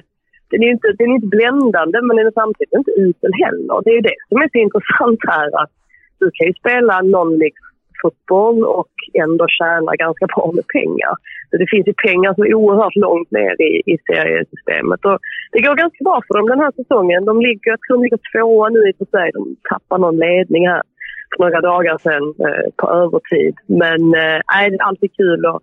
den 0.51 0.63
är, 0.63 0.71
inte, 0.75 0.87
den 0.97 1.09
är 1.09 1.15
inte 1.15 1.35
bländande 1.37 1.97
men 2.01 2.17
den 2.17 2.27
är 2.27 2.39
samtidigt 2.41 2.79
inte 2.79 2.91
usel 2.91 3.33
heller. 3.43 3.75
Det 3.83 3.89
är 3.93 3.99
ju 3.99 4.07
det 4.11 4.19
som 4.29 4.37
är 4.41 4.49
så 4.51 4.57
intressant 4.67 5.19
här 5.33 5.49
att 5.61 5.73
du 6.19 6.25
kan 6.35 6.47
ju 6.47 6.53
spela 6.61 6.93
non-league 7.13 7.59
liksom 7.59 7.68
fotboll 8.01 8.59
och 8.79 8.93
ändå 9.23 9.45
tjäna 9.57 9.91
ganska 10.05 10.25
bra 10.33 10.51
med 10.57 10.65
pengar. 10.77 11.13
Så 11.49 11.53
det 11.61 11.67
finns 11.73 11.87
ju 11.87 11.93
pengar 12.07 12.33
som 12.33 12.43
är 12.43 12.53
oerhört 12.53 12.95
långt 12.95 13.31
ner 13.31 13.53
i, 13.69 13.71
i 13.93 13.95
seriesystemet. 14.07 15.01
Och 15.09 15.17
det 15.51 15.61
går 15.65 15.75
ganska 15.75 16.01
bra 16.07 16.17
för 16.27 16.33
dem 16.37 16.47
den 16.53 16.63
här 16.63 16.73
säsongen. 16.79 17.25
De 17.25 17.41
ligger, 17.47 17.71
jag 17.73 17.79
tror 17.81 17.97
de 17.97 18.03
ligger 18.03 18.21
tvåa 18.31 18.69
nu 18.69 18.79
i 18.89 18.91
och 18.91 18.99
för 19.01 19.09
sig. 19.17 19.27
De 19.37 19.55
tappar 19.69 19.97
någon 19.97 20.17
ledning 20.17 20.67
här 20.67 20.83
för 21.29 21.43
några 21.43 21.61
dagar 21.61 21.97
sedan 22.05 22.25
eh, 22.47 22.67
på 22.79 22.85
övertid. 23.01 23.55
Men 23.81 24.01
eh, 24.23 24.39
det 24.47 24.75
är 24.75 24.87
alltid 24.89 25.11
kul 25.21 25.45
att 25.45 25.61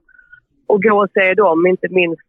och 0.66 0.82
gå 0.82 1.02
och 1.02 1.10
se 1.14 1.34
dem, 1.34 1.66
inte 1.66 1.88
minst 1.90 2.22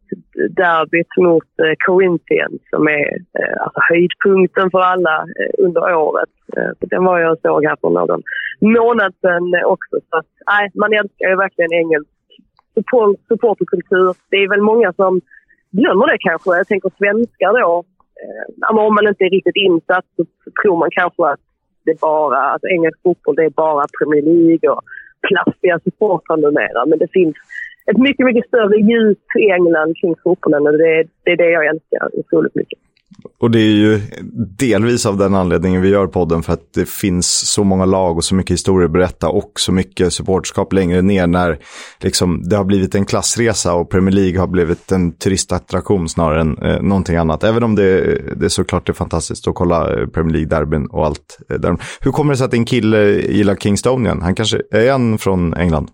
derbyt 0.50 1.18
mot 1.18 1.52
eh, 1.64 1.76
Corinthians 1.86 2.62
som 2.70 2.88
är 2.88 3.08
eh, 3.40 3.62
alltså 3.64 3.80
höjdpunkten 3.90 4.72
för 4.72 4.80
alla 4.80 5.18
eh, 5.40 5.66
under 5.66 5.96
året. 5.96 6.30
Eh, 6.58 6.72
den 6.80 7.04
var 7.06 7.20
jag 7.20 7.32
och 7.32 7.40
såg 7.42 7.66
här 7.66 7.78
för 7.82 7.90
någon 7.90 8.24
månad 8.62 9.14
sedan 9.22 9.46
också. 9.66 9.96
Så 10.10 10.18
att, 10.18 10.32
nej, 10.52 10.72
man 10.74 10.94
älskar 10.94 11.30
ju 11.30 11.36
verkligen 11.36 11.74
engelsk 11.74 12.10
support, 12.74 13.20
supporterkultur. 13.28 14.14
Det 14.30 14.38
är 14.38 14.50
väl 14.50 14.62
många 14.62 14.94
som 14.94 15.22
glömmer 15.72 16.08
det 16.08 16.18
kanske. 16.20 16.50
Jag 16.50 16.68
tänker 16.68 16.92
svenskar 16.98 17.62
då. 17.62 17.84
Eh, 18.24 18.78
om 18.86 18.96
man 18.96 19.08
inte 19.08 19.24
är 19.24 19.30
riktigt 19.30 19.56
insatt 19.68 20.06
så, 20.16 20.26
tror 20.62 20.78
man 20.78 20.90
kanske 20.92 21.26
att 21.26 21.40
det 21.86 21.92
är 21.92 22.02
bara, 22.02 22.38
alltså 22.38 22.68
engelsk 22.68 23.00
fotboll 23.04 23.36
det 23.36 23.46
är 23.46 23.50
bara 23.50 23.86
Premier 23.98 24.22
League 24.22 24.70
och 24.70 24.82
plastiga 25.28 25.80
supportrar 25.80 26.38
numera. 26.38 26.86
Men 26.86 27.00
det 27.00 27.12
finns 27.12 27.36
ett 27.92 27.98
mycket, 27.98 28.26
mycket 28.26 28.48
större 28.48 28.78
djup 28.78 29.26
i 29.40 29.52
England 29.52 29.96
kring 29.98 30.16
fotbollen 30.24 30.68
och 30.68 30.78
det, 30.78 31.04
det 31.24 31.32
är 31.32 31.38
det 31.38 31.52
jag 31.52 31.66
älskar 31.66 32.20
otroligt 32.20 32.56
mycket. 32.56 32.80
Och 33.40 33.52
det 33.52 33.60
är 33.60 33.76
ju 33.76 34.02
delvis 34.58 35.06
av 35.06 35.18
den 35.18 35.36
anledningen 35.36 35.82
vi 35.82 35.90
gör 35.90 36.08
podden 36.08 36.44
för 36.44 36.54
att 36.54 36.74
det 36.74 36.90
finns 36.90 37.52
så 37.54 37.64
många 37.64 37.86
lag 37.86 38.18
och 38.18 38.24
så 38.24 38.36
mycket 38.36 38.54
historier 38.54 38.86
att 38.86 38.92
berätta 38.92 39.30
och 39.30 39.52
så 39.56 39.72
mycket 39.72 40.14
supportskap 40.14 40.74
längre 40.74 41.02
ner 41.02 41.28
när 41.28 41.60
liksom, 42.00 42.42
det 42.50 42.56
har 42.56 42.64
blivit 42.64 42.96
en 42.96 43.06
klassresa 43.06 43.74
och 43.74 43.90
Premier 43.90 44.16
League 44.16 44.40
har 44.40 44.48
blivit 44.48 44.92
en 44.92 45.18
turistattraktion 45.18 46.10
snarare 46.10 46.42
än 46.42 46.58
eh, 46.58 46.82
någonting 46.82 47.16
annat. 47.16 47.44
Även 47.44 47.64
om 47.64 47.76
det, 47.76 48.22
det 48.36 48.50
såklart 48.50 48.90
är 48.90 48.94
fantastiskt 48.94 49.48
att 49.48 49.56
kolla 49.56 49.94
eh, 49.94 50.08
Premier 50.08 50.34
League-derbyn 50.34 50.88
och 50.88 51.06
allt. 51.06 51.40
Eh, 51.50 51.60
där. 51.60 51.78
Hur 52.02 52.12
kommer 52.12 52.34
det 52.34 52.38
sig 52.38 52.46
att 52.46 52.52
din 52.52 52.66
kille 52.66 53.12
gillar 53.12 53.56
Kingstonian? 53.56 54.22
Han 54.22 54.36
kanske, 54.36 54.62
är 54.72 54.92
han 54.92 55.18
från 55.18 55.54
England? 55.54 55.90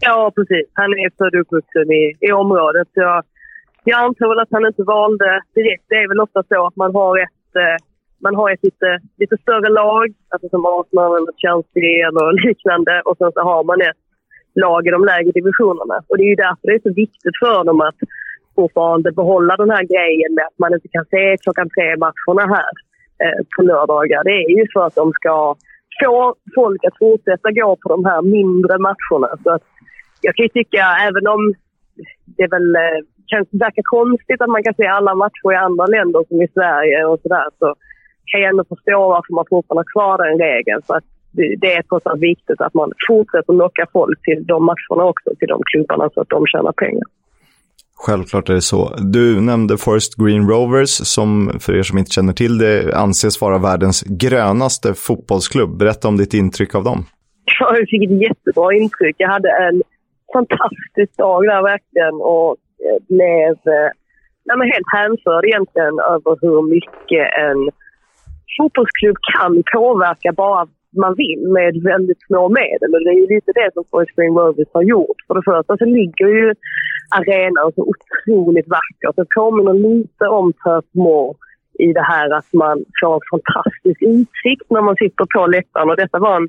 Ja, 0.00 0.32
precis. 0.36 0.66
Han 0.74 0.90
är 0.92 1.10
född 1.18 1.34
och 1.34 1.40
uppvuxen 1.40 1.92
i, 1.92 2.04
i 2.20 2.32
området. 2.32 2.88
Jag, 2.92 3.24
jag 3.84 3.98
antar 4.04 4.28
väl 4.28 4.42
att 4.42 4.56
han 4.56 4.66
inte 4.66 4.82
valde 4.82 5.30
direkt. 5.54 5.84
Det 5.88 5.94
är 6.02 6.08
väl 6.08 6.20
ofta 6.20 6.42
så 6.42 6.66
att 6.66 6.76
man 6.76 6.94
har 6.94 7.18
ett, 7.18 7.50
eh, 7.64 7.76
man 8.24 8.34
har 8.34 8.50
ett 8.50 8.64
lite, 8.68 8.90
lite 9.18 9.36
större 9.44 9.68
lag, 9.68 10.06
alltså 10.32 10.48
som 10.48 10.66
Arsenal 10.66 11.16
eller 11.16 11.34
Chelsea 11.42 12.08
eller 12.08 12.46
liknande. 12.46 13.02
Och 13.04 13.16
sen 13.18 13.32
så 13.32 13.40
har 13.50 13.64
man 13.64 13.80
ett 13.80 14.02
lag 14.54 14.86
i 14.86 14.90
de 14.90 15.04
lägre 15.04 15.30
divisionerna. 15.32 15.96
Och 16.08 16.16
det 16.18 16.24
är 16.24 16.32
ju 16.34 16.42
därför 16.46 16.64
det 16.68 16.74
är 16.74 16.88
så 16.88 16.94
viktigt 17.04 17.36
för 17.42 17.64
dem 17.64 17.80
att 17.80 18.00
fortfarande 18.54 19.12
behålla 19.12 19.56
den 19.56 19.70
här 19.70 19.84
grejen 19.92 20.34
med 20.34 20.44
att 20.46 20.58
man 20.58 20.74
inte 20.74 20.88
kan 20.88 21.04
se 21.04 21.36
klockan 21.42 21.68
tre 21.76 21.96
matcherna 22.04 22.44
här 22.56 22.72
eh, 23.22 23.40
på 23.56 23.62
lördagar. 23.62 24.24
Det 24.24 24.36
är 24.44 24.50
ju 24.58 24.66
för 24.72 24.86
att 24.86 24.94
de 24.94 25.12
ska 25.12 25.34
få 26.02 26.34
folk 26.54 26.84
att 26.84 26.98
fortsätta 26.98 27.48
gå 27.50 27.76
på 27.82 27.88
de 27.94 28.04
här 28.04 28.22
mindre 28.22 28.74
matcherna. 28.78 29.30
Så 29.44 29.50
att 29.54 29.62
jag 30.20 30.34
kan 30.34 30.44
ju 30.44 30.48
tycka, 30.48 30.82
även 31.08 31.26
om 31.34 31.42
det 32.38 32.46
väl 32.54 32.76
eh, 32.76 33.00
kan 33.30 33.46
verka 33.50 33.82
konstigt 33.84 34.40
att 34.42 34.54
man 34.56 34.62
kan 34.62 34.74
se 34.74 34.86
alla 34.86 35.14
matcher 35.14 35.52
i 35.52 35.56
andra 35.56 35.86
länder 35.86 36.20
som 36.28 36.42
i 36.42 36.48
Sverige 36.56 37.04
och 37.04 37.20
sådär, 37.22 37.48
så 37.58 37.74
kan 38.30 38.40
jag 38.40 38.50
ändå 38.50 38.64
förstå 38.64 38.98
varför 39.14 39.32
man 39.34 39.50
fortfarande 39.50 39.84
har 39.86 39.92
kvar 39.94 40.14
den 40.24 40.38
regeln. 40.38 40.82
För 40.86 40.94
att 40.94 41.08
det 41.32 41.72
är 41.76 41.82
trots 41.82 42.06
allt 42.06 42.20
viktigt 42.20 42.60
att 42.60 42.74
man 42.74 42.92
fortsätter 43.08 43.52
locka 43.52 43.86
folk 43.92 44.18
till 44.22 44.46
de 44.46 44.64
matcherna 44.64 45.04
också, 45.12 45.28
till 45.38 45.48
de 45.48 45.60
klubbarna, 45.70 46.10
så 46.14 46.20
att 46.20 46.28
de 46.28 46.46
tjänar 46.46 46.72
pengar. 46.72 47.08
Självklart 48.06 48.48
är 48.48 48.54
det 48.54 48.60
så. 48.62 48.94
Du 48.98 49.40
nämnde 49.40 49.78
Forest 49.78 50.14
Green 50.14 50.48
Rovers 50.48 50.90
som, 50.90 51.52
för 51.60 51.74
er 51.78 51.82
som 51.82 51.98
inte 51.98 52.10
känner 52.10 52.32
till 52.32 52.58
det, 52.58 52.94
anses 52.96 53.40
vara 53.40 53.58
världens 53.58 54.02
grönaste 54.02 54.94
fotbollsklubb. 54.94 55.78
Berätta 55.78 56.08
om 56.08 56.16
ditt 56.16 56.34
intryck 56.34 56.74
av 56.74 56.84
dem. 56.84 57.04
jag 57.60 57.88
fick 57.88 58.10
ett 58.10 58.22
jättebra 58.22 58.74
intryck. 58.74 59.16
Jag 59.18 59.28
hade 59.28 59.50
en 59.50 59.82
fantastisk 60.32 61.16
dag 61.16 61.42
där 61.42 61.62
verkligen 61.62 62.14
och 62.14 62.56
eh, 62.86 62.98
blev 63.08 63.52
eh, 63.74 63.90
nej, 64.46 64.56
men 64.58 64.66
helt 64.74 64.90
hänförd 64.98 65.44
egentligen 65.44 65.94
över 66.14 66.32
hur 66.42 66.60
mycket 66.74 67.26
en 67.46 67.60
fotbollsklubb 68.56 69.16
kan 69.32 69.62
påverka 69.74 70.32
bara 70.32 70.66
man 70.96 71.14
vill 71.14 71.48
med 71.48 71.82
väldigt 71.82 72.22
små 72.26 72.48
medel. 72.48 72.94
Och 72.94 73.00
det 73.04 73.10
är 73.10 73.34
lite 73.34 73.52
det 73.54 73.70
som 73.74 73.84
Forest 73.90 74.16
Green 74.16 74.34
Rovers 74.34 74.68
har 74.72 74.82
gjort. 74.82 75.18
För 75.26 75.34
det 75.34 75.42
första 75.44 75.76
så 75.76 75.84
ligger 75.84 76.28
ju 76.28 76.54
arenan 77.18 77.72
så 77.74 77.82
otroligt 77.92 78.68
vackert. 78.68 79.16
Det 79.16 79.26
påminner 79.36 79.74
lite 79.74 80.24
om 80.26 80.52
Perth 80.52 80.88
Moor 80.92 81.36
i 81.78 81.92
det 81.92 82.06
här 82.12 82.30
att 82.38 82.52
man 82.52 82.84
får 83.00 83.14
en 83.14 83.30
fantastisk 83.30 84.02
utsikt 84.02 84.66
när 84.70 84.82
man 84.82 84.96
sitter 84.96 85.26
på 85.34 85.46
läktaren. 85.46 85.90
Och 85.90 85.96
detta 85.96 86.18
var 86.18 86.36
en, 86.36 86.48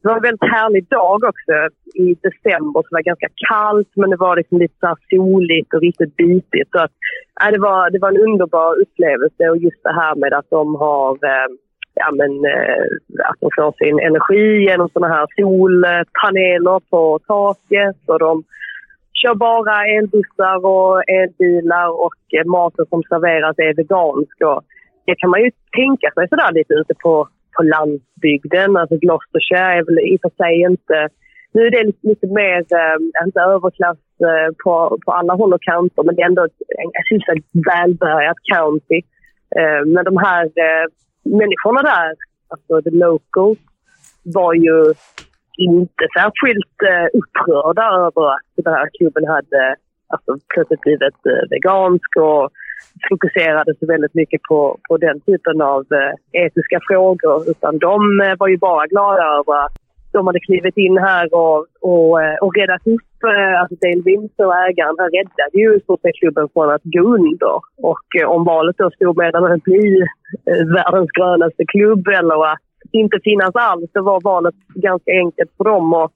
det 0.00 0.08
var 0.08 0.16
en 0.16 0.22
väldigt 0.22 0.50
härlig 0.56 0.84
dag 0.88 1.24
också 1.30 1.54
i 1.94 2.06
december. 2.26 2.80
Så 2.80 2.88
det 2.88 2.98
var 2.98 3.12
ganska 3.12 3.30
kallt 3.48 3.90
men 3.96 4.10
det 4.10 4.16
var 4.16 4.36
liksom 4.36 4.58
lite 4.58 4.74
så 4.80 4.94
soligt 5.10 5.74
och 5.74 5.80
riktigt 5.80 6.16
bitigt. 6.16 6.70
Så 6.70 6.78
att, 6.78 6.92
äh, 7.42 7.50
det, 7.52 7.60
var, 7.68 7.90
det 7.90 7.98
var 7.98 8.10
en 8.10 8.24
underbar 8.28 8.80
upplevelse 8.82 9.42
och 9.50 9.56
just 9.56 9.82
det 9.82 9.94
här 10.00 10.14
med 10.14 10.32
att 10.32 10.50
de 10.50 10.74
har 10.74 11.10
eh, 11.12 11.48
ja, 12.02 12.08
men, 12.20 12.32
eh, 12.52 12.84
att 13.30 13.40
de 13.40 13.48
får 13.56 13.72
sin 13.72 13.98
energi 14.08 14.46
genom 14.68 14.88
såna 14.88 15.08
här 15.14 15.26
solpaneler 15.36 16.80
på 16.90 17.18
taket. 17.26 18.00
Och 18.06 18.18
de 18.18 18.44
kör 19.20 19.34
bara 19.34 19.76
elbussar 19.96 20.66
och 20.74 21.02
elbilar 21.18 21.88
och 22.06 22.20
eh, 22.36 22.46
maten 22.54 22.86
som 22.90 23.02
serveras 23.02 23.58
är 23.58 23.74
vegansk. 23.74 24.36
Och 24.50 24.60
det 25.06 25.14
kan 25.20 25.30
man 25.30 25.42
ju 25.44 25.50
tänka 25.80 26.08
sig 26.14 26.28
sådär 26.28 26.52
lite 26.52 26.74
ute 26.74 26.94
på, 27.04 27.28
på 27.56 27.62
landsbygden. 27.62 28.76
Alltså 28.76 28.96
Gloucestershire 28.96 29.72
är 29.78 29.82
väl 29.86 29.98
i 29.98 30.16
och 30.16 30.22
för 30.24 30.32
sig 30.42 30.54
inte... 30.70 31.08
Nu 31.52 31.66
är 31.66 31.70
det 31.70 31.84
lite, 31.84 32.08
lite 32.08 32.26
mer, 32.26 32.58
äh, 32.82 32.98
inte 33.26 33.40
överklass 33.40 33.98
äh, 34.30 34.50
på, 34.64 34.98
på 35.04 35.12
alla 35.12 35.34
håll 35.34 35.52
och 35.52 35.62
kanter 35.62 36.02
men 36.02 36.14
det 36.14 36.22
är 36.22 36.26
ändå 36.26 36.44
ett, 36.44 36.60
ett 36.98 37.36
ett 37.36 37.44
välbärgat 37.70 38.40
county. 38.54 39.00
Äh, 39.60 39.82
men 39.92 40.04
de 40.04 40.16
här 40.16 40.44
människorna 41.36 41.82
där, 41.82 42.14
alltså 42.48 42.82
the 42.82 42.90
locals, 42.90 43.58
var 44.22 44.54
ju 44.54 44.94
inte 45.58 46.04
särskilt 46.18 46.76
eh, 46.90 47.06
upprörda 47.18 47.82
över 47.82 48.34
att 48.34 48.48
den 48.56 48.74
här 48.74 48.88
klubben 48.98 49.26
hade 49.26 49.76
alltså, 50.06 50.36
plötsligt 50.54 50.80
blivit 50.80 51.20
eh, 51.26 51.44
vegansk 51.50 52.16
och 52.16 52.50
fokuserade 53.08 53.74
så 53.80 53.86
väldigt 53.86 54.14
mycket 54.14 54.42
på, 54.42 54.78
på 54.88 54.96
den 54.96 55.20
typen 55.20 55.60
av 55.62 55.86
eh, 55.92 56.42
etiska 56.44 56.78
frågor. 56.88 57.50
Utan 57.50 57.78
de 57.78 58.20
eh, 58.20 58.34
var 58.38 58.48
ju 58.48 58.56
bara 58.56 58.86
glada 58.86 59.22
över 59.22 59.64
att 59.64 59.77
de 60.12 60.26
hade 60.26 60.40
klivit 60.40 60.76
in 60.76 60.98
här 60.98 61.34
och, 61.34 61.66
och, 61.80 62.22
eh, 62.22 62.36
och 62.44 62.56
räddat 62.56 62.86
upp, 62.86 63.24
eh, 63.32 63.60
alltså 63.60 63.74
Dale 63.82 64.02
Vince 64.04 64.44
och 64.44 64.56
ägaren, 64.56 64.96
han 64.98 65.10
räddade 65.16 65.56
ju 65.62 65.80
klubben 66.18 66.48
från 66.52 66.70
att 66.70 66.82
gå 66.84 67.00
under. 67.00 67.54
Och 67.90 68.08
eh, 68.20 68.28
om 68.28 68.44
valet 68.44 68.76
då 68.78 68.90
stod 68.90 69.16
mellan 69.16 69.52
att 69.52 69.62
bli 69.62 70.06
världens 70.76 71.10
grönaste 71.10 71.64
klubb 71.66 72.08
eller 72.08 72.52
att 72.52 72.58
inte 72.92 73.18
finnas 73.24 73.54
alls, 73.54 73.90
så 73.92 74.02
var 74.02 74.20
valet 74.20 74.54
ganska 74.74 75.12
enkelt 75.12 75.50
för 75.56 75.64
dem. 75.64 75.94
Och, 75.94 76.12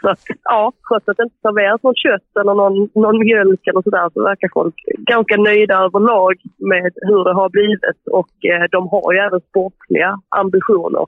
så 0.00 0.08
att, 0.08 0.20
ja, 0.44 0.72
trots 0.88 1.08
att 1.08 1.16
det 1.16 1.22
inte 1.22 1.42
serveras 1.42 1.82
något 1.82 2.02
kött 2.06 2.30
eller 2.40 2.54
någon, 2.54 2.88
någon 2.94 3.18
mjölk 3.18 3.66
eller 3.66 3.82
sådär 3.82 4.10
så 4.14 4.22
verkar 4.22 4.48
folk 4.52 4.74
ganska 5.12 5.36
nöjda 5.36 5.74
överlag 5.86 6.34
med 6.58 6.92
hur 7.08 7.24
det 7.24 7.34
har 7.34 7.48
blivit. 7.48 8.00
Och 8.18 8.34
eh, 8.52 8.64
de 8.70 8.88
har 8.88 9.12
ju 9.12 9.18
även 9.18 9.40
sportliga 9.40 10.10
ambitioner. 10.28 11.06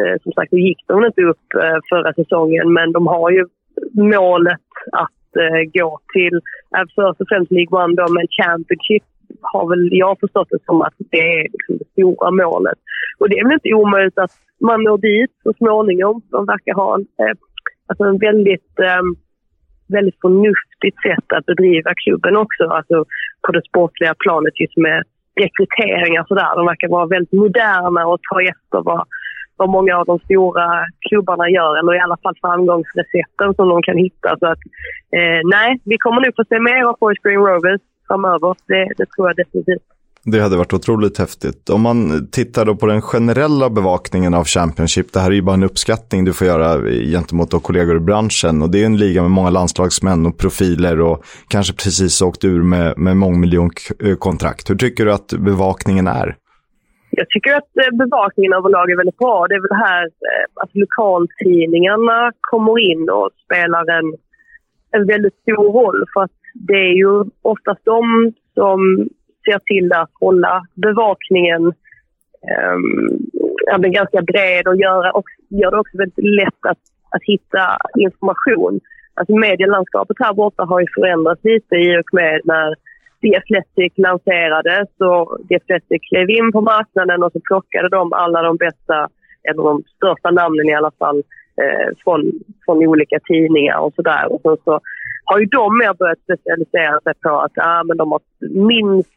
Eh, 0.00 0.16
som 0.22 0.32
sagt, 0.32 0.50
då 0.50 0.58
gick 0.58 0.80
de 0.86 1.04
inte 1.04 1.22
upp 1.22 1.46
eh, 1.54 1.78
förra 1.90 2.12
säsongen, 2.12 2.72
men 2.72 2.92
de 2.92 3.06
har 3.06 3.30
ju 3.30 3.44
målet 3.92 4.68
att 4.92 5.30
eh, 5.44 5.62
gå 5.72 5.98
till, 6.12 6.36
eh, 6.76 6.86
först 6.96 7.20
och 7.20 7.28
främst 7.28 7.52
League 7.52 7.84
One 7.84 7.94
då, 7.94 8.06
men 8.16 8.26
Championship 8.38 9.04
har 9.40 9.68
väl 9.68 9.88
jag 9.92 10.20
förstått 10.20 10.48
det 10.50 10.64
som 10.64 10.82
att 10.82 10.94
det 11.10 11.24
är 11.38 11.42
liksom 11.42 11.76
det 11.78 11.88
stora 11.92 12.30
målet. 12.30 12.78
Och 13.18 13.28
det 13.28 13.38
är 13.38 13.44
väl 13.44 13.58
inte 13.60 13.74
omöjligt 13.74 14.18
att 14.18 14.34
man 14.60 14.82
når 14.82 14.98
dit 14.98 15.32
så 15.42 15.52
småningom. 15.52 16.22
De 16.30 16.46
verkar 16.46 16.74
ha 16.74 16.94
en, 16.94 17.06
eh, 17.22 17.36
alltså 17.86 18.04
en 18.04 18.18
väldigt, 18.18 18.78
eh, 18.88 19.04
väldigt 19.88 20.20
förnuftigt 20.20 20.98
sätt 21.06 21.28
att 21.36 21.46
bedriva 21.46 21.90
klubben 21.94 22.36
också. 22.36 22.64
Alltså 22.64 23.04
på 23.46 23.52
det 23.52 23.62
sportliga 23.68 24.14
planet 24.24 24.60
just 24.60 24.76
med 24.76 25.02
rekryteringar 25.44 26.20
och 26.20 26.28
sådär. 26.28 26.56
De 26.56 26.66
verkar 26.66 26.88
vara 26.88 27.06
väldigt 27.06 27.32
moderna 27.32 28.06
och 28.06 28.20
ta 28.30 28.36
efter 28.42 28.78
vad 28.90 29.04
vad 29.56 29.68
många 29.68 29.96
av 30.00 30.06
de 30.06 30.18
stora 30.18 30.66
klubbarna 31.08 31.46
gör, 31.56 31.72
eller 31.78 31.94
i 31.94 32.00
alla 32.00 32.18
fall 32.22 32.36
framgångsrecepten 32.40 33.54
som 33.54 33.68
de 33.68 33.82
kan 33.82 33.98
hitta. 34.06 34.28
Så 34.40 34.46
att, 34.52 34.62
eh, 35.18 35.40
nej, 35.56 35.80
vi 35.84 35.96
kommer 35.98 36.20
nog 36.20 36.32
få 36.36 36.44
se 36.48 36.58
mer 36.60 36.82
av 36.88 36.96
Forest 37.00 37.22
Green 37.22 37.44
Rovers 37.48 37.80
framöver. 38.08 38.54
Det, 38.70 38.84
det 38.98 39.06
tror 39.12 39.28
jag 39.28 39.36
definitivt. 39.36 39.86
Det 40.28 40.40
hade 40.40 40.56
varit 40.56 40.72
otroligt 40.72 41.18
häftigt. 41.18 41.70
Om 41.70 41.82
man 41.82 42.28
tittar 42.30 42.64
då 42.64 42.76
på 42.76 42.86
den 42.86 43.02
generella 43.02 43.70
bevakningen 43.70 44.34
av 44.34 44.44
Championship, 44.44 45.12
det 45.12 45.20
här 45.20 45.30
är 45.30 45.34
ju 45.34 45.42
bara 45.42 45.54
en 45.54 45.62
uppskattning 45.62 46.24
du 46.24 46.32
får 46.32 46.46
göra 46.46 46.90
gentemot 46.90 47.50
då 47.50 47.60
kollegor 47.60 47.96
i 47.96 48.00
branschen. 48.00 48.62
Och 48.62 48.70
det 48.70 48.82
är 48.82 48.86
en 48.86 48.96
liga 48.96 49.22
med 49.22 49.30
många 49.30 49.50
landslagsmän 49.50 50.26
och 50.26 50.38
profiler 50.38 51.00
och 51.00 51.24
kanske 51.48 51.72
precis 51.72 52.22
åkt 52.22 52.44
ur 52.44 52.62
med, 52.62 52.98
med 52.98 53.16
mångmiljonkontrakt. 53.16 54.70
Hur 54.70 54.76
tycker 54.76 55.04
du 55.04 55.12
att 55.12 55.32
bevakningen 55.38 56.06
är? 56.06 56.36
Jag 57.18 57.28
tycker 57.28 57.52
att 57.54 57.70
eh, 57.82 57.96
bevakningen 58.04 58.52
överlag 58.52 58.90
är 58.90 58.96
väldigt 58.96 59.22
bra. 59.24 59.46
Det 59.48 59.54
är 59.54 59.60
väl 59.60 59.76
det 59.76 59.86
här 59.90 60.04
eh, 60.04 60.46
att 60.62 60.74
lokaltidningarna 60.74 62.32
kommer 62.40 62.74
in 62.90 63.10
och 63.10 63.30
spelar 63.44 63.84
en, 63.98 64.08
en 64.96 65.06
väldigt 65.06 65.34
stor 65.42 65.66
roll. 65.78 66.04
För 66.12 66.22
att 66.22 66.38
det 66.68 66.80
är 66.90 66.96
ju 67.04 67.24
oftast 67.42 67.84
de 67.84 68.32
som 68.54 69.08
ser 69.44 69.58
till 69.58 69.92
att 69.92 70.10
hålla 70.20 70.62
bevakningen 70.74 71.62
um, 73.74 73.92
ganska 73.98 74.22
bred 74.22 74.68
och 74.68 74.76
gör, 74.76 75.16
och 75.16 75.28
gör 75.48 75.70
det 75.70 75.78
också 75.78 75.98
väldigt 75.98 76.24
lätt 76.40 76.62
att, 76.70 76.82
att 77.10 77.22
hitta 77.22 77.78
information. 77.98 78.80
Alltså 79.14 79.34
medielandskapet 79.36 80.16
här 80.20 80.34
borta 80.34 80.62
har 80.64 80.80
ju 80.80 80.86
förändrats 80.94 81.44
lite 81.44 81.74
i 81.76 81.98
och 82.00 82.10
med 82.12 82.40
när 82.44 82.74
The 83.26 83.36
Athletic 83.36 83.92
lanserades 83.96 84.88
och 85.00 85.38
The 85.48 85.56
Athletic 85.56 86.02
klev 86.08 86.30
in 86.30 86.52
på 86.52 86.60
marknaden 86.60 87.22
och 87.22 87.32
så 87.32 87.40
plockade 87.40 87.88
de 87.88 88.12
alla 88.12 88.42
de 88.42 88.56
bästa, 88.56 89.08
eller 89.48 89.62
de 89.62 89.82
största 89.96 90.30
namnen 90.30 90.68
i 90.68 90.74
alla 90.74 90.92
fall, 90.98 91.18
eh, 91.62 91.88
från, 92.04 92.32
från 92.64 92.86
olika 92.86 93.18
tidningar 93.20 93.78
och 93.78 93.94
sådär. 93.94 94.32
Och 94.32 94.40
så, 94.42 94.56
så 94.64 94.80
har 95.24 95.38
ju 95.38 95.46
de 95.46 95.78
mer 95.78 95.94
börjat 95.94 96.18
specialisera 96.18 97.00
sig 97.00 97.14
på 97.22 97.30
att 97.40 97.52
ah, 97.56 97.82
men 97.84 97.96
de 97.96 98.12
har 98.12 98.20
minst 98.74 99.10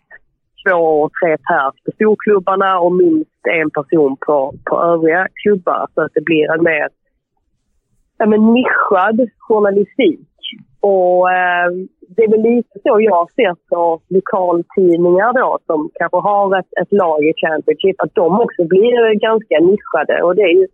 två, 0.64 1.02
och 1.02 1.12
tre 1.22 1.38
pers 1.38 1.84
på 1.86 1.92
storklubbarna 1.92 2.80
och 2.80 2.96
minst 2.96 3.42
en 3.44 3.70
person 3.70 4.18
på, 4.26 4.54
på 4.66 4.82
övriga 4.84 5.28
klubbar 5.44 5.88
så 5.94 6.02
att 6.02 6.14
det 6.14 6.22
blir 6.22 6.52
en 6.52 6.64
mer 6.64 6.90
ja, 8.18 8.26
men 8.26 8.54
nischad 8.54 9.30
journalistik. 9.38 10.30
Och 10.80 11.32
eh, 11.32 11.70
det 12.16 12.24
är 12.24 12.30
väl 12.30 12.42
lite 12.42 12.80
så 12.84 13.02
jag 13.02 13.32
ser 13.32 13.56
på 13.70 14.02
lokaltidningar 14.08 15.34
då 15.34 15.60
som 15.66 15.90
kanske 15.94 16.18
har 16.18 16.60
ett, 16.60 16.72
ett 16.82 16.92
lag 16.92 17.24
i 17.24 17.34
Championship, 17.44 18.02
att 18.02 18.16
de 18.16 18.42
också 18.42 18.64
blir 18.64 19.20
ganska 19.20 19.56
nischade. 19.60 20.24
Och 20.24 20.36
det 20.36 20.42
är 20.42 20.56
ju 20.60 20.68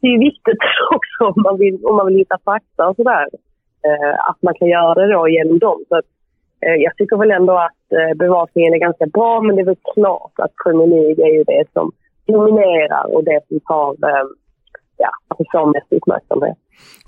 det 0.00 0.06
är 0.08 0.18
viktigt 0.18 0.62
också 0.96 1.24
om 1.30 1.42
man 1.42 1.58
vill, 1.58 1.78
om 1.84 1.96
man 1.96 2.06
vill 2.06 2.16
hitta 2.16 2.38
fakta 2.44 2.88
och 2.88 2.96
sådär. 2.96 3.26
Eh, 3.86 4.14
att 4.30 4.42
man 4.42 4.54
kan 4.54 4.68
göra 4.68 4.94
det 4.94 5.12
då 5.12 5.28
genom 5.28 5.58
dem. 5.58 5.84
Så 5.88 5.96
att, 5.96 6.04
eh, 6.60 6.74
jag 6.74 6.96
tycker 6.96 7.16
väl 7.16 7.30
ändå 7.30 7.52
att 7.52 7.84
eh, 7.98 8.16
bevakningen 8.16 8.74
är 8.74 8.78
ganska 8.78 9.06
bra, 9.06 9.40
men 9.40 9.56
det 9.56 9.62
är 9.62 9.66
väl 9.72 9.84
klart 9.94 10.32
att 10.36 10.52
Premier 10.64 10.86
League 10.86 11.24
är 11.26 11.32
ju 11.38 11.44
det 11.44 11.64
som 11.72 11.92
dominerar 12.26 13.14
och 13.14 13.24
det 13.24 13.40
som 13.48 13.60
tar 13.60 13.90
eh, 13.90 14.26
ja, 14.98 15.66
mest 15.66 15.92
uppmärksamhet. 15.92 16.58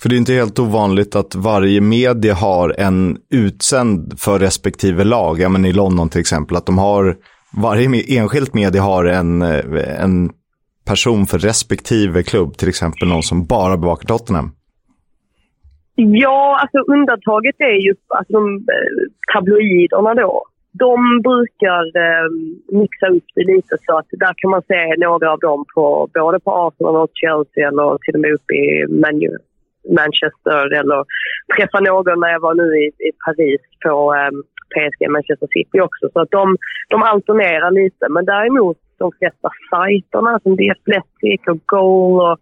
För 0.02 0.08
det 0.08 0.14
är 0.14 0.18
inte 0.18 0.32
helt 0.32 0.58
ovanligt 0.58 1.16
att 1.16 1.34
varje 1.34 1.80
medie 1.80 2.32
har 2.32 2.74
en 2.78 3.18
utsänd 3.30 4.20
för 4.20 4.38
respektive 4.38 5.04
lag. 5.04 5.40
Ja, 5.40 5.48
men 5.48 5.64
I 5.64 5.72
London 5.72 6.08
till 6.08 6.20
exempel, 6.20 6.56
att 6.56 6.66
de 6.66 6.78
har, 6.78 7.16
varje 7.62 8.18
enskilt 8.18 8.54
medie 8.54 8.80
har 8.80 9.04
en, 9.04 9.42
en 9.42 10.30
person 10.86 11.26
för 11.26 11.38
respektive 11.38 12.22
klubb. 12.22 12.56
Till 12.56 12.68
exempel 12.68 13.08
någon 13.08 13.22
som 13.22 13.46
bara 13.46 13.76
bevakar 13.76 14.06
Tottenham. 14.06 14.50
Ja, 15.94 16.58
alltså 16.62 16.78
undantaget 16.92 17.56
är 17.58 17.86
ju 17.86 17.94
alltså, 18.08 18.32
de, 18.32 18.56
eh, 18.56 19.34
tabloiderna 19.34 20.14
då 20.14 20.44
de 20.84 21.22
brukar 21.28 21.82
eh, 22.04 22.28
mixa 22.80 23.06
upp 23.16 23.28
det 23.34 23.44
lite 23.54 23.76
så 23.86 23.98
att 23.98 24.06
där 24.10 24.34
kan 24.36 24.50
man 24.50 24.62
se 24.62 24.94
några 25.06 25.32
av 25.32 25.38
dem 25.38 25.64
på 25.74 26.08
både 26.14 26.40
på 26.40 26.50
Arsenal 26.64 26.96
och 26.96 27.10
Chelsea 27.14 27.68
eller 27.68 27.98
till 27.98 28.14
och 28.14 28.20
med 28.20 28.32
uppe 28.32 28.54
i 28.54 28.86
Man- 29.02 29.38
Manchester 30.00 30.62
eller 30.80 31.04
träffa 31.56 31.80
någon 31.80 32.20
när 32.20 32.30
jag 32.34 32.40
var 32.40 32.54
nu 32.54 32.68
i, 32.84 32.86
i 33.08 33.10
Paris 33.24 33.60
på 33.84 34.14
eh, 34.14 34.32
PSG 34.72 35.10
Manchester 35.10 35.48
City 35.54 35.80
också. 35.80 36.04
Så 36.12 36.20
att 36.20 36.30
de, 36.30 36.56
de 36.88 37.02
alternerar 37.02 37.70
lite. 37.70 38.04
Men 38.08 38.24
däremot 38.24 38.76
de 38.98 39.12
flesta 39.18 39.48
sajterna 39.70 40.40
som 40.42 40.56
The 40.56 40.70
Athletic 40.70 41.40
och 41.52 41.60
Goal 41.66 42.32
och 42.32 42.40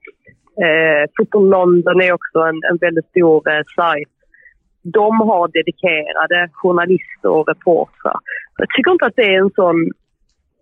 Eh, 0.67 1.05
Football 1.17 1.49
London 1.49 2.01
är 2.01 2.13
också 2.13 2.39
en, 2.39 2.61
en 2.71 2.77
väldigt 2.81 3.07
stor 3.07 3.49
eh, 3.51 3.63
sajt. 3.77 4.16
De 4.93 5.21
har 5.21 5.49
dedikerade 5.49 6.49
journalister 6.53 7.31
och 7.31 7.49
reportrar. 7.49 8.19
Jag 8.59 8.69
tycker 8.71 8.91
inte 8.93 9.07
att 9.07 9.17
det 9.17 9.35
är 9.35 9.41
en 9.41 9.51
sån... 9.51 9.91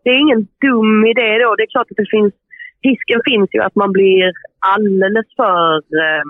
Det 0.04 0.10
är 0.10 0.20
ingen 0.26 0.46
dum 0.60 1.06
idé 1.12 1.38
då. 1.38 1.54
Det 1.54 1.62
är 1.62 1.74
klart 1.74 1.90
att 1.90 1.96
det 1.96 2.10
finns... 2.16 2.34
Risken 2.82 3.20
finns 3.24 3.48
ju 3.52 3.60
att 3.60 3.74
man 3.74 3.92
blir 3.92 4.32
alldeles 4.76 5.26
för... 5.36 5.76
Eh, 6.02 6.24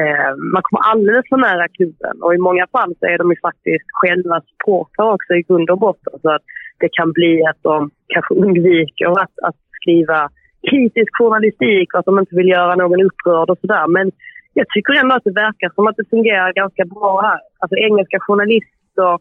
eh, 0.00 0.32
man 0.54 0.62
kommer 0.62 0.82
alldeles 0.92 1.28
för 1.28 1.36
nära 1.36 1.68
klubben 1.68 2.22
och 2.22 2.34
i 2.34 2.38
många 2.38 2.66
fall 2.66 2.94
så 3.00 3.06
är 3.06 3.18
de 3.18 3.30
ju 3.30 3.38
faktiskt 3.48 3.86
själva 4.00 4.40
supportrar 4.40 5.12
också 5.12 5.34
i 5.34 5.42
grund 5.42 5.70
och 5.70 5.78
botten. 5.78 6.14
Så 6.22 6.30
att 6.34 6.42
det 6.80 6.88
kan 6.92 7.12
bli 7.12 7.42
att 7.50 7.62
de 7.62 7.90
kanske 8.08 8.34
undviker 8.34 9.10
att, 9.22 9.38
att 9.42 9.56
skriva 9.80 10.30
kritisk 10.70 11.12
journalistik 11.18 11.94
och 11.94 11.98
att 11.98 12.10
de 12.10 12.18
inte 12.18 12.36
vill 12.36 12.48
göra 12.48 12.74
någon 12.74 13.02
upprörd 13.02 13.50
och 13.50 13.58
sådär. 13.60 13.86
Men 13.86 14.10
jag 14.54 14.68
tycker 14.68 14.92
ändå 15.00 15.14
att 15.14 15.24
det 15.24 15.40
verkar 15.46 15.70
som 15.74 15.86
att 15.86 15.96
det 15.96 16.10
fungerar 16.10 16.52
ganska 16.52 16.84
bra 16.84 17.20
här. 17.20 17.40
Alltså 17.58 17.76
engelska 17.76 18.18
journalister, 18.20 19.18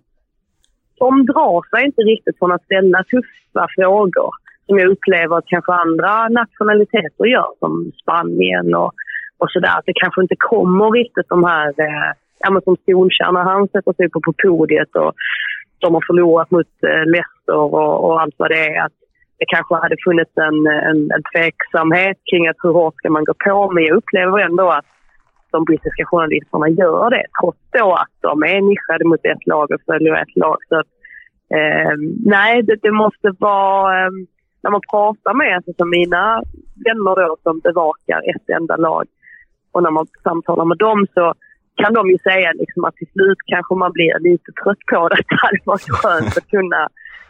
de 0.99 1.25
drar 1.25 1.69
sig 1.69 1.85
inte 1.85 2.01
riktigt 2.01 2.37
från 2.39 2.51
att 2.51 2.63
ställa 2.63 3.03
tuffa 3.03 3.67
frågor 3.75 4.31
som 4.65 4.79
jag 4.79 4.89
upplever 4.89 5.37
att 5.37 5.53
kanske 5.53 5.71
andra 5.71 6.27
nationaliteter 6.29 7.25
gör, 7.25 7.49
som 7.59 7.91
Spanien 8.01 8.75
och, 8.75 8.91
och 9.37 9.51
sådär. 9.51 9.77
Att 9.77 9.85
det 9.85 10.01
kanske 10.03 10.21
inte 10.21 10.35
kommer 10.37 10.91
riktigt 10.91 11.29
de 11.29 11.43
här, 11.43 11.67
eh, 11.67 12.11
ja 12.39 12.49
men 12.51 12.61
som 12.61 12.77
Solskjaer 12.85 13.43
han 13.43 13.67
sätter 13.67 13.93
sig 13.93 14.09
på, 14.09 14.21
på 14.21 14.33
podiet 14.43 14.95
och 14.95 15.13
de 15.79 15.93
har 15.93 16.03
förlorat 16.07 16.51
mot 16.51 16.71
eh, 16.83 17.05
Leicester 17.13 17.55
och, 17.55 18.05
och 18.05 18.21
allt 18.21 18.35
vad 18.37 18.49
det 18.49 18.65
är. 18.65 18.85
Att 18.85 18.97
det 19.39 19.45
kanske 19.45 19.75
hade 19.75 19.95
funnits 20.05 20.37
en, 20.47 20.57
en, 20.89 20.99
en 21.15 21.23
tveksamhet 21.31 22.17
kring 22.29 22.47
att 22.47 22.63
hur 22.63 22.73
hårt 22.73 22.95
ska 22.97 23.09
man 23.09 23.23
gå 23.23 23.33
på. 23.33 23.71
Men 23.71 23.83
jag 23.83 23.97
upplever 23.97 24.39
ändå 24.39 24.69
att 24.69 24.85
de 25.57 25.63
brittiska 25.69 26.03
journalisterna 26.05 26.67
gör 26.81 27.09
det 27.15 27.25
trots 27.39 27.61
då 27.79 27.87
att 28.03 28.15
de 28.27 28.33
är 28.53 28.61
nischade 28.69 29.05
mot 29.11 29.25
ett 29.33 29.47
lag 29.51 29.67
och 29.73 29.81
följer 29.89 30.13
ett 30.23 30.35
lag. 30.43 30.57
Så 30.69 30.75
att, 30.81 30.91
eh, 31.57 31.93
nej, 32.35 32.53
det, 32.67 32.75
det, 32.85 32.91
måste 33.03 33.27
vara... 33.39 34.05
Eh, 34.05 34.11
när 34.63 34.71
man 34.71 34.87
pratar 34.93 35.33
med 35.41 35.55
alltså, 35.55 35.71
som 35.77 35.89
mina 35.89 36.25
vänner 36.85 37.15
då, 37.27 37.37
som 37.43 37.59
bevakar 37.59 38.19
ett 38.31 38.47
enda 38.57 38.75
lag 38.75 39.05
och 39.71 39.83
när 39.83 39.91
man 39.91 40.05
samtalar 40.23 40.65
med 40.65 40.77
dem 40.77 40.99
så 41.13 41.33
kan 41.81 41.93
de 41.93 42.09
ju 42.13 42.17
säga 42.29 42.49
liksom 42.61 42.81
att 42.85 42.95
till 42.95 43.11
slut 43.15 43.37
kanske 43.45 43.75
man 43.75 43.91
blir 43.91 44.19
lite 44.29 44.51
trött 44.61 44.83
på 44.91 45.09
det. 45.09 45.21
Det 45.29 45.37
hade 45.45 45.59
varit 45.71 45.89
skönt 45.99 46.37
att 46.37 46.49
kunna, 46.55 46.81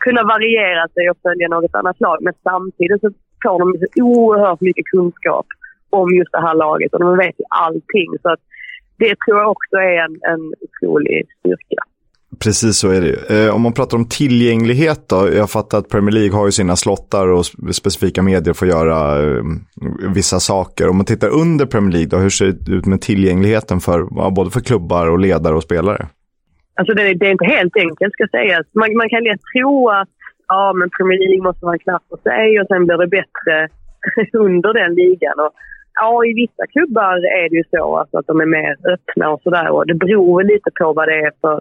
kunna 0.05 0.23
variera 0.23 0.83
sig 0.93 1.09
och 1.09 1.17
följa 1.25 1.47
något 1.47 1.75
annat 1.75 1.99
lag. 2.05 2.17
Men 2.21 2.33
samtidigt 2.43 3.01
så 3.01 3.09
får 3.43 3.59
de 3.59 3.67
så 3.81 3.87
oerhört 4.03 4.61
mycket 4.61 4.85
kunskap 4.85 5.47
om 5.89 6.15
just 6.15 6.31
det 6.31 6.41
här 6.41 6.55
laget 6.55 6.93
och 6.93 6.99
de 6.99 7.18
vet 7.18 7.39
ju 7.39 7.45
allting. 7.49 8.09
Så 8.22 8.30
att 8.30 8.39
det 8.97 9.15
tror 9.26 9.38
jag 9.38 9.51
också 9.51 9.76
är 9.76 9.97
en, 10.05 10.19
en 10.34 10.53
otrolig 10.61 11.27
styrka. 11.39 11.84
Precis 12.43 12.77
så 12.77 12.89
är 12.89 13.01
det 13.01 13.07
ju. 13.07 13.45
Eh, 13.47 13.55
om 13.55 13.61
man 13.61 13.73
pratar 13.73 13.97
om 13.97 14.09
tillgänglighet 14.09 15.09
då. 15.09 15.30
Jag 15.34 15.49
fattar 15.51 15.77
att 15.77 15.89
Premier 15.89 16.11
League 16.11 16.38
har 16.38 16.45
ju 16.45 16.51
sina 16.51 16.76
slottar 16.76 17.27
och 17.27 17.45
specifika 17.76 18.22
medier 18.22 18.53
får 18.53 18.68
göra 18.68 18.99
eh, 19.23 19.43
vissa 20.15 20.39
saker. 20.39 20.89
Om 20.89 20.97
man 20.97 21.05
tittar 21.05 21.30
under 21.30 21.65
Premier 21.65 21.91
League 21.91 22.09
då, 22.09 22.18
hur 22.18 22.30
ser 22.30 22.45
det 22.45 22.72
ut 22.72 22.85
med 22.85 23.01
tillgängligheten 23.01 23.80
för 23.80 24.30
både 24.31 24.49
för 24.49 24.59
klubbar 24.59 25.09
och 25.09 25.19
ledare 25.19 25.55
och 25.55 25.64
spelare? 25.64 26.07
Alltså 26.80 26.93
det, 26.93 27.14
det 27.14 27.27
är 27.27 27.31
inte 27.31 27.45
helt 27.45 27.77
enkelt 27.77 28.14
ska 28.14 28.27
sägas. 28.31 28.65
Man, 28.73 28.97
man 28.97 29.09
kan 29.09 29.23
lätt 29.23 29.41
tro 29.53 29.89
att 29.89 30.09
ja, 30.47 30.73
men 30.73 30.89
Premier 30.97 31.19
League 31.19 31.43
måste 31.43 31.65
ha 31.65 31.73
en 31.73 31.80
klass 31.80 32.03
för 32.09 32.19
sig 32.30 32.61
och 32.61 32.68
sen 32.68 32.85
blir 32.85 32.97
det 32.97 33.07
bättre 33.07 33.55
under 34.47 34.73
den 34.73 34.95
ligan. 34.95 35.39
Och, 35.39 35.51
ja, 36.01 36.25
i 36.25 36.33
vissa 36.33 36.67
klubbar 36.67 37.15
är 37.41 37.49
det 37.49 37.55
ju 37.55 37.63
så 37.71 37.97
alltså, 37.97 38.17
att 38.17 38.27
de 38.27 38.41
är 38.41 38.45
mer 38.45 38.75
öppna 38.93 39.29
och 39.29 39.41
sådär. 39.41 39.85
det 39.85 39.93
beror 39.93 40.43
lite 40.43 40.69
på 40.79 40.93
vad 40.93 41.07
det 41.07 41.19
är 41.27 41.31
för 41.41 41.59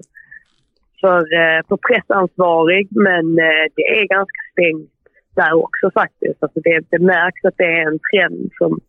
för, 1.01 1.19
eh, 1.19 1.61
för 1.69 1.79
pressansvarig 1.89 2.89
men 2.91 3.25
eh, 3.39 3.65
det 3.77 3.87
är 3.99 4.07
ganska 4.17 4.41
stängt 4.53 4.91
där 5.35 5.53
också 5.65 5.91
faktiskt. 5.95 6.43
Alltså 6.43 6.61
det, 6.61 6.81
det 6.91 6.99
märks 6.99 7.45
att 7.45 7.57
det 7.57 7.65
är 7.65 7.87
en 7.87 7.99
trend 8.11 8.51
som, 8.59 8.81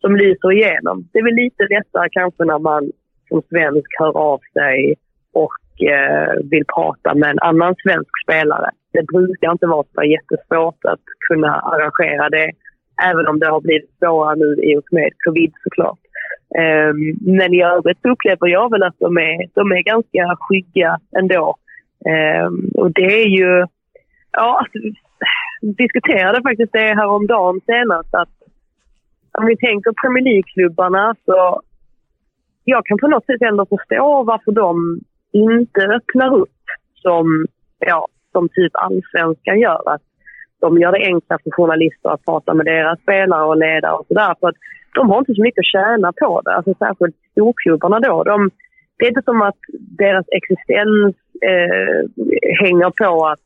som 0.00 0.16
lyser 0.16 0.52
igenom. 0.52 1.08
Det 1.12 1.18
är 1.18 1.24
väl 1.24 1.34
lite 1.44 1.62
lättare 1.62 2.08
kanske 2.10 2.44
när 2.44 2.58
man 2.58 2.90
som 3.28 3.42
svensk 3.50 3.90
hör 3.98 4.16
av 4.16 4.40
sig 4.52 4.94
och 5.32 5.82
eh, 5.94 6.32
vill 6.50 6.64
prata 6.76 7.14
med 7.14 7.30
en 7.30 7.38
annan 7.38 7.74
svensk 7.82 8.10
spelare. 8.24 8.70
Det 8.92 9.06
brukar 9.12 9.52
inte 9.52 9.66
vara 9.66 9.86
så 9.94 10.02
jättesvårt 10.02 10.84
att 10.84 11.04
kunna 11.28 11.52
arrangera 11.72 12.28
det, 12.28 12.50
även 13.02 13.26
om 13.26 13.38
det 13.38 13.50
har 13.50 13.60
blivit 13.60 13.90
svårare 13.98 14.36
nu 14.36 14.54
i 14.62 14.76
och 14.76 14.88
med 14.90 15.10
covid 15.24 15.52
såklart. 15.64 15.98
Um, 16.58 17.18
men 17.36 17.54
i 17.54 17.62
övrigt 17.62 18.06
upplever 18.06 18.48
jag 18.48 18.70
väl 18.70 18.82
att 18.82 18.98
de 18.98 19.16
är, 19.16 19.48
de 19.54 19.72
är 19.72 19.82
ganska 19.82 20.36
skygga 20.40 20.98
ändå. 21.18 21.56
Um, 22.44 22.70
och 22.74 22.92
det 22.92 23.22
är 23.22 23.28
ju... 23.28 23.66
Ja, 24.32 24.58
alltså, 24.58 24.78
vi 25.60 25.72
diskuterade 25.72 26.42
faktiskt 26.42 26.72
det 26.72 26.94
häromdagen 26.94 27.60
senast 27.66 28.14
att 28.14 28.36
om 29.38 29.46
vi 29.46 29.56
tänker 29.56 29.92
Premier 30.02 30.24
League-klubbarna 30.24 31.14
så 31.24 31.60
jag 32.64 32.86
kan 32.86 32.98
på 32.98 33.08
något 33.08 33.26
sätt 33.26 33.42
ändå 33.42 33.66
förstå 33.66 34.22
varför 34.22 34.52
de 34.52 35.00
inte 35.32 35.80
öppnar 35.80 36.34
upp 36.36 36.62
som, 36.94 37.46
ja, 37.78 38.08
som 38.32 38.48
typ 38.48 38.72
allsvenskan 38.74 39.60
gör. 39.60 39.82
Att 39.94 40.02
de 40.60 40.78
gör 40.78 40.92
det 40.92 41.06
enklare 41.06 41.40
för 41.44 41.50
journalister 41.50 42.08
att 42.10 42.24
prata 42.24 42.54
med 42.54 42.66
deras 42.66 43.00
spelare 43.00 43.44
och 43.44 43.56
ledare 43.56 43.92
och 43.92 44.06
sådär 44.08 44.34
de 44.96 45.10
har 45.10 45.18
inte 45.18 45.34
så 45.34 45.42
mycket 45.42 45.62
att 45.62 45.74
tjäna 45.74 46.12
på 46.12 46.40
det. 46.44 46.52
Alltså 46.56 46.74
särskilt 46.78 47.16
storklubbarna 47.32 48.00
då. 48.00 48.24
De, 48.24 48.50
det 48.96 49.04
är 49.04 49.08
inte 49.08 49.22
som 49.24 49.42
att 49.42 49.60
deras 50.02 50.26
existens 50.38 51.14
eh, 51.50 51.98
hänger 52.62 52.90
på 53.02 53.26
att 53.26 53.44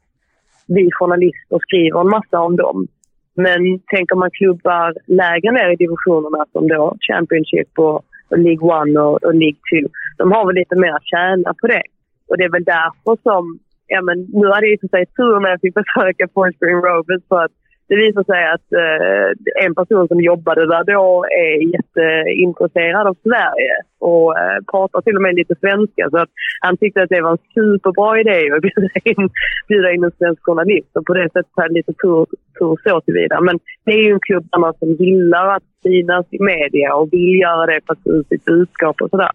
vi 0.67 0.91
journalister 0.93 1.59
skriver 1.59 2.01
en 2.01 2.09
massa 2.09 2.39
om 2.41 2.57
dem. 2.57 2.87
Men 3.35 3.61
tänker 3.95 4.17
man 4.17 4.31
klubbar 4.31 4.95
lägre 5.07 5.51
ner 5.53 5.71
i 5.73 5.77
divisionerna 5.77 6.45
som 6.53 6.69
då 6.69 6.97
Championship 7.09 7.79
och, 7.79 7.97
och 8.31 8.39
League 8.39 8.65
One 8.81 9.01
och, 9.01 9.25
och 9.25 9.35
League 9.35 9.61
Two. 9.69 9.89
De 10.19 10.33
har 10.33 10.47
väl 10.47 10.55
lite 10.55 10.77
mer 10.77 10.93
att 10.93 11.11
tjäna 11.13 11.55
på 11.61 11.67
det. 11.67 11.83
Och 12.29 12.37
det 12.39 12.45
är 12.45 12.57
väl 12.57 12.65
därför 12.65 13.23
som, 13.23 13.59
ja 13.95 14.01
men 14.03 14.17
nu 14.41 14.47
hade 14.53 14.67
jag 14.67 14.75
i 14.75 14.77
och 14.77 14.81
för 14.85 14.93
sig 14.97 15.05
tur 15.07 15.41
när 15.41 15.51
jag 15.51 15.61
fick 15.61 15.75
besöka 15.75 16.29
Forest 16.35 16.61
Green 16.61 16.83
Rovers 16.87 17.23
för 17.29 17.41
att 17.45 17.55
det 17.91 17.97
visar 17.97 18.25
sig 18.33 18.43
att 18.55 18.69
eh, 18.83 19.29
en 19.65 19.75
person 19.75 20.09
som 20.09 20.21
jobbade 20.21 20.63
där 20.73 20.85
då 20.93 21.25
är 21.45 21.53
jätteintresserad 21.75 23.07
av 23.07 23.17
Sverige 23.27 23.75
och 24.11 24.39
eh, 24.39 24.59
pratar 24.73 25.01
till 25.01 25.17
och 25.17 25.23
med 25.23 25.35
lite 25.35 25.55
svenska. 25.61 26.11
Så 26.11 26.19
att 26.19 26.33
han 26.61 26.77
tyckte 26.77 27.03
att 27.03 27.09
det 27.09 27.23
var 27.23 27.31
en 27.31 27.47
superbra 27.55 28.21
idé 28.21 28.39
att 28.55 28.63
bjuda 28.67 29.01
in, 29.05 29.31
bjuda 29.69 29.93
in 29.93 30.05
en 30.05 30.19
svensk 30.19 30.43
journalist. 30.45 30.91
Och 30.97 31.07
på 31.07 31.15
det 31.15 31.29
sättet 31.33 31.61
hade 31.63 31.75
lite 31.75 31.93
tur, 32.03 32.27
tur 32.59 32.75
så 32.85 33.01
tillvida. 33.01 33.41
Men 33.41 33.59
det 33.85 33.93
är 33.93 34.03
ju 34.07 34.13
en 34.13 34.27
klubb 34.29 34.47
där 34.53 34.79
som 34.79 34.91
gillar 35.05 35.47
att 35.57 35.67
synas 35.83 36.27
i 36.31 36.43
media 36.53 36.95
och 36.95 37.09
vill 37.13 37.41
göra 37.41 37.67
det 37.67 37.81
för 37.87 37.93
att 37.93 38.03
få 38.03 38.11
ut 38.11 38.29
sitt 38.29 38.45
budskap 38.45 38.97
och 39.03 39.11
sådär. 39.11 39.33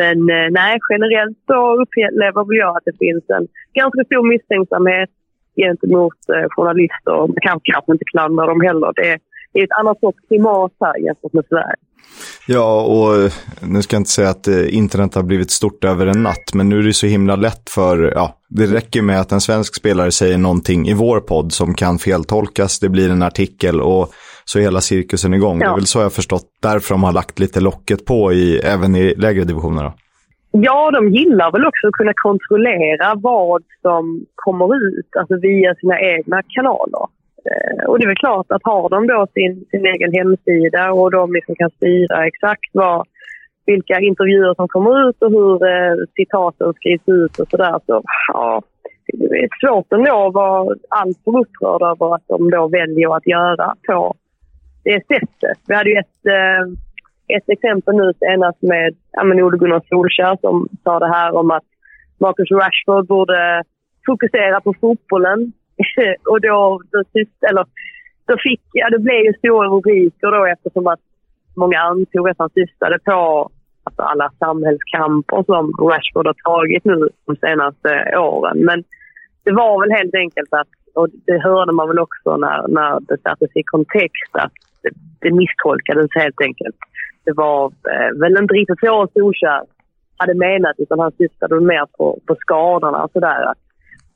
Men 0.00 0.18
eh, 0.36 0.48
nej, 0.60 0.74
generellt 0.90 1.38
så 1.46 1.58
upplever 1.82 2.54
jag 2.62 2.76
att 2.76 2.86
det 2.88 2.96
finns 3.04 3.24
en 3.36 3.46
ganska 3.80 4.04
stor 4.04 4.24
misstänksamhet 4.32 5.10
gentemot 5.56 6.18
eh, 6.34 6.46
journalister. 6.54 7.18
Man 7.32 7.42
kan 7.42 7.60
kanske 7.62 7.92
inte 7.92 8.04
klandra 8.04 8.46
dem 8.46 8.60
heller. 8.60 8.92
Det 8.96 9.08
är, 9.12 9.18
det 9.52 9.58
är 9.60 9.64
ett 9.64 9.78
annat 9.80 10.00
sorts 10.00 10.18
klimat 10.28 10.72
här 10.80 10.96
jämfört 11.06 11.32
med 11.32 11.44
Sverige. 11.48 11.82
Ja, 12.46 12.82
och 12.94 13.22
eh, 13.22 13.32
nu 13.60 13.82
ska 13.82 13.96
jag 13.96 14.00
inte 14.00 14.10
säga 14.10 14.30
att 14.30 14.48
internet 14.48 15.14
har 15.14 15.22
blivit 15.22 15.50
stort 15.50 15.84
över 15.84 16.06
en 16.06 16.22
natt, 16.22 16.54
men 16.54 16.68
nu 16.68 16.78
är 16.78 16.82
det 16.82 16.92
så 16.92 17.06
himla 17.06 17.36
lätt 17.36 17.70
för, 17.70 18.12
ja, 18.14 18.36
det 18.48 18.66
räcker 18.66 19.02
med 19.02 19.20
att 19.20 19.32
en 19.32 19.40
svensk 19.40 19.76
spelare 19.76 20.12
säger 20.12 20.38
någonting 20.38 20.88
i 20.88 20.94
vår 20.94 21.20
podd 21.20 21.52
som 21.52 21.74
kan 21.74 21.98
feltolkas, 21.98 22.80
det 22.80 22.88
blir 22.88 23.10
en 23.10 23.22
artikel 23.22 23.80
och 23.80 24.12
så 24.44 24.58
är 24.58 24.62
hela 24.62 24.80
cirkusen 24.80 25.34
igång. 25.34 25.60
Ja. 25.60 25.66
Det 25.66 25.72
är 25.72 25.76
väl 25.76 25.86
så 25.86 25.98
jag 25.98 26.04
har 26.04 26.10
förstått, 26.10 26.46
därför 26.62 26.94
de 26.94 27.02
har 27.02 27.12
lagt 27.12 27.38
lite 27.38 27.60
locket 27.60 28.04
på 28.04 28.32
i, 28.32 28.58
även 28.58 28.96
i 28.96 29.14
lägre 29.14 29.44
divisioner. 29.44 29.82
Då. 29.82 29.92
Ja, 30.52 30.90
de 30.90 31.08
gillar 31.08 31.52
väl 31.52 31.66
också 31.66 31.86
att 31.86 31.92
kunna 31.92 32.12
kontrollera 32.14 33.14
vad 33.14 33.62
som 33.82 34.26
kommer 34.34 34.76
ut, 34.76 35.08
alltså 35.18 35.36
via 35.36 35.74
sina 35.74 36.00
egna 36.00 36.42
kanaler. 36.48 37.06
Eh, 37.50 37.84
och 37.88 37.98
det 37.98 38.04
är 38.04 38.08
väl 38.08 38.16
klart 38.16 38.46
att 38.48 38.62
har 38.64 38.88
de 38.88 39.06
då 39.06 39.26
sin, 39.34 39.64
sin 39.70 39.86
egen 39.86 40.12
hemsida 40.12 40.92
och 40.92 41.10
de 41.10 41.32
liksom 41.32 41.54
kan 41.54 41.70
styra 41.70 42.26
exakt 42.26 42.70
vad, 42.72 43.06
vilka 43.66 44.00
intervjuer 44.00 44.54
som 44.54 44.68
kommer 44.68 45.08
ut 45.08 45.22
och 45.22 45.30
hur 45.30 45.54
eh, 45.66 45.94
citaten 46.16 46.72
skrivs 46.74 47.08
ut 47.08 47.38
och 47.38 47.48
sådär 47.48 47.80
så 47.86 48.02
ja, 48.32 48.62
det 49.12 49.24
är 49.24 49.48
svårt 49.60 49.92
ändå 49.92 50.26
att 50.26 50.34
vara 50.34 50.76
alltför 50.88 51.38
upprörd 51.40 51.82
över 51.82 52.14
att 52.14 52.24
de 52.28 52.50
då 52.50 52.68
väljer 52.68 53.16
att 53.16 53.26
göra 53.26 53.74
på 53.86 54.14
det 54.84 55.06
sättet. 55.06 55.58
Vi 55.66 55.74
hade 55.74 55.90
ju 55.90 55.96
ett 55.96 56.26
eh, 56.26 56.72
ett 57.36 57.48
exempel 57.48 57.94
nu 57.96 58.12
senast 58.18 58.62
med 58.62 58.94
ja, 59.12 59.24
men 59.24 59.42
Ole 59.42 59.58
Gunnar 59.58 59.82
Solskjaer 59.88 60.36
som 60.40 60.68
sa 60.84 60.98
det 60.98 61.08
här 61.08 61.36
om 61.36 61.50
att 61.50 61.64
Marcus 62.18 62.50
Rashford 62.50 63.06
borde 63.06 63.62
fokusera 64.06 64.60
på 64.60 64.74
fotbollen. 64.80 65.52
och 66.30 66.40
då, 66.40 66.80
då, 66.92 67.02
eller, 67.48 67.64
då 68.26 68.36
fick, 68.38 68.60
ja 68.72 68.90
det 68.90 68.98
blev 68.98 69.20
ju 69.24 69.32
stora 69.32 69.68
rubriker 69.68 70.30
då 70.30 70.44
eftersom 70.44 70.86
att 70.86 71.00
många 71.56 71.80
antog 71.80 72.28
att 72.28 72.38
han 72.38 72.50
syftade 72.50 72.98
på 72.98 73.50
alltså 73.84 74.02
alla 74.02 74.30
samhällskamper 74.38 75.42
som 75.42 75.72
Rashford 75.88 76.26
har 76.26 76.36
tagit 76.44 76.84
nu 76.84 77.08
de 77.26 77.36
senaste 77.36 78.18
åren. 78.18 78.58
Men 78.64 78.84
det 79.44 79.52
var 79.52 79.80
väl 79.80 79.98
helt 79.98 80.14
enkelt 80.14 80.52
att, 80.52 80.68
och 80.94 81.08
det 81.26 81.38
hörde 81.38 81.72
man 81.72 81.88
väl 81.88 81.98
också 81.98 82.36
när, 82.36 82.68
när 82.68 83.00
det 83.00 83.22
sattes 83.22 83.50
i 83.54 83.62
kontext, 83.62 84.32
att 84.32 84.52
det, 84.82 84.92
det 85.20 85.32
misstolkades 85.40 86.10
helt 86.14 86.40
enkelt. 86.40 86.76
Det 87.24 87.32
var 87.32 87.72
eh, 87.92 88.10
väl 88.20 88.42
inte 88.42 88.54
riktigt 88.54 88.80
så 88.80 89.08
Solskjaer 89.14 89.64
hade 90.16 90.34
menat 90.34 90.76
utan 90.78 90.98
han 90.98 91.12
syftade 91.12 91.60
mer 91.60 91.86
på, 91.96 92.20
på 92.26 92.34
skadorna 92.40 93.04
och 93.04 93.10
sådär. 93.12 93.42
Att, 93.50 93.62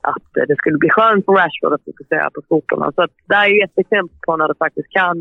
att 0.01 0.29
eh, 0.37 0.43
det 0.47 0.55
skulle 0.55 0.77
bli 0.77 0.89
skönt 0.89 1.25
för 1.25 1.33
Rashford 1.33 1.73
att 1.73 1.85
fokusera 1.89 2.29
på 2.29 2.41
fotbollen. 2.49 2.93
Så 2.95 3.01
att 3.03 3.15
det 3.29 3.35
är 3.35 3.47
ju 3.47 3.59
ett 3.63 3.77
exempel 3.83 4.17
på 4.25 4.37
när 4.37 4.47
det 4.47 4.63
faktiskt 4.65 4.89
kan 4.99 5.17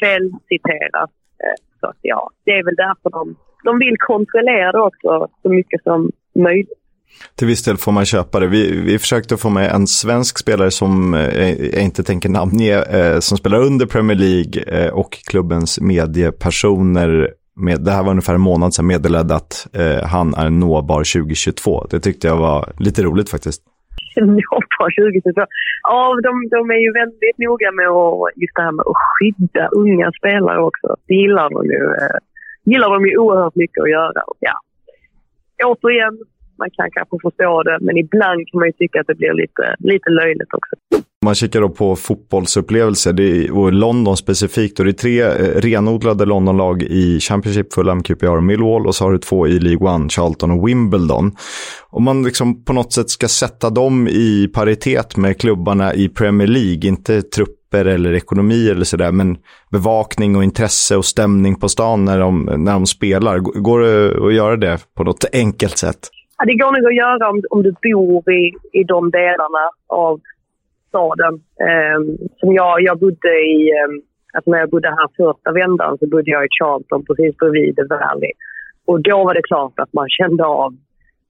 felciteras. 0.00 1.10
Eh, 1.44 1.58
så 1.80 1.86
att 1.86 2.00
ja, 2.00 2.30
det 2.44 2.50
är 2.58 2.64
väl 2.64 2.82
därför 2.86 3.10
de, 3.10 3.36
de 3.64 3.78
vill 3.78 3.96
kontrollera 3.98 4.72
det 4.72 4.80
också 4.80 5.28
så 5.42 5.48
mycket 5.48 5.82
som 5.82 6.10
möjligt. 6.34 6.79
Till 7.34 7.46
viss 7.46 7.64
del 7.64 7.76
får 7.76 7.92
man 7.92 8.04
köpa 8.04 8.40
det. 8.40 8.46
Vi, 8.46 8.80
vi 8.80 8.98
försökte 8.98 9.36
få 9.36 9.50
med 9.50 9.72
en 9.72 9.86
svensk 9.86 10.38
spelare 10.38 10.70
som 10.70 11.14
eh, 11.14 11.50
jag 11.74 11.82
inte 11.82 12.02
tänker 12.02 12.28
namnge, 12.28 12.82
eh, 12.82 13.18
som 13.18 13.38
spelar 13.38 13.58
under 13.58 13.86
Premier 13.86 14.16
League 14.16 14.62
eh, 14.66 14.92
och 14.92 15.10
klubbens 15.30 15.80
mediepersoner. 15.80 17.30
Med, 17.56 17.80
det 17.80 17.90
här 17.90 18.02
var 18.02 18.10
ungefär 18.10 18.34
en 18.34 18.40
månad 18.40 18.74
sedan 18.74 18.86
meddelade 18.86 19.34
att 19.34 19.68
eh, 19.72 20.06
han 20.06 20.34
är 20.34 20.50
nåbar 20.50 20.98
2022. 20.98 21.86
Det 21.90 22.00
tyckte 22.00 22.26
jag 22.26 22.36
var 22.36 22.72
lite 22.78 23.02
roligt 23.02 23.30
faktiskt. 23.30 23.62
Nåbar 24.16 24.88
2022? 25.22 25.46
Ja, 25.82 26.20
de, 26.22 26.48
de 26.50 26.70
är 26.70 26.80
ju 26.86 26.92
väldigt 26.92 27.38
noga 27.38 27.72
med 27.72 27.88
att, 27.88 28.36
just 28.36 28.54
det 28.56 28.62
här 28.62 28.72
med 28.72 28.84
att 28.90 29.00
skydda 29.10 29.68
unga 29.68 30.12
spelare 30.18 30.60
också. 30.62 30.96
Det 31.06 31.14
gillar 31.14 31.50
de 31.50 31.64
ju, 31.74 31.84
eh, 32.00 32.18
gillar 32.64 32.90
de 32.90 33.06
ju 33.06 33.16
oerhört 33.16 33.54
mycket 33.54 33.82
att 33.82 33.90
göra. 33.90 34.22
Ja. 34.40 34.54
Återigen, 35.64 36.18
man 36.62 36.70
kan 36.76 36.88
kanske 36.96 37.16
förstå 37.26 37.62
det, 37.68 37.78
men 37.86 37.94
ibland 38.04 38.40
kan 38.48 38.58
man 38.60 38.68
ju 38.70 38.72
tycka 38.72 39.00
att 39.00 39.10
det 39.10 39.18
blir 39.22 39.34
lite, 39.42 39.64
lite 39.78 40.10
löjligt 40.10 40.52
också. 40.58 40.74
Man 41.24 41.34
kikar 41.34 41.60
då 41.60 41.68
på 41.68 41.96
fotbollsupplevelser 41.96 43.12
det 43.12 43.50
och 43.50 43.72
London 43.72 44.16
specifikt. 44.16 44.78
Och 44.78 44.84
det 44.84 44.90
är 44.90 44.92
tre 44.92 45.22
eh, 45.22 45.60
renodlade 45.60 46.24
Londonlag 46.24 46.82
i 46.82 47.20
Championship, 47.20 47.72
Fulham, 47.72 48.02
QPR 48.02 48.36
och 48.36 48.42
Millwall. 48.42 48.86
Och 48.86 48.94
så 48.94 49.04
har 49.04 49.12
du 49.12 49.18
två 49.18 49.48
i 49.48 49.58
League 49.58 49.88
One, 49.88 50.08
Charlton 50.08 50.50
och 50.50 50.68
Wimbledon. 50.68 51.36
Om 51.90 52.04
man 52.04 52.22
liksom 52.22 52.64
på 52.64 52.72
något 52.72 52.92
sätt 52.92 53.10
ska 53.10 53.28
sätta 53.28 53.70
dem 53.70 54.08
i 54.08 54.50
paritet 54.54 55.16
med 55.16 55.40
klubbarna 55.40 55.94
i 55.94 56.08
Premier 56.08 56.48
League, 56.48 56.88
inte 56.88 57.22
trupper 57.22 57.84
eller 57.84 58.12
ekonomi 58.12 58.70
eller 58.70 58.84
sådär, 58.84 59.12
men 59.12 59.36
bevakning 59.70 60.36
och 60.36 60.44
intresse 60.44 60.96
och 60.96 61.04
stämning 61.04 61.54
på 61.54 61.68
stan 61.68 62.04
när 62.04 62.20
de, 62.20 62.44
när 62.56 62.72
de 62.72 62.86
spelar. 62.86 63.38
Går 63.38 63.80
det 63.80 64.26
att 64.26 64.34
göra 64.34 64.56
det 64.56 64.78
på 64.96 65.04
något 65.04 65.24
enkelt 65.32 65.78
sätt? 65.78 65.98
Ja, 66.40 66.46
det 66.46 66.54
går 66.54 66.72
nog 66.72 66.86
att 66.86 67.02
göra 67.04 67.30
om, 67.30 67.42
om 67.50 67.62
du 67.62 67.72
bor 67.82 68.32
i, 68.32 68.52
i 68.72 68.84
de 68.84 69.10
delarna 69.10 69.64
av 69.86 70.20
staden. 70.88 71.34
Um, 71.94 72.18
som 72.38 72.52
jag, 72.54 72.82
jag 72.82 72.98
bodde 72.98 73.32
i, 73.56 73.72
um, 73.84 74.02
alltså 74.34 74.50
när 74.50 74.58
jag 74.58 74.70
bodde 74.70 74.88
här 74.88 75.08
första 75.16 75.52
vändan 75.52 75.98
så 75.98 76.06
bodde 76.06 76.30
jag 76.30 76.44
i 76.44 76.48
Charlton 76.58 77.04
precis 77.04 77.36
bredvid 77.36 77.76
The 77.76 77.84
Valley. 77.84 78.32
Och 78.86 79.00
då 79.00 79.24
var 79.24 79.34
det 79.34 79.42
klart 79.42 79.72
att 79.76 79.92
man 79.92 80.08
kände 80.08 80.44
av 80.44 80.70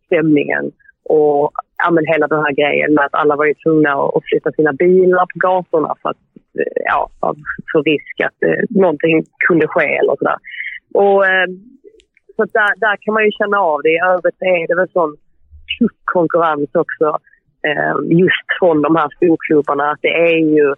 stämningen 0.07 0.65
och 1.05 1.51
ja, 1.83 1.91
men 1.91 2.05
hela 2.07 2.27
den 2.27 2.45
här 2.45 2.55
grejen 2.61 2.95
med 2.95 3.05
att 3.05 3.15
alla 3.15 3.37
var 3.37 3.45
ju 3.45 3.55
tvungna 3.55 3.93
att 3.93 4.25
flytta 4.25 4.53
sina 4.53 4.73
bilar 4.73 5.27
på 5.33 5.39
gatorna 5.47 5.95
för 6.03 6.09
att, 6.09 6.23
eh, 6.59 6.83
ja, 6.85 7.11
för 7.73 7.83
risk 7.83 8.21
att 8.27 8.43
eh, 8.49 8.65
någonting 8.71 9.25
kunde 9.49 9.67
ske 9.69 9.97
eller 10.01 10.17
sådär. 10.19 10.39
Och 10.95 11.27
eh, 11.27 11.47
så 12.41 12.47
där, 12.59 12.73
där 12.87 12.97
kan 13.03 13.15
man 13.15 13.25
ju 13.25 13.31
känna 13.31 13.59
av 13.59 13.79
det. 13.83 13.95
I 13.99 14.07
övrigt 14.15 14.43
är 14.55 14.67
det 14.69 14.77
väl 14.81 14.91
sån 14.99 15.13
tuff 15.79 15.97
konkurrens 16.05 16.71
också 16.75 17.09
eh, 17.69 17.97
just 18.23 18.49
från 18.59 18.83
de 18.83 18.97
här 18.97 19.09
storklubbarna. 19.17 19.97
Det 20.03 20.15
är 20.33 20.39
ju, 20.57 20.75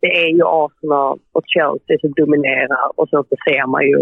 det 0.00 0.12
är 0.24 0.30
ju 0.36 0.42
Arsenal 0.44 1.18
och 1.32 1.46
Chelsea 1.54 1.98
som 2.00 2.12
dominerar 2.16 2.84
och 2.96 3.08
sen 3.08 3.24
så 3.30 3.36
ser 3.46 3.66
man 3.66 3.82
ju 3.82 3.98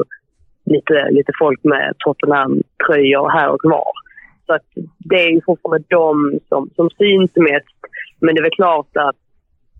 lite, 0.65 0.97
lite 1.11 1.33
folk 1.39 1.61
med 1.65 1.95
Tottenham-tröjor 1.99 3.29
här 3.37 3.49
och 3.55 3.65
var. 3.65 3.93
Så 4.47 4.53
att 4.55 4.69
det 4.99 5.21
är 5.27 5.31
ju 5.31 5.41
fortfarande 5.47 5.87
de 5.89 6.39
som, 6.49 6.71
som 6.77 6.91
syns 6.91 7.31
mest. 7.37 7.79
Men 8.21 8.35
det 8.35 8.41
är 8.41 8.49
väl 8.49 8.61
klart 8.63 8.93
att 8.97 9.17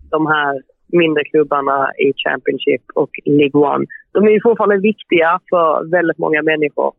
de 0.09 0.27
här 0.27 0.61
mindre 1.01 1.23
klubbarna 1.23 1.91
i 2.05 2.13
Championship 2.23 2.83
och 2.93 3.09
League 3.25 3.61
One, 3.73 3.85
de 4.11 4.19
är 4.27 4.31
ju 4.31 4.41
fortfarande 4.43 4.77
viktiga 4.77 5.39
för 5.49 5.91
väldigt 5.91 6.17
många 6.17 6.41
människor 6.41 6.93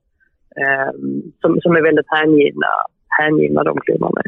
eh, 0.61 0.91
som, 1.41 1.61
som 1.61 1.77
är 1.77 1.83
väldigt 1.83 2.07
hängivna, 2.09 2.67
hängivna 3.21 3.63
de 3.63 3.77
klubbarna. 3.81 4.23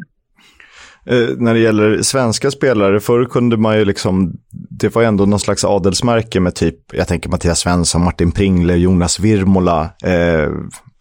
Eh, 1.07 1.29
när 1.39 1.55
det 1.55 1.61
gäller 1.61 2.03
svenska 2.03 2.51
spelare, 2.51 3.01
förr 3.01 3.25
kunde 3.25 3.57
man 3.57 3.79
ju 3.79 3.85
liksom, 3.85 4.33
det 4.81 4.95
var 4.95 5.03
ändå 5.03 5.27
någon 5.27 5.39
slags 5.39 5.65
adelsmärke 5.65 6.41
med 6.41 6.55
typ, 6.55 6.79
jag 6.93 7.09
tänker 7.09 7.31
Mattias 7.31 7.61
Svensson, 7.61 8.05
Martin 8.05 8.33
Pringle, 8.33 8.77
Jonas 8.77 9.21
Virmola, 9.21 9.81
eh, 9.83 10.51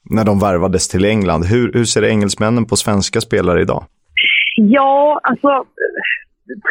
när 0.10 0.26
de 0.26 0.40
värvades 0.40 0.88
till 0.88 1.06
England. 1.06 1.44
Hur, 1.44 1.74
hur 1.74 1.86
ser 1.86 2.04
engelsmännen 2.04 2.66
på 2.66 2.76
svenska 2.76 3.22
spelare 3.22 3.62
idag? 3.62 3.84
Ja, 4.56 5.20
alltså 5.24 5.66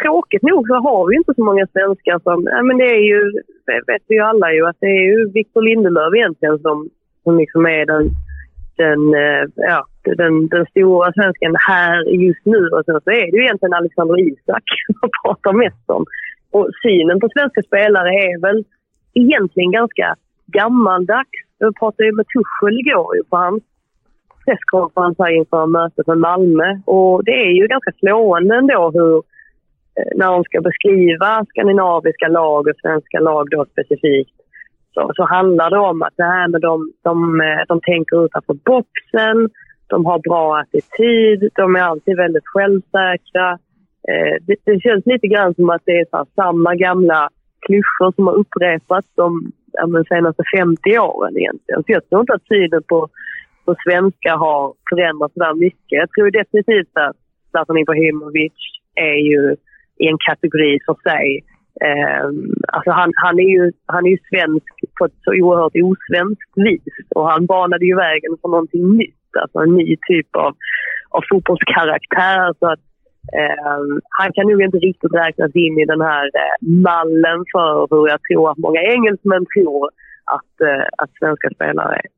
tråkigt 0.03 0.41
nog 0.41 0.67
så 0.67 0.73
har 0.73 1.09
vi 1.09 1.15
inte 1.15 1.33
så 1.35 1.43
många 1.43 1.67
svenskar 1.67 2.19
som, 2.23 2.43
ja, 2.43 2.63
men 2.63 2.77
det 2.77 2.89
är 2.97 3.05
ju, 3.11 3.21
det 3.65 3.91
vet 3.91 4.03
vi 4.07 4.15
ju 4.15 4.21
alla 4.21 4.53
ju, 4.53 4.65
att 4.67 4.77
det 4.79 4.93
är 4.99 5.05
ju 5.11 5.31
Victor 5.31 5.61
Lindelöf 5.61 6.13
egentligen 6.15 6.59
som, 6.59 6.89
som 7.23 7.37
liksom 7.37 7.65
är 7.65 7.85
den 7.85 8.03
den, 8.77 9.13
eh, 9.13 9.43
ja, 9.55 9.85
den, 10.03 10.47
den 10.47 10.65
stora 10.65 11.13
svensken 11.13 11.55
här 11.67 12.03
just 12.09 12.45
nu. 12.45 12.67
Och 12.67 12.85
sen 12.85 13.01
så 13.03 13.11
är 13.11 13.31
det 13.31 13.37
ju 13.37 13.43
egentligen 13.43 13.73
Alexander 13.73 14.19
Isak 14.19 14.63
som 14.99 15.09
pratar 15.23 15.53
mest 15.53 15.89
om. 15.89 16.05
Och 16.51 16.69
synen 16.83 17.19
på 17.19 17.29
svenska 17.29 17.61
spelare 17.61 18.09
är 18.09 18.41
väl 18.41 18.65
egentligen 19.13 19.71
ganska 19.71 20.15
gammaldags. 20.47 21.39
Jag 21.57 21.75
pratade 21.75 22.05
ju 22.05 22.15
med 22.15 22.25
Tuchel 22.27 22.79
igår 22.79 23.23
på 23.29 23.37
hans 23.37 23.63
presskonferens 24.45 25.17
här 25.19 25.31
inför 25.39 25.65
mötet 25.65 26.07
med 26.07 26.17
Malmö. 26.17 26.69
Och 26.85 27.23
det 27.23 27.31
är 27.31 27.51
ju 27.51 27.67
ganska 27.67 27.91
slående 27.99 28.55
ändå 28.55 28.91
hur, 28.93 29.15
eh, 29.97 30.11
när 30.15 30.27
de 30.31 30.43
ska 30.43 30.61
beskriva 30.61 31.45
skandinaviska 31.49 32.27
lag 32.27 32.67
och 32.67 32.79
svenska 32.81 33.19
lag 33.19 33.49
då 33.49 33.65
specifikt, 33.65 34.35
så, 34.93 35.11
så 35.15 35.23
handlar 35.23 35.69
det 35.69 35.79
om 35.79 36.01
att 36.01 36.13
det 36.17 36.23
här 36.23 36.47
med 36.47 36.61
de, 36.61 36.91
de, 37.03 37.41
eh, 37.41 37.61
de 37.67 37.81
tänker 37.81 38.25
utanför 38.25 38.53
boxen, 38.53 39.49
de 39.87 40.05
har 40.05 40.19
bra 40.19 40.59
attityd, 40.59 41.49
de 41.55 41.75
är 41.75 41.81
alltid 41.81 42.17
väldigt 42.17 42.47
självsäkra. 42.47 43.51
Eh, 44.09 44.35
det, 44.47 44.55
det, 44.65 44.79
känns 44.79 45.05
lite 45.05 45.27
grann 45.27 45.55
som 45.55 45.69
att 45.69 45.81
det 45.85 45.99
är 45.99 46.05
så 46.11 46.25
samma 46.35 46.75
gamla 46.75 47.29
klyschor 47.65 48.11
som 48.15 48.27
har 48.27 48.33
upprepats 48.33 49.07
de, 49.15 49.51
de 49.93 50.03
senaste 50.05 50.43
50 50.57 50.99
åren 50.99 51.37
egentligen. 51.37 51.83
Så 51.83 51.91
jag 51.91 52.09
tror 52.09 52.21
inte 52.21 52.33
att 52.33 52.47
synen 52.47 52.83
på, 52.87 53.09
på 53.65 53.75
svenska 53.85 54.35
har 54.35 54.73
förändrats 54.89 55.33
så 55.33 55.55
mycket. 55.55 55.99
Jag 56.01 56.09
tror 56.11 56.31
definitivt 56.31 56.93
att 56.93 57.15
Zlatan 57.51 57.77
Ibrahimovic 57.77 58.53
är 58.95 59.19
ju 59.31 59.55
i 59.97 60.07
en 60.07 60.17
kategori 60.27 60.79
för 60.85 60.95
sig. 61.09 61.43
Eh, 61.81 62.25
alltså 62.67 62.91
han, 62.91 63.11
han, 63.15 63.39
är 63.39 63.49
ju, 63.57 63.71
han 63.85 64.05
är 64.05 64.09
ju 64.09 64.17
svensk 64.29 64.73
på 64.99 65.05
ett 65.05 65.17
så 65.23 65.31
oerhört 65.31 65.75
osvenskt 65.75 66.51
vis 66.55 66.93
och 67.15 67.29
han 67.29 67.45
banade 67.45 67.85
ju 67.85 67.95
vägen 67.95 68.37
för 68.41 68.49
någonting 68.49 68.97
nytt, 68.97 69.31
alltså 69.41 69.59
en 69.59 69.73
ny 69.75 69.97
typ 70.07 70.35
av, 70.35 70.55
av 71.09 71.23
fotbollskaraktär. 71.31 72.53
Så 72.59 72.65
att, 72.71 72.83
eh, 73.39 73.81
han 74.09 74.33
kan 74.33 74.47
nog 74.47 74.61
inte 74.61 74.77
riktigt 74.77 75.13
räknas 75.13 75.55
in 75.55 75.79
i 75.79 75.85
den 75.85 76.01
här 76.01 76.25
eh, 76.25 76.55
mallen 76.61 77.39
för 77.53 77.87
hur 77.89 78.07
jag 78.07 78.19
tror 78.21 78.51
att 78.51 78.57
många 78.57 78.81
engelsmän 78.81 79.45
tror 79.55 79.89
att, 80.25 80.61
eh, 80.61 80.85
att 80.97 81.11
svenska 81.19 81.49
spelare 81.55 81.95
är. 81.95 82.09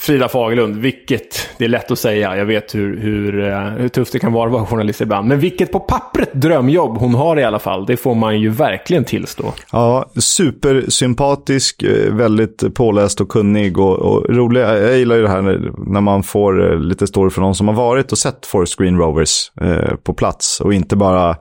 Frida 0.00 0.28
Fagerlund, 0.28 0.76
vilket, 0.76 1.48
det 1.58 1.64
är 1.64 1.68
lätt 1.68 1.90
att 1.90 1.98
säga, 1.98 2.36
jag 2.36 2.46
vet 2.46 2.74
hur, 2.74 3.00
hur, 3.00 3.48
eh, 3.48 3.60
hur 3.60 3.88
tufft 3.88 4.12
det 4.12 4.18
kan 4.18 4.32
vara 4.32 4.46
att 4.46 4.52
vara 4.52 4.66
journalist 4.66 5.00
ibland, 5.00 5.28
men 5.28 5.38
vilket 5.38 5.72
på 5.72 5.80
pappret 5.80 6.32
drömjobb 6.32 6.98
hon 6.98 7.14
har 7.14 7.38
i 7.38 7.44
alla 7.44 7.58
fall, 7.58 7.86
det 7.86 7.96
får 7.96 8.14
man 8.14 8.40
ju 8.40 8.48
verkligen 8.48 9.04
tillstå. 9.04 9.52
Ja, 9.72 10.10
supersympatisk, 10.16 11.82
eh, 11.82 12.14
väldigt 12.14 12.74
påläst 12.74 13.20
och 13.20 13.28
kunnig 13.28 13.78
och, 13.78 13.98
och 13.98 14.34
rolig. 14.34 14.60
Jag 14.60 14.98
gillar 14.98 15.16
ju 15.16 15.22
det 15.22 15.28
här 15.28 15.42
när, 15.42 15.72
när 15.90 16.00
man 16.00 16.22
får 16.22 16.72
eh, 16.72 16.78
lite 16.78 17.06
story 17.06 17.30
från 17.30 17.42
någon 17.42 17.54
som 17.54 17.68
har 17.68 17.74
varit 17.74 18.12
och 18.12 18.18
sett 18.18 18.46
Forest 18.46 18.76
Green 18.76 18.98
Rovers 18.98 19.52
eh, 19.60 19.94
på 20.02 20.14
plats 20.14 20.60
och 20.60 20.74
inte 20.74 20.96
bara 20.96 21.36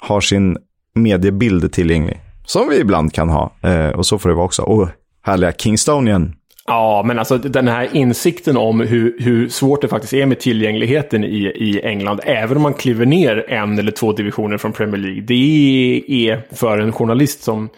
har 0.00 0.20
sin 0.20 0.56
mediebild 0.94 1.72
tillgänglig. 1.72 2.20
Som 2.44 2.68
vi 2.68 2.80
ibland 2.80 3.12
kan 3.12 3.28
ha, 3.28 3.52
eh, 3.62 3.88
och 3.88 4.06
så 4.06 4.18
får 4.18 4.28
det 4.28 4.34
vara 4.34 4.44
också. 4.44 4.62
Och 4.62 4.88
härliga 5.22 5.52
Kingstonian 5.52 6.34
Ja, 6.68 7.02
men 7.06 7.18
alltså 7.18 7.38
den 7.38 7.68
här 7.68 7.88
insikten 7.96 8.56
om 8.56 8.80
hur, 8.80 9.16
hur 9.20 9.48
svårt 9.48 9.82
det 9.82 9.88
faktiskt 9.88 10.12
är 10.12 10.26
med 10.26 10.40
tillgängligheten 10.40 11.24
i, 11.24 11.44
i 11.44 11.80
England, 11.84 12.20
även 12.24 12.56
om 12.56 12.62
man 12.62 12.74
kliver 12.74 13.06
ner 13.06 13.44
en 13.48 13.78
eller 13.78 13.92
två 13.92 14.12
divisioner 14.12 14.58
från 14.58 14.72
Premier 14.72 15.00
League, 15.00 15.20
det 15.20 16.04
är 16.08 16.56
för 16.56 16.78
en 16.78 16.92
journalist 16.92 17.42
som, 17.42 17.68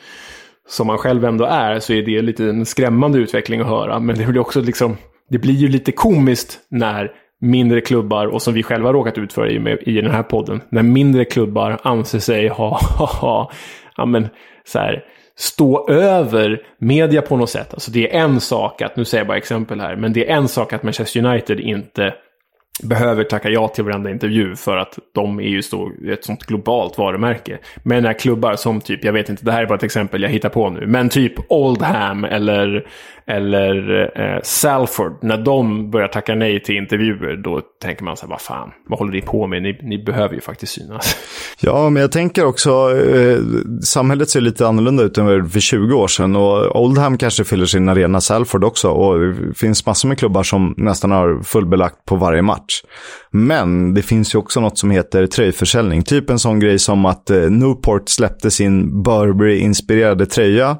som 0.69 0.87
man 0.87 0.99
själv 0.99 1.25
ändå 1.25 1.45
är, 1.45 1.79
så 1.79 1.93
är 1.93 2.03
det 2.03 2.23
lite 2.23 2.45
en 2.45 2.67
skrämmande 2.67 3.19
utveckling 3.19 3.61
att 3.61 3.67
höra. 3.67 4.01
Men 4.01 4.19
det 4.19 4.27
blir 4.27 4.41
också 4.41 4.61
liksom, 4.61 4.97
det 5.31 5.39
blir 5.39 5.55
ju 5.55 5.69
lite 5.69 5.93
komiskt 5.93 6.59
när 6.69 7.11
mindre 7.41 7.81
klubbar, 7.81 8.27
och 8.27 8.43
som 8.43 8.55
vi 8.55 8.62
själva 8.62 8.93
råkat 8.93 9.19
ut 9.19 9.33
för 9.33 9.51
i, 9.51 9.79
i 9.97 10.01
den 10.01 10.11
här 10.11 10.23
podden, 10.23 10.61
när 10.71 10.83
mindre 10.83 11.25
klubbar 11.25 11.81
anser 11.83 12.19
sig 12.19 12.49
ha, 12.49 12.81
ha, 12.99 13.07
ha 13.07 13.51
ja 13.97 14.07
men 14.07 14.29
så 14.65 14.79
här, 14.79 15.05
stå 15.41 15.89
över 15.89 16.62
media 16.79 17.23
på 17.23 17.37
något 17.37 17.51
sätt. 17.51 17.75
Alltså 17.75 17.91
det 17.91 18.17
är 18.17 18.21
en 18.21 18.41
sak 18.41 18.83
att, 18.83 18.97
nu 18.97 19.05
säger 19.05 19.21
jag 19.21 19.29
bara 19.29 19.39
exempel 19.39 19.81
här, 19.81 19.97
men 19.97 20.12
det 20.12 20.31
är 20.31 20.37
en 20.37 20.49
sak 20.49 20.73
att 20.73 20.83
Manchester 20.83 21.25
United 21.25 21.61
inte 21.61 22.15
behöver 22.83 23.25
tacka 23.25 23.49
ja 23.49 23.69
till 23.69 23.85
varenda 23.85 24.11
intervju 24.11 24.57
för 24.57 24.77
att 24.77 24.99
de 25.15 25.41
är 25.41 25.49
ju 25.49 25.62
så, 25.62 25.93
ett 26.12 26.25
sånt 26.25 26.43
globalt 26.43 26.99
varumärke. 26.99 27.59
Men 27.83 28.03
när 28.03 28.12
klubbar 28.12 28.57
som 28.57 28.81
typ, 28.81 29.05
jag 29.05 29.12
vet 29.12 29.29
inte, 29.29 29.45
det 29.45 29.53
här 29.53 29.62
är 29.62 29.67
bara 29.67 29.75
ett 29.75 29.83
exempel 29.83 30.23
jag 30.23 30.31
hittar 30.31 30.49
på 30.49 30.71
nu, 30.71 30.87
men 30.87 31.09
typ 31.09 31.33
Oldham 31.49 32.25
eller, 32.25 32.87
eller 33.31 34.11
eh, 34.20 34.40
Salford, 34.43 35.19
när 35.23 35.39
de 35.39 35.90
börjar 35.90 36.09
tacka 36.09 36.35
nej 36.35 36.62
till 36.62 36.77
intervjuer, 36.77 37.36
då 37.36 37.61
tänker 37.82 38.05
man 38.05 38.16
så 38.16 38.27
här, 38.27 38.31
vad 38.31 38.40
fan, 38.40 38.70
vad 38.89 38.98
håller 38.98 39.12
ni 39.12 39.20
på 39.20 39.47
med? 39.47 39.62
Ni, 39.62 39.78
ni 39.82 40.05
behöver 40.05 40.35
ju 40.35 40.40
faktiskt 40.40 40.73
synas. 40.73 41.16
Ja, 41.62 41.90
men 41.90 42.01
jag 42.01 42.12
tänker 42.12 42.44
också, 42.44 42.70
eh, 42.97 43.39
samhället 43.85 44.31
ser 44.31 44.40
lite 44.40 44.66
annorlunda 44.66 45.02
ut 45.02 45.19
än 45.19 45.51
för 45.51 45.61
20 45.61 45.94
år 45.94 46.09
sedan 46.09 46.36
och 46.36 46.82
Oldham 46.82 47.19
kanske 47.19 47.44
fyller 47.44 47.66
sin 47.66 47.89
arena, 47.89 48.20
Salford 48.20 48.65
också, 48.65 48.89
och 48.89 49.19
det 49.20 49.55
finns 49.55 49.86
massor 49.86 50.09
med 50.09 50.19
klubbar 50.19 50.43
som 50.43 50.74
nästan 50.77 51.11
har 51.11 51.43
fullbelagt 51.43 52.05
på 52.05 52.16
varje 52.16 52.43
match. 52.43 52.82
Men 53.31 53.94
det 53.94 54.02
finns 54.02 54.35
ju 54.35 54.39
också 54.39 54.61
något 54.61 54.78
som 54.78 54.90
heter 54.90 55.27
tröjförsäljning, 55.27 56.02
typ 56.02 56.31
en 56.31 56.39
sån 56.39 56.61
grej 56.61 56.78
som 56.78 57.05
att 57.07 57.31
eh, 57.31 57.36
Newport 57.36 58.09
släppte 58.09 58.51
sin 58.51 59.02
Burberry-inspirerade 59.02 60.27
tröja 60.27 60.77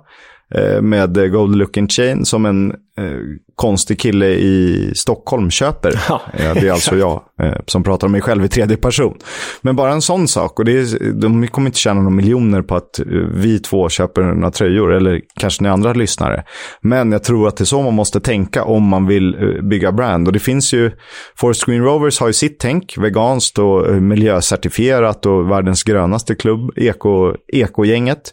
med 0.83 1.33
Gold 1.33 1.57
Looking 1.57 1.89
Chain 1.89 2.25
som 2.25 2.47
en 2.47 2.71
eh, 2.71 3.19
konstig 3.55 4.01
kille 4.01 4.27
i 4.27 4.93
Stockholm 4.97 5.51
köper. 5.51 6.03
Ja, 6.09 6.21
det 6.33 6.69
är 6.69 6.73
alltså 6.73 6.97
jag 6.97 7.23
eh, 7.43 7.55
som 7.67 7.83
pratar 7.83 8.07
om 8.07 8.13
mig 8.13 8.21
själv 8.21 8.45
i 8.45 8.49
tredje 8.49 8.77
person. 8.77 9.19
Men 9.63 9.77
bara 9.77 9.93
en 9.93 10.03
sån 10.03 10.29
sak. 10.29 10.59
Och 10.59 10.65
det 10.65 10.73
är, 10.73 11.13
de 11.13 11.49
kommer 11.49 11.69
inte 11.69 11.79
tjäna 11.79 12.01
några 12.01 12.17
miljoner 12.17 12.63
på 12.63 12.77
att 12.77 12.99
eh, 12.99 13.07
vi 13.35 13.59
två 13.59 13.89
köper 13.89 14.23
några 14.23 14.51
tröjor. 14.51 14.93
Eller 14.93 15.21
kanske 15.41 15.63
ni 15.63 15.69
andra 15.69 15.93
lyssnare. 15.93 16.45
Men 16.81 17.13
jag 17.13 17.25
tror 17.25 17.49
att 17.49 17.57
det 17.57 17.65
är 17.65 17.67
så 17.67 17.83
man 17.83 17.95
måste 17.95 18.21
tänka 18.21 18.65
om 18.65 18.83
man 18.83 19.07
vill 19.07 19.35
eh, 19.35 19.63
bygga 19.63 19.93
brand. 19.93 20.27
Och 20.27 20.33
det 20.33 20.39
finns 20.39 20.73
ju, 20.73 20.91
Forest 21.37 21.65
Green 21.65 21.85
Rovers 21.85 22.21
har 22.21 22.27
ju 22.27 22.33
sitt 22.33 22.59
tänk. 22.59 22.99
Veganskt 22.99 23.59
och 23.59 23.89
eh, 23.89 24.01
miljöcertifierat 24.01 25.27
och 25.27 25.51
världens 25.51 25.83
grönaste 25.83 26.35
klubb. 26.35 26.71
Eko, 26.77 27.35
ekogänget. 27.53 28.33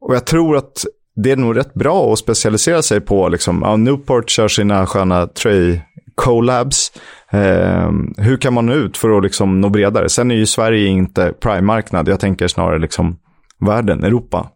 Och 0.00 0.14
jag 0.14 0.26
tror 0.26 0.56
att 0.56 0.84
det 1.16 1.30
är 1.30 1.36
nog 1.36 1.56
rätt 1.56 1.74
bra 1.74 2.12
att 2.12 2.18
specialisera 2.18 2.82
sig 2.82 3.00
på, 3.00 3.28
liksom, 3.28 3.62
ja, 3.64 3.76
Newport 3.76 4.30
kör 4.30 4.48
sina 4.48 4.86
sköna 4.86 5.26
tröj-collabs. 5.26 6.92
Eh, 7.30 7.90
hur 8.16 8.36
kan 8.36 8.54
man 8.54 8.66
nå 8.66 8.72
ut 8.72 8.96
för 8.96 9.16
att 9.16 9.22
liksom 9.22 9.60
nå 9.60 9.68
bredare? 9.68 10.08
Sen 10.08 10.30
är 10.30 10.34
ju 10.34 10.46
Sverige 10.46 10.86
inte 10.86 11.32
prime-marknad, 11.40 12.08
jag 12.08 12.20
tänker 12.20 12.48
snarare 12.48 12.78
liksom 12.78 13.18
världen, 13.60 14.04
Europa. 14.04 14.50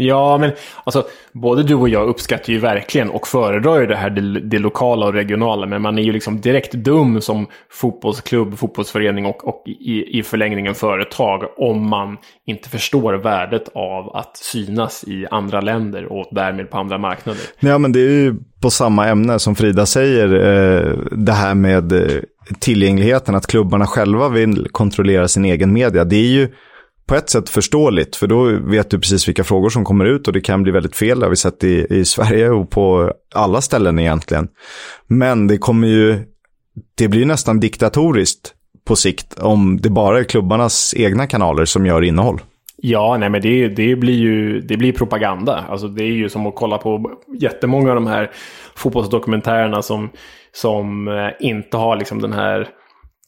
Ja, 0.00 0.38
men 0.38 0.50
alltså, 0.84 1.06
både 1.32 1.62
du 1.62 1.74
och 1.74 1.88
jag 1.88 2.08
uppskattar 2.08 2.52
ju 2.52 2.58
verkligen 2.58 3.10
och 3.10 3.26
föredrar 3.26 3.80
ju 3.80 3.86
det 3.86 3.96
här 3.96 4.10
det, 4.10 4.40
det, 4.40 4.58
lokala 4.58 5.06
och 5.06 5.12
regionala. 5.12 5.66
Men 5.66 5.82
man 5.82 5.98
är 5.98 6.02
ju 6.02 6.12
liksom 6.12 6.40
direkt 6.40 6.72
dum 6.72 7.20
som 7.20 7.46
fotbollsklubb, 7.70 8.58
fotbollsförening 8.58 9.26
och, 9.26 9.48
och 9.48 9.62
i, 9.66 10.18
i 10.18 10.22
förlängningen 10.22 10.74
företag 10.74 11.42
om 11.56 11.88
man 11.88 12.16
inte 12.46 12.68
förstår 12.68 13.14
värdet 13.14 13.68
av 13.74 14.16
att 14.16 14.36
synas 14.36 15.04
i 15.04 15.26
andra 15.30 15.60
länder 15.60 16.12
och 16.12 16.28
därmed 16.30 16.70
på 16.70 16.78
andra 16.78 16.98
marknader. 16.98 17.42
Ja, 17.60 17.78
men 17.78 17.92
det 17.92 18.00
är 18.00 18.10
ju 18.10 18.34
på 18.60 18.70
samma 18.70 19.06
ämne 19.06 19.38
som 19.38 19.54
Frida 19.54 19.86
säger, 19.86 20.28
eh, 20.34 20.96
det 21.10 21.32
här 21.32 21.54
med 21.54 21.92
eh, 21.92 22.22
tillgängligheten, 22.58 23.34
att 23.34 23.46
klubbarna 23.46 23.86
själva 23.86 24.28
vill 24.28 24.68
kontrollera 24.72 25.28
sin 25.28 25.44
egen 25.44 25.72
media. 25.72 26.04
Det 26.04 26.16
är 26.16 26.30
ju 26.30 26.48
på 27.08 27.14
ett 27.14 27.30
sätt 27.30 27.48
förståeligt, 27.48 28.16
för 28.16 28.26
då 28.26 28.44
vet 28.44 28.90
du 28.90 28.98
precis 28.98 29.28
vilka 29.28 29.44
frågor 29.44 29.70
som 29.70 29.84
kommer 29.84 30.04
ut 30.04 30.26
och 30.26 30.32
det 30.32 30.40
kan 30.40 30.62
bli 30.62 30.72
väldigt 30.72 30.96
fel. 30.96 31.20
Det 31.20 31.26
har 31.26 31.30
vi 31.30 31.36
sett 31.36 31.64
i, 31.64 31.86
i 31.90 32.04
Sverige 32.04 32.50
och 32.50 32.70
på 32.70 33.12
alla 33.34 33.60
ställen 33.60 33.98
egentligen. 33.98 34.48
Men 35.06 35.46
det 35.46 35.58
kommer 35.58 35.88
ju, 35.88 36.18
det 36.94 37.08
blir 37.08 37.26
nästan 37.26 37.60
diktatoriskt 37.60 38.54
på 38.86 38.96
sikt 38.96 39.38
om 39.38 39.80
det 39.80 39.90
bara 39.90 40.18
är 40.18 40.24
klubbarnas 40.24 40.94
egna 40.96 41.26
kanaler 41.26 41.64
som 41.64 41.86
gör 41.86 42.02
innehåll. 42.02 42.40
Ja, 42.76 43.16
nej 43.20 43.30
men 43.30 43.42
det, 43.42 43.68
det 43.68 43.96
blir 43.96 44.18
ju 44.18 44.60
det 44.60 44.76
blir 44.76 44.92
propaganda. 44.92 45.64
Alltså 45.68 45.88
det 45.88 46.04
är 46.04 46.12
ju 46.12 46.28
som 46.28 46.46
att 46.46 46.54
kolla 46.54 46.78
på 46.78 47.10
jättemånga 47.40 47.88
av 47.88 47.94
de 47.94 48.06
här 48.06 48.30
fotbollsdokumentärerna 48.76 49.82
som, 49.82 50.10
som 50.52 51.08
eh, 51.08 51.46
inte 51.48 51.76
har 51.76 51.96
liksom 51.96 52.22
den 52.22 52.32
här 52.32 52.68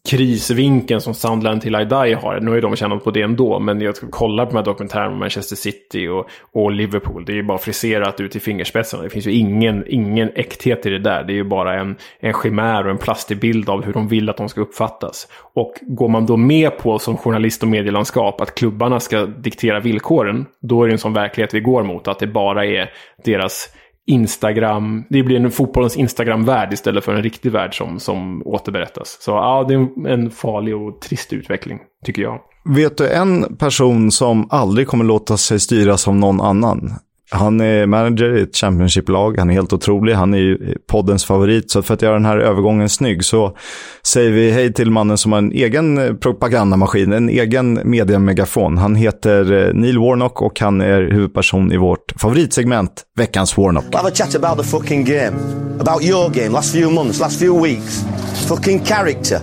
krisvinkeln 0.08 1.00
som 1.00 1.14
Sunderland 1.14 1.62
till 1.62 1.74
I 1.74 1.84
Die 1.84 2.14
har. 2.14 2.40
Nu 2.40 2.48
har 2.50 2.54
ju 2.54 2.60
de 2.60 2.76
tjänat 2.76 3.04
på 3.04 3.10
det 3.10 3.22
ändå, 3.22 3.58
men 3.58 3.80
jag 3.80 3.94
kollar 4.10 4.44
på 4.44 4.50
de 4.50 4.56
här 4.56 4.64
dokumentärerna 4.64 5.12
om 5.12 5.18
Manchester 5.18 5.56
City 5.56 6.08
och, 6.08 6.28
och 6.52 6.72
Liverpool. 6.72 7.24
Det 7.24 7.32
är 7.32 7.36
ju 7.36 7.42
bara 7.42 7.58
friserat 7.58 8.20
ut 8.20 8.36
i 8.36 8.40
fingerspetsarna. 8.40 9.02
Det 9.02 9.10
finns 9.10 9.26
ju 9.26 9.32
ingen, 9.32 9.84
ingen 9.86 10.30
äkthet 10.34 10.86
i 10.86 10.90
det 10.90 10.98
där. 10.98 11.24
Det 11.24 11.32
är 11.32 11.34
ju 11.34 11.44
bara 11.44 11.80
en, 11.80 11.96
en 12.20 12.32
chimär 12.32 12.84
och 12.84 12.90
en 12.90 12.98
plastig 12.98 13.40
bild 13.40 13.68
av 13.68 13.84
hur 13.84 13.92
de 13.92 14.08
vill 14.08 14.28
att 14.28 14.36
de 14.36 14.48
ska 14.48 14.60
uppfattas. 14.60 15.28
Och 15.54 15.74
går 15.82 16.08
man 16.08 16.26
då 16.26 16.36
med 16.36 16.78
på 16.78 16.98
som 16.98 17.16
journalist 17.16 17.62
och 17.62 17.68
medielandskap 17.68 18.40
att 18.40 18.54
klubbarna 18.54 19.00
ska 19.00 19.26
diktera 19.26 19.80
villkoren, 19.80 20.46
då 20.60 20.82
är 20.82 20.86
det 20.86 20.94
en 20.94 20.98
sån 20.98 21.12
verklighet 21.12 21.54
vi 21.54 21.60
går 21.60 21.82
mot. 21.82 22.08
Att 22.08 22.18
det 22.18 22.26
bara 22.26 22.66
är 22.66 22.90
deras 23.24 23.68
Instagram, 24.06 25.04
det 25.10 25.22
blir 25.22 25.36
en 25.36 25.50
fotbollens 25.50 25.96
Instagram-värld 25.96 26.72
istället 26.72 27.04
för 27.04 27.14
en 27.14 27.22
riktig 27.22 27.52
värld 27.52 27.78
som, 27.78 28.00
som 28.00 28.42
återberättas. 28.46 29.18
Så 29.20 29.30
ja, 29.30 29.64
det 29.68 29.74
är 29.74 30.08
en 30.08 30.30
farlig 30.30 30.76
och 30.76 31.00
trist 31.00 31.32
utveckling, 31.32 31.78
tycker 32.06 32.22
jag. 32.22 32.40
Vet 32.64 32.98
du 32.98 33.08
en 33.08 33.56
person 33.56 34.10
som 34.10 34.46
aldrig 34.50 34.88
kommer 34.88 35.04
låta 35.04 35.36
sig 35.36 35.60
styras 35.60 36.08
av 36.08 36.16
någon 36.16 36.40
annan? 36.40 36.90
Han 37.32 37.60
är 37.60 37.86
manager 37.86 38.36
i 38.36 38.42
ett 38.42 38.56
Championship-lag, 38.56 39.38
han 39.38 39.50
är 39.50 39.54
helt 39.54 39.72
otrolig, 39.72 40.14
han 40.14 40.34
är 40.34 40.38
ju 40.38 40.74
poddens 40.86 41.24
favorit. 41.24 41.70
Så 41.70 41.82
för 41.82 41.94
att 41.94 42.02
göra 42.02 42.14
den 42.14 42.24
här 42.24 42.38
övergången 42.38 42.88
snygg 42.88 43.24
så 43.24 43.56
säger 44.02 44.30
vi 44.30 44.50
hej 44.50 44.72
till 44.72 44.90
mannen 44.90 45.18
som 45.18 45.32
har 45.32 45.38
en 45.38 45.52
egen 45.52 46.18
propagandamaskin, 46.20 47.12
en 47.12 47.28
egen 47.28 47.80
mediamegafon. 47.84 48.78
Han 48.78 48.94
heter 48.94 49.52
eh, 49.52 49.74
Neil 49.74 49.98
Warnock 49.98 50.42
och 50.42 50.60
han 50.60 50.80
är 50.80 51.00
huvudperson 51.00 51.72
i 51.72 51.76
vårt 51.76 52.12
favoritsegment, 52.20 53.02
Veckans 53.16 53.58
Warnock. 53.58 53.94
Have 53.94 54.08
a 54.08 54.12
chat 54.14 54.34
about 54.34 54.64
the 54.64 54.70
fucking 54.70 55.04
game. 55.04 55.36
About 55.80 56.04
your 56.04 56.30
game, 56.30 56.48
last 56.48 56.72
few 56.72 56.94
months, 56.94 57.20
last 57.20 57.38
few 57.38 57.62
weeks. 57.62 58.04
Fucking 58.48 58.84
character. 58.84 59.38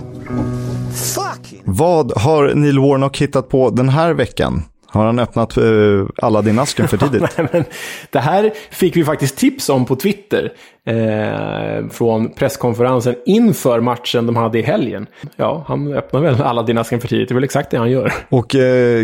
Fucking... 0.94 1.62
Vad 1.64 2.12
har 2.16 2.54
Neil 2.54 2.78
Warnock 2.78 3.18
hittat 3.18 3.48
på 3.48 3.70
den 3.70 3.88
här 3.88 4.12
veckan? 4.12 4.62
Har 4.90 5.06
han 5.06 5.18
öppnat 5.18 5.58
uh, 5.58 6.06
Aladdin-asken 6.22 6.88
för 6.88 6.96
tidigt? 7.08 7.22
Nej, 7.36 7.48
men 7.52 7.64
det 8.10 8.18
här 8.18 8.52
fick 8.70 8.96
vi 8.96 9.04
faktiskt 9.04 9.38
tips 9.38 9.68
om 9.68 9.84
på 9.84 9.96
Twitter. 9.96 10.52
Eh, 10.86 11.88
från 11.90 12.34
presskonferensen 12.34 13.14
inför 13.26 13.80
matchen 13.80 14.26
de 14.26 14.36
hade 14.36 14.58
i 14.58 14.62
helgen. 14.62 15.06
Ja, 15.36 15.64
han 15.68 15.92
öppnar 15.92 16.20
väl 16.20 16.42
Aladdin-asken 16.42 17.00
för 17.00 17.08
tidigt. 17.08 17.28
Det 17.28 17.32
är 17.32 17.34
väl 17.34 17.44
exakt 17.44 17.70
det 17.70 17.78
han 17.78 17.90
gör. 17.90 18.12
Och 18.28 18.50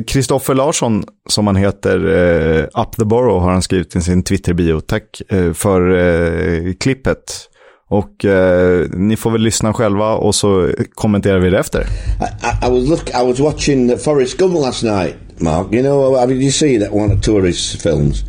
Kristoffer 0.06 0.52
eh, 0.52 0.56
Larsson, 0.56 1.04
som 1.28 1.46
han 1.46 1.56
heter, 1.56 1.96
eh, 2.06 2.82
Up 2.82 2.96
the 2.96 3.04
Borough, 3.04 3.42
har 3.42 3.50
han 3.52 3.62
skrivit 3.62 3.96
i 3.96 4.00
sin 4.00 4.22
Twitter-bio. 4.22 4.80
Tack 4.80 5.22
eh, 5.28 5.52
för 5.52 5.90
eh, 5.90 6.72
klippet. 6.80 7.50
Och 7.88 8.24
eh, 8.24 8.86
ni 8.92 9.16
får 9.16 9.30
väl 9.30 9.40
lyssna 9.40 9.72
själva 9.72 10.14
och 10.14 10.34
så 10.34 10.70
kommenterar 10.94 11.38
vi 11.38 11.50
det 11.50 11.58
efter. 11.58 11.80
I, 11.80 11.84
I, 11.84 12.66
I 12.66 12.70
was 12.70 12.88
look, 12.88 13.10
I 13.10 13.26
was 13.26 13.40
watching 13.40 13.98
Forrest 13.98 14.38
Gump 14.38 14.54
last 14.54 14.82
night. 14.82 15.14
Mark. 15.40 15.72
You 15.72 15.82
know, 15.82 16.16
I 16.16 16.26
mean, 16.26 16.40
you 16.40 16.50
see 16.50 16.76
that 16.78 16.92
one 16.92 17.10
of 17.10 17.20
tourist 17.20 17.80
films? 17.82 18.24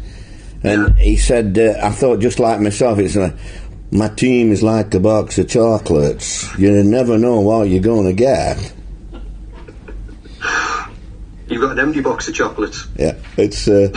And 0.63 0.95
he 0.97 1.17
said, 1.17 1.57
uh, 1.57 1.79
I 1.81 1.91
thought 1.91 2.19
just 2.19 2.39
like 2.39 2.59
myself, 2.59 2.97
it's 2.99 3.15
like, 3.15 3.35
my 3.91 4.09
team 4.09 4.51
is 4.51 4.63
like 4.63 4.93
a 4.93 4.99
box 4.99 5.37
of 5.37 5.47
chocolates. 5.47 6.47
You 6.57 6.83
never 6.83 7.17
know 7.17 7.39
what 7.39 7.69
you're 7.69 7.83
going 7.83 8.07
to 8.07 8.13
get. 8.13 8.73
You've 11.47 11.61
got 11.61 11.73
an 11.73 11.79
empty 11.79 12.01
box 12.01 12.27
of 12.27 12.33
chocolates. 12.33 12.87
Yeah, 12.97 13.13
it's. 13.37 13.67
Uh, 13.67 13.89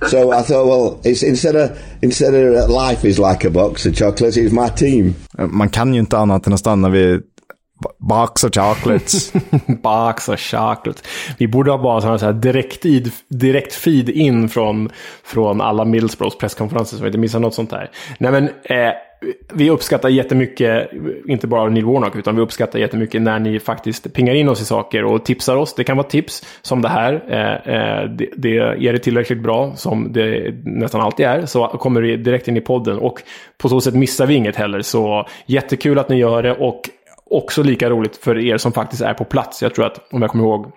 so 0.08 0.32
I 0.32 0.42
thought, 0.42 0.66
well, 0.66 1.00
it's 1.04 1.22
instead 1.22 1.54
of 1.54 1.78
instead 2.00 2.34
of 2.34 2.70
life 2.70 3.04
is 3.04 3.18
like 3.18 3.44
a 3.44 3.50
box 3.50 3.84
of 3.84 3.94
chocolates, 3.94 4.38
it's 4.38 4.52
my 4.52 4.70
team. 4.70 5.14
Man 5.36 5.68
kan 5.68 5.94
ju 5.94 6.00
inte 6.00 6.18
annat 6.18 6.46
än 6.46 6.52
att 6.52 6.60
stanna 6.60 6.88
vid 6.88 7.22
Box 7.98 8.44
of 8.44 8.50
chocolates. 8.54 9.32
Box 9.82 10.28
of 10.28 10.40
chocolates. 10.40 11.02
Vi 11.38 11.48
borde 11.48 11.70
ha 11.70 11.78
bara 11.78 12.00
sådana 12.00 12.18
här 12.18 12.32
direkt, 12.32 12.84
id, 12.84 13.12
direkt 13.28 13.74
feed 13.74 14.08
in 14.08 14.48
från, 14.48 14.90
från 15.24 15.60
alla 15.60 15.84
Middlesbroughs 15.84 16.38
presskonferenser 16.38 16.96
så 16.96 17.02
vi 17.02 17.08
inte 17.08 17.18
missar 17.18 17.40
något 17.40 17.54
sånt 17.54 17.70
där. 17.70 17.90
Nej 18.18 18.32
men, 18.32 18.48
eh, 18.62 18.92
vi 19.52 19.70
uppskattar 19.70 20.08
jättemycket, 20.08 20.90
inte 21.26 21.46
bara 21.46 21.68
Neil 21.68 21.84
Warnock, 21.84 22.16
utan 22.16 22.36
vi 22.36 22.42
uppskattar 22.42 22.78
jättemycket 22.78 23.22
när 23.22 23.38
ni 23.38 23.60
faktiskt 23.60 24.12
pingar 24.12 24.34
in 24.34 24.48
oss 24.48 24.62
i 24.62 24.64
saker 24.64 25.04
och 25.04 25.24
tipsar 25.24 25.56
oss. 25.56 25.74
Det 25.74 25.84
kan 25.84 25.96
vara 25.96 26.06
tips 26.06 26.44
som 26.62 26.82
det 26.82 26.88
här. 26.88 27.24
Eh, 27.28 27.74
eh, 27.74 28.10
det, 28.10 28.28
det, 28.36 28.58
är 28.58 28.92
det 28.92 28.98
tillräckligt 28.98 29.42
bra, 29.42 29.72
som 29.76 30.12
det 30.12 30.54
nästan 30.64 31.00
alltid 31.00 31.26
är, 31.26 31.46
så 31.46 31.66
kommer 31.66 32.02
det 32.02 32.16
direkt 32.16 32.48
in 32.48 32.56
i 32.56 32.60
podden. 32.60 32.98
Och 32.98 33.22
på 33.58 33.68
så 33.68 33.80
sätt 33.80 33.94
missar 33.94 34.26
vi 34.26 34.34
inget 34.34 34.56
heller. 34.56 34.82
Så 34.82 35.26
jättekul 35.46 35.98
att 35.98 36.08
ni 36.08 36.16
gör 36.16 36.42
det 36.42 36.52
och 36.52 36.90
också 37.30 37.62
lika 37.62 37.90
roligt 37.90 38.16
för 38.16 38.38
er 38.38 38.56
som 38.56 38.72
faktiskt 38.72 39.02
är 39.02 39.14
på 39.14 39.24
plats. 39.24 39.62
Jag 39.62 39.74
tror 39.74 39.86
att, 39.86 40.12
om 40.12 40.22
jag 40.22 40.30
kommer 40.30 40.44
ihåg 40.44 40.72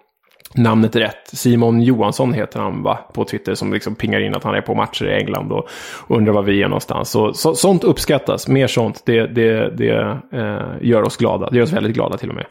namnet 0.56 0.95
rätt. 0.95 1.28
Simon 1.34 1.82
Johansson 1.82 2.34
heter 2.34 2.60
han 2.60 2.84
va? 2.84 2.99
På 3.14 3.26
Twitter 3.26 3.56
som 3.56 3.73
liksom 3.73 3.95
pingar 3.95 4.19
in 4.19 4.36
att 4.36 4.44
han 4.44 4.56
är 4.56 4.61
på 4.61 4.76
matcher 4.76 5.06
i 5.06 5.14
England 5.14 5.52
och 5.52 5.68
undrar 6.07 6.34
var 6.34 6.44
vi 6.44 6.64
är 6.64 6.68
någonstans. 6.68 7.10
Så, 7.10 7.34
så 7.34 7.56
sånt 7.56 7.84
uppskattas. 7.84 8.48
Mer 8.48 8.68
sånt. 8.68 9.02
Det, 9.06 9.28
det, 9.28 9.78
det 9.78 10.19
eh, 10.34 10.88
gör 10.90 11.02
oss 11.02 11.18
glada. 11.18 11.49
Det 11.49 11.57
gör 11.57 11.64
oss 11.64 11.73
väldigt 11.73 11.94
glada 11.94 12.18
till 12.18 12.30
och 12.30 12.36
med. 12.36 12.45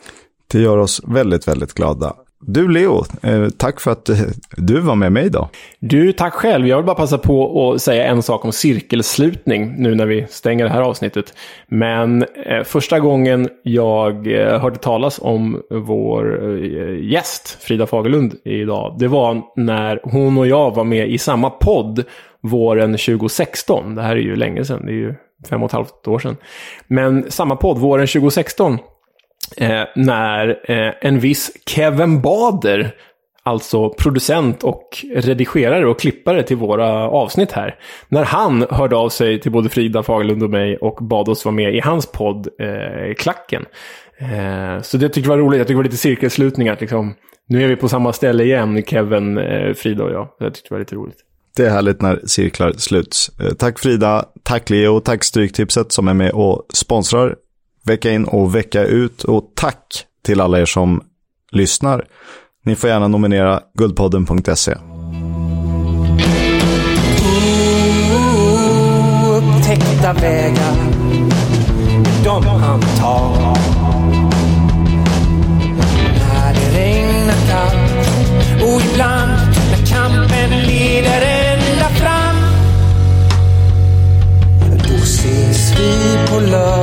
Det 0.52 0.60
gör 0.60 0.78
oss 0.78 1.02
väldigt, 1.06 1.48
väldigt 1.48 1.74
glada. 1.74 2.14
Du 2.42 2.68
Leo, 2.68 3.04
eh, 3.22 3.48
tack 3.48 3.80
för 3.80 3.90
att 3.90 4.08
eh, 4.08 4.16
du 4.56 4.80
var 4.80 4.94
med 4.94 5.12
mig 5.12 5.26
idag. 5.26 5.48
Du, 5.78 6.12
tack 6.12 6.32
själv. 6.32 6.66
Jag 6.66 6.76
vill 6.76 6.86
bara 6.86 6.96
passa 6.96 7.18
på 7.18 7.70
att 7.72 7.82
säga 7.82 8.06
en 8.06 8.22
sak 8.22 8.44
om 8.44 8.52
cirkelslutning 8.52 9.74
nu 9.78 9.94
när 9.94 10.06
vi 10.06 10.26
stänger 10.30 10.64
det 10.64 10.70
här 10.70 10.82
avsnittet. 10.82 11.34
Men 11.66 12.24
eh, 12.46 12.62
första 12.64 13.00
gången 13.00 13.48
jag 13.62 14.40
eh, 14.40 14.60
hörde 14.60 14.76
talas 14.76 15.18
om 15.22 15.62
vår 15.70 16.44
eh, 16.44 17.10
gäst, 17.12 17.58
Frida 17.62 17.86
Fagerlund, 17.86 18.34
idag, 18.44 18.96
det 18.98 19.08
var 19.08 19.42
när 19.56 20.00
hon 20.02 20.38
och 20.38 20.46
jag 20.46 20.74
var 20.74 20.84
med 20.84 21.10
i 21.10 21.18
samma 21.18 21.50
podd 21.50 22.04
våren 22.40 22.92
2016. 22.92 23.94
Det 23.94 24.02
här 24.02 24.16
är 24.16 24.20
ju 24.20 24.36
länge 24.36 24.64
sedan, 24.64 24.86
det 24.86 24.92
är 24.92 24.96
ju 24.96 25.14
fem 25.48 25.62
och 25.62 25.68
ett 25.68 25.72
halvt 25.72 26.08
år 26.08 26.18
sedan. 26.18 26.36
Men 26.86 27.30
samma 27.30 27.56
podd, 27.56 27.78
våren 27.78 28.06
2016, 28.06 28.78
eh, 29.56 29.82
när 29.96 30.70
eh, 30.70 30.94
en 31.00 31.20
viss 31.20 31.50
Kevin 31.66 32.20
Bader, 32.20 32.94
alltså 33.42 33.90
producent 33.90 34.64
och 34.64 35.04
redigerare 35.14 35.86
och 35.86 36.00
klippare 36.00 36.42
till 36.42 36.56
våra 36.56 37.08
avsnitt 37.08 37.52
här, 37.52 37.74
när 38.08 38.24
han 38.24 38.66
hörde 38.70 38.96
av 38.96 39.08
sig 39.08 39.40
till 39.40 39.52
både 39.52 39.68
Frida 39.68 40.02
Fagerlund 40.02 40.42
och 40.42 40.50
mig 40.50 40.76
och 40.76 41.04
bad 41.04 41.28
oss 41.28 41.44
vara 41.44 41.54
med 41.54 41.74
i 41.74 41.80
hans 41.80 42.06
podd 42.06 42.48
eh, 42.58 43.14
Klacken. 43.14 43.64
Eh, 44.18 44.82
så 44.82 44.96
det 44.96 45.08
tyckte 45.08 45.30
jag 45.30 45.36
var 45.36 45.44
roligt, 45.44 45.58
jag 45.58 45.66
tyckte 45.66 45.72
det 45.72 45.76
var 45.76 45.84
lite 45.84 45.96
cirkelslutningar. 45.96 46.76
Liksom. 46.80 47.14
Nu 47.48 47.64
är 47.64 47.68
vi 47.68 47.76
på 47.76 47.88
samma 47.88 48.12
ställe 48.12 48.44
igen, 48.44 48.82
Kevin, 48.86 49.38
eh, 49.38 49.74
Frida 49.74 50.04
och 50.04 50.12
jag. 50.12 50.28
Jag 50.38 50.54
tyckte 50.54 50.68
det 50.68 50.74
var 50.74 50.80
lite 50.80 50.94
roligt. 50.94 51.16
Det 51.56 51.66
är 51.66 51.70
härligt 51.70 52.02
när 52.02 52.20
cirklar 52.26 52.72
sluts. 52.72 53.30
Eh, 53.40 53.52
tack 53.52 53.78
Frida, 53.78 54.24
tack 54.42 54.70
Leo, 54.70 55.00
tack 55.00 55.24
Stryktipset 55.24 55.92
som 55.92 56.08
är 56.08 56.14
med 56.14 56.30
och 56.30 56.66
sponsrar 56.74 57.36
vecka 57.84 58.10
in 58.10 58.24
och 58.24 58.54
vecka 58.54 58.84
ut. 58.84 59.24
Och 59.24 59.52
tack 59.54 60.06
till 60.22 60.40
alla 60.40 60.60
er 60.60 60.66
som 60.66 61.00
lyssnar. 61.52 62.04
Ni 62.64 62.76
får 62.76 62.90
gärna 62.90 63.08
nominera 63.08 63.60
guldpodden.se. 63.74 64.74
Upptäckta 69.36 70.12
vägar, 70.12 70.76
de 72.24 72.46
han 72.46 72.80
tar. 72.80 73.56
När 76.18 76.54
det 76.54 76.78
regnar 76.78 77.34
kallt 77.50 78.08
och 78.62 78.80
ibland 78.92 79.32
när 79.70 79.86
kampen 79.86 80.50
leder 80.66 81.22
ända 81.22 81.88
fram. 81.88 82.36
Då 84.88 84.94
ses 84.94 85.80
vi 85.80 86.18
på 86.28 86.40
lördag 86.40 86.79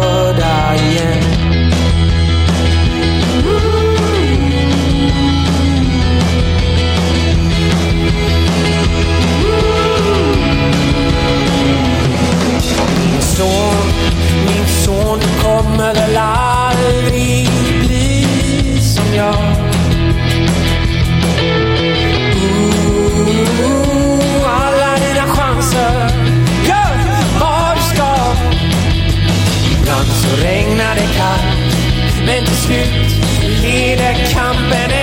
men 32.28 32.46
till 32.46 32.56
slut 32.56 33.26
leder 33.62 34.16
kampen 34.34 34.97